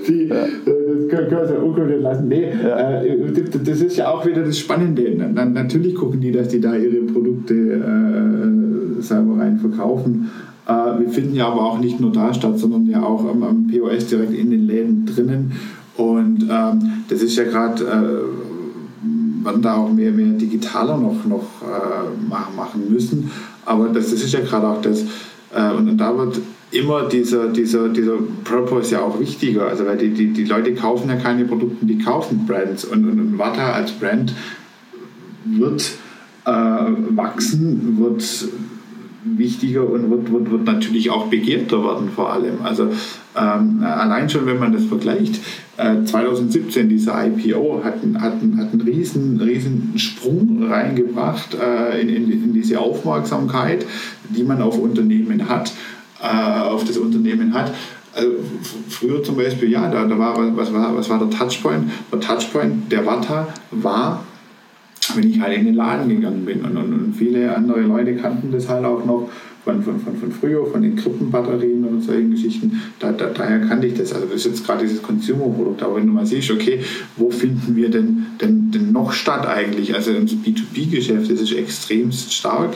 Die, 0.09 0.27
ja. 0.27 0.47
Das 1.11 1.29
können 1.29 1.49
wir 1.49 1.55
ja 1.55 1.61
unkommentiert 1.61 2.03
lassen. 2.03 2.29
Nee, 2.29 2.51
ja. 2.63 3.03
äh, 3.03 3.33
das 3.65 3.81
ist 3.81 3.97
ja 3.97 4.09
auch 4.09 4.25
wieder 4.27 4.43
das 4.43 4.59
Spannende. 4.59 5.11
Dann, 5.35 5.53
natürlich 5.53 5.95
gucken 5.95 6.21
die, 6.21 6.33
dass 6.33 6.49
die 6.49 6.61
da 6.61 6.77
ihre 6.77 7.03
Produkte 7.05 7.55
äh, 7.55 9.01
selber 9.03 9.39
rein 9.39 9.59
verkaufen. 9.59 10.31
Äh, 10.67 11.01
wir 11.01 11.09
finden 11.09 11.35
ja 11.35 11.49
aber 11.49 11.63
auch 11.63 11.79
nicht 11.79 12.01
nur 12.01 12.13
da 12.13 12.33
statt, 12.35 12.59
sondern 12.59 12.87
ja 12.87 13.03
auch 13.03 13.25
am, 13.29 13.43
am 13.43 13.67
POS 13.69 14.07
direkt 14.07 14.35
in 14.35 14.51
den 14.51 14.67
Läden 14.67 15.07
drinnen. 15.07 15.53
Und 15.97 16.43
ähm, 16.51 17.05
das 17.09 17.23
ist 17.23 17.37
ja 17.37 17.45
gerade, 17.45 17.85
äh, 17.85 19.45
werden 19.45 19.63
da 19.63 19.77
auch 19.77 19.93
mehr, 19.93 20.13
mehr 20.13 20.33
digitaler 20.33 20.97
noch, 20.97 21.25
noch 21.25 21.47
äh, 21.63 22.57
machen 22.57 22.83
müssen. 22.91 23.31
Aber 23.65 23.89
das, 23.89 24.11
das 24.11 24.23
ist 24.23 24.33
ja 24.33 24.41
gerade 24.41 24.69
auch 24.69 24.81
das, 24.83 25.03
äh, 25.55 25.73
und 25.77 25.97
da 25.97 26.17
wird 26.17 26.39
immer 26.71 27.09
dieser, 27.09 27.49
dieser, 27.49 27.89
dieser 27.89 28.17
Purpose 28.45 28.93
ja 28.93 29.01
auch 29.01 29.19
wichtiger. 29.21 29.69
Also 29.69 29.87
weil 29.87 29.97
die, 29.97 30.11
die, 30.11 30.33
die 30.33 30.45
Leute 30.45 30.75
kaufen 30.75 31.09
ja 31.09 31.17
keine 31.17 31.45
Produkte, 31.45 31.87
die 31.87 31.99
kaufen 31.99 32.47
Brands. 32.47 32.85
Und, 32.85 33.09
und, 33.09 33.21
und 33.21 33.39
Vata 33.39 33.73
als 33.73 33.93
Brand 33.93 34.35
wird 35.45 35.93
äh, 36.45 36.51
wachsen, 36.51 37.99
wird 37.99 38.49
wichtiger 39.25 39.89
und 39.89 40.11
wird, 40.11 40.33
wird, 40.33 40.51
wird 40.51 40.65
natürlich 40.65 41.11
auch 41.11 41.27
begehrter 41.27 41.85
werden 41.85 42.11
vor 42.15 42.33
allem. 42.33 42.63
Also 42.63 42.89
ähm, 43.37 43.83
allein 43.83 44.29
schon, 44.29 44.47
wenn 44.47 44.59
man 44.59 44.73
das 44.73 44.85
vergleicht, 44.85 45.41
äh, 45.77 46.05
2017 46.05 46.89
dieser 46.89 47.27
IPO 47.27 47.83
hat, 47.83 48.03
einen, 48.03 48.21
hat, 48.21 48.35
hat 48.35 48.73
einen 48.73 48.81
riesen, 48.81 49.41
riesen 49.41 49.93
Sprung 49.97 50.67
reingebracht 50.69 51.55
äh, 51.55 52.01
in, 52.01 52.09
in, 52.09 52.31
in 52.31 52.53
diese 52.53 52.79
Aufmerksamkeit, 52.81 53.85
die 54.29 54.45
man 54.45 54.63
auf 54.63 54.79
Unternehmen 54.79 55.49
hat 55.49 55.73
auf 56.25 56.85
das 56.85 56.97
Unternehmen 56.99 57.55
hat. 57.55 57.73
Also 58.15 58.31
früher 58.89 59.23
zum 59.23 59.37
Beispiel, 59.37 59.71
ja, 59.71 59.89
da, 59.89 60.05
da 60.05 60.19
war, 60.19 60.57
was, 60.57 60.73
war, 60.73 60.97
was 60.97 61.09
war 61.09 61.19
der 61.19 61.31
Touchpoint? 61.31 61.91
Der 62.11 62.21
Touchpoint 62.21 62.91
der 62.91 63.07
Wata 63.07 63.49
war, 63.71 64.25
wenn 65.15 65.31
ich 65.31 65.41
halt 65.41 65.57
in 65.57 65.67
den 65.67 65.75
Laden 65.75 66.09
gegangen 66.09 66.45
bin. 66.45 66.65
Und, 66.65 66.77
und, 66.77 66.93
und 66.93 67.15
viele 67.17 67.55
andere 67.55 67.81
Leute 67.81 68.17
kannten 68.17 68.51
das 68.51 68.69
halt 68.69 68.85
auch 68.85 69.05
noch 69.05 69.31
von, 69.65 69.83
von, 69.83 70.01
von, 70.01 70.17
von 70.17 70.33
früher, 70.33 70.67
von 70.67 70.83
den 70.83 70.97
Krippenbatterien 70.97 71.85
und 71.85 72.01
solchen 72.01 72.31
Geschichten. 72.31 72.81
Da, 72.99 73.13
da, 73.13 73.27
daher 73.27 73.61
kannte 73.61 73.87
ich 73.87 73.95
das. 73.95 74.13
Also 74.13 74.27
das 74.27 74.37
ist 74.37 74.47
jetzt 74.47 74.67
gerade 74.67 74.83
dieses 74.83 75.03
Consumer-Produkt. 75.03 75.83
Aber 75.83 75.97
wenn 75.97 76.07
du 76.07 76.13
mal 76.13 76.27
siehst, 76.27 76.51
okay, 76.51 76.81
wo 77.17 77.31
finden 77.31 77.77
wir 77.77 77.91
denn, 77.91 78.27
denn, 78.41 78.71
denn 78.71 78.93
noch 78.93 79.13
statt 79.13 79.47
eigentlich? 79.47 79.95
Also 79.95 80.13
unser 80.13 80.37
B2B-Geschäft, 80.37 81.31
das 81.31 81.41
ist 81.41 81.53
extremst 81.53 82.33
stark. 82.33 82.71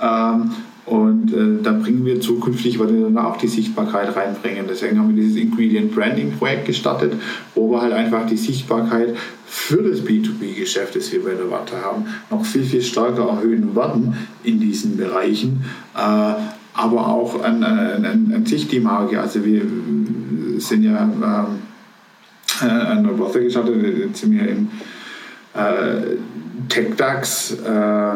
Ähm, 0.00 0.50
und 0.90 1.32
äh, 1.32 1.62
da 1.62 1.70
bringen 1.70 2.04
wir 2.04 2.20
zukünftig, 2.20 2.80
weil 2.80 2.92
wir 2.92 3.04
dann 3.04 3.18
auch 3.18 3.36
die 3.36 3.46
Sichtbarkeit 3.46 4.16
reinbringen. 4.16 4.64
Deswegen 4.68 4.98
haben 4.98 5.14
wir 5.14 5.22
dieses 5.22 5.36
Ingredient 5.36 5.94
Branding 5.94 6.32
Projekt 6.32 6.66
gestartet, 6.66 7.12
wo 7.54 7.70
wir 7.70 7.80
halt 7.80 7.92
einfach 7.92 8.26
die 8.26 8.36
Sichtbarkeit 8.36 9.14
für 9.46 9.84
das 9.84 10.00
B2B-Geschäft, 10.00 10.96
das 10.96 11.12
wir 11.12 11.22
bei 11.22 11.34
der 11.34 11.48
Watte 11.48 11.80
haben, 11.80 12.06
noch 12.28 12.44
viel, 12.44 12.64
viel 12.64 12.82
stärker 12.82 13.28
erhöhen 13.28 13.76
werden 13.76 14.16
in 14.42 14.58
diesen 14.58 14.96
Bereichen. 14.96 15.64
Äh, 15.96 16.34
aber 16.74 17.06
auch 17.06 17.40
an, 17.44 17.62
an, 17.62 18.04
an, 18.04 18.32
an 18.34 18.46
sich 18.46 18.66
die 18.66 18.80
Marke. 18.80 19.20
Also 19.20 19.44
wir 19.44 19.62
sind 20.56 20.82
ja 20.82 21.02
ähm, 21.02 21.22
äh, 22.62 22.64
an 22.64 23.04
der 23.04 23.12
Börse 23.12 23.44
gestartet, 23.44 23.76
jetzt 23.96 24.22
sind 24.22 24.32
wir 24.32 24.48
im 24.48 24.68
äh, 25.54 26.16
TechDAX. 26.68 27.52
Äh, 27.60 28.14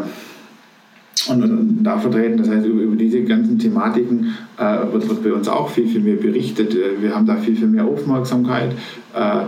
und, 1.28 1.42
und, 1.42 1.84
da 1.84 1.98
vertreten. 1.98 2.38
Das 2.38 2.48
heißt, 2.48 2.66
über, 2.66 2.82
über 2.82 2.96
diese 2.96 3.22
ganzen 3.22 3.58
Thematiken 3.58 4.34
äh, 4.58 4.92
wird, 4.92 5.08
wird, 5.08 5.22
bei 5.22 5.32
uns 5.32 5.48
auch 5.48 5.70
viel, 5.70 5.86
viel 5.88 6.00
mehr 6.00 6.16
berichtet. 6.16 6.74
Äh, 6.74 7.00
wir 7.00 7.14
haben 7.14 7.26
da 7.26 7.36
viel, 7.36 7.56
viel 7.56 7.68
mehr 7.68 7.84
Aufmerksamkeit. 7.84 8.72
Äh, 9.14 9.40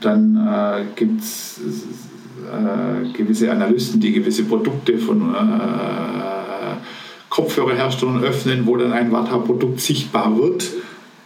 dann 0.00 0.36
äh, 0.36 0.84
gibt 0.96 1.20
es 1.20 1.60
äh, 2.44 3.16
gewisse 3.16 3.50
Analysten, 3.50 4.00
die 4.00 4.12
gewisse 4.12 4.44
Produkte 4.44 4.98
von 4.98 5.34
äh, 5.34 6.76
Kopfhörerherstellern 7.30 8.22
öffnen, 8.22 8.66
wo 8.66 8.76
dann 8.76 8.92
ein 8.92 9.10
Vata-Produkt 9.10 9.80
sichtbar 9.80 10.38
wird. 10.38 10.70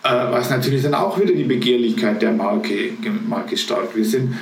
was 0.02 0.48
natürlich 0.48 0.82
dann 0.82 0.94
auch 0.94 1.20
wieder 1.20 1.34
die 1.34 1.44
Begehrlichkeit 1.44 2.22
der 2.22 2.32
Marke, 2.32 2.92
Marke 3.28 3.58
stark. 3.58 3.94
Wir 3.94 4.06
sind 4.06 4.32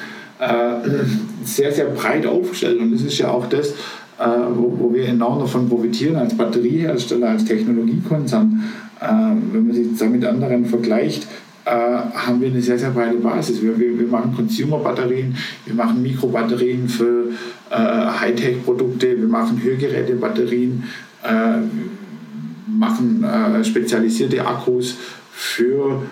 sehr, 1.43 1.73
sehr 1.73 1.87
breit 1.87 2.25
aufgestellt 2.25 2.79
und 2.79 2.93
das 2.93 3.03
ist 3.03 3.19
ja 3.19 3.31
auch 3.31 3.49
das, 3.49 3.75
äh, 4.19 4.25
wo, 4.55 4.75
wo, 4.79 4.95
wir 4.95 5.07
enorm 5.09 5.41
davon 5.41 5.69
profitieren 5.69 6.17
als 6.17 6.37
Batteriehersteller, 6.37 7.31
als 7.31 7.45
Technologiekonzern. 7.45 8.63
Äh, 9.01 9.07
wenn 9.53 9.67
man 9.67 9.75
sich 9.75 9.89
das 9.99 10.09
mit 10.09 10.25
anderen 10.25 10.65
vergleicht, 10.65 11.27
äh, 11.67 11.71
haben 11.71 12.41
wir 12.41 12.49
eine 12.49 12.63
sehr, 12.63 12.79
sehr 12.79 12.91
breite 12.91 13.17
Basis. 13.19 13.61
Wir, 13.61 13.79
wir, 13.79 13.99
wir 13.99 14.07
machen 14.07 14.35
Consumer-Batterien, 14.35 15.37
wir 15.65 15.75
machen 15.75 16.01
Mikrobatterien 16.01 16.89
für 16.89 17.31
äh, 17.71 17.77
Hightech-Produkte, 17.77 19.21
wir 19.21 19.29
machen 19.29 19.61
Hörgeräte-Batterien, 19.63 20.85
äh, 21.25 21.59
machen 22.69 23.25
äh, 23.25 23.65
spezialisierte 23.65 24.47
Akkus 24.47 24.97
für 25.33 26.03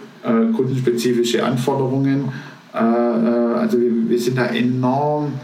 kundenspezifische 0.56 1.44
Anforderungen. 1.44 2.31
also 2.72 3.78
wir, 3.78 3.90
wir 4.09 4.18
sind 4.18 4.39
da 4.39 4.47
enorm 4.47 5.35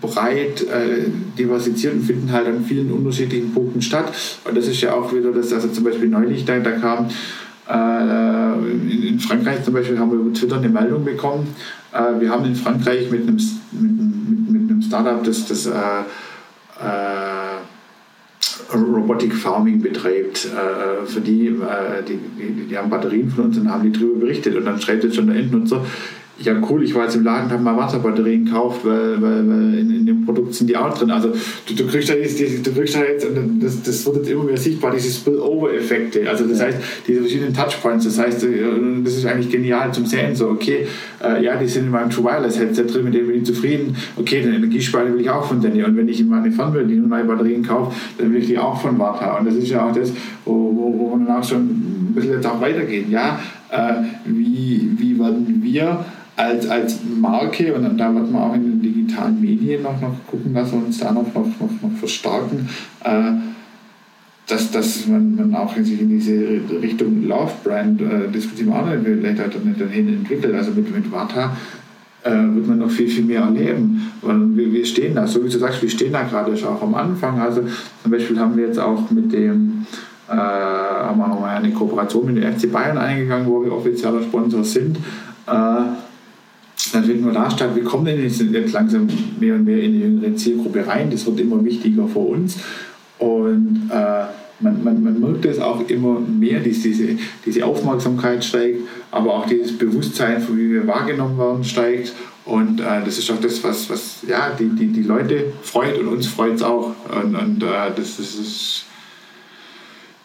breit 0.00 0.62
äh, 0.62 1.08
diversifiziert 1.38 1.94
und 1.94 2.02
finden 2.02 2.32
halt 2.32 2.46
an 2.46 2.64
vielen 2.64 2.90
unterschiedlichen 2.92 3.52
Punkten 3.52 3.82
statt. 3.82 4.12
Und 4.44 4.56
das 4.56 4.66
ist 4.66 4.80
ja 4.80 4.92
auch 4.92 5.12
wieder 5.12 5.32
das, 5.32 5.52
also 5.52 5.68
zum 5.68 5.84
Beispiel 5.84 6.08
neulich, 6.08 6.44
da, 6.44 6.58
da 6.58 6.72
kam 6.72 7.08
in, 7.68 9.02
in, 9.02 9.18
Frankreich 9.18 9.64
zum 9.64 9.74
Beispiel 9.74 9.98
haben 9.98 10.12
wir 10.12 10.20
über 10.20 10.32
Twitter 10.32 10.58
eine 10.58 10.68
Meldung 10.68 11.04
bekommen. 11.04 11.48
wir 12.20 12.30
haben 12.30 12.44
in 12.44 12.54
Frankreich 12.54 13.10
mit 13.10 13.22
einem, 13.22 13.34
mit, 13.72 13.82
mit, 13.82 14.50
mit 14.50 14.70
einem 14.70 14.82
Startup 14.82 15.24
das, 15.24 15.48
das 15.48 15.68
Robotic 18.74 19.34
Farming 19.34 19.80
betreibt. 19.80 20.46
Äh, 20.46 21.06
für 21.06 21.20
die, 21.20 21.48
äh, 21.48 22.02
die, 22.06 22.18
die, 22.38 22.66
die, 22.68 22.78
haben 22.78 22.90
Batterien 22.90 23.30
von 23.30 23.46
uns 23.46 23.58
und 23.58 23.70
haben 23.70 23.84
die 23.84 23.92
darüber 23.92 24.20
berichtet. 24.20 24.56
Und 24.56 24.64
dann 24.64 24.80
schreibt 24.80 25.04
jetzt 25.04 25.16
schon 25.16 25.28
der 25.28 25.36
Endnutzer, 25.36 25.84
ja 26.38 26.54
cool, 26.68 26.82
ich 26.82 26.94
war 26.94 27.04
jetzt 27.04 27.16
im 27.16 27.24
Laden 27.24 27.46
und 27.46 27.52
habe 27.52 27.62
mal 27.62 27.76
Wasserbatterien 27.76 28.44
gekauft, 28.44 28.80
weil, 28.84 29.20
weil, 29.22 29.48
weil 29.48 29.78
in, 29.78 29.90
in, 29.90 30.06
dem 30.06 30.26
Produkt 30.26 30.54
sind 30.54 30.68
die 30.68 30.76
auch 30.76 30.96
drin. 30.96 31.10
Also 31.10 31.32
du, 31.66 31.74
du 31.74 31.86
kriegst 31.86 32.10
da 32.10 32.14
jetzt, 32.14 32.38
du 32.38 32.72
kriegst 32.72 32.94
da 32.94 33.04
jetzt 33.04 33.26
das, 33.60 33.82
das 33.82 34.06
wird 34.06 34.16
jetzt 34.16 34.30
immer 34.30 34.44
mehr 34.44 34.56
sichtbar, 34.56 34.92
diese 34.92 35.10
Spillover-Effekte. 35.10 36.28
Also 36.28 36.46
das 36.46 36.60
heißt, 36.60 36.78
diese 37.06 37.20
verschiedenen 37.20 37.54
Touchpoints, 37.54 38.04
das 38.04 38.18
heißt, 38.18 38.44
äh, 38.44 38.64
das 39.02 39.14
ist 39.14 39.26
eigentlich 39.26 39.50
genial 39.50 39.92
zum 39.92 40.04
Sehen, 40.04 40.34
so 40.34 40.48
okay, 40.48 40.86
äh, 41.22 41.42
ja, 41.42 41.56
die 41.56 41.66
sind 41.66 41.86
in 41.86 41.90
meinem 41.90 42.10
True 42.10 42.24
Wireless 42.24 42.58
Headset 42.58 42.84
drin, 42.84 43.04
mit 43.04 43.14
dem 43.14 43.26
bin 43.26 43.36
ich 43.36 43.44
zufrieden, 43.44 43.96
okay, 44.16 44.42
den 44.42 44.54
Energiespeicher 44.54 45.12
will 45.12 45.20
ich 45.20 45.30
auch 45.30 45.44
von 45.44 45.60
denen. 45.60 45.84
Und 45.84 45.96
wenn 45.96 46.08
ich 46.08 46.20
in 46.20 46.28
meine 46.28 46.50
die 46.50 46.96
neue 46.96 47.24
Batterien 47.24 47.62
kaufe, 47.62 47.94
dann 48.18 48.32
will 48.32 48.40
ich 48.40 48.46
die 48.46 48.58
auch 48.58 48.80
von 48.80 48.98
Warta. 48.98 49.38
Und 49.38 49.46
das 49.46 49.54
ist 49.54 49.70
ja 49.70 49.88
auch 49.88 49.92
das, 49.92 50.12
wo, 50.44 50.52
wo, 50.52 50.98
wo 50.98 51.18
wir 51.18 51.26
danach 51.26 51.44
schon 51.44 51.60
ein 51.60 52.12
bisschen 52.14 52.32
jetzt 52.32 52.46
auch 52.46 52.60
weitergehen. 52.60 53.10
Ja, 53.10 53.38
äh, 53.70 53.94
wie, 54.24 54.90
wie 54.96 55.18
werden 55.18 55.60
wir 55.62 56.04
als, 56.36 56.68
als 56.68 56.98
Marke, 57.18 57.72
und 57.74 57.98
da 57.98 58.14
wird 58.14 58.30
man 58.30 58.42
auch 58.42 58.54
in 58.54 58.62
den 58.62 58.82
digitalen 58.82 59.40
Medien 59.40 59.82
noch, 59.82 60.00
noch 60.00 60.14
gucken, 60.26 60.52
dass 60.52 60.70
wir 60.70 60.84
uns 60.84 60.98
da 60.98 61.10
noch, 61.10 61.26
noch, 61.34 61.46
noch, 61.46 61.82
noch 61.82 61.98
verstärken, 61.98 62.68
äh, 63.04 63.32
dass, 64.46 64.70
dass 64.70 65.06
man, 65.06 65.34
man 65.34 65.54
auch 65.54 65.74
sich 65.74 66.00
in 66.00 66.10
diese 66.10 66.60
Richtung 66.80 67.26
Love 67.26 67.52
Brand 67.64 68.00
äh, 68.00 68.28
diskutieren 68.32 68.72
auch 68.72 68.86
nicht, 68.86 69.02
vielleicht 69.02 69.38
dann 69.38 69.76
dahin 69.78 70.08
entwickelt. 70.08 70.54
Also 70.54 70.72
mit, 70.72 70.94
mit 70.94 71.10
Vata 71.10 71.56
äh, 72.22 72.30
wird 72.30 72.68
man 72.68 72.78
noch 72.78 72.90
viel, 72.90 73.08
viel 73.08 73.24
mehr 73.24 73.40
erleben. 73.40 74.12
Und 74.22 74.56
wir, 74.56 74.72
wir 74.72 74.84
stehen 74.84 75.14
da, 75.14 75.26
so 75.26 75.42
wie 75.44 75.48
du 75.48 75.58
sagst, 75.58 75.82
wir 75.82 75.90
stehen 75.90 76.12
da 76.12 76.22
gerade 76.22 76.56
schon 76.56 76.68
auch 76.68 76.82
am 76.82 76.94
Anfang. 76.94 77.40
Also 77.40 77.62
zum 78.02 78.10
Beispiel 78.10 78.38
haben 78.38 78.56
wir 78.56 78.66
jetzt 78.66 78.78
auch 78.78 79.10
mit 79.10 79.32
dem 79.32 79.86
äh, 80.28 80.32
haben 80.34 81.18
wir 81.18 81.44
eine 81.48 81.70
Kooperation 81.70 82.26
mit 82.26 82.42
dem 82.42 82.52
FC 82.52 82.70
Bayern 82.70 82.98
eingegangen, 82.98 83.46
wo 83.46 83.64
wir 83.64 83.72
offizieller 83.72 84.22
Sponsor 84.22 84.64
sind. 84.64 84.98
Äh, 85.46 86.05
man 86.94 87.34
da 87.34 87.50
statt, 87.50 87.74
wir 87.74 87.84
kommen 87.84 88.04
denn 88.04 88.22
jetzt 88.22 88.72
langsam 88.72 89.08
mehr 89.38 89.54
und 89.54 89.64
mehr 89.64 89.82
in 89.82 89.92
die 89.92 90.00
jüngere 90.00 90.36
Zielgruppe 90.36 90.86
rein. 90.86 91.10
Das 91.10 91.26
wird 91.26 91.40
immer 91.40 91.64
wichtiger 91.64 92.06
für 92.08 92.18
uns. 92.18 92.56
Und 93.18 93.90
äh, 93.90 94.24
man, 94.60 94.82
man, 94.84 95.02
man 95.02 95.20
merkt 95.20 95.44
es 95.44 95.58
auch 95.58 95.86
immer 95.88 96.20
mehr, 96.20 96.60
dass 96.60 96.80
diese, 96.80 97.16
diese 97.44 97.64
Aufmerksamkeit 97.64 98.44
steigt, 98.44 98.80
aber 99.10 99.34
auch 99.34 99.46
dieses 99.46 99.76
Bewusstsein, 99.76 100.40
von 100.40 100.56
wie 100.56 100.70
wir 100.72 100.86
wahrgenommen 100.86 101.38
werden, 101.38 101.64
steigt. 101.64 102.12
Und 102.44 102.80
äh, 102.80 103.04
das 103.04 103.18
ist 103.18 103.30
auch 103.30 103.40
das, 103.40 103.62
was, 103.64 103.90
was 103.90 104.18
ja, 104.26 104.50
die, 104.58 104.68
die, 104.68 104.86
die 104.86 105.02
Leute 105.02 105.52
freut 105.62 105.98
und 105.98 106.08
uns 106.08 106.26
freut 106.26 106.54
es 106.54 106.62
auch. 106.62 106.94
Und, 107.22 107.34
und 107.34 107.62
äh, 107.62 107.90
das, 107.94 108.16
das 108.16 108.34
ist 108.34 108.84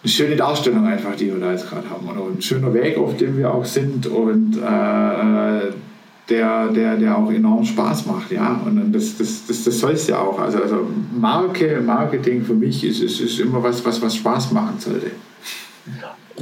eine 0.03 0.11
schöne 0.11 0.35
Darstellung 0.35 0.85
einfach, 0.85 1.15
die 1.15 1.27
wir 1.27 1.39
da 1.39 1.51
jetzt 1.51 1.69
gerade 1.69 1.89
haben. 1.89 2.07
Und 2.07 2.37
ein 2.37 2.41
schöner 2.41 2.73
Weg, 2.73 2.97
auf 2.97 3.17
dem 3.17 3.37
wir 3.37 3.53
auch 3.53 3.65
sind. 3.65 4.07
Und 4.07 4.57
äh, 4.57 5.67
äh 5.67 5.71
der, 6.29 6.67
der, 6.69 6.95
der 6.97 7.17
auch 7.17 7.31
enorm 7.31 7.63
Spaß 7.63 8.05
macht. 8.05 8.31
Ja? 8.31 8.59
Und 8.65 8.91
das, 8.93 9.17
das, 9.17 9.45
das, 9.47 9.63
das 9.63 9.79
soll 9.79 9.93
es 9.93 10.07
ja 10.07 10.19
auch. 10.19 10.39
Also, 10.39 10.61
also 10.61 10.87
Marke, 11.17 11.81
Marketing 11.81 12.43
für 12.43 12.53
mich 12.53 12.83
ist, 12.83 13.01
ist, 13.01 13.19
ist 13.19 13.39
immer 13.39 13.61
was, 13.63 13.85
was, 13.85 14.01
was 14.01 14.15
Spaß 14.15 14.51
machen 14.51 14.75
sollte. 14.79 15.11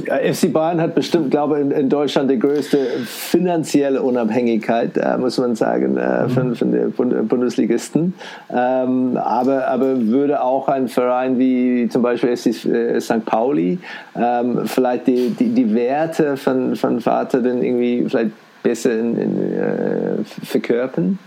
FC 0.06 0.52
Bayern 0.52 0.80
hat 0.80 0.94
bestimmt, 0.94 1.30
glaube 1.30 1.56
ich, 1.56 1.62
in, 1.62 1.70
in, 1.72 1.88
Deutschland 1.88 2.30
die 2.30 2.38
größte 2.38 2.78
finanzielle 3.04 4.00
Unabhängigkeit, 4.00 4.96
äh, 4.96 5.18
muss 5.18 5.38
man 5.38 5.54
sagen, 5.56 5.96
äh, 5.96 6.24
mhm. 6.24 6.30
von, 6.30 6.92
von 6.92 7.10
den 7.10 7.28
Bundesligisten. 7.28 8.14
Ähm, 8.50 9.16
aber, 9.16 9.66
aber 9.68 10.00
würde 10.06 10.42
auch 10.42 10.68
ein 10.68 10.88
Verein 10.88 11.38
wie 11.38 11.88
zum 11.90 12.02
Beispiel 12.02 12.36
FC 12.36 12.64
äh, 12.66 13.00
St. 13.00 13.24
Pauli 13.24 13.78
ähm, 14.16 14.60
vielleicht 14.64 15.06
die, 15.06 15.30
die, 15.30 15.48
die 15.48 15.74
Werte 15.74 16.36
von, 16.36 16.76
von 16.76 17.00
Vater 17.00 17.42
dann 17.42 17.62
irgendwie 17.62 18.06
vielleicht 18.08 18.30
besser 18.62 18.98
in, 18.98 19.16
in, 19.16 19.52
äh, 19.54 20.24
verkörpern? 20.44 21.18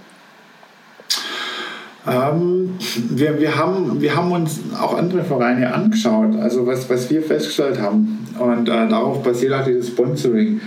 Ähm, 2.06 2.76
wir, 3.10 3.40
wir, 3.40 3.56
haben, 3.56 4.02
wir 4.02 4.16
haben 4.16 4.32
uns 4.32 4.60
auch 4.80 4.98
andere 4.98 5.24
Vereine 5.24 5.74
angeschaut, 5.74 6.36
also 6.36 6.68
was, 6.68 6.90
was 6.90 7.10
wir 7.10 7.24
festgestellt 7.24 7.80
haben. 7.80 8.28
Und 8.40 8.68
äh, 8.68 8.88
darauf 8.90 9.24
basiert 9.24 9.54
auch 9.54 9.64
dieses 9.64 9.88
Sponsoring. 9.88 10.60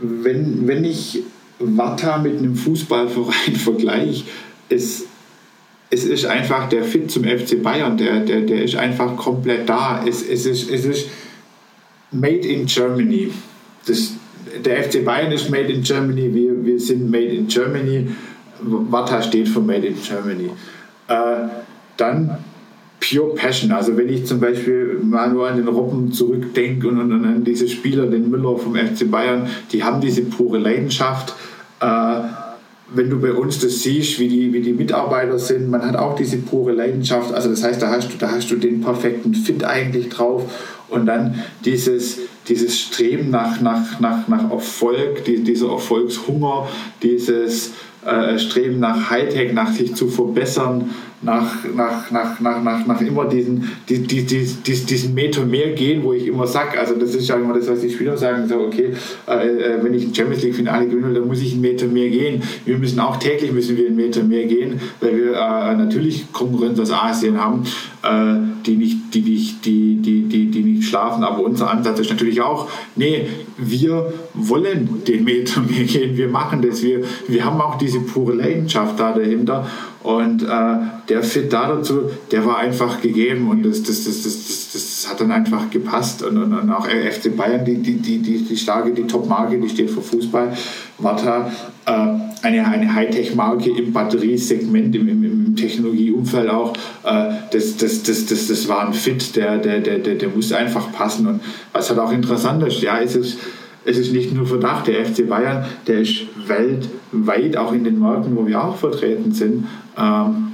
Wenn, 0.00 0.66
wenn 0.68 0.84
ich 0.84 1.24
Watta 1.58 2.18
mit 2.18 2.38
einem 2.38 2.54
Fußballverein 2.54 3.56
vergleiche, 3.56 4.24
ist 4.68 5.06
es 5.90 6.04
ist 6.04 6.24
einfach 6.24 6.68
der 6.68 6.84
Fit 6.84 7.10
zum 7.10 7.24
FC 7.24 7.60
Bayern, 7.60 7.98
der, 7.98 8.20
der, 8.20 8.42
der 8.42 8.62
ist 8.62 8.76
einfach 8.76 9.16
komplett 9.16 9.68
da. 9.68 10.04
Es, 10.06 10.22
es, 10.22 10.46
ist, 10.46 10.70
es 10.70 10.84
ist 10.84 11.08
made 12.12 12.46
in 12.46 12.66
Germany. 12.66 13.32
Das, 13.86 14.12
der 14.64 14.84
FC 14.84 15.04
Bayern 15.04 15.32
ist 15.32 15.50
made 15.50 15.72
in 15.72 15.82
Germany, 15.82 16.34
wir, 16.34 16.64
wir 16.64 16.80
sind 16.80 17.10
made 17.10 17.26
in 17.26 17.46
Germany. 17.46 18.08
Warta 18.62 19.22
steht 19.22 19.48
für 19.48 19.60
Made 19.60 19.86
in 19.86 19.96
Germany. 20.02 20.50
Äh, 21.08 21.48
dann 21.96 22.38
Pure 23.00 23.34
Passion. 23.34 23.72
Also 23.72 23.96
wenn 23.96 24.08
ich 24.08 24.26
zum 24.26 24.40
Beispiel 24.40 25.00
mal 25.02 25.30
nur 25.30 25.48
an 25.48 25.56
den 25.56 25.68
Robben 25.68 26.12
zurückdenke 26.12 26.88
und, 26.88 27.00
und, 27.00 27.24
an 27.24 27.44
diese 27.44 27.68
Spieler, 27.68 28.06
den 28.06 28.30
Müller 28.30 28.58
vom 28.58 28.74
FC 28.74 29.10
Bayern, 29.10 29.48
die 29.72 29.82
haben 29.82 30.00
diese 30.00 30.22
pure 30.22 30.58
Leidenschaft. 30.58 31.34
Äh, 31.80 32.20
wenn 32.92 33.08
du 33.08 33.20
bei 33.20 33.32
uns 33.32 33.60
das 33.60 33.82
siehst, 33.82 34.18
wie 34.18 34.28
die, 34.28 34.52
wie 34.52 34.60
die 34.60 34.72
Mitarbeiter 34.72 35.38
sind, 35.38 35.70
man 35.70 35.82
hat 35.86 35.96
auch 35.96 36.16
diese 36.16 36.38
pure 36.38 36.72
Leidenschaft. 36.72 37.32
Also 37.32 37.48
das 37.48 37.62
heißt, 37.62 37.80
da 37.80 37.88
hast 37.88 38.12
du, 38.12 38.18
da 38.18 38.32
hast 38.32 38.50
du 38.50 38.56
den 38.56 38.80
perfekten 38.80 39.32
Fit 39.34 39.64
eigentlich 39.64 40.08
drauf. 40.08 40.52
Und 40.90 41.06
dann 41.06 41.42
dieses, 41.64 42.18
dieses 42.48 42.78
Streben 42.78 43.30
nach, 43.30 43.60
nach, 43.60 44.00
nach, 44.00 44.28
nach 44.28 44.50
Erfolg, 44.50 45.24
die, 45.24 45.42
dieser 45.42 45.70
Erfolgshunger, 45.70 46.68
dieses 47.02 47.72
äh, 48.04 48.38
Streben 48.38 48.80
nach 48.80 49.10
Hightech, 49.10 49.52
nach 49.52 49.72
sich 49.72 49.94
zu 49.94 50.08
verbessern, 50.08 50.90
nach, 51.22 51.64
nach, 51.74 52.10
nach, 52.10 52.40
nach, 52.40 52.62
nach, 52.62 52.86
nach 52.86 53.00
immer 53.02 53.26
diesen, 53.26 53.70
die, 53.88 53.98
die, 53.98 54.24
die, 54.24 54.46
diesen 54.64 55.14
Meter 55.14 55.44
mehr 55.44 55.72
gehen, 55.72 56.02
wo 56.02 56.14
ich 56.14 56.26
immer 56.26 56.46
sage, 56.46 56.78
also 56.78 56.94
das 56.94 57.14
ist 57.14 57.28
ja 57.28 57.36
immer 57.36 57.52
das, 57.52 57.68
was 57.68 57.80
die 57.80 57.90
Spieler 57.90 58.16
sagen, 58.16 58.48
so 58.48 58.58
okay, 58.60 58.94
äh, 59.28 59.32
äh, 59.32 59.84
wenn 59.84 59.92
ich 59.92 60.06
ein 60.06 60.14
Champions 60.14 60.42
League 60.42 60.54
Finale 60.54 60.86
gewinne, 60.86 61.12
dann 61.12 61.28
muss 61.28 61.42
ich 61.42 61.52
einen 61.52 61.60
Meter 61.60 61.86
mehr 61.86 62.08
gehen. 62.08 62.42
Wir 62.64 62.78
müssen 62.78 62.98
auch 63.00 63.18
täglich 63.18 63.52
müssen 63.52 63.76
wir 63.76 63.86
einen 63.86 63.96
Meter 63.96 64.22
mehr 64.22 64.46
gehen, 64.46 64.80
weil 65.00 65.16
wir 65.16 65.32
äh, 65.32 65.76
natürlich 65.76 66.32
Konkurrenz 66.32 66.80
aus 66.80 66.90
Asien 66.90 67.38
haben, 67.38 67.64
äh, 68.02 68.36
die 68.64 68.76
nicht, 68.76 69.14
die 69.14 69.20
nicht, 69.20 69.64
die, 69.66 69.96
die, 69.96 70.22
die, 70.22 70.50
die 70.50 70.62
nicht 70.62 70.88
schlafen, 70.88 71.22
aber 71.22 71.42
unser 71.42 71.70
Ansatz 71.70 72.00
ist 72.00 72.10
natürlich 72.10 72.40
auch, 72.40 72.70
nee, 72.96 73.26
wir 73.58 74.10
wollen 74.32 75.02
den 75.06 75.24
Meter 75.24 75.60
mehr 75.68 75.84
gehen, 75.84 76.16
wir 76.16 76.28
machen 76.28 76.62
das, 76.62 76.82
wir, 76.82 77.02
wir 77.28 77.44
haben 77.44 77.60
auch 77.60 77.76
diese 77.76 78.00
pure 78.00 78.34
Leidenschaft 78.34 78.98
da 78.98 79.12
dahinter 79.12 79.66
und 80.02 80.42
äh, 80.42 80.46
der 81.10 81.22
Fit 81.22 81.52
da 81.52 81.68
dazu, 81.68 82.10
der 82.30 82.46
war 82.46 82.56
einfach 82.58 83.02
gegeben 83.02 83.48
und 83.48 83.64
das, 83.64 83.82
das, 83.82 84.04
das, 84.04 84.22
das, 84.22 84.46
das, 84.46 84.72
das 84.72 85.06
hat 85.10 85.20
dann 85.20 85.30
einfach 85.30 85.68
gepasst. 85.68 86.22
Und, 86.22 86.38
und, 86.38 86.54
und 86.54 86.70
auch 86.70 86.86
FC 86.86 87.36
Bayern, 87.36 87.66
die, 87.66 87.76
die, 87.76 87.96
die, 87.96 88.18
die, 88.18 88.38
die 88.38 88.56
starke, 88.56 88.92
die 88.92 89.06
Top-Marke, 89.06 89.58
die 89.58 89.68
steht 89.68 89.90
für 89.90 90.00
Fußball. 90.00 90.56
Warta, 90.98 91.52
äh, 91.84 91.90
eine, 92.42 92.66
eine 92.66 92.94
Hightech-Marke 92.94 93.76
im 93.76 93.92
Batteriesegment, 93.92 94.96
im, 94.96 95.06
im, 95.06 95.24
im 95.24 95.56
Technologieumfeld 95.56 96.48
auch. 96.48 96.72
Äh, 97.04 97.32
das, 97.52 97.76
das, 97.76 98.02
das, 98.02 98.24
das, 98.24 98.46
das 98.48 98.68
war 98.68 98.86
ein 98.86 98.94
Fit, 98.94 99.36
der, 99.36 99.58
der, 99.58 99.80
der, 99.80 99.98
der, 99.98 100.14
der 100.14 100.28
muss 100.30 100.50
einfach 100.50 100.90
passen. 100.92 101.26
Und 101.26 101.40
was 101.74 101.90
halt 101.90 101.98
auch 101.98 102.12
interessant 102.12 102.62
ist, 102.62 102.80
ja, 102.80 103.00
es 103.00 103.16
ist 103.16 103.34
es 103.34 103.36
ist 103.96 104.12
nicht 104.12 104.32
nur 104.32 104.46
Verdacht, 104.46 104.86
der 104.86 105.04
FC 105.04 105.28
Bayern, 105.28 105.64
der 105.86 106.00
ist 106.00 106.22
weltweit, 106.46 107.56
auch 107.56 107.72
in 107.72 107.84
den 107.84 107.98
Märkten, 108.00 108.36
wo 108.36 108.46
wir 108.46 108.62
auch 108.62 108.76
vertreten 108.76 109.32
sind, 109.32 109.66
ähm, 109.96 110.52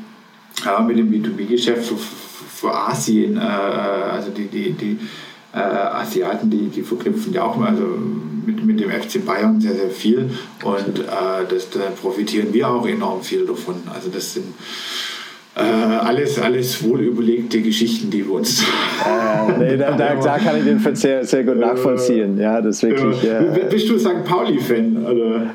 ja, 0.65 0.81
mit 0.81 0.99
dem 0.99 1.11
B2B-Geschäft 1.11 1.87
für, 1.87 1.97
für, 1.97 2.75
Asien, 2.75 3.37
äh, 3.37 3.41
also 3.41 4.31
die, 4.31 4.47
die, 4.47 4.73
die 4.73 4.99
äh, 5.53 5.59
Asiaten, 5.59 6.51
die, 6.51 6.69
die 6.69 6.83
verknüpfen 6.83 7.33
ja 7.33 7.45
auch 7.45 7.61
also 7.61 7.83
mit, 8.47 8.65
mit 8.65 8.81
dem 8.81 8.91
FC 8.91 9.25
Bayern 9.25 9.61
sehr, 9.61 9.75
sehr 9.75 9.91
viel 9.91 10.31
und 10.63 10.99
äh, 11.01 11.47
das, 11.49 11.71
da 11.71 11.81
profitieren 12.01 12.53
wir 12.53 12.69
auch 12.69 12.87
enorm 12.87 13.23
viel 13.23 13.45
davon. 13.45 13.77
Also 13.93 14.09
das 14.09 14.35
sind 14.35 14.47
äh, 15.57 15.61
alles, 15.61 16.39
alles 16.39 16.85
wohlüberlegte 16.85 17.63
Geschichten, 17.63 18.11
die 18.11 18.27
wir 18.27 18.35
uns. 18.35 18.63
Äh, 18.63 19.59
nee, 19.59 19.77
da, 19.79 19.93
da, 19.93 20.15
da, 20.15 20.39
kann 20.39 20.59
ich 20.59 20.65
den 20.65 20.95
sehr, 20.95 21.25
sehr 21.25 21.45
gut 21.45 21.57
nachvollziehen. 21.57 22.39
Ja, 22.39 22.61
das 22.61 22.83
wirklich. 22.83 23.25
Äh, 23.25 23.65
Bist 23.71 23.89
du 23.89 23.99
St. 23.99 24.23
Pauli-Fan? 24.25 24.99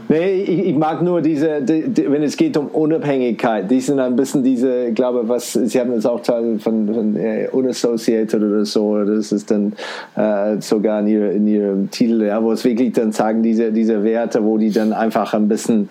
Nee, 0.10 0.42
ich, 0.42 0.68
ich, 0.70 0.76
mag 0.76 1.04
nur 1.04 1.22
diese, 1.22 1.62
die, 1.62 1.88
die, 1.88 2.12
wenn 2.12 2.24
es 2.24 2.36
geht 2.36 2.58
um 2.58 2.68
Unabhängigkeit, 2.68 3.70
die 3.70 3.80
sind 3.80 4.00
ein 4.00 4.16
bisschen 4.16 4.44
diese, 4.44 4.88
ich 4.88 4.96
glaube, 4.96 5.30
was, 5.30 5.54
Sie 5.54 5.80
haben 5.80 5.92
das 5.94 6.08
auch 6.08 6.22
Teil 6.22 6.58
von, 6.58 6.92
von 6.92 7.16
äh, 7.16 7.48
Unassociated 7.52 8.42
oder 8.42 8.66
so, 8.66 9.04
das 9.04 9.32
ist 9.32 9.52
dann 9.52 9.74
äh, 10.16 10.60
sogar 10.62 11.02
in, 11.02 11.08
ihre, 11.08 11.32
in 11.32 11.48
ihrem 11.48 11.92
Titel, 11.92 12.24
ja, 12.24 12.42
wo 12.42 12.52
es 12.52 12.66
wirklich 12.66 12.94
dann 12.94 13.12
sagen, 13.12 13.44
diese, 13.44 13.72
diese 13.72 14.04
Werte, 14.04 14.44
wo 14.44 14.58
die 14.58 14.72
dann 14.72 14.94
einfach 14.94 15.36
ein 15.36 15.48
bisschen 15.48 15.90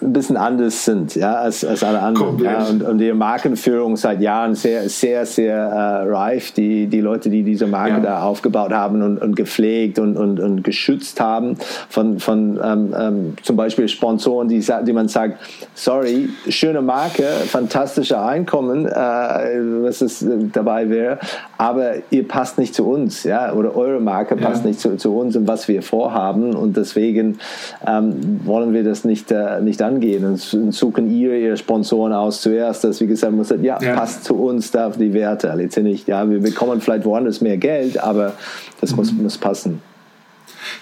ein 0.00 0.12
bisschen 0.12 0.36
anders 0.36 0.84
sind 0.84 1.16
ja, 1.16 1.34
als, 1.34 1.64
als 1.64 1.82
alle 1.82 2.00
anderen. 2.00 2.38
Ja, 2.38 2.64
und, 2.66 2.82
und 2.82 2.98
die 2.98 3.12
Markenführung 3.12 3.96
seit 3.96 4.20
Jahren 4.20 4.54
sehr, 4.54 4.88
sehr, 4.88 5.26
sehr 5.26 5.56
äh, 5.56 6.08
reif. 6.08 6.52
Die, 6.52 6.86
die 6.86 7.00
Leute, 7.00 7.30
die 7.30 7.42
diese 7.42 7.66
Marke 7.66 7.94
ja. 7.94 8.00
da 8.00 8.22
aufgebaut 8.22 8.72
haben 8.72 9.02
und, 9.02 9.18
und 9.18 9.34
gepflegt 9.34 9.98
und, 9.98 10.16
und, 10.16 10.38
und 10.38 10.62
geschützt 10.62 11.20
haben 11.20 11.56
von, 11.88 12.20
von 12.20 12.60
ähm, 12.62 12.94
ähm, 12.96 13.34
zum 13.42 13.56
Beispiel 13.56 13.88
Sponsoren, 13.88 14.48
die, 14.48 14.64
die 14.86 14.92
man 14.92 15.08
sagt, 15.08 15.38
sorry, 15.74 16.28
schöne 16.48 16.80
Marke, 16.80 17.24
fantastische 17.46 18.20
Einkommen, 18.20 18.86
äh, 18.86 18.90
was 18.92 20.00
es 20.00 20.24
dabei 20.52 20.88
wäre, 20.90 21.18
aber 21.56 21.94
ihr 22.10 22.26
passt 22.26 22.58
nicht 22.58 22.74
zu 22.74 22.88
uns, 22.88 23.24
ja, 23.24 23.52
oder 23.52 23.76
eure 23.76 24.00
Marke 24.00 24.36
passt 24.36 24.64
nicht 24.64 24.80
zu, 24.80 24.96
zu 24.96 25.16
uns 25.16 25.36
und 25.36 25.48
was 25.48 25.66
wir 25.68 25.82
vorhaben 25.82 26.54
und 26.54 26.76
deswegen 26.76 27.38
ähm, 27.86 28.40
wollen 28.44 28.72
wir 28.72 28.84
das 28.84 29.04
nicht, 29.04 29.30
äh, 29.32 29.60
nicht 29.60 29.82
angehen 29.88 30.24
und 30.24 30.38
suchen 30.38 31.10
ihr 31.10 31.34
ihre 31.34 31.56
Sponsoren 31.56 32.12
aus 32.12 32.40
zuerst, 32.40 32.84
dass 32.84 33.00
wie 33.00 33.06
gesagt 33.06 33.32
muss 33.32 33.50
ja, 33.50 33.80
ja, 33.80 33.94
passt 33.94 34.24
zu 34.24 34.34
uns 34.34 34.70
da 34.70 34.90
die 34.90 35.12
Werte. 35.12 35.52
Letztendlich 35.56 36.06
ja 36.06 36.28
wir 36.28 36.40
bekommen 36.40 36.80
vielleicht 36.80 37.04
woanders 37.04 37.40
mehr 37.40 37.56
Geld 37.56 37.98
aber 37.98 38.34
das 38.80 38.92
mhm. 38.92 38.96
muss, 38.96 39.12
muss 39.12 39.38
passen. 39.38 39.80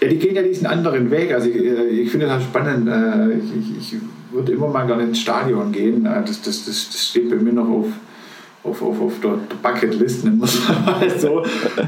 Ja 0.01 0.09
die 0.09 0.19
gehen 0.19 0.35
ja 0.35 0.43
diesen 0.43 0.67
anderen 0.67 1.11
Weg. 1.11 1.33
Also 1.33 1.49
ich, 1.49 1.57
äh, 1.57 1.87
ich 1.87 2.11
finde 2.11 2.27
das 2.27 2.43
spannend 2.43 2.89
äh, 2.89 3.37
ich, 3.37 3.95
ich 3.95 4.01
würde 4.33 4.53
immer 4.53 4.69
mal 4.69 4.87
gerne 4.87 5.05
ins 5.05 5.21
Stadion 5.21 5.73
gehen. 5.73 6.07
Äh, 6.07 6.23
das, 6.27 6.43
das, 6.43 6.65
das, 6.65 6.89
das 6.91 7.09
steht 7.09 7.31
bei 7.31 7.37
mir 7.37 7.53
noch 7.53 7.69
auf 7.69 7.87
auf, 8.67 8.83
auf, 8.83 9.01
auf 9.01 9.13
der 9.23 9.39
Bucketlist, 9.63 10.25
nennen 10.25 10.39
wir 10.39 10.45
es 10.45 10.69
mal 10.69 11.11
so. 11.19 11.43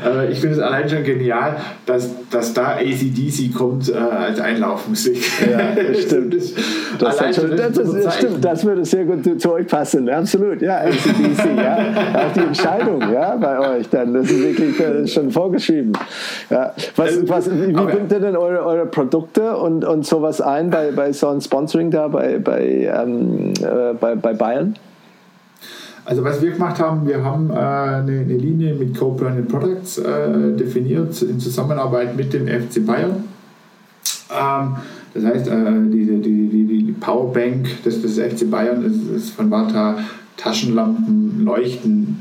Äh, 0.05 0.30
ich 0.30 0.40
finde 0.40 0.56
es 0.56 0.62
allein 0.62 0.88
schon 0.88 1.02
genial, 1.05 1.56
dass, 1.86 2.10
dass 2.30 2.55
da 2.55 2.76
ACDC 2.76 3.55
kommt 3.55 3.88
äh, 3.88 3.96
als 3.96 4.40
Einlaufmusik. 4.40 5.18
Ja, 5.50 5.74
das 5.74 6.02
stimmt. 6.02 6.34
das, 6.34 6.55
das, 6.98 7.36
schon, 7.36 7.56
das, 7.56 7.72
das 7.72 8.16
stimmt, 8.16 8.44
das 8.44 8.64
würde 8.64 8.84
sehr 8.84 9.05
gut 9.05 9.40
zu, 9.40 9.52
euch 9.52 9.66
passen. 9.66 10.09
Absolut, 10.09 10.62
ja, 10.62 10.78
ACDC, 10.78 11.56
ja. 11.56 11.78
Auch 12.14 12.32
die 12.34 12.40
Entscheidung, 12.40 13.00
ja, 13.12 13.36
bei 13.36 13.59
euch 13.76 13.88
dann. 13.88 14.14
Das 14.14 14.30
ist 14.30 14.42
wirklich 14.42 14.76
das 14.78 15.12
schon 15.12 15.30
vorgeschrieben. 15.30 15.92
Ja. 16.50 16.72
Was, 16.96 17.16
äh, 17.16 17.28
was, 17.28 17.50
wie 17.50 17.72
bringt 17.72 18.12
ihr 18.12 18.20
denn 18.20 18.36
eure, 18.36 18.64
eure 18.64 18.86
Produkte 18.86 19.56
und, 19.56 19.84
und 19.84 20.06
sowas 20.06 20.40
ein 20.40 20.70
bei, 20.70 20.90
bei 20.92 21.12
so 21.12 21.28
einem 21.28 21.40
Sponsoring 21.40 21.90
da 21.90 22.09
bei, 22.09 22.38
bei, 22.38 22.90
ähm, 22.92 23.52
äh, 23.60 23.94
bei, 23.94 24.14
bei 24.14 24.32
Bayern? 24.34 24.74
Also 26.09 26.24
was 26.24 26.40
wir 26.40 26.52
gemacht 26.52 26.80
haben, 26.80 27.06
wir 27.06 27.22
haben 27.22 27.51
äh, 27.51 27.52
eine, 27.52 28.20
eine, 28.20 28.39
Linie 28.39 28.74
mit 28.74 28.98
Co-Branded 28.98 29.47
Products 29.47 29.98
äh, 29.98 30.56
definiert 30.56 31.20
in 31.20 31.39
Zusammenarbeit 31.39 32.16
mit 32.16 32.32
dem 32.32 32.48
FC 32.48 32.86
Bayern. 32.86 33.24
Ähm, 34.30 34.76
das 35.12 35.24
heißt, 35.24 35.48
äh, 35.48 35.52
diese, 35.93 36.14
die, 36.14 36.48
die, 36.48 36.64
die 36.64 36.93
Powerbank 36.93 37.82
des, 37.85 38.01
des 38.01 38.18
FC 38.18 38.51
Bayern 38.51 38.82
ist, 38.86 39.10
ist 39.14 39.30
von 39.32 39.51
Varta 39.51 39.98
Taschenlampen, 40.39 41.44
Leuchten, 41.44 42.16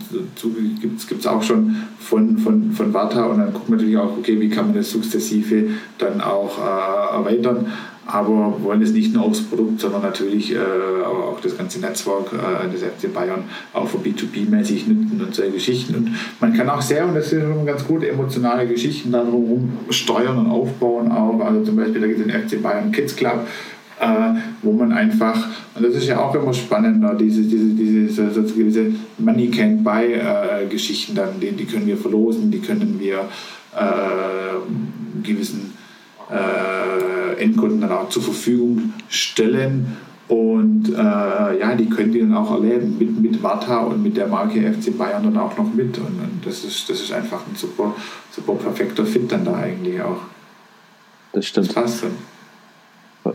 gibt 0.82 1.22
es 1.22 1.28
auch 1.28 1.44
schon 1.44 1.78
von, 1.98 2.38
von, 2.40 2.72
von 2.74 2.94
Varta 2.94 3.24
und 3.28 3.38
dann 3.38 3.54
gucken 3.54 3.70
wir 3.70 3.76
natürlich 3.78 3.98
auch, 3.98 4.18
okay, 4.18 4.38
wie 4.42 4.50
kann 4.50 4.66
man 4.66 4.76
das 4.76 4.92
sukzessive 4.92 5.70
dann 5.98 6.20
auch 6.20 6.58
äh, 6.58 7.16
erweitern 7.16 7.68
aber 8.08 8.56
wollen 8.64 8.82
es 8.82 8.92
nicht 8.92 9.14
nur 9.14 9.26
aufs 9.26 9.42
Produkt, 9.42 9.82
sondern 9.82 10.02
natürlich 10.02 10.54
äh, 10.54 10.58
auch 11.06 11.40
das 11.42 11.58
ganze 11.58 11.80
Netzwerk 11.80 12.32
äh, 12.34 12.70
des 12.70 12.82
FC 12.82 13.14
Bayern 13.14 13.44
auch 13.74 13.88
für 13.88 13.98
B2B-mäßig 13.98 14.88
nutzen 14.88 15.22
und 15.26 15.36
solche 15.36 15.52
Geschichten. 15.52 15.96
Und 15.96 16.12
man 16.40 16.54
kann 16.54 16.70
auch 16.70 16.82
sehr, 16.82 17.06
und 17.06 17.16
das 17.16 17.30
sind 17.30 17.42
schon 17.42 17.66
ganz 17.66 17.86
gute 17.86 18.08
emotionale 18.08 18.66
Geschichten 18.66 19.12
darum 19.12 19.74
steuern 19.90 20.38
und 20.38 20.48
aufbauen 20.48 21.12
auch. 21.12 21.40
Also 21.42 21.66
zum 21.66 21.76
Beispiel, 21.76 22.00
da 22.00 22.08
gibt 22.08 22.20
es 22.20 22.26
den 22.26 22.48
FC 22.48 22.64
Bayern 22.64 22.92
Kids 22.94 23.16
Club, 23.16 23.46
äh, 24.00 24.06
wo 24.62 24.72
man 24.72 24.94
einfach, 24.94 25.46
und 25.76 25.84
das 25.84 25.96
ist 25.96 26.08
ja 26.08 26.20
auch 26.20 26.34
immer 26.34 26.54
spannender, 26.54 27.14
diese, 27.14 27.42
diese, 27.42 27.66
diese, 27.66 28.24
diese, 28.24 28.44
diese 28.64 28.86
Money 29.18 29.50
Can't 29.50 29.84
Buy 29.84 30.14
äh, 30.14 31.14
dann, 31.14 31.40
die, 31.42 31.52
die 31.52 31.66
können 31.66 31.86
wir 31.86 31.98
verlosen, 31.98 32.50
die 32.52 32.60
können 32.60 32.98
wir 33.00 33.28
äh, 33.76 35.24
gewissen 35.24 35.77
äh, 36.32 37.42
Endkunden 37.42 37.82
dann 37.82 37.92
auch 37.92 38.10
zur 38.10 38.24
Verfügung 38.24 38.94
stellen. 39.10 39.98
Und 40.28 40.90
äh, 40.90 41.60
ja, 41.60 41.76
die 41.76 41.90
können 41.90 42.12
die 42.12 42.20
dann 42.20 42.36
auch 42.36 42.52
erleben 42.52 42.98
mit, 42.98 43.20
mit 43.20 43.42
Warta 43.42 43.80
und 43.80 44.04
mit 44.04 44.18
der 44.18 44.28
Marke 44.28 44.60
FC 44.60 44.98
Bayern 44.98 45.24
dann 45.24 45.38
auch 45.38 45.58
noch 45.58 45.74
mit. 45.74 45.98
Und, 45.98 46.06
und, 46.06 46.42
das, 46.44 46.66
ist, 46.66 46.90
das 46.90 47.00
ist 47.00 47.14
einfach 47.14 47.48
ein 47.48 47.56
super, 47.56 47.96
super 48.32 48.54
perfekter 48.56 49.06
Fit 49.06 49.32
dann 49.32 49.46
da 49.46 49.56
eigentlich 49.56 50.02
auch. 50.02 50.20
Das 51.32 51.46
stimmt. 51.46 51.68
Das 51.68 51.76
passt 51.76 52.04
dann. 52.04 52.37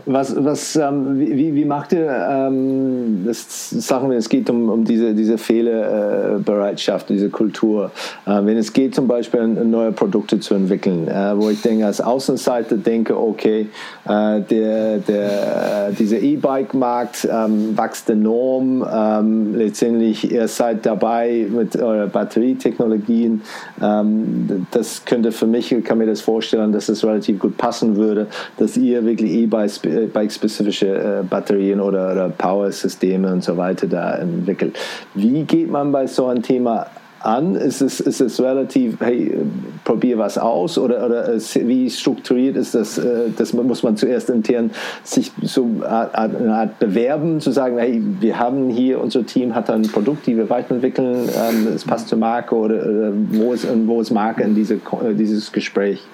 Was, 0.05 0.35
was, 0.43 0.75
ähm, 0.75 1.19
wie, 1.19 1.55
wie 1.55 1.65
macht 1.65 1.93
ihr 1.93 2.09
ähm, 2.09 3.23
das 3.25 3.69
Sachen, 3.69 4.09
wenn 4.09 4.17
es 4.17 4.29
geht 4.29 4.49
um, 4.49 4.69
um 4.69 4.83
diese, 4.83 5.13
diese 5.13 5.37
Fehlerbereitschaft, 5.37 7.09
diese 7.09 7.29
Kultur? 7.29 7.91
Äh, 8.25 8.39
wenn 8.43 8.57
es 8.57 8.73
geht 8.73 8.95
zum 8.95 9.07
Beispiel, 9.07 9.47
neue 9.47 9.91
Produkte 9.91 10.39
zu 10.39 10.55
entwickeln, 10.55 11.07
äh, 11.07 11.37
wo 11.37 11.49
ich 11.49 11.61
denke, 11.61 11.85
als 11.85 12.01
Außenseiter 12.01 12.77
denke, 12.77 13.19
okay, 13.19 13.67
äh, 14.05 14.41
der, 14.41 14.97
der, 14.99 15.91
dieser 15.91 16.19
E-Bike-Markt 16.19 17.27
ähm, 17.31 17.77
wächst 17.77 18.09
enorm. 18.09 18.85
Ähm, 18.91 19.55
letztendlich, 19.55 20.31
ihr 20.31 20.47
seid 20.47 20.85
dabei 20.85 21.47
mit 21.49 21.75
euren 21.75 22.09
Batterietechnologien. 22.09 23.41
Ähm, 23.81 24.67
das 24.71 25.05
könnte 25.05 25.31
für 25.31 25.47
mich, 25.47 25.71
ich 25.71 25.83
kann 25.83 25.97
mir 25.97 26.07
das 26.07 26.21
vorstellen, 26.21 26.71
dass 26.71 26.89
es 26.89 27.03
relativ 27.03 27.39
gut 27.39 27.57
passen 27.57 27.95
würde, 27.95 28.27
dass 28.57 28.77
ihr 28.77 29.05
wirklich 29.05 29.31
E-Bikes 29.31 29.79
bike-spezifische 29.83 30.87
äh, 30.87 31.23
Batterien 31.23 31.79
oder, 31.79 32.11
oder 32.11 32.29
Power-Systeme 32.29 33.31
und 33.31 33.43
so 33.43 33.57
weiter 33.57 33.87
da 33.87 34.15
entwickelt. 34.15 34.77
Wie 35.13 35.43
geht 35.43 35.69
man 35.69 35.91
bei 35.91 36.07
so 36.07 36.27
einem 36.27 36.41
Thema 36.41 36.87
an? 37.19 37.55
Ist 37.55 37.81
es, 37.81 37.99
ist 37.99 38.21
es 38.21 38.41
relativ, 38.41 38.99
hey, 38.99 39.35
probier 39.83 40.17
was 40.17 40.37
aus 40.37 40.77
oder, 40.77 41.05
oder 41.05 41.37
wie 41.37 41.89
strukturiert 41.89 42.55
ist 42.55 42.75
das? 42.75 42.97
Äh, 42.97 43.29
das 43.37 43.53
muss 43.53 43.83
man 43.83 43.97
zuerst 43.97 44.29
intern 44.29 44.71
sich 45.03 45.31
so 45.41 45.69
eine 45.83 46.53
Art 46.53 46.79
bewerben, 46.79 47.39
zu 47.39 47.51
sagen, 47.51 47.77
hey, 47.77 48.01
wir 48.19 48.39
haben 48.39 48.69
hier, 48.69 49.01
unser 49.01 49.25
Team 49.25 49.55
hat 49.55 49.69
ein 49.69 49.83
Produkt, 49.83 50.27
die 50.27 50.37
wir 50.37 50.49
weiterentwickeln, 50.49 51.29
ähm, 51.29 51.67
es 51.73 51.83
passt 51.83 52.09
zur 52.09 52.17
Marke 52.17 52.55
oder, 52.55 52.75
oder 52.75 53.13
wo, 53.31 53.53
ist, 53.53 53.67
wo 53.85 54.01
ist 54.01 54.11
Marke 54.11 54.43
in 54.43 54.55
diese, 54.55 54.79
dieses 55.13 55.51
Gespräch? 55.51 56.05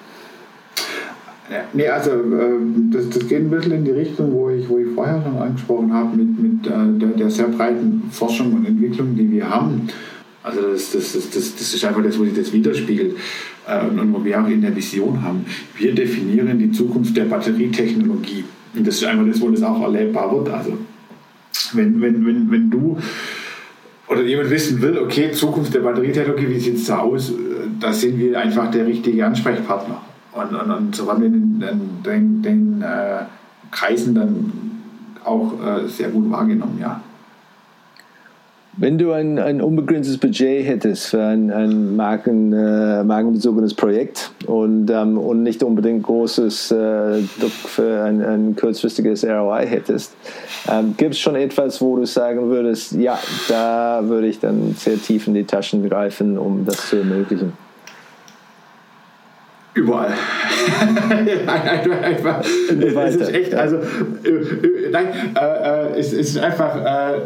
Ja, 1.50 1.64
nee, 1.72 1.88
also 1.88 2.12
äh, 2.12 2.58
das, 2.92 3.10
das 3.10 3.26
geht 3.26 3.40
ein 3.40 3.50
bisschen 3.50 3.72
in 3.72 3.84
die 3.84 3.90
Richtung, 3.90 4.32
wo 4.32 4.50
ich, 4.50 4.68
wo 4.68 4.78
ich 4.78 4.86
vorher 4.94 5.20
schon 5.20 5.36
angesprochen 5.36 5.92
habe, 5.92 6.16
mit, 6.16 6.38
mit 6.38 6.66
äh, 6.66 6.98
der, 6.98 7.08
der, 7.08 7.28
sehr 7.28 7.48
breiten 7.48 8.04
Forschung 8.12 8.52
und 8.52 8.66
Entwicklung, 8.66 9.16
die 9.16 9.28
wir 9.32 9.50
haben. 9.50 9.88
Also 10.44 10.60
das, 10.62 10.92
das, 10.92 11.12
das, 11.12 11.30
das, 11.30 11.56
das 11.56 11.74
ist 11.74 11.84
einfach 11.84 12.04
das, 12.04 12.16
wo 12.20 12.24
sich 12.24 12.34
das 12.34 12.52
widerspiegelt 12.52 13.16
äh, 13.66 13.84
und 13.84 14.14
wo 14.14 14.24
wir 14.24 14.40
auch 14.40 14.46
in 14.46 14.62
der 14.62 14.74
Vision 14.76 15.20
haben. 15.22 15.44
Wir 15.76 15.92
definieren 15.92 16.56
die 16.56 16.70
Zukunft 16.70 17.16
der 17.16 17.24
Batterietechnologie. 17.24 18.44
Und 18.76 18.86
das 18.86 18.94
ist 18.96 19.04
einfach 19.04 19.26
das, 19.26 19.40
wo 19.40 19.48
das 19.50 19.64
auch 19.64 19.82
erlebbar 19.82 20.32
wird. 20.32 20.54
Also 20.54 20.78
wenn, 21.72 22.00
wenn, 22.00 22.24
wenn, 22.24 22.48
wenn 22.48 22.70
du 22.70 22.96
oder 24.06 24.22
jemand 24.22 24.50
wissen 24.50 24.80
will, 24.80 24.98
okay, 24.98 25.32
Zukunft 25.32 25.74
der 25.74 25.80
Batterietechnologie, 25.80 26.48
wie 26.48 26.60
sieht 26.60 26.76
es 26.76 26.86
da 26.86 26.98
aus, 26.98 27.32
da 27.80 27.92
sind 27.92 28.18
wir 28.18 28.38
einfach 28.38 28.70
der 28.70 28.86
richtige 28.86 29.26
Ansprechpartner. 29.26 30.00
Und, 30.32 30.54
und, 30.54 30.70
und 30.70 30.94
so 30.94 31.06
waren 31.06 31.20
wir 31.20 31.26
in 31.26 31.60
den, 31.60 32.02
den, 32.04 32.42
den 32.42 32.82
äh, 32.82 33.24
Kreisen 33.70 34.14
dann 34.14 34.52
auch 35.24 35.52
äh, 35.64 35.88
sehr 35.88 36.08
gut 36.08 36.30
wahrgenommen, 36.30 36.78
ja. 36.80 37.00
Wenn 38.76 38.98
du 38.98 39.12
ein, 39.12 39.38
ein 39.38 39.60
unbegrenztes 39.60 40.16
Budget 40.16 40.64
hättest 40.64 41.08
für 41.08 41.22
ein, 41.22 41.50
ein 41.50 41.96
Marken, 41.96 42.52
äh, 42.52 43.02
markenbezogenes 43.02 43.74
Projekt 43.74 44.30
und, 44.46 44.88
ähm, 44.90 45.18
und 45.18 45.42
nicht 45.42 45.62
unbedingt 45.64 46.04
großes 46.04 46.70
äh, 46.70 47.18
für 47.66 48.04
ein, 48.04 48.22
ein 48.22 48.56
kurzfristiges 48.56 49.24
ROI 49.24 49.66
hättest, 49.66 50.14
ähm, 50.70 50.94
gibt 50.96 51.14
es 51.14 51.20
schon 51.20 51.34
etwas, 51.34 51.80
wo 51.80 51.96
du 51.96 52.06
sagen 52.06 52.48
würdest, 52.48 52.92
ja, 52.92 53.18
da 53.48 54.02
würde 54.04 54.28
ich 54.28 54.38
dann 54.38 54.74
sehr 54.76 54.96
tief 54.96 55.26
in 55.26 55.34
die 55.34 55.44
Taschen 55.44 55.86
greifen, 55.86 56.38
um 56.38 56.64
das 56.64 56.88
zu 56.88 56.96
ermöglichen? 56.96 57.52
Überall. 59.74 60.12
einfach, 61.46 62.44
es 63.06 63.16
ist 63.16 63.34
echt, 63.34 63.54
also, 63.54 63.76
äh, 63.76 64.28
äh, 64.28 64.90
nein, 64.90 65.06
äh, 65.34 65.40
äh, 65.40 65.98
es 65.98 66.12
ist 66.12 66.38
einfach, 66.38 66.76
äh, 66.76 67.20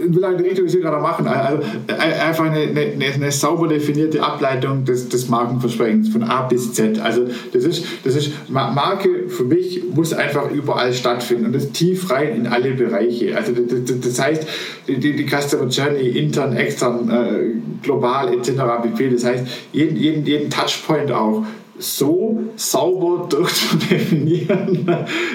will 0.00 0.24
in 0.24 0.38
die 0.38 0.44
Richtung, 0.44 0.66
wie 0.66 0.70
Sie 0.70 0.80
gerade 0.80 1.00
machen. 1.00 1.26
Also 1.26 1.62
einfach 1.88 2.46
eine, 2.46 2.60
eine, 2.60 3.04
eine, 3.14 3.32
sauber 3.32 3.68
definierte 3.68 4.22
Ableitung 4.22 4.84
des, 4.84 5.08
des 5.08 5.28
Markenversprechens 5.28 6.08
von 6.08 6.22
A 6.24 6.42
bis 6.42 6.72
Z. 6.72 6.98
Also 7.00 7.26
das 7.52 7.64
ist, 7.64 7.84
das 8.04 8.16
ist 8.16 8.32
Marke 8.48 9.28
für 9.28 9.44
mich 9.44 9.82
muss 9.94 10.12
einfach 10.12 10.50
überall 10.50 10.92
stattfinden 10.92 11.46
und 11.46 11.54
das 11.54 11.70
tief 11.70 12.10
rein 12.10 12.36
in 12.36 12.46
alle 12.46 12.72
Bereiche. 12.72 13.36
Also 13.36 13.52
das, 13.52 14.00
das 14.00 14.20
heißt, 14.20 14.46
die, 14.88 14.98
die 14.98 15.26
Customer 15.26 15.68
Journey 15.68 16.08
intern, 16.08 16.56
extern, 16.56 17.10
äh, 17.10 17.82
global 17.82 18.32
etc. 18.32 18.50
pp. 18.82 19.10
Das 19.10 19.24
heißt, 19.24 19.46
jeden, 19.72 19.96
jeden, 19.96 20.26
jeden 20.26 20.50
Touchpoint 20.50 21.12
auch 21.12 21.44
so 21.78 22.38
sauber 22.56 23.26
durchzudefinieren. 23.28 24.86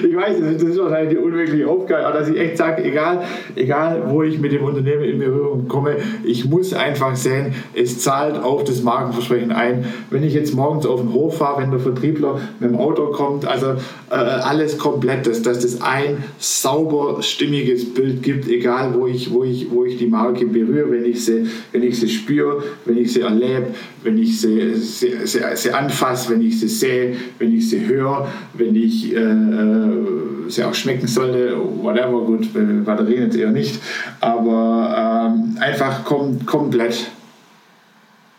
Ich 0.06 0.14
weiß, 0.14 0.36
das 0.40 0.62
ist 0.62 0.78
wahrscheinlich 0.78 1.18
die 1.18 1.24
unmögliche 1.24 1.68
Aufgabe, 1.68 2.06
aber 2.06 2.18
dass 2.18 2.28
ich 2.28 2.38
echt 2.38 2.58
sage, 2.58 2.84
egal, 2.84 3.24
egal 3.56 4.04
wo 4.08 4.22
ich 4.22 4.38
mit 4.38 4.52
dem 4.52 4.62
Unternehmen 4.62 5.04
in 5.04 5.18
Berührung 5.18 5.68
komme, 5.68 5.96
ich 6.24 6.44
muss 6.44 6.72
einfach 6.74 7.16
sehen, 7.16 7.54
es 7.74 8.00
zahlt 8.00 8.42
auf 8.42 8.64
das 8.64 8.82
Markenversprechen 8.82 9.52
ein. 9.52 9.86
Wenn 10.10 10.22
ich 10.22 10.34
jetzt 10.34 10.54
morgens 10.54 10.86
auf 10.86 11.00
den 11.00 11.12
Hof 11.12 11.38
fahre, 11.38 11.62
wenn 11.62 11.70
der 11.70 11.80
Vertriebler 11.80 12.40
mit 12.60 12.70
dem 12.70 12.78
Auto 12.78 13.06
kommt, 13.06 13.46
also 13.46 13.72
äh, 14.10 14.14
alles 14.14 14.78
komplett, 14.78 15.26
dass, 15.26 15.42
dass 15.42 15.60
das 15.60 15.80
ein 15.80 16.24
sauber, 16.38 17.22
stimmiges 17.22 17.94
Bild 17.94 18.22
gibt, 18.22 18.48
egal 18.48 18.94
wo 18.94 19.06
ich, 19.06 19.32
wo 19.32 19.44
ich, 19.44 19.70
wo 19.70 19.84
ich 19.84 19.96
die 19.98 20.06
Marke 20.06 20.46
berühre, 20.46 20.90
wenn 20.90 21.04
ich 21.04 21.24
sie, 21.24 21.46
wenn 21.72 21.82
ich 21.82 21.98
sie 21.98 22.08
spüre, 22.08 22.62
wenn 22.84 22.98
ich 22.98 23.12
sie 23.12 23.22
erlebe, 23.22 23.68
wenn 24.02 24.18
ich 24.18 24.40
sie, 24.40 24.74
sie, 24.74 25.14
sie, 25.24 25.40
sie 25.54 25.70
anfasse, 25.70 26.33
wenn 26.34 26.46
ich 26.46 26.58
sie 26.58 26.68
sehe, 26.68 27.16
wenn 27.38 27.56
ich 27.56 27.70
sie 27.70 27.86
höre, 27.86 28.28
wenn 28.54 28.74
ich 28.74 29.14
äh, 29.14 29.18
äh 29.18 30.24
sie 30.48 30.62
auch 30.62 30.74
schmecken 30.74 31.06
sollte, 31.06 31.56
whatever, 31.80 32.20
gut, 32.20 32.48
Batterien 32.84 33.24
jetzt 33.24 33.36
eher 33.36 33.50
nicht, 33.50 33.80
aber 34.20 35.32
ähm, 35.32 35.56
einfach 35.58 36.04
kom 36.04 36.44
komplett. 36.44 37.10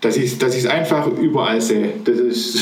Dass 0.02 0.18
ich 0.18 0.34
es 0.34 0.38
dass 0.38 0.66
einfach 0.68 1.08
überall 1.08 1.60
sehe. 1.60 1.94
Das 2.04 2.18
ist 2.18 2.60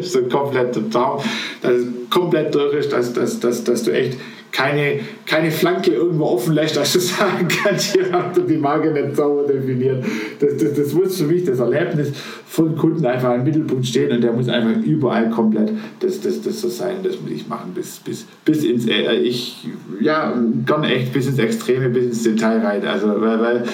so 0.00 0.22
komplett 0.22 0.72
total, 0.72 1.18
dass 1.60 1.72
es 1.72 1.86
komplett 2.08 2.54
durch 2.54 2.74
ist, 2.74 2.92
dass, 2.92 3.12
dass, 3.12 3.38
dass, 3.38 3.64
dass 3.64 3.82
du 3.82 3.90
echt 3.90 4.16
keine, 4.52 5.00
keine 5.26 5.50
Flanke 5.50 5.92
irgendwo 5.92 6.24
offen 6.24 6.54
lässt, 6.54 6.76
dass 6.76 6.92
du 6.92 7.00
sagen 7.00 7.48
kannst, 7.48 7.92
hier 7.92 8.10
habt 8.12 8.36
ihr 8.36 8.44
die 8.44 8.56
Marke 8.56 8.90
nicht 8.90 9.16
sauber 9.16 9.46
definiert. 9.46 10.04
Das, 10.40 10.56
das, 10.56 10.74
das 10.74 10.92
muss 10.92 11.18
für 11.18 11.26
mich 11.26 11.44
das 11.44 11.60
Erlebnis 11.60 12.12
von 12.46 12.76
Kunden 12.76 13.04
einfach 13.04 13.34
im 13.34 13.44
Mittelpunkt 13.44 13.86
stehen 13.86 14.10
und 14.10 14.22
der 14.22 14.32
muss 14.32 14.48
einfach 14.48 14.82
überall 14.82 15.30
komplett 15.30 15.72
das, 16.00 16.20
das, 16.20 16.40
das 16.42 16.60
so 16.60 16.68
sein. 16.68 16.96
Das 17.02 17.20
muss 17.20 17.30
ich 17.30 17.46
machen 17.46 17.72
bis, 17.74 17.98
bis, 17.98 18.26
bis 18.44 18.64
ins, 18.64 18.86
äh, 18.86 19.14
ich, 19.16 19.68
ja, 20.00 20.34
gerne 20.66 20.88
echt 20.94 21.12
bis 21.12 21.26
ins 21.26 21.38
Extreme, 21.38 21.90
bis 21.90 22.04
ins 22.04 22.22
Detail 22.22 22.58
rein. 22.58 22.86
Also, 22.86 23.08
weil, 23.08 23.40
weil 23.40 23.64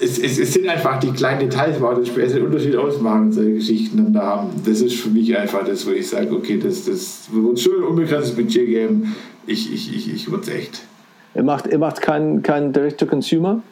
es, 0.00 0.18
es, 0.18 0.38
es, 0.38 0.52
sind 0.52 0.68
einfach 0.68 0.98
die 1.00 1.10
kleinen 1.12 1.40
Details, 1.40 1.76
die 1.78 2.32
den 2.34 2.44
Unterschied 2.44 2.76
ausmachen, 2.76 3.32
solche 3.32 3.54
Geschichten. 3.54 4.06
Und 4.06 4.12
da, 4.12 4.48
das 4.64 4.80
ist 4.80 4.96
für 4.96 5.08
mich 5.08 5.36
einfach 5.36 5.64
das, 5.64 5.86
wo 5.86 5.90
ich 5.90 6.08
sage, 6.08 6.30
okay, 6.32 6.58
das, 6.62 6.84
das 6.84 7.28
wird 7.32 7.58
schon 7.58 7.76
ein 7.76 7.84
unbegrenztes 7.84 8.34
Budget 8.34 8.66
geben 8.66 9.14
ich, 9.48 9.72
ich, 9.72 9.96
ich, 9.96 10.14
ich 10.14 10.30
würde 10.30 10.42
es 10.42 10.48
echt. 10.48 10.82
Ihr 11.34 11.42
macht, 11.42 11.66
ihr 11.66 11.78
macht 11.78 12.00
keinen 12.00 12.42
kein 12.42 12.72
Direct-to-Consumer? 12.72 13.62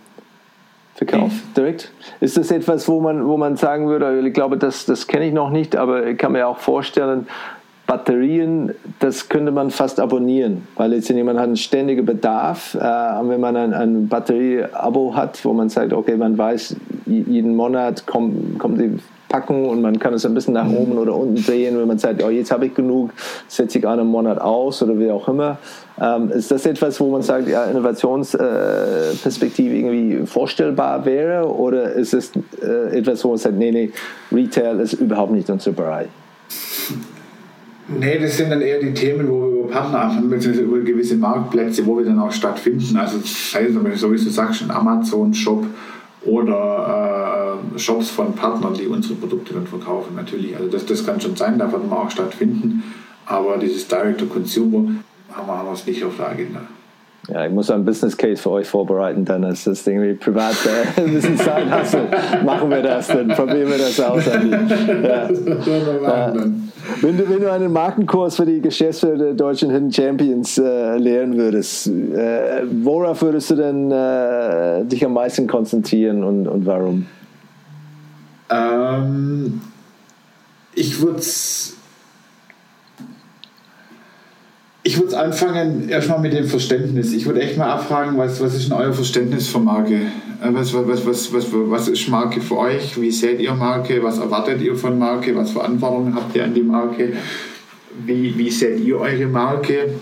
Verkauf 0.94 1.32
direkt? 1.55 1.93
Ist 2.20 2.39
das 2.39 2.51
etwas, 2.51 2.89
wo 2.89 3.01
man, 3.01 3.27
wo 3.27 3.36
man 3.36 3.57
sagen 3.57 3.86
würde, 3.86 4.27
ich 4.27 4.32
glaube, 4.32 4.57
das, 4.57 4.86
das 4.86 5.07
kenne 5.07 5.27
ich 5.27 5.35
noch 5.35 5.51
nicht, 5.51 5.77
aber 5.77 6.07
ich 6.07 6.16
kann 6.16 6.32
mir 6.32 6.48
auch 6.48 6.57
vorstellen, 6.57 7.27
Batterien, 7.86 8.73
das 8.98 9.28
könnte 9.28 9.53
man 9.53 9.70
fast 9.70 10.01
abonnieren, 10.01 10.66
weil 10.74 10.94
jetzt 10.94 11.09
jemand 11.09 11.39
hat 11.39 11.47
einen 11.47 11.57
ständigen 11.57 12.05
Bedarf. 12.05 12.74
Äh, 12.74 12.81
wenn 12.81 13.40
man 13.40 13.57
ein, 13.57 13.74
ein 13.74 14.09
Batterie-Abo 14.09 15.15
hat, 15.15 15.44
wo 15.44 15.53
man 15.53 15.69
sagt, 15.69 15.93
okay, 15.93 16.16
man 16.16 16.36
weiß, 16.36 16.77
jeden 17.05 17.55
Monat 17.55 18.07
kommt, 18.07 18.59
kommt 18.59 18.81
die 18.81 18.98
Packung 19.28 19.69
und 19.69 19.82
man 19.82 19.98
kann 19.98 20.15
es 20.15 20.24
ein 20.24 20.32
bisschen 20.35 20.55
nach 20.55 20.69
oben 20.69 20.97
oder 20.98 21.15
unten 21.15 21.44
drehen, 21.44 21.77
wenn 21.78 21.89
man 21.89 21.98
sagt, 21.98 22.23
oh, 22.23 22.31
jetzt 22.31 22.53
habe 22.53 22.66
ich 22.66 22.74
genug, 22.74 23.11
setze 23.48 23.78
ich 23.78 23.86
einen 23.86 24.07
Monat 24.07 24.40
aus 24.40 24.82
oder 24.82 24.98
wie 24.98 25.11
auch 25.11 25.28
immer. 25.28 25.59
Ähm, 26.01 26.31
ist 26.31 26.51
das 26.51 26.65
etwas, 26.66 27.01
wo 27.01 27.11
man 27.11 27.23
sagt, 27.23 27.48
ja, 27.48 27.65
Innovationsperspektive 27.65 29.74
äh, 29.74 29.78
irgendwie 29.78 30.27
vorstellbar 30.27 31.05
wäre 31.05 31.48
oder 31.48 31.93
ist 31.93 32.15
es 32.15 32.32
äh, 32.62 32.98
etwas, 32.98 33.24
wo 33.24 33.31
man 33.31 33.39
sagt, 33.39 33.57
nee, 33.57 33.73
nee, 33.73 33.90
Retail 34.31 34.78
ist 34.81 34.93
überhaupt 34.94 35.32
nicht 35.32 35.51
unser 35.51 35.73
Bereich? 35.73 36.09
Nee, 37.89 38.19
das 38.19 38.36
sind 38.36 38.51
dann 38.51 38.61
eher 38.61 38.81
die 38.81 38.93
Themen, 38.93 39.28
wo 39.28 39.43
wir 39.43 39.61
über 39.61 39.69
Partner 39.69 40.01
anfangen, 40.01 40.28
beziehungsweise 40.28 40.66
über 40.66 40.81
gewisse 40.81 41.16
Marktplätze, 41.16 41.86
wo 41.86 41.97
wir 41.97 42.05
dann 42.05 42.19
auch 42.19 42.32
stattfinden. 42.32 42.97
Also, 42.97 43.19
sei 43.24 43.66
es, 43.66 44.01
so 44.01 44.12
wie 44.12 44.16
du 44.16 44.31
sagst, 44.31 44.62
ein 44.62 44.73
Amazon-Shop 44.73 45.65
oder 46.27 47.59
äh, 47.74 47.78
Shops 47.78 48.11
von 48.11 48.35
Partnern, 48.35 48.74
die 48.74 48.86
unsere 48.86 49.15
Produkte 49.15 49.55
dann 49.55 49.66
verkaufen, 49.66 50.15
natürlich. 50.15 50.57
Also, 50.57 50.69
das, 50.69 50.86
das 50.86 51.05
kann 51.07 51.20
schon 51.20 51.36
sein, 51.36 51.59
da 51.59 51.70
wird 51.70 51.89
man 51.89 51.98
auch 51.98 52.11
stattfinden. 52.11 52.82
Aber 53.27 53.57
dieses 53.59 53.89
Direct-to-Consumer 53.89 54.78
haben 55.32 55.47
wir, 55.47 55.59
haben 55.59 55.66
wir 55.66 55.73
es 55.73 55.86
nicht 55.86 56.05
auf 56.05 56.16
der 56.16 56.28
Agenda. 56.28 56.61
Ja, 57.28 57.44
ich 57.44 57.53
muss 57.53 57.70
einen 57.70 57.85
Business 57.85 58.16
Case 58.16 58.40
für 58.40 58.51
euch 58.51 58.69
vorbereiten, 58.69 59.24
dann 59.24 59.43
ist 59.43 59.66
das 59.66 59.85
irgendwie 59.86 60.15
privat 60.15 60.55
äh, 60.65 61.01
ein 61.01 61.15
bisschen 61.15 61.36
Zeit 61.36 61.69
hast. 61.69 61.97
Machen 62.44 62.70
wir 62.70 62.82
das, 62.82 63.09
dann 63.09 63.28
probieren 63.28 63.69
wir 63.69 63.78
das 63.78 64.01
aus. 64.01 64.24
Ja. 64.27 65.28
Ja. 66.07 66.32
Wenn, 67.00 67.16
du, 67.16 67.28
wenn 67.28 67.40
du 67.40 67.52
einen 67.52 67.72
Markenkurs 67.72 68.36
für 68.36 68.46
die 68.46 68.60
Geschäftsführer 68.60 69.16
der 69.16 69.34
deutschen 69.34 69.70
Hidden 69.70 69.92
Champions 69.92 70.58
äh, 70.58 70.96
lehren 70.96 71.36
würdest, 71.36 71.88
äh, 71.88 72.62
worauf 72.82 73.22
würdest 73.22 73.50
du 73.50 73.56
denn 73.56 73.90
äh, 73.90 74.84
dich 74.84 75.04
am 75.04 75.12
meisten 75.12 75.46
konzentrieren 75.46 76.24
und, 76.24 76.46
und 76.46 76.66
warum? 76.66 77.06
Ähm, 78.50 79.60
ich 80.74 81.00
würde 81.00 81.20
ich 84.82 85.00
würde 85.00 85.18
anfangen 85.18 85.88
erstmal 85.88 86.20
mit 86.20 86.32
dem 86.32 86.46
Verständnis. 86.46 87.12
Ich 87.12 87.26
würde 87.26 87.40
echt 87.40 87.56
mal 87.56 87.72
abfragen, 87.72 88.16
was, 88.16 88.40
was 88.40 88.54
ist 88.54 88.70
denn 88.70 88.78
euer 88.78 88.92
Verständnis 88.92 89.48
von 89.48 89.64
Marke? 89.64 90.02
Äh, 90.42 90.52
was, 90.52 90.72
was, 90.74 91.06
was, 91.06 91.32
was, 91.32 91.46
was 91.52 91.88
ist 91.88 92.08
Marke 92.08 92.40
für 92.40 92.58
euch? 92.58 93.00
Wie 93.00 93.10
seht 93.10 93.40
ihr 93.40 93.54
Marke? 93.54 94.02
Was 94.02 94.18
erwartet 94.18 94.60
ihr 94.60 94.76
von 94.76 94.98
Marke? 94.98 95.34
Was 95.36 95.50
für 95.50 95.64
Anforderungen 95.64 96.14
habt 96.14 96.34
ihr 96.36 96.44
an 96.44 96.54
die 96.54 96.62
Marke? 96.62 97.12
Wie, 98.04 98.36
wie 98.36 98.50
seht 98.50 98.80
ihr 98.80 98.98
eure 98.98 99.26
Marke? 99.26 99.94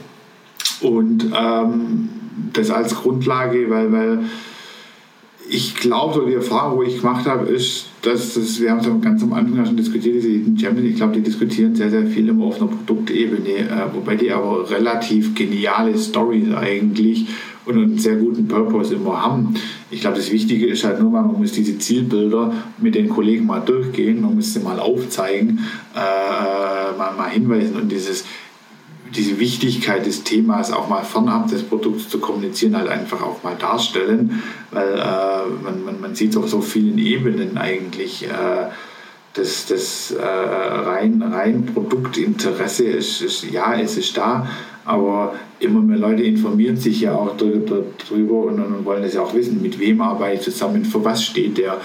Und 0.81 1.31
ähm, 1.37 2.09
das 2.53 2.71
als 2.71 2.95
Grundlage, 2.95 3.71
weil, 3.71 3.93
weil 3.93 4.19
ich 5.49 5.75
glaube, 5.77 6.25
die 6.27 6.35
Erfahrung, 6.35 6.85
die 6.85 6.91
ich 6.91 7.01
gemacht 7.01 7.27
habe, 7.27 7.47
ist, 7.47 7.87
dass 8.03 8.35
das, 8.35 8.61
wir 8.61 8.71
haben 8.71 8.81
es 8.81 9.03
ganz 9.03 9.23
am 9.23 9.33
Anfang 9.33 9.65
schon 9.65 9.77
diskutiert, 9.77 10.17
diese 10.17 10.45
Champions, 10.59 10.91
ich 10.91 10.97
glaube, 10.97 11.15
die 11.15 11.23
diskutieren 11.23 11.75
sehr, 11.75 11.91
sehr 11.91 12.07
viel 12.07 12.29
immer 12.29 12.47
auf 12.47 12.61
einer 12.61 12.71
Produktebene, 12.71 13.59
äh, 13.59 13.95
wobei 13.95 14.17
die 14.17 14.31
aber 14.31 14.69
relativ 14.71 15.35
geniale 15.35 15.97
Stories 15.99 16.53
eigentlich 16.55 17.27
und 17.67 17.77
einen 17.77 17.99
sehr 17.99 18.17
guten 18.17 18.47
Purpose 18.49 18.95
immer 18.95 19.23
haben. 19.23 19.55
Ich 19.95 20.01
glaube, 20.01 20.17
das 20.17 20.33
Wichtige 20.33 20.67
ist 20.67 20.83
halt 20.83 21.01
nur 21.01 21.11
mal, 21.11 21.23
man 21.23 21.39
muss 21.39 21.53
diese 21.53 21.79
Zielbilder 21.79 22.53
mit 22.79 22.97
den 22.97 23.09
Kollegen 23.09 23.47
mal 23.47 23.61
durchgehen, 23.61 24.21
man 24.21 24.35
muss 24.35 24.53
sie 24.53 24.59
mal 24.59 24.81
aufzeigen, 24.81 25.61
äh, 25.95 26.99
mal, 26.99 27.13
mal 27.17 27.31
hinweisen 27.31 27.77
und 27.77 27.93
dieses 27.93 28.25
diese 29.15 29.39
Wichtigkeit 29.39 30.05
des 30.05 30.25
Themas 30.25 30.73
auch 30.73 30.89
mal 30.89 31.05
fernab 31.05 31.47
des 31.49 31.63
Produkts 31.63 32.09
zu 32.09 32.19
kommunizieren, 32.19 32.77
halt 32.77 32.89
einfach 32.89 33.23
auch 33.23 33.45
mal 33.45 33.55
darstellen, 33.55 34.43
weil 34.73 34.95
äh, 34.95 35.63
man, 35.63 35.85
man, 35.85 36.01
man 36.01 36.15
sieht 36.17 36.31
es 36.31 36.37
auf 36.37 36.49
so 36.49 36.61
vielen 36.61 36.99
Ebenen 36.99 37.57
eigentlich. 37.57 38.25
Äh, 38.25 38.71
das, 39.35 39.67
das 39.67 40.11
äh, 40.11 40.25
rein, 40.25 41.23
rein 41.23 41.67
Produktinteresse 41.67 42.85
ist, 42.85 43.21
ist, 43.21 43.45
ja, 43.45 43.79
es 43.79 43.97
ist 43.97 44.17
da, 44.17 44.49
aber 44.85 45.35
immer 45.61 45.81
mehr 45.81 45.99
Leute 45.99 46.23
informieren 46.23 46.77
sich 46.77 47.01
ja 47.01 47.15
auch 47.15 47.37
darüber 47.37 48.45
und, 48.45 48.85
wollen 48.85 49.05
es 49.05 49.15
ja 49.15 49.23
auch 49.23 49.35
wissen, 49.35 49.63
mit 49.63 49.79
wem 49.79 50.01
arbeite 50.01 50.35
ich 50.35 50.41
zusammen, 50.43 50.85
für 50.85 51.05
was 51.05 51.25
steht 51.25 51.59
der, 51.59 51.81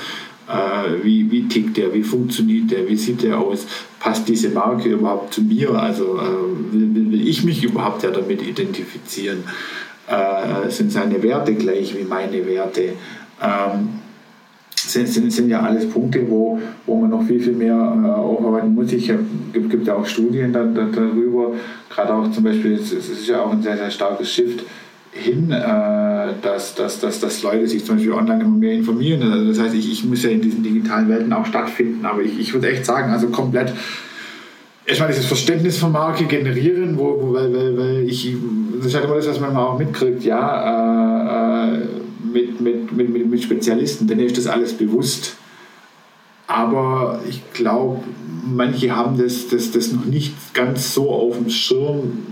äh, 0.47 1.03
wie, 1.03 1.30
wie 1.31 1.47
tickt 1.47 1.77
der, 1.77 1.93
wie 1.93 2.03
funktioniert 2.03 2.71
der, 2.71 2.88
wie 2.88 2.95
sieht 2.95 3.23
der 3.23 3.39
aus, 3.39 3.65
passt 3.99 4.27
diese 4.27 4.49
Marke 4.49 4.89
überhaupt 4.89 5.34
zu 5.34 5.41
mir, 5.41 5.71
also 5.71 6.17
äh, 6.17 6.73
will, 6.73 7.11
will, 7.11 7.27
ich 7.27 7.43
mich 7.43 7.63
überhaupt 7.63 8.03
ja 8.03 8.11
damit 8.11 8.41
identifizieren, 8.41 9.43
äh, 10.07 10.69
sind 10.69 10.91
seine 10.91 11.21
Werte 11.23 11.53
gleich 11.53 11.95
wie 11.97 12.03
meine 12.03 12.45
Werte. 12.45 12.93
Ähm, 13.41 13.98
sind, 14.91 15.07
sind, 15.07 15.32
sind 15.32 15.49
ja 15.49 15.61
alles 15.61 15.90
Punkte, 15.90 16.26
wo, 16.30 16.60
wo 16.86 16.95
man 16.95 17.10
noch 17.10 17.24
viel, 17.24 17.40
viel 17.40 17.53
mehr 17.53 17.76
äh, 17.76 18.07
aufarbeiten 18.07 18.74
muss. 18.74 18.91
Es 18.91 19.07
gibt, 19.07 19.70
gibt 19.70 19.88
ja 19.88 19.95
auch 19.95 20.06
Studien 20.06 20.52
da, 20.52 20.64
da, 20.64 20.88
darüber, 20.94 21.53
gerade 21.90 22.14
auch 22.14 22.32
zum 22.32 22.44
Beispiel, 22.44 22.74
es 22.74 22.91
ist 22.91 23.28
ja 23.28 23.41
auch 23.41 23.52
ein 23.52 23.61
sehr, 23.61 23.78
sehr 23.78 23.91
starkes 23.91 24.32
Shift 24.32 24.66
hin, 25.11 25.52
äh, 25.52 26.34
dass, 26.41 26.76
dass, 26.76 26.99
dass, 26.99 27.20
dass 27.20 27.44
Leute 27.44 27.68
sich 27.68 27.86
zum 27.86 27.95
Beispiel 27.95 28.14
online 28.14 28.44
immer 28.44 28.57
mehr 28.57 28.74
informieren. 28.74 29.22
Also 29.32 29.48
das 29.48 29.60
heißt, 29.60 29.76
ich, 29.76 29.91
ich 29.91 30.06
muss 30.06 30.24
ja 30.24 30.30
in 30.30 30.41
diesen 30.41 30.64
digitalen 30.64 31.10
Welten 31.10 31.32
auch 31.34 31.45
stattfinden, 31.45 32.06
aber 32.06 32.22
ich, 32.22 32.40
ich 32.40 32.53
würde 32.53 32.70
echt 32.70 32.86
sagen, 32.86 33.11
also 33.11 33.28
komplett 33.30 33.74
erstmal 34.86 35.10
dieses 35.10 35.26
Verständnis 35.26 35.78
von 35.78 35.91
Marke 35.91 36.26
generieren, 36.26 36.98
wo, 36.98 37.20
wo 37.22 37.34
weil, 37.34 37.53
weil, 37.53 37.78
weil 37.78 38.10
ich, 38.10 38.36
das 38.78 38.88
ist 38.88 38.95
halt 38.95 39.06
immer 39.06 39.16
das, 39.16 39.28
was 39.28 39.40
man 39.40 39.56
auch 39.56 39.78
mitkriegt, 39.78 40.24
ja, 40.24 41.68
äh, 41.68 41.78
äh 41.78 41.98
mit, 42.34 42.61
mit, 42.61 42.91
mit, 42.91 43.30
mit 43.30 43.43
Spezialisten, 43.43 44.07
denen 44.07 44.22
ist 44.22 44.38
das 44.38 44.47
alles 44.47 44.73
bewusst. 44.73 45.35
Aber 46.47 47.19
ich 47.30 47.41
glaube, 47.53 48.03
manche 48.43 48.95
haben 48.95 49.18
das, 49.18 49.49
das, 49.49 49.72
das 49.72 49.91
noch 49.91 50.06
nicht 50.06 50.34
ganz 50.53 50.93
so 50.93 51.11
auf 51.11 51.38
dem 51.38 51.49
Schirm 51.49 52.26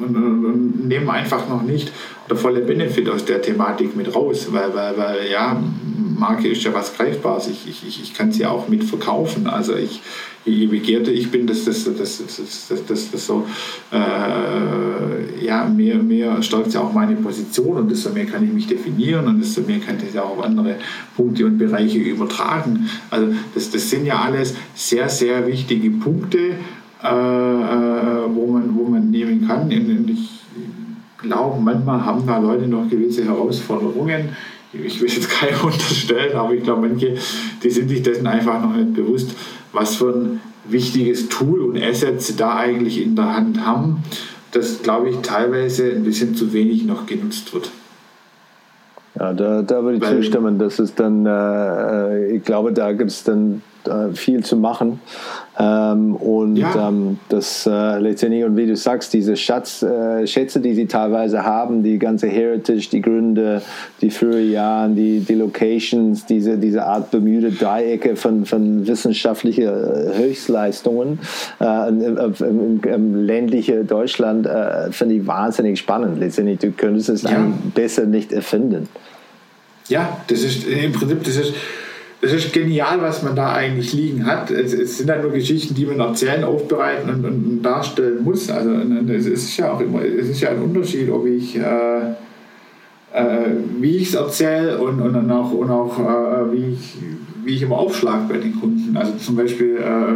und, 0.00 0.16
und, 0.16 0.44
und 0.44 0.88
nehmen 0.88 1.08
einfach 1.08 1.48
noch 1.48 1.62
nicht 1.62 1.92
der 2.28 2.36
volle 2.36 2.60
Benefit 2.60 3.08
aus 3.08 3.24
der 3.24 3.42
Thematik 3.42 3.96
mit 3.96 4.14
raus, 4.14 4.48
weil, 4.50 4.74
weil, 4.74 4.96
weil 4.96 5.30
ja, 5.30 5.60
Marke 6.20 6.48
ist 6.48 6.62
ja 6.64 6.74
was 6.74 6.96
Greifbares. 6.96 7.48
Ich, 7.48 7.68
ich, 7.68 8.02
ich 8.02 8.14
kann 8.14 8.32
sie 8.32 8.46
auch 8.46 8.68
mit 8.68 8.84
verkaufen. 8.84 9.46
Also 9.46 9.74
ich, 9.74 10.00
je 10.44 10.66
begehrter 10.66 11.12
ich 11.12 11.30
bin, 11.30 11.46
dass 11.46 11.64
das, 11.64 11.84
das, 11.84 11.96
das, 11.96 12.86
das, 12.86 13.10
das, 13.10 13.26
so, 13.26 13.46
äh, 13.92 15.44
ja, 15.44 15.64
mehr, 15.64 15.96
mehr 15.96 16.42
stärkt 16.42 16.72
ja 16.72 16.80
auch 16.80 16.92
meine 16.92 17.16
Position 17.16 17.76
und 17.76 17.90
desto 17.90 18.10
mehr 18.10 18.26
kann 18.26 18.44
ich 18.44 18.52
mich 18.52 18.66
definieren 18.66 19.26
und 19.26 19.40
desto 19.40 19.60
mehr 19.62 19.78
kann 19.78 19.96
ich 20.06 20.14
ja 20.14 20.22
auch 20.22 20.38
auf 20.38 20.44
andere 20.44 20.76
Punkte 21.16 21.44
und 21.44 21.58
Bereiche 21.58 21.98
übertragen. 21.98 22.88
Also 23.10 23.34
das, 23.54 23.70
das 23.70 23.90
sind 23.90 24.06
ja 24.06 24.20
alles 24.20 24.54
sehr, 24.74 25.08
sehr 25.08 25.46
wichtige 25.46 25.90
Punkte, 25.90 26.38
äh, 27.02 27.06
äh 27.06 28.34
wo, 28.34 28.46
man, 28.46 28.74
wo 28.74 28.84
man 28.88 29.10
nehmen 29.10 29.46
kann. 29.46 29.64
Und 29.64 30.10
ich 30.10 30.40
glaube, 31.18 31.60
manchmal 31.60 32.04
haben 32.04 32.26
da 32.26 32.38
Leute 32.38 32.66
noch 32.66 32.88
gewisse 32.88 33.24
Herausforderungen. 33.24 34.30
Ich 34.72 35.00
will 35.00 35.08
jetzt 35.08 35.28
keine 35.28 35.58
unterstellen, 35.62 36.36
aber 36.36 36.54
ich 36.54 36.62
glaube, 36.62 36.88
manche, 36.88 37.14
die 37.62 37.70
sind 37.70 37.88
sich 37.88 38.02
dessen 38.02 38.26
einfach 38.26 38.62
noch 38.62 38.74
nicht 38.74 38.94
bewusst, 38.94 39.34
was 39.72 39.96
für 39.96 40.10
ein 40.10 40.40
wichtiges 40.64 41.28
Tool 41.28 41.60
und 41.60 41.82
Asset 41.82 42.20
sie 42.22 42.36
da 42.36 42.56
eigentlich 42.56 43.02
in 43.02 43.16
der 43.16 43.34
Hand 43.36 43.64
haben, 43.64 44.02
das, 44.52 44.82
glaube 44.82 45.10
ich, 45.10 45.16
teilweise 45.18 45.90
ein 45.90 46.02
bisschen 46.02 46.34
zu 46.34 46.52
wenig 46.52 46.84
noch 46.84 47.06
genutzt 47.06 47.52
wird. 47.54 47.70
Ja, 49.18 49.32
da, 49.32 49.62
da 49.62 49.82
würde 49.82 49.96
ich 49.96 50.02
Weil, 50.02 50.16
zustimmen. 50.16 50.58
Das 50.58 50.78
ist 50.78 50.98
dann, 50.98 51.26
äh, 51.26 52.36
ich 52.36 52.44
glaube, 52.44 52.72
da 52.72 52.92
gibt 52.92 53.10
es 53.10 53.24
dann 53.24 53.62
äh, 53.88 54.14
viel 54.14 54.44
zu 54.44 54.56
machen. 54.56 55.00
Ähm, 55.58 56.16
und 56.16 56.56
ja. 56.56 56.88
ähm, 56.88 57.18
das 57.28 57.66
äh, 57.66 57.98
letztendlich, 57.98 58.44
und 58.44 58.56
wie 58.56 58.66
du 58.66 58.76
sagst, 58.76 59.12
diese 59.12 59.36
Schatz, 59.36 59.82
äh, 59.82 60.26
Schätze, 60.26 60.60
die 60.60 60.74
sie 60.74 60.86
teilweise 60.86 61.44
haben, 61.44 61.82
die 61.82 61.98
ganze 61.98 62.28
Heritage, 62.28 62.88
die 62.90 63.02
Gründe, 63.02 63.60
die 64.00 64.10
frühe 64.10 64.40
Jahren, 64.40 64.96
die, 64.96 65.20
die 65.20 65.34
Locations, 65.34 66.24
diese, 66.24 66.56
diese 66.56 66.84
Art 66.84 67.10
bemühte 67.10 67.50
Dreiecke 67.50 68.16
von, 68.16 68.46
von 68.46 68.86
wissenschaftlichen 68.86 69.64
äh, 69.64 70.16
Höchstleistungen 70.16 71.18
äh, 71.60 71.88
im, 71.88 72.34
im, 72.40 72.80
im 72.82 73.26
ländlichen 73.26 73.86
Deutschland, 73.86 74.46
äh, 74.46 74.92
finde 74.92 75.16
ich 75.16 75.26
wahnsinnig 75.26 75.78
spannend. 75.78 76.20
Letztendlich, 76.20 76.60
du 76.60 76.70
könntest 76.70 77.08
es 77.08 77.22
ja. 77.22 77.52
besser 77.74 78.06
nicht 78.06 78.32
erfinden. 78.32 78.88
Ja, 79.88 80.20
das 80.28 80.42
ist 80.42 80.66
im 80.66 80.92
Prinzip, 80.92 81.24
das 81.24 81.36
ist 81.36 81.54
das 82.20 82.32
ist 82.32 82.52
genial, 82.52 83.00
was 83.00 83.22
man 83.22 83.34
da 83.34 83.52
eigentlich 83.52 83.92
liegen 83.92 84.26
hat. 84.26 84.50
Es, 84.50 84.74
es 84.74 84.98
sind 84.98 85.10
halt 85.10 85.22
nur 85.22 85.32
Geschichten, 85.32 85.74
die 85.74 85.86
man 85.86 86.00
erzählen, 86.00 86.44
aufbereiten 86.44 87.08
und, 87.08 87.24
und, 87.24 87.62
darstellen 87.62 88.22
muss. 88.22 88.50
Also 88.50 88.70
es 89.08 89.26
ist 89.26 89.56
ja 89.56 89.72
auch 89.72 89.80
immer, 89.80 90.02
es 90.04 90.28
ist 90.28 90.40
ja 90.40 90.50
ein 90.50 90.60
Unterschied, 90.60 91.10
ob 91.10 91.26
ich 91.26 91.56
äh, 91.56 92.14
äh, 93.12 93.50
wie 93.78 93.96
ich 93.96 94.08
es 94.08 94.14
erzähle 94.14 94.78
und, 94.78 95.00
und 95.00 95.12
dann 95.14 95.30
auch, 95.30 95.52
und 95.52 95.70
auch 95.70 95.98
äh, 95.98 96.52
wie, 96.52 96.74
ich, 96.74 96.96
wie 97.44 97.54
ich 97.54 97.62
immer 97.62 97.78
aufschlage 97.78 98.24
bei 98.28 98.38
den 98.38 98.58
Kunden. 98.60 98.96
Also 98.96 99.12
zum 99.18 99.36
Beispiel, 99.36 99.76
äh, 99.76 100.14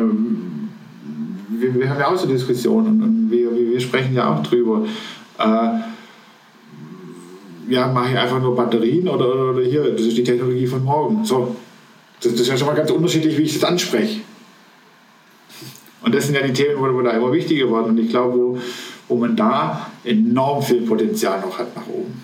wir, 1.61 1.75
wir, 1.75 1.89
haben 1.89 2.01
ja 2.01 2.09
auch 2.09 2.17
so 2.17 2.27
Diskussionen 2.27 3.03
und 3.03 3.31
wir, 3.31 3.51
wir, 3.51 3.81
sprechen 3.81 4.15
ja 4.15 4.33
auch 4.33 4.43
drüber. 4.43 4.85
Äh, 5.39 5.69
ja, 7.69 7.87
mache 7.89 8.11
ich 8.13 8.19
einfach 8.19 8.41
nur 8.41 8.55
Batterien 8.55 9.09
oder, 9.09 9.51
oder 9.51 9.63
hier, 9.63 9.91
das 9.91 10.03
ist 10.03 10.17
die 10.19 10.25
Technologie 10.25 10.67
von 10.67 10.85
morgen. 10.85 11.25
So, 11.25 11.57
das, 12.31 12.41
ist 12.41 12.49
ja 12.49 12.57
schon 12.57 12.67
mal 12.67 12.75
ganz 12.75 12.91
unterschiedlich, 12.91 13.37
wie 13.39 13.43
ich 13.43 13.55
das 13.55 13.65
anspreche. 13.65 14.21
Und 16.03 16.15
das 16.15 16.27
sind 16.27 16.35
ja 16.35 16.43
die 16.43 16.53
Themen, 16.53 16.77
wo, 16.79 16.93
wo 16.95 17.03
da 17.03 17.13
immer 17.13 17.33
wichtiger 17.33 17.71
werden. 17.71 17.91
Und 17.91 17.99
ich 17.99 18.11
glaube, 18.11 18.39
wo, 18.39 18.59
wo 19.09 19.17
man 19.17 19.37
da 19.37 19.91
enorm 20.05 20.63
viel 20.63 20.83
Potenzial 20.83 21.41
noch 21.41 21.59
hat 21.59 21.75
nach 21.75 21.87
oben. 21.87 22.23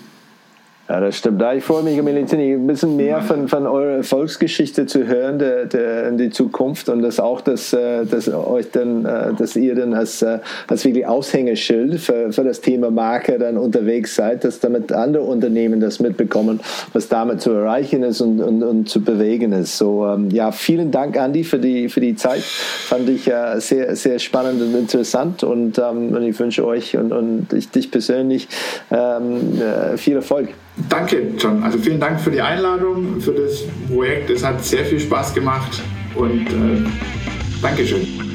Ja, 0.91 0.99
das 0.99 1.19
stimmt. 1.19 1.39
Da 1.39 1.53
ich 1.53 1.63
freue 1.63 1.83
mich, 1.83 2.01
Melitini, 2.03 2.51
ein 2.51 2.67
bisschen 2.67 2.97
mehr 2.97 3.21
von, 3.21 3.47
von 3.47 3.65
eurer 3.65 3.95
Erfolgsgeschichte 3.99 4.87
zu 4.87 5.07
hören 5.07 5.39
der, 5.39 5.65
der, 5.65 6.09
in 6.09 6.17
die 6.17 6.31
Zukunft 6.31 6.89
und 6.89 7.01
das 7.01 7.17
auch, 7.17 7.39
dass, 7.39 7.71
äh, 7.71 8.05
dass 8.05 8.27
euch 8.27 8.71
dann, 8.71 9.05
äh, 9.05 9.33
dass 9.33 9.55
ihr 9.55 9.73
dann 9.73 9.93
als, 9.93 10.21
äh, 10.21 10.39
als 10.67 10.83
wirklich 10.83 11.07
Aushängeschild 11.07 11.97
für, 12.01 12.33
für 12.33 12.43
das 12.43 12.59
Thema 12.59 12.91
Marke 12.91 13.39
dann 13.39 13.57
unterwegs 13.57 14.15
seid, 14.15 14.43
dass 14.43 14.59
damit 14.59 14.91
andere 14.91 15.23
Unternehmen 15.23 15.79
das 15.79 16.01
mitbekommen, 16.01 16.59
was 16.91 17.07
damit 17.07 17.39
zu 17.39 17.51
erreichen 17.51 18.03
ist 18.03 18.19
und, 18.19 18.41
und, 18.41 18.61
und 18.61 18.89
zu 18.89 18.99
bewegen 18.99 19.53
ist. 19.53 19.77
So, 19.77 20.05
ähm, 20.05 20.29
ja, 20.29 20.51
vielen 20.51 20.91
Dank, 20.91 21.17
Andi, 21.17 21.45
für 21.45 21.59
die, 21.59 21.87
für 21.87 22.01
die 22.01 22.17
Zeit. 22.17 22.41
Fand 22.41 23.07
ich 23.07 23.29
äh, 23.29 23.61
sehr, 23.61 23.95
sehr 23.95 24.19
spannend 24.19 24.61
und 24.61 24.75
interessant 24.75 25.41
und, 25.45 25.77
ähm, 25.77 26.13
und 26.13 26.23
ich 26.23 26.37
wünsche 26.37 26.65
euch 26.65 26.97
und, 26.97 27.13
und 27.13 27.53
ich, 27.53 27.69
dich 27.69 27.89
persönlich 27.89 28.49
ähm, 28.91 29.57
viel 29.95 30.17
Erfolg. 30.17 30.49
Danke, 30.89 31.33
John. 31.37 31.63
Also 31.63 31.77
vielen 31.77 31.99
Dank 31.99 32.19
für 32.19 32.31
die 32.31 32.41
Einladung, 32.41 33.19
für 33.19 33.33
das 33.33 33.63
Projekt. 33.87 34.29
Es 34.29 34.43
hat 34.43 34.63
sehr 34.63 34.85
viel 34.85 34.99
Spaß 34.99 35.33
gemacht 35.33 35.81
und 36.15 36.47
äh, 36.47 36.83
Dankeschön. 37.61 38.30